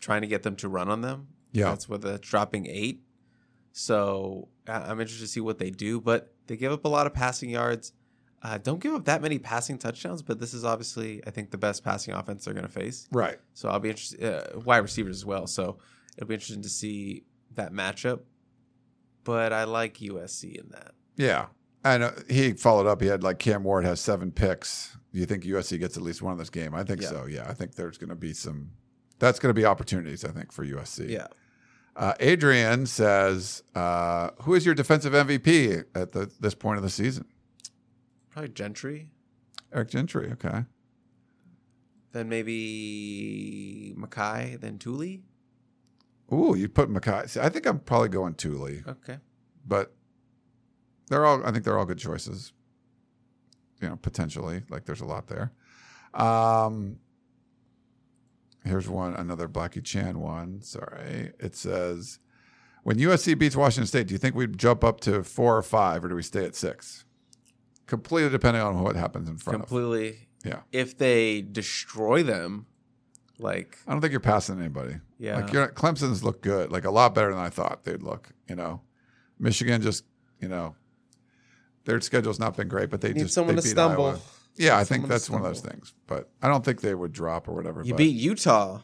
trying 0.00 0.22
to 0.22 0.26
get 0.26 0.42
them 0.42 0.56
to 0.56 0.68
run 0.68 0.88
on 0.88 1.00
them. 1.02 1.28
Yeah. 1.52 1.70
that's 1.70 1.88
with 1.88 2.02
the 2.02 2.18
dropping 2.18 2.66
eight. 2.66 3.02
So 3.72 4.48
I'm 4.66 5.00
interested 5.00 5.24
to 5.24 5.30
see 5.30 5.40
what 5.40 5.58
they 5.58 5.70
do, 5.70 6.00
but 6.00 6.34
they 6.46 6.56
give 6.56 6.72
up 6.72 6.84
a 6.84 6.88
lot 6.88 7.06
of 7.06 7.14
passing 7.14 7.50
yards. 7.50 7.92
Uh, 8.42 8.58
don't 8.58 8.80
give 8.80 8.92
up 8.94 9.04
that 9.06 9.22
many 9.22 9.38
passing 9.38 9.78
touchdowns, 9.78 10.22
but 10.22 10.38
this 10.38 10.54
is 10.54 10.64
obviously, 10.64 11.20
I 11.26 11.30
think, 11.30 11.50
the 11.50 11.58
best 11.58 11.82
passing 11.82 12.14
offense 12.14 12.44
they're 12.44 12.54
going 12.54 12.66
to 12.66 12.72
face. 12.72 13.08
Right. 13.10 13.38
So 13.54 13.68
I'll 13.68 13.80
be 13.80 13.88
interested, 13.90 14.22
uh, 14.22 14.60
wide 14.60 14.78
receivers 14.78 15.16
as 15.16 15.24
well. 15.24 15.46
So 15.46 15.78
it'll 16.16 16.28
be 16.28 16.34
interesting 16.34 16.62
to 16.62 16.68
see 16.68 17.24
that 17.54 17.72
matchup. 17.72 18.20
But 19.24 19.52
I 19.52 19.64
like 19.64 19.98
USC 19.98 20.54
in 20.60 20.68
that. 20.70 20.92
Yeah. 21.16 21.46
And 21.84 22.02
uh, 22.04 22.10
he 22.28 22.52
followed 22.52 22.86
up. 22.86 23.00
He 23.00 23.08
had 23.08 23.22
like 23.22 23.38
Cam 23.38 23.64
Ward 23.64 23.84
has 23.84 24.00
seven 24.00 24.30
picks. 24.30 24.96
Do 25.12 25.18
you 25.18 25.26
think 25.26 25.44
USC 25.44 25.78
gets 25.80 25.96
at 25.96 26.02
least 26.02 26.22
one 26.22 26.32
of 26.32 26.38
this 26.38 26.50
game? 26.50 26.74
I 26.74 26.84
think 26.84 27.02
Yeah. 27.02 27.08
so. 27.08 27.26
Yeah. 27.26 27.46
I 27.48 27.54
think 27.54 27.74
there's 27.74 27.98
going 27.98 28.10
to 28.10 28.14
be 28.16 28.32
some. 28.32 28.70
That's 29.18 29.38
going 29.38 29.50
to 29.50 29.58
be 29.58 29.64
opportunities. 29.64 30.24
I 30.24 30.28
think 30.30 30.52
for 30.52 30.64
USC. 30.64 31.08
Yeah. 31.08 31.26
Uh, 31.96 32.12
Adrian 32.20 32.84
says, 32.86 33.62
uh, 33.74 34.28
"Who 34.42 34.54
is 34.54 34.66
your 34.66 34.74
defensive 34.74 35.14
MVP 35.14 35.84
at 35.94 36.12
the, 36.12 36.30
this 36.38 36.54
point 36.54 36.76
of 36.76 36.82
the 36.82 36.90
season?" 36.90 37.24
Probably 38.30 38.50
Gentry. 38.50 39.10
Eric 39.72 39.88
Gentry. 39.88 40.30
Okay. 40.32 40.64
Then 42.12 42.28
maybe 42.28 43.94
Mekhi. 43.98 44.60
Then 44.60 44.78
Tuli. 44.78 45.22
Ooh, 46.32 46.54
you 46.54 46.68
put 46.68 46.90
Mekhi. 46.90 47.28
See, 47.30 47.40
I 47.40 47.48
think 47.48 47.66
I'm 47.66 47.78
probably 47.78 48.08
going 48.08 48.34
Tuli, 48.34 48.82
Okay. 48.86 49.18
but 49.66 49.94
they're 51.08 51.24
all. 51.24 51.44
I 51.46 51.50
think 51.52 51.64
they're 51.64 51.78
all 51.78 51.86
good 51.86 51.98
choices. 51.98 52.52
You 53.80 53.88
know, 53.88 53.96
potentially, 53.96 54.62
like 54.70 54.84
there's 54.84 55.00
a 55.02 55.06
lot 55.06 55.28
there. 55.28 55.52
Um, 56.14 56.98
here's 58.66 58.88
one, 58.88 59.14
another 59.14 59.48
Blackie 59.48 59.84
Chan 59.84 60.18
one. 60.18 60.62
Sorry, 60.62 61.32
it 61.38 61.54
says, 61.56 62.18
"When 62.82 62.98
USC 62.98 63.38
beats 63.38 63.56
Washington 63.56 63.86
State, 63.86 64.08
do 64.08 64.14
you 64.14 64.18
think 64.18 64.34
we'd 64.34 64.58
jump 64.58 64.84
up 64.84 65.00
to 65.00 65.22
four 65.22 65.56
or 65.56 65.62
five, 65.62 66.04
or 66.04 66.08
do 66.08 66.14
we 66.14 66.22
stay 66.22 66.44
at 66.44 66.54
six? 66.54 67.04
Completely 67.86 68.30
depending 68.30 68.62
on 68.62 68.82
what 68.82 68.96
happens 68.96 69.28
in 69.28 69.38
front 69.38 69.62
of. 69.62 69.68
Completely. 69.68 70.28
Yeah. 70.44 70.60
If 70.72 70.98
they 70.98 71.40
destroy 71.40 72.22
them, 72.22 72.66
like 73.38 73.78
I 73.86 73.92
don't 73.92 74.00
think 74.00 74.10
you're 74.10 74.20
passing 74.20 74.58
anybody. 74.58 74.96
Yeah. 75.18 75.40
Like 75.40 75.52
you're 75.52 75.68
Clemson's 75.68 76.22
look 76.24 76.42
good, 76.42 76.70
like 76.70 76.84
a 76.84 76.90
lot 76.90 77.14
better 77.14 77.30
than 77.30 77.40
I 77.40 77.48
thought 77.48 77.84
they'd 77.84 78.02
look. 78.02 78.30
You 78.48 78.56
know, 78.56 78.82
Michigan 79.38 79.82
just, 79.82 80.04
you 80.40 80.48
know, 80.48 80.74
their 81.84 82.00
schedule's 82.00 82.38
not 82.38 82.56
been 82.56 82.68
great, 82.68 82.90
but 82.90 83.00
they 83.00 83.12
Need 83.12 83.22
just 83.22 83.34
someone 83.34 83.56
they 83.56 83.62
to 83.62 83.66
beat 83.66 83.70
stumble. 83.70 84.06
Iowa. 84.06 84.20
Yeah, 84.56 84.76
I 84.78 84.84
think 84.84 85.08
that's 85.08 85.28
one 85.28 85.40
of 85.42 85.46
those 85.46 85.60
things. 85.60 85.94
But 86.06 86.30
I 86.42 86.48
don't 86.48 86.64
think 86.64 86.80
they 86.80 86.94
would 86.94 87.12
drop 87.12 87.48
or 87.48 87.52
whatever. 87.54 87.82
you 87.82 87.94
beat 87.94 88.16
Utah, 88.16 88.80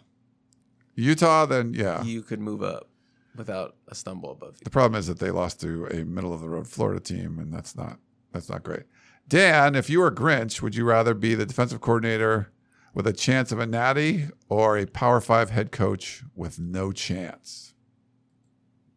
Utah, 0.94 1.46
then 1.46 1.74
yeah, 1.74 2.02
you 2.02 2.22
could 2.22 2.40
move 2.40 2.62
up. 2.62 2.88
without 3.36 3.76
a 3.88 3.94
stumble 3.94 4.30
above 4.32 4.54
you. 4.56 4.64
The 4.64 4.70
problem 4.70 4.98
is 4.98 5.06
that 5.06 5.18
they 5.18 5.30
lost 5.30 5.60
to 5.62 5.86
a 5.86 6.04
middle 6.04 6.34
of 6.34 6.40
the 6.40 6.48
road 6.48 6.68
Florida 6.68 7.00
team, 7.00 7.38
and 7.38 7.52
that's 7.52 7.74
not 7.76 7.98
that's 8.32 8.48
not 8.48 8.62
great. 8.62 8.82
Dan, 9.28 9.74
if 9.74 9.88
you 9.88 10.00
were 10.00 10.10
Grinch, 10.10 10.60
would 10.62 10.74
you 10.74 10.84
rather 10.84 11.14
be 11.14 11.34
the 11.34 11.46
defensive 11.46 11.80
coordinator 11.80 12.52
with 12.92 13.06
a 13.06 13.12
chance 13.12 13.52
of 13.52 13.58
a 13.58 13.66
natty 13.66 14.28
or 14.48 14.76
a 14.76 14.84
Power 14.86 15.20
Five 15.20 15.50
head 15.50 15.72
coach 15.72 16.22
with 16.34 16.58
no 16.58 16.92
chance? 16.92 17.72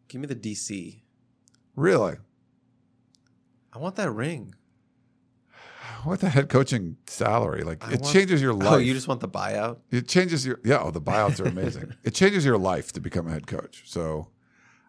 Give 0.08 0.20
me 0.20 0.26
the 0.26 0.36
DC. 0.36 1.00
Really? 1.74 2.16
I 3.72 3.78
want 3.78 3.96
that 3.96 4.10
ring. 4.10 4.54
What 6.06 6.20
the 6.20 6.28
head 6.28 6.48
coaching 6.48 6.96
salary? 7.06 7.62
Like 7.62 7.84
I 7.86 7.92
it 7.94 8.00
want- 8.00 8.12
changes 8.12 8.40
your 8.40 8.54
life. 8.54 8.72
Oh, 8.72 8.76
you 8.78 8.94
just 8.94 9.08
want 9.08 9.20
the 9.20 9.28
buyout? 9.28 9.78
it 9.90 10.08
changes 10.08 10.46
your 10.46 10.60
yeah. 10.64 10.78
Oh, 10.82 10.90
the 10.90 11.00
buyouts 11.00 11.40
are 11.40 11.48
amazing. 11.48 11.94
it 12.04 12.14
changes 12.14 12.44
your 12.44 12.58
life 12.58 12.92
to 12.92 13.00
become 13.00 13.26
a 13.26 13.30
head 13.30 13.46
coach. 13.46 13.82
So 13.86 14.28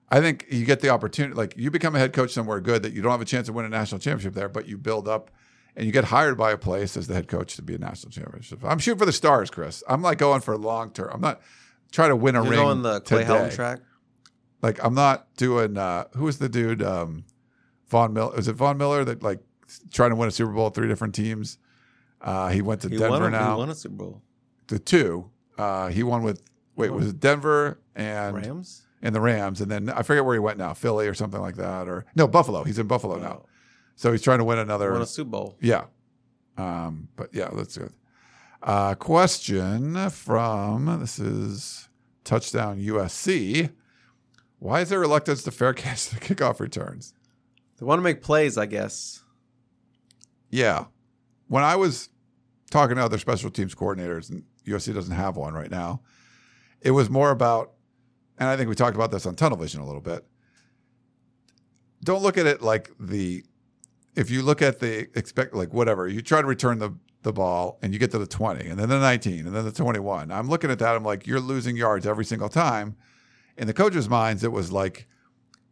I 0.10 0.22
think 0.22 0.46
you 0.50 0.66
get 0.66 0.80
the 0.82 0.90
opportunity. 0.90 1.34
Like 1.36 1.56
you 1.58 1.72
become 1.72 1.96
a 1.96 2.00
head 2.00 2.14
coach 2.14 2.32
somewhere 2.32 2.60
good 2.62 2.84
that 2.84 2.94
you 2.94 3.02
don't 3.02 3.12
have 3.12 3.22
a 3.22 3.26
chance 3.26 3.48
to 3.48 3.54
win 3.54 3.66
a 3.66 3.70
national 3.70 4.00
championship 4.00 4.34
there, 4.34 4.48
but 4.50 4.68
you 4.68 4.78
build 4.78 5.08
up 5.08 5.32
and 5.76 5.86
you 5.86 5.92
get 5.92 6.06
hired 6.06 6.38
by 6.38 6.52
a 6.52 6.58
place 6.58 6.96
as 6.98 7.08
the 7.08 7.14
head 7.14 7.28
coach 7.28 7.56
to 7.56 7.62
be 7.62 7.76
a 7.76 7.78
national 7.78 8.12
championship. 8.12 8.64
I'm 8.64 8.80
shooting 8.80 9.00
for 9.00 9.06
the 9.06 9.12
stars, 9.12 9.50
Chris. 9.50 9.84
I'm 9.88 10.02
like 10.02 10.18
going 10.18 10.42
for 10.42 10.58
long 10.58 10.92
term. 10.92 11.10
I'm 11.14 11.22
not 11.22 11.42
trying 11.92 12.10
to 12.10 12.16
win 12.16 12.36
a 12.36 12.42
You're 12.44 12.52
ring. 12.52 12.60
going 12.60 12.82
the 12.84 13.02
Clay. 13.02 13.24
Helton 13.26 13.54
track? 13.54 13.80
Like 14.62 14.84
I'm 14.84 14.94
not 14.94 15.28
doing. 15.36 15.78
uh 15.78 16.06
Who 16.16 16.26
was 16.26 16.40
the 16.40 16.50
dude? 16.50 16.82
Um, 16.82 17.26
Von 17.88 18.14
Miller. 18.14 18.38
Is 18.38 18.48
it 18.48 18.54
Von 18.54 18.78
Miller 18.78 19.06
that 19.06 19.24
like 19.24 19.40
trying 19.92 20.10
to 20.12 20.16
win 20.16 20.28
a 20.28 20.32
Super 20.32 20.52
Bowl 20.52 20.66
with 20.66 20.76
three 20.76 20.88
different 20.88 21.16
teams? 21.16 21.58
Uh, 22.22 22.50
he 22.50 22.62
went 22.62 22.82
to 22.82 22.90
He 22.90 22.98
Denver 22.98 23.20
won, 23.22 23.32
now. 23.32 23.54
he 23.54 23.60
won 23.60 23.70
a 23.70 23.76
Super 23.76 23.96
Bowl. 23.96 24.22
the 24.68 24.80
two. 24.80 25.30
Uh, 25.58 25.88
he 25.88 26.04
won 26.04 26.24
with 26.24 26.42
wait 26.76 26.92
was 26.92 27.08
it 27.10 27.20
Denver 27.20 27.80
and 27.96 28.36
Rams? 28.36 28.84
and 29.02 29.14
the 29.16 29.22
Rams, 29.22 29.62
and 29.62 29.70
then 29.72 29.90
I 29.90 30.02
forget 30.04 30.24
where 30.26 30.34
he 30.36 30.40
went 30.40 30.58
now, 30.58 30.74
Philly 30.74 31.08
or 31.08 31.14
something 31.14 31.42
like 31.42 31.56
that, 31.56 31.88
or 31.88 32.06
no 32.16 32.28
Buffalo. 32.28 32.64
He's 32.64 32.78
in 32.80 32.88
Buffalo 32.88 33.18
now, 33.18 33.44
so 33.96 34.12
he's 34.12 34.22
trying 34.22 34.38
to 34.40 34.44
win 34.44 34.58
another. 34.60 34.92
Won 34.94 35.02
a 35.02 35.06
Super 35.06 35.30
Bowl. 35.32 35.56
yeah, 35.62 35.86
um, 36.58 37.08
but 37.16 37.30
yeah, 37.34 37.50
that's 37.54 37.78
good. 37.78 37.92
Uh, 38.62 38.96
question 38.96 40.10
from 40.10 41.00
this 41.00 41.20
is 41.20 41.90
touchdown 42.24 42.80
USC. 42.80 43.72
Why 44.60 44.82
is 44.82 44.90
there 44.90 45.00
reluctance 45.00 45.44
to 45.44 45.52
fair 45.52 45.74
catch 45.74 46.10
the 46.10 46.20
kickoff 46.20 46.60
returns? 46.60 47.14
They 47.80 47.86
want 47.86 48.00
to 48.00 48.04
make 48.04 48.22
plays, 48.24 48.58
I 48.58 48.66
guess. 48.66 49.24
Yeah. 50.50 50.86
When 51.48 51.64
I 51.64 51.76
was 51.76 52.10
talking 52.70 52.98
to 52.98 53.04
other 53.04 53.18
special 53.18 53.50
teams 53.50 53.76
coordinators, 53.76 54.30
and 54.30 54.44
USC 54.66 54.94
doesn't 54.94 55.16
have 55.16 55.36
one 55.38 55.54
right 55.54 55.72
now, 55.72 56.02
it 56.82 56.92
was 56.92 57.10
more 57.10 57.32
about, 57.32 57.74
and 58.38 58.50
I 58.50 58.58
think 58.58 58.70
we 58.70 58.76
talked 58.76 58.96
about 58.96 59.12
this 59.12 59.26
on 59.26 59.36
Tunnel 59.36 59.58
Vision 59.58 59.82
a 59.82 59.86
little 59.86 60.02
bit. 60.02 60.26
Don't 62.04 62.22
look 62.22 62.38
at 62.38 62.46
it 62.46 62.62
like 62.62 62.92
the, 63.00 63.44
if 64.16 64.30
you 64.30 64.42
look 64.42 64.62
at 64.62 64.80
the 64.80 65.08
expect, 65.18 65.54
like 65.54 65.74
whatever, 65.74 66.08
you 66.08 66.22
try 66.22 66.42
to 66.42 66.48
return 66.48 66.80
the, 66.80 66.92
the 67.24 67.34
ball 67.34 67.80
and 67.82 67.94
you 67.94 68.00
get 68.00 68.12
to 68.12 68.20
the 68.20 68.28
20 68.28 68.68
and 68.68 68.80
then 68.80 68.90
the 68.90 69.00
19 69.00 69.48
and 69.48 69.56
then 69.56 69.66
the 69.66 69.72
21. 69.72 70.32
I'm 70.32 70.48
looking 70.48 70.70
at 70.70 70.80
that. 70.80 70.96
I'm 70.96 71.04
like, 71.04 71.26
you're 71.26 71.40
losing 71.40 71.76
yards 71.76 72.06
every 72.06 72.26
single 72.26 72.50
time. 72.50 72.96
In 73.58 73.66
the 73.66 73.74
coaches' 73.74 74.08
minds, 74.08 74.44
it 74.44 74.52
was 74.52 74.72
like, 74.72 75.08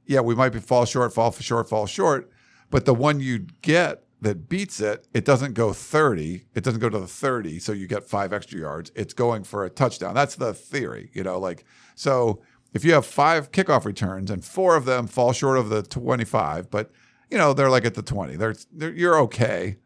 yeah, 0.07 0.21
we 0.21 0.35
might 0.35 0.49
be 0.49 0.59
fall 0.59 0.85
short, 0.85 1.13
fall 1.13 1.31
short, 1.31 1.69
fall 1.69 1.85
short. 1.85 2.31
But 2.71 2.85
the 2.85 2.93
one 2.93 3.19
you 3.19 3.45
get 3.61 4.04
that 4.21 4.49
beats 4.49 4.79
it, 4.79 5.07
it 5.13 5.25
doesn't 5.25 5.53
go 5.53 5.73
30. 5.73 6.45
It 6.55 6.63
doesn't 6.63 6.79
go 6.79 6.89
to 6.89 6.99
the 6.99 7.07
30. 7.07 7.59
So 7.59 7.71
you 7.71 7.87
get 7.87 8.03
five 8.03 8.33
extra 8.33 8.59
yards. 8.59 8.91
It's 8.95 9.13
going 9.13 9.43
for 9.43 9.65
a 9.65 9.69
touchdown. 9.69 10.13
That's 10.13 10.35
the 10.35 10.53
theory, 10.53 11.11
you 11.13 11.23
know, 11.23 11.37
like, 11.37 11.65
so 11.95 12.41
if 12.73 12.83
you 12.83 12.93
have 12.93 13.05
five 13.05 13.51
kickoff 13.51 13.85
returns 13.85 14.31
and 14.31 14.43
four 14.43 14.75
of 14.75 14.85
them 14.85 15.07
fall 15.07 15.31
short 15.31 15.57
of 15.57 15.69
the 15.69 15.83
25, 15.83 16.69
but, 16.69 16.91
you 17.29 17.37
know, 17.37 17.53
they're 17.53 17.69
like 17.69 17.85
at 17.85 17.93
the 17.95 18.01
20, 18.01 18.35
they're, 18.35 18.55
they're 18.71 18.93
you're 18.93 19.19
okay. 19.19 19.77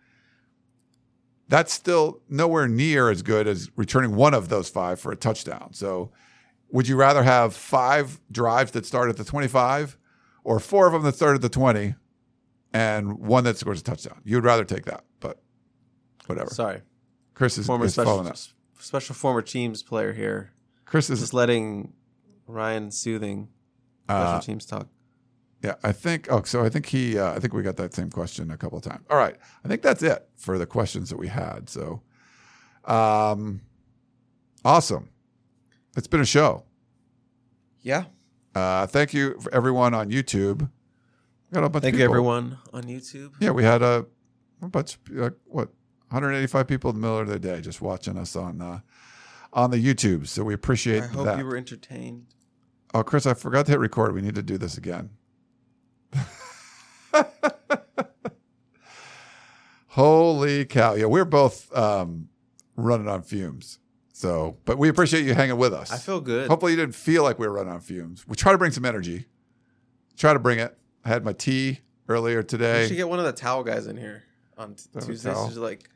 That's 1.48 1.74
still 1.74 2.22
nowhere 2.30 2.68
near 2.68 3.10
as 3.10 3.24
good 3.24 3.48
as 3.48 3.70
returning 3.76 4.16
one 4.16 4.34
of 4.34 4.50
those 4.50 4.70
five 4.70 5.00
for 5.00 5.12
a 5.12 5.16
touchdown. 5.16 5.74
So, 5.74 6.12
would 6.72 6.88
you 6.88 6.96
rather 6.96 7.24
have 7.24 7.56
five 7.56 8.20
drives 8.32 8.72
that 8.72 8.86
start 8.86 9.10
at 9.10 9.18
the 9.18 9.24
25 9.24 9.98
or 10.44 10.60
four 10.60 10.86
of 10.86 10.94
them 10.94 11.02
that 11.02 11.16
start 11.16 11.34
at 11.34 11.42
the 11.42 11.50
20 11.50 11.96
and 12.74 13.20
one 13.20 13.44
that 13.46 13.58
scores 13.58 13.80
a 13.82 13.84
touchdown? 13.84 14.22
You'd 14.24 14.44
rather 14.44 14.64
take 14.64 14.86
that, 14.86 15.04
but 15.20 15.40
whatever. 16.28 16.50
Sorry. 16.50 16.82
Chris 17.34 17.58
is, 17.58 17.68
Former 17.68 17.86
is 17.86 17.94
special, 17.94 18.32
special 18.80 19.16
former 19.16 19.42
teams 19.42 19.82
player 19.84 20.14
here. 20.14 20.52
Chris 20.86 21.10
is, 21.10 21.20
Just 21.20 21.34
letting 21.34 21.94
Ryan 22.48 22.92
soothing 22.92 23.50
special 24.06 24.24
uh, 24.26 24.42
teams 24.42 24.66
talk. 24.66 24.88
yeah, 25.64 25.76
I 25.84 25.92
think, 25.92 26.28
oh, 26.32 26.42
so 26.44 26.64
I 26.66 26.70
think 26.70 26.88
he, 26.88 27.18
uh, 27.18 27.34
I 27.34 27.40
think 27.40 27.54
we 27.54 27.62
got 27.62 27.78
that 27.78 27.94
same 27.94 28.10
question 28.10 28.52
a 28.52 28.58
couple 28.58 28.78
of 28.78 28.84
times. 28.84 29.06
All 29.10 29.18
right. 29.18 29.36
I 29.64 29.68
think 29.68 29.82
that's 29.84 30.02
it 30.04 30.28
for 30.36 30.58
the 30.58 30.66
questions 30.66 31.10
that 31.12 31.18
we 31.18 31.28
had. 31.28 31.70
So, 31.70 32.02
um, 32.86 33.62
awesome. 34.66 35.10
It's 35.96 36.08
been 36.08 36.22
a 36.22 36.26
show. 36.26 36.64
Yeah. 37.82 38.06
Uh, 38.56 38.88
thank 38.88 39.14
you 39.14 39.40
for 39.40 39.54
everyone 39.54 39.94
on 39.94 40.10
YouTube. 40.10 40.70
Got 41.52 41.64
a 41.64 41.70
bunch 41.70 41.84
Thank 41.84 41.96
of 41.96 42.00
people. 42.00 42.14
everyone 42.14 42.58
on 42.74 42.84
YouTube. 42.84 43.34
Yeah, 43.40 43.52
we 43.52 43.64
had 43.64 43.82
a, 43.82 44.06
a 44.62 44.68
bunch, 44.68 45.00
like 45.10 45.34
what, 45.46 45.70
185 46.10 46.68
people 46.68 46.92
in 46.92 46.98
the 46.98 47.02
middle 47.02 47.20
of 47.20 47.28
the 47.28 47.40
day 47.40 47.60
just 47.62 47.82
watching 47.82 48.18
us 48.18 48.36
on 48.36 48.62
uh, 48.62 48.80
on 49.54 49.72
the 49.72 49.84
YouTube. 49.84 50.28
So 50.28 50.44
we 50.44 50.54
appreciate 50.54 51.04
I 51.04 51.08
hope 51.08 51.26
that. 51.26 51.40
you 51.40 51.46
were 51.46 51.58
entertained. 51.58 52.28
oh, 52.94 53.04
Chris, 53.04 53.26
I 53.26 53.34
forgot 53.34 53.66
to 53.66 53.72
hit 53.72 53.80
record. 53.80 54.14
We 54.14 54.22
need 54.22 54.36
to 54.36 54.44
do 54.44 54.58
this 54.58 54.78
again. 54.78 55.10
Holy 59.88 60.66
cow! 60.66 60.94
Yeah, 60.94 61.06
we're 61.06 61.26
both 61.26 61.76
um, 61.76 62.30
running 62.76 63.08
on 63.08 63.24
fumes. 63.24 63.80
So, 64.14 64.58
but 64.66 64.78
we 64.78 64.90
appreciate 64.90 65.26
you 65.26 65.34
hanging 65.34 65.58
with 65.58 65.74
us. 65.74 65.92
I 65.92 65.98
feel 65.98 66.22
good. 66.22 66.48
Hopefully, 66.48 66.74
you 66.74 66.78
didn't 66.78 66.96
feel 66.96 67.24
like 67.24 67.40
we 67.40 67.48
were 67.48 67.54
running 67.54 67.74
on 67.74 67.80
fumes. 67.80 68.28
We 68.28 68.36
try 68.36 68.52
to 68.52 68.58
bring 68.58 68.72
some 68.72 68.86
energy. 68.86 69.26
Try 70.18 70.34
to 70.34 70.40
bring 70.40 70.60
it. 70.60 70.78
I 71.10 71.14
had 71.14 71.26
my 71.26 71.34
tea 71.34 71.80
earlier 72.08 72.44
today. 72.44 72.84
We 72.84 72.90
should 72.90 72.98
get 72.98 73.10
one 73.10 73.18
of 73.18 73.26
the 73.26 73.34
towel 73.34 73.64
guys 73.64 73.88
in 73.88 73.98
here 73.98 74.24
on 74.60 74.76
t- 74.76 74.84
Tuesdays 75.02 75.54
to 75.54 75.60
like 75.60 75.90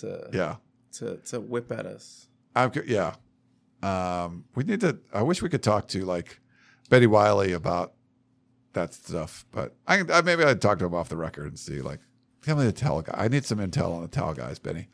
to 0.00 0.28
yeah. 0.34 0.56
to 0.92 1.16
to 1.16 1.40
whip 1.40 1.72
at 1.72 1.86
us. 1.86 2.28
I'm 2.54 2.70
yeah. 2.86 3.14
Um, 3.82 4.44
we 4.54 4.64
need 4.64 4.80
to. 4.80 4.98
I 5.14 5.22
wish 5.22 5.40
we 5.40 5.48
could 5.48 5.62
talk 5.62 5.88
to 5.88 6.04
like 6.04 6.40
Bennie 6.90 7.06
Wylie 7.06 7.52
about 7.52 7.94
that 8.74 8.92
stuff, 8.92 9.46
but 9.50 9.74
I, 9.86 10.02
I 10.12 10.20
maybe 10.20 10.44
I'd 10.44 10.60
talk 10.60 10.78
to 10.80 10.84
him 10.84 10.94
off 10.94 11.08
the 11.08 11.16
record 11.16 11.46
and 11.46 11.58
see 11.58 11.80
like 11.80 12.00
tell 12.42 12.56
me 12.56 12.64
the 12.64 12.72
towel 12.72 13.00
guy. 13.00 13.14
I 13.16 13.28
need 13.28 13.46
some 13.46 13.58
intel 13.58 13.94
on 13.94 14.02
the 14.02 14.08
towel 14.08 14.34
guys, 14.34 14.58
Bennie. 14.58 14.88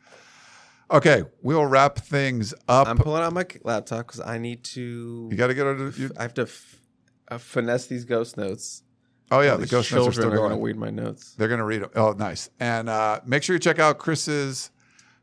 Okay, 0.89 1.23
we'll 1.41 1.65
wrap 1.65 1.97
things 1.97 2.53
up. 2.69 2.87
I'm 2.87 2.97
pulling 2.97 3.21
out 3.21 3.33
my 3.33 3.45
laptop 3.63 4.07
because 4.07 4.21
I 4.21 4.37
need 4.37 4.63
to. 4.65 5.27
you 5.29 5.37
got 5.37 5.47
to 5.47 5.53
get 5.53 5.67
on. 5.67 5.93
You, 5.97 6.11
I 6.17 6.21
have 6.21 6.33
to 6.35 6.43
f- 6.43 6.80
uh, 7.31 7.37
finesse 7.37 7.87
these 7.87 8.05
ghost 8.05 8.37
notes. 8.37 8.83
oh 9.31 9.39
yeah, 9.41 9.53
All 9.53 9.57
the 9.57 9.65
ghost 9.67 9.91
notes 9.93 10.09
are 10.09 10.11
still 10.21 10.29
going 10.29 10.51
to 10.51 10.63
read 10.63 10.75
my 10.77 10.89
notes. 10.89 11.33
They're 11.35 11.47
going 11.47 11.59
to 11.59 11.63
read. 11.65 11.83
Oh, 11.95 12.11
nice. 12.11 12.49
And 12.59 12.89
uh, 12.89 13.21
make 13.25 13.41
sure 13.43 13.55
you 13.55 13.59
check 13.59 13.79
out 13.79 13.97
Chris's 13.97 14.69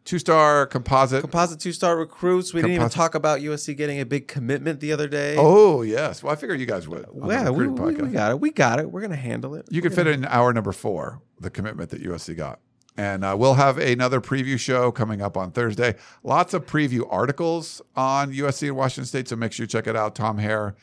two 0.05 0.19
star 0.19 0.67
composite. 0.67 1.21
Composite 1.21 1.61
two 1.61 1.73
star 1.73 1.97
recruits. 1.97 2.55
We 2.55 2.63
didn't 2.63 2.73
even 2.73 2.81
Composite- 2.89 2.97
talk 2.97 3.15
about 3.15 3.41
USC 3.41 3.77
getting 3.77 4.01
a 4.01 4.07
big 4.07 4.27
commitment 4.27 4.81
the 4.81 4.93
other 4.93 5.07
day. 5.07 5.37
oh 5.39 5.83
yes. 5.83 6.23
Well, 6.23 6.33
I 6.33 6.37
figured 6.37 6.59
you 6.61 6.67
guys 6.67 6.89
would. 6.89 7.05
on 7.07 7.29
the 7.29 7.35
yeah, 7.35 7.51
we, 7.51 7.67
recruiting 7.67 7.85
we, 7.85 7.93
podcast. 7.95 8.07
we 8.07 8.13
got 8.13 8.31
it. 8.31 8.41
We 8.41 8.51
got 8.51 8.79
it. 8.81 8.91
We're 8.91 9.03
gonna 9.03 9.17
handle 9.17 9.55
it. 9.55 9.67
You 9.71 9.83
can 9.83 9.93
fit 9.93 10.07
in 10.07 10.25
hour 10.25 10.53
number 10.53 10.73
four, 10.73 11.21
the 11.39 11.51
commitment 11.51 11.91
that 11.91 12.03
USC 12.03 12.37
got. 12.37 12.61
And 12.97 13.25
uh, 13.25 13.37
we'll 13.39 13.55
have 13.55 13.79
another 13.79 14.21
preview 14.21 14.59
show 14.59 14.91
coming 14.91 15.23
up 15.23 15.37
on 15.37 15.53
Thursday. 15.53 15.95
Lots 16.25 16.53
of 16.53 16.67
preview 16.67 17.07
articles 17.09 17.81
on 17.95 18.33
USC 18.33 18.67
and 18.67 18.77
Washington 18.77 19.05
State, 19.05 19.29
so 19.29 19.37
make 19.37 19.53
sure 19.53 19.63
you 19.63 19.69
check 19.69 19.87
it 19.87 19.95
out. 19.95 20.17
Tom 20.17 20.39
Hare 20.39 20.75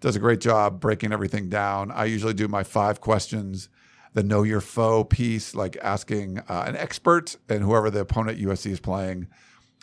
does 0.00 0.16
a 0.16 0.20
great 0.20 0.40
job 0.40 0.80
breaking 0.80 1.12
everything 1.12 1.48
down. 1.48 1.90
I 1.90 2.04
usually 2.04 2.34
do 2.34 2.48
my 2.48 2.62
five 2.62 3.00
questions, 3.00 3.68
the 4.14 4.22
know 4.22 4.42
your 4.42 4.60
foe 4.60 5.04
piece, 5.04 5.54
like 5.54 5.76
asking 5.82 6.38
uh, 6.48 6.64
an 6.66 6.76
expert 6.76 7.36
and 7.48 7.62
whoever 7.62 7.90
the 7.90 8.00
opponent 8.00 8.38
USC 8.38 8.70
is 8.70 8.80
playing. 8.80 9.28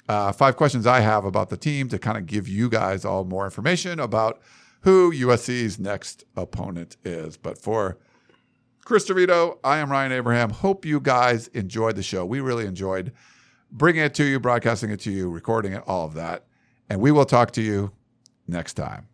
Uh, 0.08 0.32
five 0.32 0.58
questions 0.58 0.86
I 0.86 1.00
have 1.00 1.26
about 1.26 1.50
the 1.50 1.58
team 1.58 1.88
to 1.90 1.98
kind 1.98 2.18
of 2.18 2.26
give 2.26 2.48
you 2.48 2.70
guys 2.70 3.06
all 3.06 3.24
more 3.24 3.46
information 3.46 4.00
about 4.00 4.42
who 4.82 5.14
USC's 5.14 5.80
next 5.80 6.26
opponent 6.36 6.98
is. 7.06 7.38
But 7.38 7.58
for 7.58 7.98
Chris 8.84 9.08
DeVito, 9.08 9.60
I 9.64 9.78
am 9.78 9.90
Ryan 9.90 10.12
Abraham. 10.12 10.50
Hope 10.50 10.86
you 10.86 11.00
guys 11.00 11.48
enjoyed 11.48 11.96
the 11.96 12.04
show. 12.04 12.26
We 12.26 12.42
really 12.42 12.66
enjoyed 12.66 13.14
bringing 13.72 14.04
it 14.04 14.14
to 14.16 14.26
you, 14.26 14.40
broadcasting 14.40 14.90
it 14.92 15.00
to 15.02 15.12
you, 15.12 15.30
recording 15.30 15.72
it, 15.74 15.84
all 15.88 16.06
of 16.06 16.16
that. 16.16 16.46
And 16.90 17.00
we 17.00 17.12
will 17.12 17.26
talk 17.26 17.52
to 17.52 17.62
you 17.62 17.94
next 18.46 18.74
time. 18.74 19.08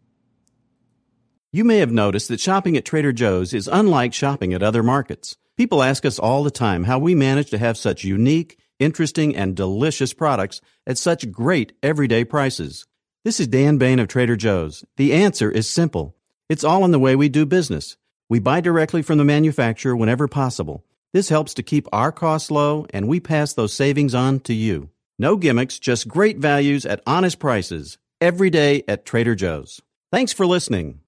You 1.51 1.63
may 1.63 1.79
have 1.79 1.91
noticed 1.91 2.27
that 2.27 2.39
shopping 2.39 2.77
at 2.77 2.85
Trader 2.85 3.11
Joe's 3.11 3.55
is 3.55 3.67
unlike 3.67 4.13
shopping 4.13 4.53
at 4.53 4.61
other 4.61 4.83
markets. 4.83 5.35
People 5.57 5.81
ask 5.81 6.05
us 6.05 6.19
all 6.19 6.43
the 6.43 6.51
time 6.51 6.83
how 6.83 6.99
we 6.99 7.15
manage 7.15 7.49
to 7.49 7.57
have 7.57 7.75
such 7.75 8.03
unique, 8.03 8.59
interesting, 8.77 9.35
and 9.35 9.55
delicious 9.55 10.13
products 10.13 10.61
at 10.85 10.99
such 10.99 11.31
great 11.31 11.73
everyday 11.81 12.23
prices. 12.23 12.85
This 13.25 13.39
is 13.39 13.47
Dan 13.47 13.79
Bane 13.79 13.97
of 13.97 14.07
Trader 14.07 14.35
Joe's. 14.35 14.85
The 14.97 15.11
answer 15.11 15.49
is 15.49 15.67
simple. 15.67 16.15
It's 16.49 16.63
all 16.63 16.85
in 16.85 16.91
the 16.91 16.99
way 16.99 17.15
we 17.15 17.29
do 17.29 17.47
business. 17.47 17.97
We 18.29 18.37
buy 18.37 18.61
directly 18.61 19.01
from 19.01 19.17
the 19.17 19.25
manufacturer 19.25 19.95
whenever 19.95 20.27
possible. 20.27 20.85
This 21.13 21.29
helps 21.29 21.55
to 21.55 21.63
keep 21.63 21.87
our 21.91 22.11
costs 22.11 22.51
low 22.51 22.85
and 22.91 23.07
we 23.07 23.19
pass 23.19 23.53
those 23.53 23.73
savings 23.73 24.13
on 24.13 24.41
to 24.41 24.53
you. 24.53 24.91
No 25.17 25.35
gimmicks, 25.35 25.79
just 25.79 26.07
great 26.07 26.37
values 26.37 26.85
at 26.85 27.01
honest 27.07 27.39
prices. 27.39 27.97
Every 28.21 28.51
day 28.51 28.83
at 28.87 29.03
Trader 29.03 29.33
Joe's. 29.33 29.81
Thanks 30.11 30.31
for 30.31 30.45
listening. 30.45 30.98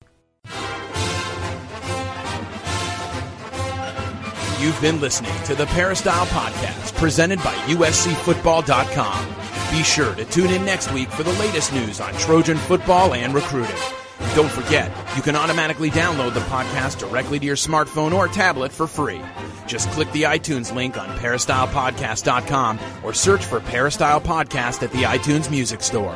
You've 4.61 4.80
been 4.80 5.01
listening 5.01 5.34
to 5.45 5.55
the 5.55 5.65
Peristyle 5.65 6.27
Podcast 6.27 6.93
presented 6.95 7.39
by 7.39 7.53
USCFootball.com. 7.65 9.76
Be 9.76 9.84
sure 9.84 10.13
to 10.13 10.23
tune 10.26 10.51
in 10.51 10.63
next 10.63 10.93
week 10.93 11.09
for 11.09 11.23
the 11.23 11.34
latest 11.34 11.73
news 11.73 11.99
on 11.99 12.13
Trojan 12.13 12.59
football 12.59 13.15
and 13.15 13.34
recruiting. 13.34 13.76
And 14.19 14.35
don't 14.35 14.51
forget, 14.51 14.91
you 15.15 15.23
can 15.23 15.35
automatically 15.35 15.89
download 15.89 16.35
the 16.35 16.41
podcast 16.41 16.99
directly 16.99 17.39
to 17.39 17.45
your 17.45 17.55
smartphone 17.55 18.13
or 18.13 18.27
tablet 18.27 18.72
for 18.72 18.85
free. 18.85 19.22
Just 19.65 19.89
click 19.89 20.11
the 20.11 20.23
iTunes 20.23 20.72
link 20.72 20.95
on 20.95 21.09
peristylepodcast.com 21.18 22.80
or 23.03 23.15
search 23.15 23.43
for 23.43 23.61
Peristyle 23.61 24.22
Podcast 24.22 24.84
at 24.84 24.91
the 24.91 25.03
iTunes 25.03 25.49
Music 25.49 25.81
Store. 25.81 26.15